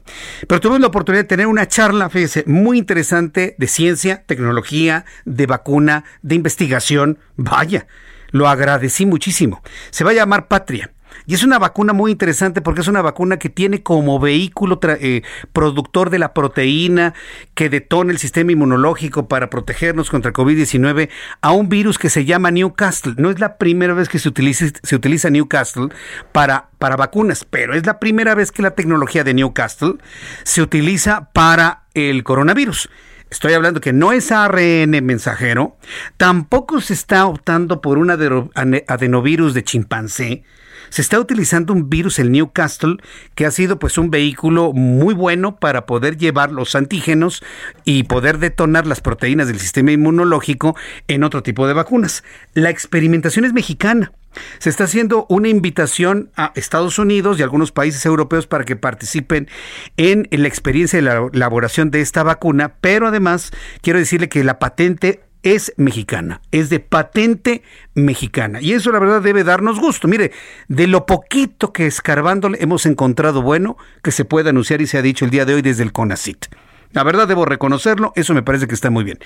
Pero 0.48 0.60
tuve 0.60 0.78
la 0.78 0.86
oportunidad 0.86 1.24
de 1.24 1.28
tener 1.28 1.46
una 1.46 1.68
charla, 1.68 2.08
fíjese, 2.08 2.44
muy 2.46 2.78
interesante 2.78 3.54
de 3.58 3.66
ciencia, 3.66 4.24
tecnología, 4.26 5.04
de 5.24 5.46
vacuna, 5.46 6.04
de 6.22 6.34
investigación. 6.34 7.18
Vaya, 7.36 7.86
lo 8.30 8.48
agradecí 8.48 9.06
muchísimo. 9.06 9.62
Se 9.90 10.04
va 10.04 10.10
a 10.10 10.14
llamar 10.14 10.48
Patria. 10.48 10.90
Y 11.26 11.34
es 11.34 11.42
una 11.42 11.58
vacuna 11.58 11.92
muy 11.92 12.10
interesante 12.10 12.60
porque 12.60 12.80
es 12.80 12.88
una 12.88 13.02
vacuna 13.02 13.38
que 13.38 13.48
tiene 13.48 13.82
como 13.82 14.18
vehículo 14.18 14.78
eh, 14.82 15.22
productor 15.52 16.10
de 16.10 16.18
la 16.18 16.34
proteína 16.34 17.14
que 17.54 17.68
detona 17.68 18.12
el 18.12 18.18
sistema 18.18 18.52
inmunológico 18.52 19.28
para 19.28 19.50
protegernos 19.50 20.10
contra 20.10 20.32
COVID-19 20.32 21.08
a 21.40 21.52
un 21.52 21.68
virus 21.68 21.98
que 21.98 22.10
se 22.10 22.24
llama 22.24 22.50
Newcastle. 22.50 23.14
No 23.16 23.30
es 23.30 23.40
la 23.40 23.56
primera 23.58 23.94
vez 23.94 24.08
que 24.08 24.18
se 24.18 24.28
utiliza, 24.28 24.66
se 24.82 24.96
utiliza 24.96 25.30
Newcastle 25.30 25.88
para, 26.32 26.68
para 26.78 26.96
vacunas, 26.96 27.44
pero 27.44 27.74
es 27.74 27.86
la 27.86 27.98
primera 27.98 28.34
vez 28.34 28.52
que 28.52 28.62
la 28.62 28.72
tecnología 28.72 29.24
de 29.24 29.34
Newcastle 29.34 29.94
se 30.42 30.62
utiliza 30.62 31.30
para 31.32 31.84
el 31.94 32.24
coronavirus. 32.24 32.88
Estoy 33.28 33.54
hablando 33.54 33.80
que 33.80 33.92
no 33.92 34.12
es 34.12 34.30
ARN 34.30 35.04
mensajero, 35.04 35.76
tampoco 36.16 36.80
se 36.80 36.94
está 36.94 37.26
optando 37.26 37.80
por 37.80 37.98
un 37.98 38.10
adenovirus 38.10 39.52
de 39.52 39.64
chimpancé, 39.64 40.44
se 40.90 41.02
está 41.02 41.18
utilizando 41.18 41.72
un 41.72 41.88
virus, 41.90 42.18
el 42.18 42.32
Newcastle, 42.32 42.96
que 43.34 43.46
ha 43.46 43.50
sido 43.50 43.78
pues 43.78 43.98
un 43.98 44.10
vehículo 44.10 44.72
muy 44.72 45.14
bueno 45.14 45.56
para 45.56 45.86
poder 45.86 46.16
llevar 46.16 46.52
los 46.52 46.74
antígenos 46.74 47.42
y 47.84 48.04
poder 48.04 48.38
detonar 48.38 48.86
las 48.86 49.00
proteínas 49.00 49.48
del 49.48 49.60
sistema 49.60 49.92
inmunológico 49.92 50.76
en 51.08 51.24
otro 51.24 51.42
tipo 51.42 51.66
de 51.66 51.74
vacunas. 51.74 52.24
La 52.54 52.70
experimentación 52.70 53.44
es 53.44 53.52
mexicana. 53.52 54.12
Se 54.58 54.70
está 54.70 54.84
haciendo 54.84 55.26
una 55.28 55.48
invitación 55.48 56.30
a 56.36 56.52
Estados 56.54 56.98
Unidos 56.98 57.38
y 57.38 57.42
algunos 57.42 57.72
países 57.72 58.04
europeos 58.04 58.46
para 58.46 58.64
que 58.64 58.76
participen 58.76 59.48
en 59.96 60.28
la 60.30 60.48
experiencia 60.48 60.98
de 60.98 61.02
la 61.02 61.28
elaboración 61.32 61.90
de 61.90 62.00
esta 62.02 62.22
vacuna, 62.22 62.74
pero 62.80 63.08
además 63.08 63.52
quiero 63.80 63.98
decirle 63.98 64.28
que 64.28 64.44
la 64.44 64.58
patente 64.58 65.22
es 65.46 65.72
mexicana, 65.76 66.40
es 66.50 66.70
de 66.70 66.80
patente 66.80 67.62
mexicana. 67.94 68.60
Y 68.60 68.72
eso 68.72 68.90
la 68.90 68.98
verdad 68.98 69.22
debe 69.22 69.44
darnos 69.44 69.78
gusto. 69.78 70.08
Mire, 70.08 70.32
de 70.66 70.88
lo 70.88 71.06
poquito 71.06 71.72
que 71.72 71.86
escarbándole 71.86 72.58
hemos 72.60 72.84
encontrado 72.84 73.42
bueno 73.42 73.76
que 74.02 74.10
se 74.10 74.24
puede 74.24 74.50
anunciar 74.50 74.80
y 74.80 74.88
se 74.88 74.98
ha 74.98 75.02
dicho 75.02 75.24
el 75.24 75.30
día 75.30 75.44
de 75.44 75.54
hoy 75.54 75.62
desde 75.62 75.84
el 75.84 75.92
CONACIT. 75.92 76.46
La 76.90 77.04
verdad 77.04 77.28
debo 77.28 77.44
reconocerlo, 77.44 78.12
eso 78.16 78.34
me 78.34 78.42
parece 78.42 78.66
que 78.66 78.74
está 78.74 78.90
muy 78.90 79.04
bien. 79.04 79.18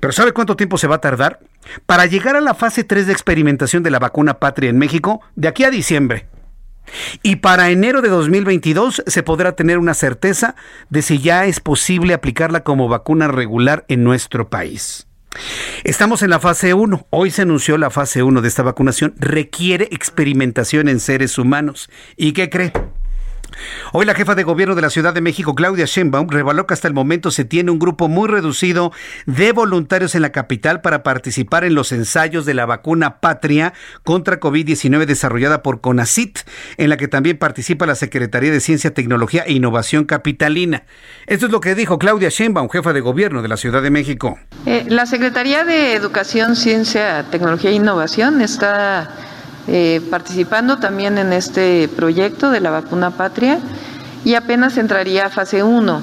Pero 0.00 0.12
¿sabe 0.12 0.32
cuánto 0.32 0.56
tiempo 0.56 0.78
se 0.78 0.86
va 0.86 0.96
a 0.96 1.00
tardar? 1.02 1.40
Para 1.84 2.06
llegar 2.06 2.34
a 2.34 2.40
la 2.40 2.54
fase 2.54 2.84
3 2.84 3.06
de 3.06 3.12
experimentación 3.12 3.82
de 3.82 3.90
la 3.90 3.98
vacuna 3.98 4.38
patria 4.38 4.70
en 4.70 4.78
México, 4.78 5.20
de 5.34 5.48
aquí 5.48 5.64
a 5.64 5.70
diciembre. 5.70 6.28
Y 7.22 7.36
para 7.36 7.68
enero 7.68 8.00
de 8.00 8.08
2022 8.08 9.02
se 9.06 9.22
podrá 9.22 9.52
tener 9.52 9.76
una 9.76 9.92
certeza 9.92 10.54
de 10.88 11.02
si 11.02 11.18
ya 11.18 11.44
es 11.44 11.60
posible 11.60 12.14
aplicarla 12.14 12.64
como 12.64 12.88
vacuna 12.88 13.28
regular 13.28 13.84
en 13.88 14.02
nuestro 14.02 14.48
país. 14.48 15.07
Estamos 15.84 16.22
en 16.22 16.30
la 16.30 16.40
fase 16.40 16.74
1. 16.74 17.06
Hoy 17.10 17.30
se 17.30 17.42
anunció 17.42 17.78
la 17.78 17.90
fase 17.90 18.22
1 18.22 18.40
de 18.40 18.48
esta 18.48 18.62
vacunación. 18.62 19.14
Requiere 19.18 19.88
experimentación 19.90 20.88
en 20.88 21.00
seres 21.00 21.38
humanos. 21.38 21.90
¿Y 22.16 22.32
qué 22.32 22.50
cree? 22.50 22.72
Hoy 23.92 24.06
la 24.06 24.14
jefa 24.14 24.34
de 24.34 24.42
gobierno 24.42 24.74
de 24.74 24.82
la 24.82 24.90
Ciudad 24.90 25.14
de 25.14 25.20
México, 25.20 25.54
Claudia 25.54 25.86
Sheinbaum, 25.86 26.28
reveló 26.28 26.66
que 26.66 26.74
hasta 26.74 26.88
el 26.88 26.94
momento 26.94 27.30
se 27.30 27.44
tiene 27.44 27.70
un 27.70 27.78
grupo 27.78 28.08
muy 28.08 28.28
reducido 28.28 28.92
de 29.26 29.52
voluntarios 29.52 30.14
en 30.14 30.22
la 30.22 30.32
capital 30.32 30.80
para 30.80 31.02
participar 31.02 31.64
en 31.64 31.74
los 31.74 31.92
ensayos 31.92 32.46
de 32.46 32.54
la 32.54 32.66
vacuna 32.66 33.20
Patria 33.20 33.72
contra 34.04 34.40
COVID-19 34.40 35.06
desarrollada 35.06 35.62
por 35.62 35.80
CONACIT, 35.80 36.40
en 36.76 36.90
la 36.90 36.96
que 36.96 37.08
también 37.08 37.38
participa 37.38 37.86
la 37.86 37.94
Secretaría 37.94 38.50
de 38.50 38.60
Ciencia, 38.60 38.94
Tecnología 38.94 39.44
e 39.46 39.52
Innovación 39.52 40.04
Capitalina. 40.04 40.84
Esto 41.26 41.46
es 41.46 41.52
lo 41.52 41.60
que 41.60 41.74
dijo 41.74 41.98
Claudia 41.98 42.28
Sheinbaum, 42.28 42.68
jefa 42.68 42.92
de 42.92 43.00
gobierno 43.00 43.42
de 43.42 43.48
la 43.48 43.56
Ciudad 43.56 43.82
de 43.82 43.90
México. 43.90 44.38
Eh, 44.66 44.84
la 44.88 45.06
Secretaría 45.06 45.64
de 45.64 45.94
Educación, 45.94 46.56
Ciencia, 46.56 47.24
Tecnología 47.30 47.70
e 47.70 47.74
Innovación 47.74 48.40
está 48.40 49.10
eh, 49.68 50.00
participando 50.10 50.78
también 50.78 51.18
en 51.18 51.32
este 51.32 51.88
proyecto 51.94 52.50
de 52.50 52.60
la 52.60 52.70
vacuna 52.70 53.10
patria 53.10 53.58
y 54.24 54.34
apenas 54.34 54.78
entraría 54.78 55.26
a 55.26 55.30
fase 55.30 55.62
1. 55.62 56.02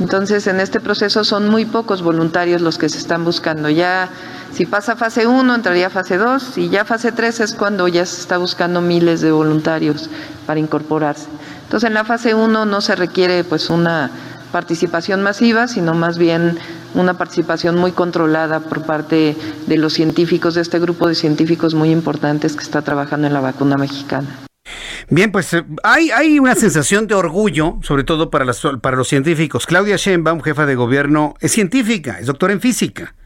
Entonces, 0.00 0.46
en 0.46 0.60
este 0.60 0.80
proceso 0.80 1.24
son 1.24 1.48
muy 1.48 1.64
pocos 1.64 2.02
voluntarios 2.02 2.60
los 2.60 2.78
que 2.78 2.88
se 2.88 2.98
están 2.98 3.24
buscando. 3.24 3.68
Ya, 3.68 4.08
si 4.52 4.64
pasa 4.64 4.96
fase 4.96 5.26
1, 5.26 5.54
entraría 5.54 5.88
a 5.88 5.90
fase 5.90 6.18
2 6.18 6.58
y 6.58 6.68
ya 6.68 6.84
fase 6.84 7.12
3 7.12 7.40
es 7.40 7.54
cuando 7.54 7.86
ya 7.88 8.06
se 8.06 8.20
está 8.20 8.38
buscando 8.38 8.80
miles 8.80 9.20
de 9.20 9.32
voluntarios 9.32 10.08
para 10.46 10.60
incorporarse. 10.60 11.26
Entonces, 11.64 11.88
en 11.88 11.94
la 11.94 12.04
fase 12.04 12.34
1 12.34 12.64
no 12.64 12.80
se 12.80 12.94
requiere 12.94 13.44
pues 13.44 13.70
una 13.70 14.10
participación 14.54 15.20
masiva, 15.20 15.66
sino 15.66 15.94
más 15.94 16.16
bien 16.16 16.56
una 16.94 17.18
participación 17.18 17.74
muy 17.74 17.90
controlada 17.90 18.60
por 18.60 18.86
parte 18.86 19.34
de 19.66 19.76
los 19.76 19.94
científicos, 19.94 20.54
de 20.54 20.60
este 20.60 20.78
grupo 20.78 21.08
de 21.08 21.16
científicos 21.16 21.74
muy 21.74 21.90
importantes 21.90 22.54
que 22.54 22.62
está 22.62 22.80
trabajando 22.82 23.26
en 23.26 23.32
la 23.32 23.40
vacuna 23.40 23.76
mexicana. 23.76 24.28
Bien, 25.10 25.32
pues 25.32 25.52
eh, 25.54 25.64
hay, 25.82 26.38
una 26.38 26.54
sensación 26.54 27.08
de 27.08 27.16
orgullo, 27.16 27.80
sobre 27.82 28.04
todo 28.04 28.30
para, 28.30 28.46
para 28.80 28.96
los 28.96 29.08
científicos. 29.08 29.66
Claudia 29.66 29.96
Sheinbaum, 29.96 30.40
jefa 30.40 30.66
de 30.66 30.76
gobierno, 30.76 31.34
es 31.40 31.50
científica, 31.50 32.20
es 32.20 32.26
doctora 32.26 32.52
en 32.52 32.60
física. 32.60 33.16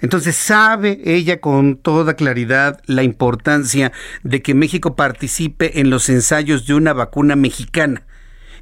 Entonces 0.00 0.34
sabe 0.34 1.00
ella 1.04 1.40
con 1.40 1.76
toda 1.76 2.14
claridad 2.14 2.80
la 2.86 3.04
importancia 3.04 3.92
de 4.24 4.42
que 4.42 4.54
México 4.54 4.96
participe 4.96 5.78
en 5.78 5.90
los 5.90 6.08
ensayos 6.08 6.66
de 6.66 6.74
una 6.74 6.92
vacuna 6.92 7.36
mexicana 7.36 8.02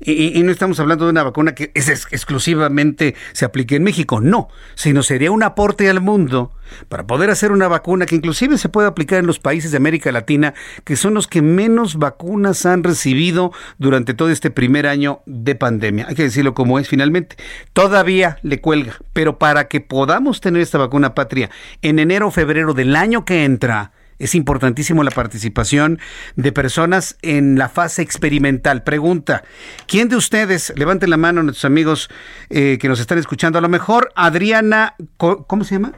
Y, 0.03 0.43
no 0.43 0.51
estamos 0.51 0.81
hablando 0.81 1.05
de 1.05 1.11
una 1.11 1.23
vacuna 1.23 1.55
que 1.55 1.71
es, 1.75 1.89
exclusivamente 1.89 3.15
se 3.33 3.45
aplique 3.45 3.77
en 3.77 3.83
México, 3.83 4.21
no, 4.21 4.49
sino 4.75 5.03
sería 5.03 5.31
un 5.31 5.43
aporte 5.43 5.91
al 5.91 6.01
mundo 6.01 6.53
para 6.89 7.07
poder 7.07 7.31
hacer 7.31 7.53
una 7.53 7.69
vacuna 7.69 8.07
que 8.07 8.15
inclusive 8.15 8.57
se 8.57 8.69
puede 8.69 8.89
aplicar 8.89 9.19
en 9.19 9.27
los 9.27 9.39
países 9.39 9.73
de 9.73 9.77
América 9.77 10.11
Latina, 10.13 10.55
que 10.85 10.97
son 10.97 11.15
los 11.15 11.27
que 11.27 11.43
menos 11.43 11.97
vacunas 11.97 12.65
han 12.65 12.83
recibido 12.83 13.53
durante 13.79 14.15
todo 14.15 14.31
este 14.31 14.51
primer 14.51 14.87
año 14.87 15.21
de 15.27 15.55
pandemia. 15.55 16.07
Hay 16.09 16.15
que 16.15 16.23
decirlo 16.23 16.55
como 16.55 16.79
es 16.79 16.89
finalmente. 16.89 17.37
Todavía 17.73 18.39
le 18.43 18.61
cuelga, 18.61 18.97
pero 19.13 19.39
para 19.39 19.69
que 19.69 19.81
podamos 19.81 20.41
tener 20.41 20.63
esta 20.63 20.79
vacuna 20.79 21.15
patria 21.15 21.51
en 21.83 21.99
enero 21.99 22.29
o 22.29 22.31
febrero 22.31 22.73
del 22.73 22.97
año 22.97 23.25
que 23.25 23.45
entra, 23.45 23.93
es 24.21 24.35
importantísimo 24.35 25.03
la 25.03 25.11
participación 25.11 25.99
de 26.37 26.53
personas 26.53 27.17
en 27.23 27.59
la 27.59 27.69
fase 27.69 28.03
experimental. 28.03 28.85
Pregunta, 28.85 29.43
¿quién 29.87 30.09
de 30.09 30.17
ustedes, 30.17 30.73
levanten 30.77 31.11
la 31.11 31.17
mano 31.17 31.43
nuestros 31.43 31.65
amigos 31.65 32.11
eh, 32.51 32.79
que 32.81 32.89
nos 32.89 33.01
están 33.01 33.19
escuchando, 33.19 33.59
a 33.59 33.63
lo 33.63 33.69
mejor 33.69 34.13
Adriana, 34.15 34.95
¿cómo 35.17 35.65
se 35.65 35.75
llama? 35.75 35.93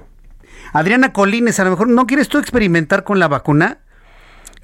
Adriana 0.72 1.12
Colines, 1.12 1.58
a 1.60 1.64
lo 1.64 1.70
mejor 1.70 1.88
no 1.88 2.06
quieres 2.06 2.28
tú 2.28 2.38
experimentar 2.38 3.04
con 3.04 3.18
la 3.18 3.28
vacuna. 3.28 3.78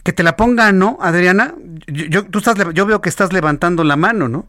Que 0.05 0.13
te 0.13 0.23
la 0.23 0.37
pongan, 0.37 0.79
¿no, 0.79 0.97
Adriana? 1.03 1.55
Yo, 1.87 2.25
tú 2.25 2.39
estás, 2.39 2.57
yo 2.73 2.87
veo 2.87 3.03
que 3.03 3.11
estás 3.11 3.33
levantando 3.33 3.85
la 3.85 3.97
mano, 3.97 4.29
¿no? 4.29 4.49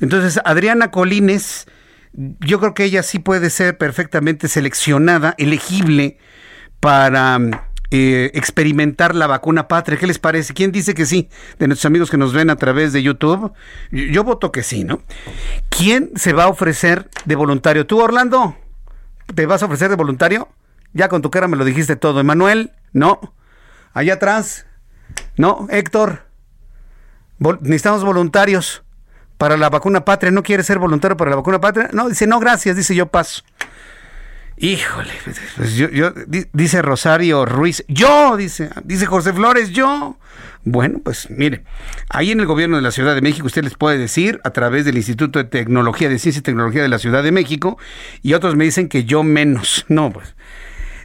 Entonces, 0.00 0.40
Adriana 0.44 0.90
Colines, 0.90 1.66
yo 2.12 2.58
creo 2.58 2.74
que 2.74 2.84
ella 2.84 3.04
sí 3.04 3.20
puede 3.20 3.50
ser 3.50 3.78
perfectamente 3.78 4.48
seleccionada, 4.48 5.34
elegible 5.38 6.18
para 6.80 7.38
eh, 7.90 8.30
experimentar 8.34 9.14
la 9.14 9.26
vacuna 9.26 9.68
patria. 9.68 9.98
¿Qué 9.98 10.06
les 10.06 10.18
parece? 10.18 10.54
¿Quién 10.54 10.72
dice 10.72 10.94
que 10.94 11.06
sí? 11.06 11.28
De 11.58 11.68
nuestros 11.68 11.86
amigos 11.86 12.10
que 12.10 12.16
nos 12.16 12.32
ven 12.32 12.50
a 12.50 12.56
través 12.56 12.92
de 12.92 13.02
YouTube. 13.02 13.52
Yo, 13.90 14.24
voto 14.24 14.50
que 14.50 14.62
sí, 14.62 14.84
¿no? 14.84 15.02
¿Quién 15.68 16.10
se 16.16 16.32
va 16.32 16.44
a 16.44 16.48
ofrecer 16.48 17.08
de 17.24 17.36
voluntario? 17.36 17.86
¿Tú, 17.86 18.00
Orlando? 18.00 18.56
¿Te 19.34 19.46
vas 19.46 19.62
a 19.62 19.66
ofrecer 19.66 19.88
de 19.88 19.96
voluntario? 19.96 20.48
Ya 20.92 21.08
con 21.08 21.22
tu 21.22 21.30
cara 21.30 21.48
me 21.48 21.56
lo 21.56 21.64
dijiste 21.64 21.96
todo. 21.96 22.20
¿Emanuel? 22.20 22.72
No. 22.92 23.34
Allá 23.92 24.14
atrás. 24.14 24.66
No. 25.36 25.66
Héctor. 25.70 26.26
necesitamos 27.60 28.04
voluntarios 28.04 28.82
para 29.38 29.56
la 29.56 29.70
vacuna 29.70 30.04
patria. 30.04 30.32
¿No 30.32 30.42
quiere 30.42 30.62
ser 30.62 30.78
voluntario 30.78 31.16
para 31.16 31.30
la 31.30 31.36
vacuna 31.36 31.60
patria? 31.60 31.90
No, 31.92 32.08
dice, 32.08 32.26
no, 32.26 32.40
gracias. 32.40 32.76
Dice, 32.76 32.94
yo 32.94 33.06
paso. 33.06 33.42
Híjole, 34.58 35.12
pues 35.56 35.76
yo, 35.76 36.12
dice 36.52 36.80
Rosario 36.80 37.44
Ruiz, 37.44 37.84
yo, 37.88 38.36
dice, 38.38 38.70
dice 38.84 39.04
José 39.04 39.34
Flores, 39.34 39.70
yo. 39.70 40.16
Bueno, 40.64 41.00
pues 41.04 41.28
mire, 41.30 41.62
ahí 42.08 42.30
en 42.30 42.40
el 42.40 42.46
gobierno 42.46 42.76
de 42.76 42.82
la 42.82 42.90
Ciudad 42.90 43.14
de 43.14 43.20
México 43.20 43.46
usted 43.46 43.62
les 43.62 43.74
puede 43.74 43.98
decir 43.98 44.40
a 44.44 44.50
través 44.50 44.84
del 44.84 44.96
Instituto 44.96 45.38
de 45.38 45.44
Tecnología, 45.44 46.08
de 46.08 46.18
Ciencia 46.18 46.40
y 46.40 46.42
Tecnología 46.42 46.82
de 46.82 46.88
la 46.88 46.98
Ciudad 46.98 47.22
de 47.22 47.32
México, 47.32 47.78
y 48.22 48.32
otros 48.32 48.56
me 48.56 48.64
dicen 48.64 48.88
que 48.88 49.04
yo 49.04 49.22
menos. 49.22 49.84
No, 49.88 50.10
pues 50.10 50.34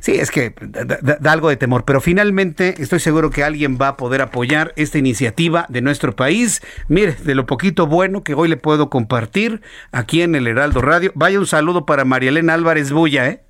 Sí, 0.01 0.13
es 0.13 0.31
que 0.31 0.55
da, 0.59 1.31
algo 1.31 1.49
de 1.49 1.57
temor, 1.57 1.85
pero 1.85 2.01
finalmente 2.01 2.81
estoy 2.81 2.99
seguro 2.99 3.29
que 3.29 3.43
alguien 3.43 3.77
va 3.79 3.89
a 3.89 3.97
poder 3.97 4.23
apoyar 4.23 4.73
esta 4.75 4.97
iniciativa 4.97 5.67
de 5.69 5.81
nuestro 5.81 6.15
país. 6.15 6.63
Mire, 6.87 7.13
de 7.13 7.35
lo 7.35 7.45
poquito 7.45 7.85
bueno 7.85 8.23
que 8.23 8.33
hoy 8.33 8.49
le 8.49 8.57
puedo 8.57 8.89
compartir 8.89 9.61
aquí 9.91 10.23
en 10.23 10.33
el 10.33 10.47
Heraldo 10.47 10.81
Radio. 10.81 11.11
Vaya 11.13 11.37
un 11.37 11.45
saludo 11.45 11.85
para 11.85 12.03
María 12.03 12.29
Elena 12.29 12.55
Álvarez 12.55 12.91
Bulla, 12.91 13.27
¿eh? 13.27 13.43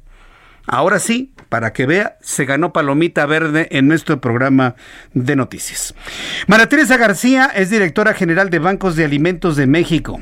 Ahora 0.68 1.00
sí, 1.00 1.34
para 1.48 1.72
que 1.72 1.86
vea, 1.86 2.18
se 2.22 2.44
ganó 2.44 2.74
palomita 2.74 3.26
verde 3.26 3.70
en 3.72 3.88
nuestro 3.88 4.20
programa 4.20 4.76
de 5.14 5.38
noticias. 5.38 5.96
María 6.48 6.68
Teresa 6.68 6.98
García 6.98 7.46
es 7.56 7.70
directora 7.70 8.14
general 8.14 8.50
de 8.50 8.60
Bancos 8.60 8.98
de 8.98 9.06
Alimentos 9.06 9.56
de 9.56 9.68
México. 9.68 10.20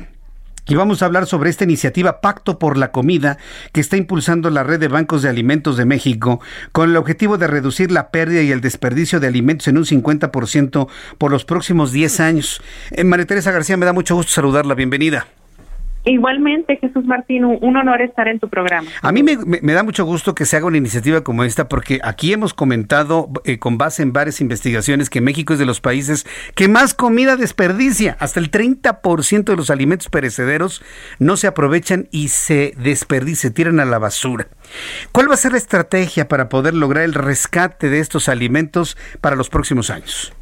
Y 0.70 0.76
vamos 0.76 1.02
a 1.02 1.06
hablar 1.06 1.26
sobre 1.26 1.50
esta 1.50 1.64
iniciativa 1.64 2.20
Pacto 2.20 2.60
por 2.60 2.76
la 2.76 2.92
Comida 2.92 3.38
que 3.72 3.80
está 3.80 3.96
impulsando 3.96 4.50
la 4.50 4.62
red 4.62 4.78
de 4.78 4.86
bancos 4.86 5.20
de 5.20 5.28
alimentos 5.28 5.76
de 5.76 5.84
México 5.84 6.40
con 6.70 6.88
el 6.88 6.96
objetivo 6.96 7.38
de 7.38 7.48
reducir 7.48 7.90
la 7.90 8.12
pérdida 8.12 8.42
y 8.42 8.52
el 8.52 8.60
desperdicio 8.60 9.18
de 9.18 9.26
alimentos 9.26 9.66
en 9.66 9.78
un 9.78 9.84
50% 9.84 10.86
por 11.18 11.32
los 11.32 11.44
próximos 11.44 11.90
10 11.90 12.20
años. 12.20 12.62
Eh, 12.92 13.02
María 13.02 13.26
Teresa 13.26 13.50
García, 13.50 13.76
me 13.76 13.84
da 13.84 13.92
mucho 13.92 14.14
gusto 14.14 14.30
saludarla. 14.30 14.76
Bienvenida. 14.76 15.26
Igualmente, 16.04 16.78
Jesús 16.78 17.04
Martín, 17.04 17.44
un 17.44 17.76
honor 17.76 18.00
estar 18.00 18.26
en 18.26 18.38
tu 18.38 18.48
programa. 18.48 18.88
A 19.02 19.12
mí 19.12 19.22
me, 19.22 19.72
da 19.72 19.82
mucho 19.82 20.06
gusto 20.06 20.34
que 20.34 20.46
se 20.46 20.56
haga 20.56 20.66
una 20.66 20.78
iniciativa 20.78 21.22
como 21.22 21.44
esta 21.44 21.68
porque 21.68 22.00
aquí 22.02 22.32
hemos 22.32 22.54
comentado 22.54 23.28
eh, 23.44 23.58
con 23.58 23.76
base 23.76 24.02
en 24.02 24.14
varias 24.14 24.40
investigaciones 24.40 25.10
que 25.10 25.20
México 25.20 25.52
es 25.52 25.58
de 25.58 25.66
los 25.66 25.82
países 25.82 26.26
que 26.54 26.68
más 26.68 26.94
comida 26.94 27.36
desperdicia. 27.36 28.16
Hasta 28.18 28.40
el 28.40 28.50
30% 28.50 29.44
de 29.44 29.56
los 29.56 29.68
alimentos 29.68 30.08
perecederos 30.08 30.82
no 31.18 31.36
se 31.36 31.46
aprovechan 31.46 32.08
y 32.10 32.28
se 32.28 32.72
desperdician, 32.78 33.36
se 33.36 33.50
tiran 33.50 33.78
a 33.78 33.84
la 33.84 33.98
basura. 33.98 34.48
¿Cuál 35.12 35.28
va 35.28 35.34
a 35.34 35.38
ser 35.38 35.52
la 35.52 35.58
estrategia 35.58 36.28
para 36.28 36.48
poder 36.48 36.74
lograr 36.74 37.04
el 37.04 37.12
rescate 37.12 37.90
de 37.90 38.00
estos 38.00 38.30
alimentos 38.30 38.96
para 39.20 39.36
los 39.36 39.50
próximos 39.50 39.90
años? 39.90 40.32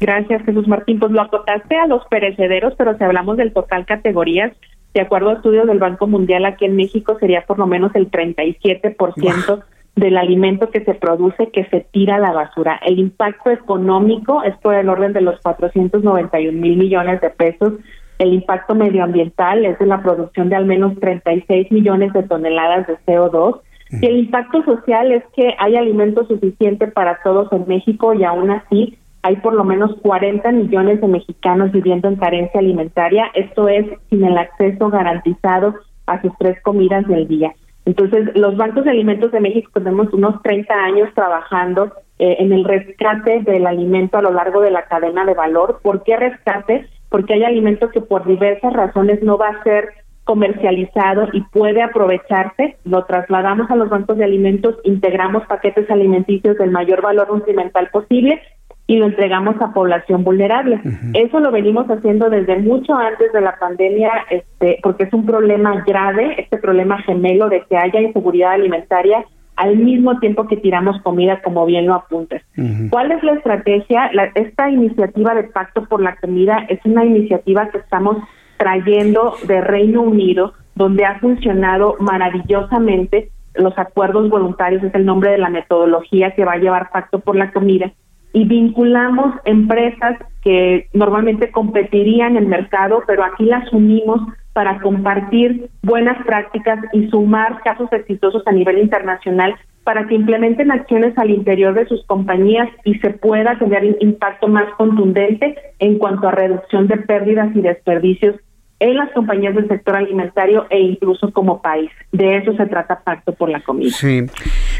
Gracias, 0.00 0.44
Jesús 0.44 0.68
Martín. 0.68 0.98
Pues 0.98 1.12
lo 1.12 1.22
acotaste 1.22 1.76
a 1.76 1.86
los 1.86 2.04
perecederos, 2.06 2.74
pero 2.76 2.96
si 2.96 3.04
hablamos 3.04 3.36
del 3.36 3.52
total 3.52 3.86
categorías, 3.86 4.52
de 4.94 5.00
acuerdo 5.00 5.30
a 5.30 5.34
estudios 5.34 5.66
del 5.66 5.78
Banco 5.78 6.06
Mundial, 6.06 6.44
aquí 6.44 6.64
en 6.64 6.76
México 6.76 7.16
sería 7.20 7.44
por 7.46 7.58
lo 7.58 7.66
menos 7.66 7.94
el 7.94 8.10
37% 8.10 9.62
del 9.94 10.18
alimento 10.18 10.70
que 10.70 10.84
se 10.84 10.94
produce 10.94 11.50
que 11.50 11.64
se 11.66 11.80
tira 11.90 12.16
a 12.16 12.18
la 12.18 12.32
basura. 12.32 12.78
El 12.84 12.98
impacto 12.98 13.50
económico 13.50 14.42
es 14.42 14.56
por 14.58 14.74
el 14.74 14.88
orden 14.88 15.12
de 15.14 15.22
los 15.22 15.40
491 15.40 16.52
mil 16.52 16.76
millones 16.76 17.20
de 17.22 17.30
pesos. 17.30 17.74
El 18.18 18.34
impacto 18.34 18.74
medioambiental 18.74 19.64
es 19.64 19.78
de 19.78 19.86
la 19.86 20.02
producción 20.02 20.50
de 20.50 20.56
al 20.56 20.66
menos 20.66 20.98
36 21.00 21.72
millones 21.72 22.12
de 22.12 22.22
toneladas 22.22 22.86
de 22.86 22.96
CO2. 23.06 23.60
Y 24.00 24.06
el 24.06 24.16
impacto 24.18 24.62
social 24.64 25.12
es 25.12 25.22
que 25.34 25.54
hay 25.58 25.76
alimento 25.76 26.26
suficiente 26.26 26.88
para 26.88 27.20
todos 27.22 27.50
en 27.52 27.66
México 27.66 28.12
y 28.14 28.24
aún 28.24 28.50
así 28.50 28.98
hay 29.26 29.34
por 29.36 29.54
lo 29.54 29.64
menos 29.64 29.90
40 30.02 30.52
millones 30.52 31.00
de 31.00 31.08
mexicanos 31.08 31.72
viviendo 31.72 32.06
en 32.06 32.14
carencia 32.14 32.60
alimentaria, 32.60 33.24
esto 33.34 33.68
es 33.68 33.84
sin 34.08 34.24
el 34.24 34.38
acceso 34.38 34.88
garantizado 34.88 35.74
a 36.06 36.22
sus 36.22 36.30
tres 36.38 36.62
comidas 36.62 37.04
del 37.08 37.26
día. 37.26 37.52
Entonces, 37.86 38.28
los 38.36 38.56
bancos 38.56 38.84
de 38.84 38.92
alimentos 38.92 39.32
de 39.32 39.40
México 39.40 39.68
tenemos 39.74 40.12
unos 40.12 40.40
30 40.42 40.72
años 40.72 41.08
trabajando 41.12 41.92
eh, 42.20 42.36
en 42.38 42.52
el 42.52 42.64
rescate 42.64 43.40
del 43.42 43.66
alimento 43.66 44.16
a 44.16 44.22
lo 44.22 44.30
largo 44.30 44.60
de 44.60 44.70
la 44.70 44.86
cadena 44.86 45.24
de 45.24 45.34
valor. 45.34 45.80
¿Por 45.82 46.04
qué 46.04 46.16
rescate? 46.16 46.86
Porque 47.08 47.34
hay 47.34 47.42
alimentos 47.42 47.90
que 47.90 48.00
por 48.00 48.24
diversas 48.26 48.72
razones 48.72 49.24
no 49.24 49.38
va 49.38 49.48
a 49.48 49.62
ser 49.64 49.88
comercializado 50.22 51.28
y 51.32 51.40
puede 51.40 51.82
aprovecharse, 51.82 52.76
lo 52.84 53.04
trasladamos 53.06 53.70
a 53.72 53.76
los 53.76 53.88
bancos 53.88 54.18
de 54.18 54.24
alimentos, 54.24 54.76
integramos 54.84 55.44
paquetes 55.46 55.90
alimenticios 55.90 56.58
del 56.58 56.70
mayor 56.70 57.02
valor 57.02 57.32
nutrimental 57.32 57.88
posible 57.90 58.40
y 58.86 58.96
lo 58.96 59.06
entregamos 59.06 59.60
a 59.60 59.72
población 59.72 60.22
vulnerable. 60.22 60.80
Eso 61.14 61.40
lo 61.40 61.50
venimos 61.50 61.86
haciendo 61.90 62.30
desde 62.30 62.58
mucho 62.58 62.94
antes 62.94 63.32
de 63.32 63.40
la 63.40 63.58
pandemia, 63.58 64.10
este, 64.30 64.78
porque 64.82 65.04
es 65.04 65.12
un 65.12 65.26
problema 65.26 65.82
grave, 65.86 66.40
este 66.40 66.58
problema 66.58 66.98
gemelo 67.02 67.48
de 67.48 67.64
que 67.68 67.76
haya 67.76 68.00
inseguridad 68.00 68.52
alimentaria 68.52 69.24
al 69.56 69.76
mismo 69.76 70.18
tiempo 70.20 70.46
que 70.46 70.58
tiramos 70.58 71.00
comida, 71.02 71.40
como 71.42 71.64
bien 71.64 71.86
lo 71.86 71.94
apuntes. 71.94 72.42
¿Cuál 72.90 73.10
es 73.10 73.22
la 73.24 73.32
estrategia? 73.32 74.10
esta 74.34 74.70
iniciativa 74.70 75.34
de 75.34 75.44
Pacto 75.44 75.86
por 75.86 76.02
la 76.02 76.14
Comida 76.16 76.66
es 76.68 76.78
una 76.84 77.04
iniciativa 77.04 77.68
que 77.70 77.78
estamos 77.78 78.18
trayendo 78.58 79.34
de 79.48 79.62
Reino 79.62 80.02
Unido, 80.02 80.52
donde 80.74 81.06
ha 81.06 81.18
funcionado 81.20 81.96
maravillosamente. 82.00 83.30
Los 83.54 83.76
acuerdos 83.78 84.28
voluntarios 84.28 84.84
es 84.84 84.94
el 84.94 85.06
nombre 85.06 85.30
de 85.30 85.38
la 85.38 85.48
metodología 85.48 86.32
que 86.32 86.44
va 86.44 86.52
a 86.52 86.58
llevar 86.58 86.90
Pacto 86.90 87.20
por 87.20 87.34
la 87.34 87.50
Comida 87.50 87.90
y 88.36 88.44
vinculamos 88.44 89.34
empresas 89.46 90.18
que 90.42 90.90
normalmente 90.92 91.50
competirían 91.50 92.36
en 92.36 92.42
el 92.42 92.48
mercado, 92.50 93.02
pero 93.06 93.24
aquí 93.24 93.46
las 93.46 93.72
unimos 93.72 94.20
para 94.52 94.78
compartir 94.82 95.70
buenas 95.82 96.22
prácticas 96.26 96.80
y 96.92 97.08
sumar 97.08 97.62
casos 97.64 97.90
exitosos 97.94 98.42
a 98.46 98.52
nivel 98.52 98.76
internacional 98.76 99.54
para 99.84 100.06
que 100.06 100.16
implementen 100.16 100.70
acciones 100.70 101.16
al 101.16 101.30
interior 101.30 101.72
de 101.72 101.86
sus 101.86 102.04
compañías 102.04 102.68
y 102.84 102.96
se 102.98 103.08
pueda 103.08 103.58
tener 103.58 103.86
un 103.86 103.96
impacto 104.00 104.48
más 104.48 104.66
contundente 104.76 105.56
en 105.78 105.96
cuanto 105.96 106.28
a 106.28 106.32
reducción 106.32 106.88
de 106.88 106.98
pérdidas 106.98 107.56
y 107.56 107.62
desperdicios 107.62 108.36
en 108.80 108.96
las 108.96 109.10
compañías 109.12 109.54
del 109.54 109.68
sector 109.68 109.96
alimentario 109.96 110.66
e 110.68 110.78
incluso 110.78 111.32
como 111.32 111.62
país. 111.62 111.90
De 112.12 112.36
eso 112.36 112.54
se 112.54 112.66
trata 112.66 113.00
Pacto 113.00 113.32
por 113.32 113.48
la 113.48 113.60
Comida. 113.60 113.90
Sí, 113.90 114.26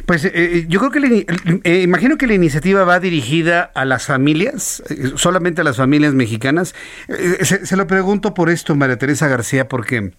pues 0.04 0.24
eh, 0.24 0.32
eh, 0.34 0.66
yo 0.68 0.80
creo 0.80 0.90
que 0.90 1.26
eh, 1.64 1.82
imagino 1.82 2.18
que 2.18 2.26
la 2.26 2.34
iniciativa 2.34 2.84
va 2.84 3.00
dirigida 3.00 3.62
a 3.62 3.84
las 3.84 4.06
familias, 4.06 4.82
solamente 5.16 5.62
a 5.62 5.64
las 5.64 5.76
familias 5.76 6.14
mexicanas. 6.14 6.74
Se, 7.40 7.76
lo 7.76 7.86
pregunto 7.86 8.34
por 8.34 8.50
esto, 8.50 8.74
María 8.74 8.98
Teresa 8.98 9.28
García, 9.28 9.68
porque 9.68 10.12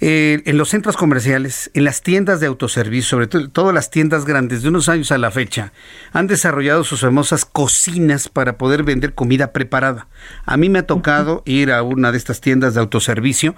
eh, 0.00 0.42
en 0.44 0.56
los 0.56 0.68
centros 0.68 0.96
comerciales, 0.96 1.72
en 1.74 1.82
las 1.82 2.02
tiendas 2.02 2.38
de 2.38 2.46
autoservicio, 2.46 3.08
sobre 3.10 3.26
todo 3.26 3.48
todas 3.48 3.74
las 3.74 3.90
tiendas 3.90 4.24
grandes 4.24 4.62
de 4.62 4.68
unos 4.68 4.88
años 4.88 5.10
a 5.10 5.18
la 5.18 5.32
fecha, 5.32 5.72
han 6.12 6.28
desarrollado 6.28 6.84
sus 6.84 7.00
famosas 7.00 7.44
cocinas 7.44 8.28
para 8.28 8.58
poder 8.58 8.84
vender 8.84 9.14
comida 9.14 9.52
preparada. 9.52 10.06
A 10.46 10.56
mí 10.56 10.68
me 10.68 10.78
ha 10.78 10.86
tocado 10.86 11.42
ir 11.46 11.72
a 11.72 11.82
una 11.82 12.12
de 12.12 12.18
estas 12.18 12.40
tiendas 12.40 12.74
de 12.74 12.80
autoservicio 12.80 13.56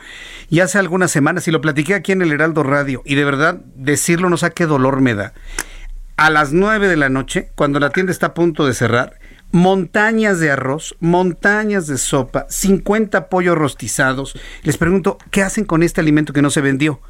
y 0.49 0.61
hace 0.61 0.79
algunas 0.79 1.11
semanas, 1.11 1.47
y 1.47 1.51
lo 1.51 1.61
platiqué 1.61 1.95
aquí 1.95 2.13
en 2.13 2.23
el 2.23 2.33
Heraldo 2.33 2.63
Radio, 2.63 3.03
y 3.05 3.17
de 3.17 3.25
verdad 3.25 3.61
decirlo 3.77 4.31
no 4.31 4.39
sé 4.39 4.51
qué 4.53 4.65
dolor 4.65 5.03
me 5.03 5.15
da. 5.15 5.35
A 6.17 6.31
las 6.31 6.53
nueve 6.53 6.89
de 6.89 6.97
la 6.97 7.11
noche, 7.11 7.51
cuando 7.55 7.81
la 7.81 7.91
tienda 7.91 8.13
está 8.13 8.29
a 8.29 8.35
punto 8.35 8.67
de 8.67 8.75
cerrar, 8.75 9.20
montañas 9.53 10.41
de 10.41 10.51
arroz, 10.51 10.97
montañas 11.01 11.87
de 11.87 11.99
sopa, 11.99 12.47
50 12.49 13.29
pollos 13.29 13.57
rostizados. 13.57 14.39
Les 14.63 14.77
pregunto, 14.77 15.19
¿qué 15.31 15.43
hacen 15.43 15.65
con 15.65 15.83
este 15.83 16.01
alimento 16.01 16.33
que 16.33 16.43
no 16.43 16.51
se 16.51 16.61
vendió? 16.61 17.01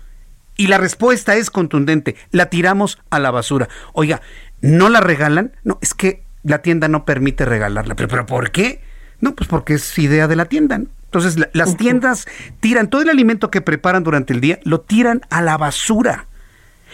Y 0.57 0.67
la 0.67 0.79
respuesta 0.79 1.37
es 1.37 1.51
contundente, 1.51 2.17
la 2.31 2.47
tiramos 2.47 2.99
a 3.11 3.19
la 3.19 3.31
basura. 3.31 3.69
Oiga, 3.93 4.21
¿no 4.61 4.89
la 4.89 5.01
regalan? 5.01 5.53
No, 5.65 5.79
es 5.81 5.95
que 5.95 6.25
la 6.43 6.63
tienda 6.63 6.89
no 6.89 7.05
permite 7.05 7.45
regalarla. 7.45 7.95
¿Pero, 7.95 8.27
por 8.27 8.51
qué? 8.51 8.83
No, 9.21 9.35
pues 9.35 9.49
porque 9.49 9.75
es 9.75 9.99
idea 9.99 10.29
de 10.29 10.37
la 10.37 10.47
tienda. 10.47 10.77
Entonces, 10.77 11.37
las 11.53 11.77
tiendas 11.77 12.27
tiran 12.61 12.89
todo 12.89 13.03
el 13.03 13.09
alimento 13.09 13.51
que 13.51 13.61
preparan 13.61 14.05
durante 14.05 14.33
el 14.33 14.41
día, 14.41 14.61
lo 14.65 14.81
tiran 14.81 15.23
a 15.29 15.43
la 15.43 15.57
basura. 15.57 16.27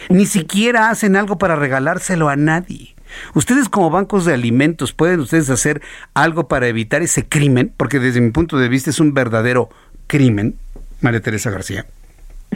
Ni 0.09 0.25
siquiera 0.25 0.89
hacen 0.89 1.15
algo 1.15 1.37
para 1.37 1.55
regalárselo 1.55 2.29
a 2.29 2.35
nadie. 2.35 2.95
Ustedes 3.35 3.69
como 3.69 3.89
bancos 3.89 4.25
de 4.25 4.33
alimentos, 4.33 4.93
¿pueden 4.93 5.19
ustedes 5.19 5.49
hacer 5.49 5.81
algo 6.13 6.47
para 6.47 6.67
evitar 6.67 7.01
ese 7.01 7.27
crimen? 7.27 7.71
Porque 7.75 7.99
desde 7.99 8.21
mi 8.21 8.31
punto 8.31 8.57
de 8.57 8.69
vista 8.69 8.89
es 8.89 8.99
un 8.99 9.13
verdadero 9.13 9.69
crimen, 10.07 10.55
María 11.01 11.21
Teresa 11.21 11.51
García. 11.51 11.85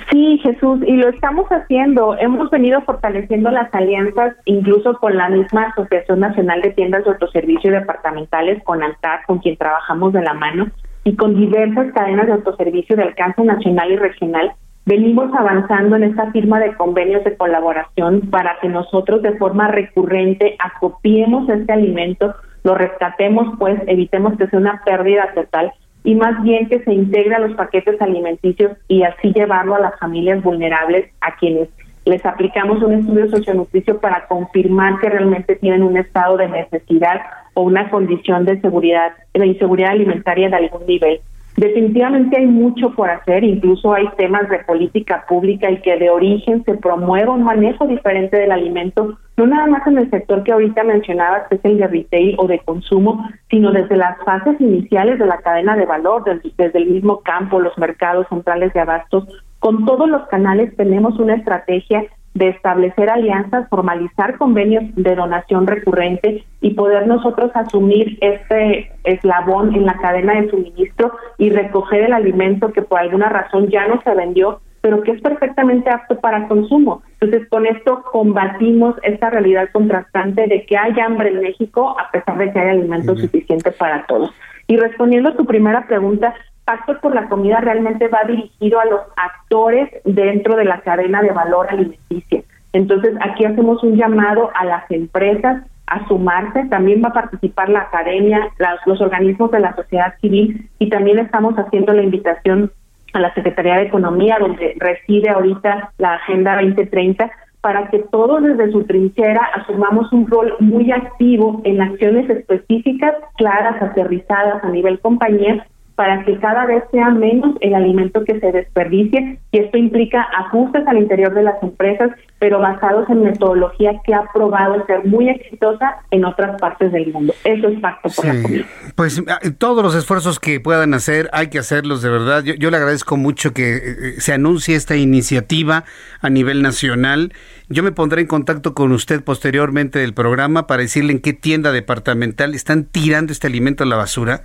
Sí, 0.10 0.40
Jesús, 0.42 0.80
y 0.88 0.94
lo 0.94 1.10
estamos 1.10 1.48
haciendo. 1.50 2.18
Hemos 2.18 2.50
venido 2.50 2.82
fortaleciendo 2.84 3.52
las 3.52 3.74
alianzas, 3.74 4.36
incluso 4.46 4.94
con 4.96 5.18
la 5.18 5.30
misma 5.30 5.64
Asociación 5.64 6.22
Nacional 6.22 6.62
de 6.62 6.72
Tiendas 6.72 7.04
de 7.04 7.12
Autoservicio 7.12 7.72
Departamentales, 7.72 8.64
con 8.64 8.82
ANTAC, 8.84 9.26
con 9.26 9.40
quien 9.40 9.58
trabajamos 9.58 10.14
de 10.14 10.22
la 10.22 10.34
mano, 10.34 10.72
y 11.04 11.16
con 11.16 11.36
diversas 11.36 11.92
cadenas 11.94 12.28
de 12.28 12.34
autoservicio 12.34 12.96
de 12.96 13.04
alcance 13.04 13.44
nacional 13.44 13.92
y 13.92 13.98
regional, 13.98 14.54
Venimos 14.92 15.34
avanzando 15.34 15.96
en 15.96 16.04
esta 16.04 16.34
firma 16.34 16.60
de 16.60 16.74
convenios 16.74 17.24
de 17.24 17.38
colaboración 17.38 18.30
para 18.30 18.58
que 18.60 18.68
nosotros 18.68 19.22
de 19.22 19.38
forma 19.38 19.70
recurrente 19.70 20.58
acopiemos 20.60 21.48
este 21.48 21.72
alimento, 21.72 22.36
lo 22.66 22.76
rescatemos, 22.76 23.58
pues 23.58 23.80
evitemos 23.88 24.38
que 24.38 24.48
sea 24.48 24.60
una 24.60 24.82
pérdida 24.84 25.32
total 25.34 25.72
y 26.04 26.16
más 26.16 26.44
bien 26.44 26.68
que 26.68 26.84
se 26.84 26.94
integre 26.94 27.36
a 27.36 27.40
los 27.40 27.54
paquetes 27.54 28.02
alimenticios 28.02 28.74
y 28.90 29.04
así 29.04 29.32
llevarlo 29.32 29.76
a 29.76 29.80
las 29.80 29.98
familias 29.98 30.44
vulnerables 30.44 31.10
a 31.22 31.38
quienes 31.38 31.70
les 32.04 32.26
aplicamos 32.26 32.84
un 32.84 32.92
estudio 32.96 33.30
socionutricio 33.30 33.98
para 34.02 34.28
confirmar 34.28 35.00
que 35.00 35.10
realmente 35.10 35.56
tienen 35.56 35.84
un 35.84 35.96
estado 35.96 36.36
de 36.36 36.50
necesidad 36.50 37.22
o 37.54 37.62
una 37.62 37.90
condición 37.90 38.44
de 38.44 38.60
seguridad, 38.60 39.14
de 39.34 39.46
inseguridad 39.46 39.92
alimentaria 39.92 40.50
de 40.50 40.56
algún 40.58 40.86
nivel. 40.86 41.22
Definitivamente 41.62 42.38
hay 42.38 42.48
mucho 42.48 42.90
por 42.90 43.08
hacer, 43.08 43.44
incluso 43.44 43.94
hay 43.94 44.08
temas 44.18 44.50
de 44.50 44.58
política 44.64 45.26
pública 45.30 45.70
y 45.70 45.80
que 45.82 45.96
de 45.96 46.10
origen 46.10 46.64
se 46.66 46.74
promueva 46.74 47.36
un 47.36 47.44
manejo 47.44 47.86
diferente 47.86 48.36
del 48.36 48.52
alimento, 48.52 49.20
no 49.38 49.46
nada 49.46 49.68
más 49.68 49.86
en 49.86 50.00
el 50.00 50.10
sector 50.10 50.42
que 50.44 50.54
ahorita 50.54 50.84
mencionabas, 50.84 51.48
que 51.50 51.58
es 51.58 51.66
el 51.66 51.78
de 51.78 51.86
retail 51.86 52.36
o 52.40 52.48
de 52.48 52.58
consumo, 52.62 53.30
sino 53.52 53.72
desde 53.72 53.96
las 53.96 54.18
fases 54.26 54.60
iniciales 54.60 55.20
de 55.20 55.28
la 55.28 55.38
cadena 55.38 55.78
de 55.78 55.86
valor, 55.86 56.24
desde, 56.24 56.52
desde 56.58 56.80
el 56.80 56.90
mismo 56.90 57.20
campo, 57.20 57.60
los 57.60 57.78
mercados 57.78 58.26
centrales 58.30 58.74
de 58.74 58.80
abastos. 58.80 59.28
Con 59.60 59.86
todos 59.86 60.10
los 60.10 60.28
canales 60.30 60.76
tenemos 60.76 61.20
una 61.20 61.36
estrategia 61.36 62.04
de 62.34 62.50
establecer 62.50 63.10
alianzas, 63.10 63.68
formalizar 63.70 64.38
convenios 64.38 64.84
de 64.96 65.16
donación 65.16 65.68
recurrente 65.68 66.44
y 66.62 66.74
poder 66.74 67.08
nosotros 67.08 67.52
asumir 67.54 68.18
este 68.22 68.92
eslabón 69.04 69.76
en 69.76 69.86
la 69.86 69.98
cadena 69.98 70.40
de 70.40 70.50
suministro 70.50 71.12
y 71.38 71.50
recoger 71.50 72.04
el 72.04 72.14
alimento 72.14 72.72
que 72.72 72.82
por 72.82 73.00
alguna 73.00 73.30
razón 73.30 73.68
ya 73.68 73.88
no 73.88 74.02
se 74.02 74.16
vendió, 74.16 74.62
pero 74.82 75.04
que 75.04 75.12
es 75.12 75.22
perfectamente 75.22 75.90
apto 75.90 76.20
para 76.20 76.48
consumo. 76.48 77.04
Entonces, 77.20 77.48
con 77.50 77.66
esto 77.66 78.04
combatimos 78.12 78.96
esta 79.04 79.30
realidad 79.30 79.70
contrastante 79.72 80.48
de 80.48 80.66
que 80.66 80.78
hay 80.78 81.00
hambre 81.00 81.30
en 81.30 81.42
México 81.42 81.96
a 82.00 82.10
pesar 82.12 82.38
de 82.38 82.52
que 82.52 82.60
hay 82.60 82.70
alimento 82.70 83.16
suficiente 83.16 83.72
para 83.72 84.06
todos. 84.06 84.32
Y 84.68 84.78
respondiendo 84.78 85.30
a 85.30 85.36
tu 85.36 85.46
primera 85.46 85.86
pregunta, 85.86 86.34
Pacto 86.72 87.02
por 87.02 87.14
la 87.14 87.28
Comida 87.28 87.60
realmente 87.60 88.08
va 88.08 88.24
dirigido 88.26 88.80
a 88.80 88.86
los 88.86 89.02
actores 89.18 89.90
dentro 90.06 90.56
de 90.56 90.64
la 90.64 90.80
cadena 90.80 91.22
de 91.22 91.32
valor 91.32 91.68
alimenticia. 91.70 92.44
Entonces, 92.72 93.14
aquí 93.20 93.44
hacemos 93.44 93.84
un 93.84 93.98
llamado 93.98 94.50
a 94.56 94.64
las 94.64 94.90
empresas 94.90 95.64
a 95.88 96.08
sumarse, 96.08 96.64
también 96.70 97.04
va 97.04 97.10
a 97.10 97.14
participar 97.14 97.68
la 97.68 97.82
academia, 97.82 98.48
los 98.86 99.02
organismos 99.02 99.52
de 99.52 99.60
la 99.60 99.76
sociedad 99.76 100.14
civil 100.22 100.70
y 100.80 100.88
también 100.88 101.20
estamos 101.20 101.56
haciendo 101.56 101.92
la 101.92 102.04
invitación 102.04 102.72
a 103.12 103.20
la 103.20 103.34
Secretaría 103.34 103.76
de 103.76 103.88
Economía, 103.88 104.38
donde 104.40 104.74
reside 104.78 105.30
ahorita 105.30 105.92
la 105.98 106.14
Agenda 106.14 106.56
2030, 106.56 107.30
para 107.60 107.90
que 107.90 108.00
todos 108.00 108.42
desde 108.44 108.72
su 108.72 108.86
trinchera 108.86 109.42
asumamos 109.56 110.10
un 110.14 110.26
rol 110.26 110.56
muy 110.62 110.90
activo 110.94 111.62
en 111.66 111.82
acciones 111.82 112.30
específicas, 112.30 113.14
claras, 113.36 113.82
aterrizadas 113.82 114.64
a 114.64 114.70
nivel 114.70 115.02
compañía, 115.02 115.68
para 115.96 116.24
que 116.26 116.40
cada 116.40 116.66
vez 116.66 116.84
sea 116.92 117.10
menos 117.10 117.56
el 117.62 117.76
alimento 117.76 118.24
que 118.24 118.40
se 118.40 118.52
desperdicie 118.52 119.40
y 119.52 119.58
esto 119.58 119.78
implica 119.78 120.26
ajustes 120.38 120.88
al 120.88 120.98
interior 120.98 121.34
de 121.34 121.44
las 121.44 121.62
empresas, 121.62 122.12
pero 122.40 122.60
basados 122.60 123.10
en 123.10 123.24
metodología 123.24 123.94
que 124.04 124.14
ha 124.14 124.24
probado 124.34 124.86
ser 124.86 125.06
muy 125.06 125.30
exitosa 125.30 125.98
en 126.10 126.26
otras 126.26 126.60
partes 126.60 126.92
del 126.92 127.12
mundo. 127.12 127.34
Eso 127.44 127.68
es 127.68 127.80
Pacto 127.80 128.10
por 128.10 128.26
la 128.26 128.42
Comida. 128.42 128.66
Pues 128.96 129.22
ah, 129.28 129.40
todos 129.58 129.84
los 129.84 129.96
esfuerzos 129.96 130.40
que 130.40 130.60
puedan 130.60 130.94
hacer 130.94 131.30
hay 131.34 131.48
que 131.48 131.60
hacerlos 131.60 132.02
de 132.02 132.10
verdad. 132.10 132.44
Yo, 132.44 132.54
yo 132.56 132.72
le 132.72 132.78
agradezco 132.78 133.18
mucho 133.18 133.54
que 133.54 133.76
eh, 133.76 133.82
se 134.20 134.34
anuncie 134.34 134.76
esta 134.76 134.96
iniciativa 134.96 135.84
a 136.22 136.30
nivel 136.30 136.62
nacional. 136.62 137.34
Yo 137.70 137.84
me 137.84 137.92
pondré 137.92 138.22
en 138.22 138.28
contacto 138.28 138.74
con 138.74 138.92
usted 138.92 139.24
posteriormente 139.24 140.00
del 140.00 140.14
programa 140.14 140.68
para 140.68 140.82
decirle 140.82 141.14
en 141.14 141.20
qué 141.20 141.34
tienda 141.34 141.72
departamental 141.72 142.56
están 142.56 142.86
tirando 142.86 143.32
este 143.32 143.48
alimento 143.48 143.84
a 143.84 143.88
la 143.88 143.98
basura 143.98 144.42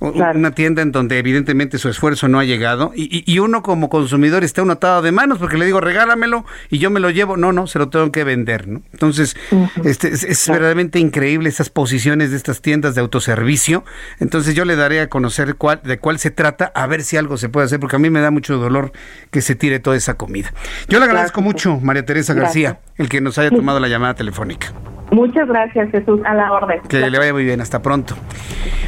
una 0.00 0.52
tienda 0.52 0.82
en 0.82 0.92
donde 0.92 1.18
evidentemente 1.18 1.78
su 1.78 1.88
esfuerzo 1.88 2.28
no 2.28 2.38
ha 2.38 2.44
llegado 2.44 2.92
y, 2.94 3.38
uno 3.38 3.62
como 3.62 3.88
consumidor 3.88 4.44
está 4.44 4.62
uno 4.62 4.74
atado 4.74 5.02
de 5.02 5.12
manos 5.12 5.38
porque 5.38 5.56
le 5.58 5.64
digo 5.64 5.80
regálamelo 5.80 6.44
y 6.70 6.78
yo 6.78 6.90
me 6.90 7.00
lo 7.00 7.10
llevo, 7.10 7.36
no, 7.36 7.52
no, 7.52 7.66
se 7.66 7.78
lo 7.78 7.88
tengo 7.88 8.10
que 8.10 8.24
vender, 8.24 8.66
¿no? 8.66 8.82
Entonces, 8.92 9.36
este, 9.84 10.08
es, 10.08 10.48
verdaderamente 10.48 10.98
increíble 10.98 11.48
esas 11.48 11.70
posiciones 11.70 12.30
de 12.30 12.36
estas 12.36 12.60
tiendas 12.62 12.94
de 12.94 13.00
autoservicio, 13.00 13.84
entonces 14.18 14.54
yo 14.54 14.64
le 14.64 14.76
daré 14.76 15.00
a 15.00 15.08
conocer 15.08 15.56
cuál, 15.56 15.80
de 15.84 15.98
cuál 15.98 16.18
se 16.18 16.30
trata, 16.30 16.72
a 16.74 16.86
ver 16.86 17.02
si 17.02 17.16
algo 17.16 17.36
se 17.36 17.48
puede 17.48 17.66
hacer, 17.66 17.80
porque 17.80 17.96
a 17.96 17.98
mí 17.98 18.10
me 18.10 18.20
da 18.20 18.30
mucho 18.30 18.56
dolor 18.58 18.92
que 19.30 19.40
se 19.40 19.54
tire 19.54 19.78
toda 19.78 19.96
esa 19.96 20.14
comida. 20.14 20.52
Yo 20.88 20.98
le 20.98 21.04
agradezco 21.04 21.40
mucho, 21.40 21.78
María 21.80 22.04
Teresa 22.04 22.34
García, 22.34 22.80
el 22.96 23.08
que 23.08 23.20
nos 23.20 23.38
haya 23.38 23.50
tomado 23.50 23.80
la 23.80 23.88
llamada 23.88 24.14
telefónica. 24.14 24.72
Muchas 25.10 25.48
gracias, 25.48 25.90
Jesús, 25.90 26.20
a 26.24 26.34
la 26.34 26.52
orden. 26.52 26.80
Que 26.88 27.08
le 27.10 27.18
vaya 27.18 27.32
muy 27.32 27.44
bien, 27.44 27.60
hasta 27.60 27.80
pronto. 27.80 28.14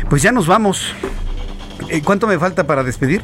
Pues 0.09 0.23
ya 0.23 0.33
nos 0.33 0.47
vamos. 0.47 0.95
Eh, 1.89 2.03
¿Cuánto 2.05 2.27
me 2.27 2.39
falta 2.39 2.67
para 2.67 2.85
despedir? 2.85 3.23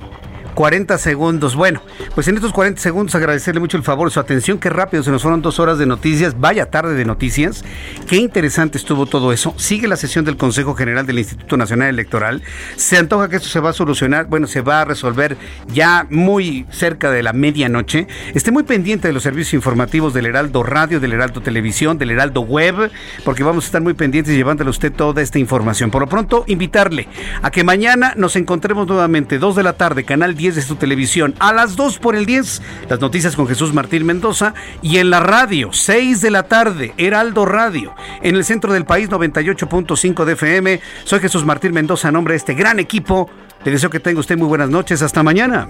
40 0.56 0.96
segundos. 0.96 1.54
Bueno, 1.54 1.82
pues 2.14 2.26
en 2.28 2.34
estos 2.34 2.52
40 2.54 2.80
segundos 2.80 3.14
agradecerle 3.14 3.60
mucho 3.60 3.76
el 3.76 3.82
favor, 3.82 4.10
su 4.10 4.18
atención, 4.18 4.58
qué 4.58 4.70
rápido 4.70 5.02
se 5.02 5.10
nos 5.10 5.20
fueron 5.20 5.42
dos 5.42 5.60
horas 5.60 5.76
de 5.76 5.84
noticias, 5.84 6.40
vaya 6.40 6.70
tarde 6.70 6.94
de 6.94 7.04
noticias, 7.04 7.62
qué 8.08 8.16
interesante 8.16 8.78
estuvo 8.78 9.04
todo 9.04 9.32
eso. 9.32 9.52
Sigue 9.58 9.86
la 9.86 9.96
sesión 9.96 10.24
del 10.24 10.38
Consejo 10.38 10.74
General 10.74 11.06
del 11.06 11.18
Instituto 11.18 11.58
Nacional 11.58 11.90
Electoral. 11.90 12.42
Se 12.76 12.96
antoja 12.96 13.28
que 13.28 13.36
esto 13.36 13.50
se 13.50 13.60
va 13.60 13.70
a 13.70 13.72
solucionar, 13.74 14.28
bueno, 14.28 14.46
se 14.46 14.62
va 14.62 14.80
a 14.80 14.84
resolver 14.86 15.36
ya 15.74 16.06
muy 16.08 16.64
cerca 16.70 17.10
de 17.10 17.22
la 17.22 17.34
medianoche. 17.34 18.08
Esté 18.32 18.50
muy 18.50 18.62
pendiente 18.62 19.08
de 19.08 19.12
los 19.12 19.24
servicios 19.24 19.52
informativos 19.52 20.14
del 20.14 20.24
Heraldo 20.24 20.62
Radio, 20.62 21.00
del 21.00 21.12
Heraldo 21.12 21.42
Televisión, 21.42 21.98
del 21.98 22.12
Heraldo 22.12 22.40
Web, 22.40 22.90
porque 23.26 23.42
vamos 23.44 23.64
a 23.64 23.66
estar 23.66 23.82
muy 23.82 23.92
pendientes 23.92 24.34
llevándole 24.34 24.68
a 24.68 24.70
usted 24.70 24.90
toda 24.90 25.20
esta 25.20 25.38
información. 25.38 25.90
Por 25.90 26.00
lo 26.00 26.08
pronto, 26.08 26.44
invitarle 26.46 27.08
a 27.42 27.50
que 27.50 27.62
mañana 27.62 28.14
nos 28.16 28.36
encontremos 28.36 28.86
nuevamente, 28.88 29.38
2 29.38 29.54
de 29.54 29.62
la 29.62 29.74
tarde, 29.74 30.04
Canal 30.04 30.34
10 30.46 30.54
de 30.54 30.62
su 30.62 30.76
televisión. 30.76 31.34
A 31.40 31.52
las 31.52 31.74
2 31.74 31.98
por 31.98 32.14
el 32.14 32.24
10, 32.24 32.62
las 32.88 33.00
noticias 33.00 33.34
con 33.34 33.48
Jesús 33.48 33.74
Martín 33.74 34.06
Mendoza. 34.06 34.54
Y 34.80 34.98
en 34.98 35.10
la 35.10 35.18
radio, 35.18 35.72
6 35.72 36.20
de 36.20 36.30
la 36.30 36.44
tarde, 36.44 36.94
Heraldo 36.98 37.46
Radio. 37.46 37.94
En 38.22 38.36
el 38.36 38.44
centro 38.44 38.72
del 38.72 38.84
país, 38.84 39.10
98.5 39.10 40.24
de 40.24 40.32
FM. 40.34 40.80
Soy 41.02 41.18
Jesús 41.18 41.44
Martín 41.44 41.72
Mendoza, 41.72 42.08
a 42.08 42.12
nombre 42.12 42.34
de 42.34 42.38
este 42.38 42.54
gran 42.54 42.78
equipo. 42.78 43.28
Le 43.64 43.72
deseo 43.72 43.90
que 43.90 43.98
tenga 43.98 44.20
usted 44.20 44.38
muy 44.38 44.46
buenas 44.46 44.70
noches. 44.70 45.02
Hasta 45.02 45.24
mañana. 45.24 45.66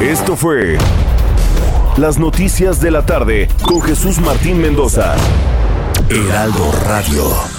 Esto 0.00 0.34
fue 0.34 0.78
Las 1.98 2.18
Noticias 2.18 2.80
de 2.80 2.90
la 2.90 3.04
Tarde 3.04 3.48
con 3.62 3.82
Jesús 3.82 4.18
Martín 4.18 4.62
Mendoza. 4.62 5.14
Heraldo 6.08 6.72
Radio. 6.86 7.53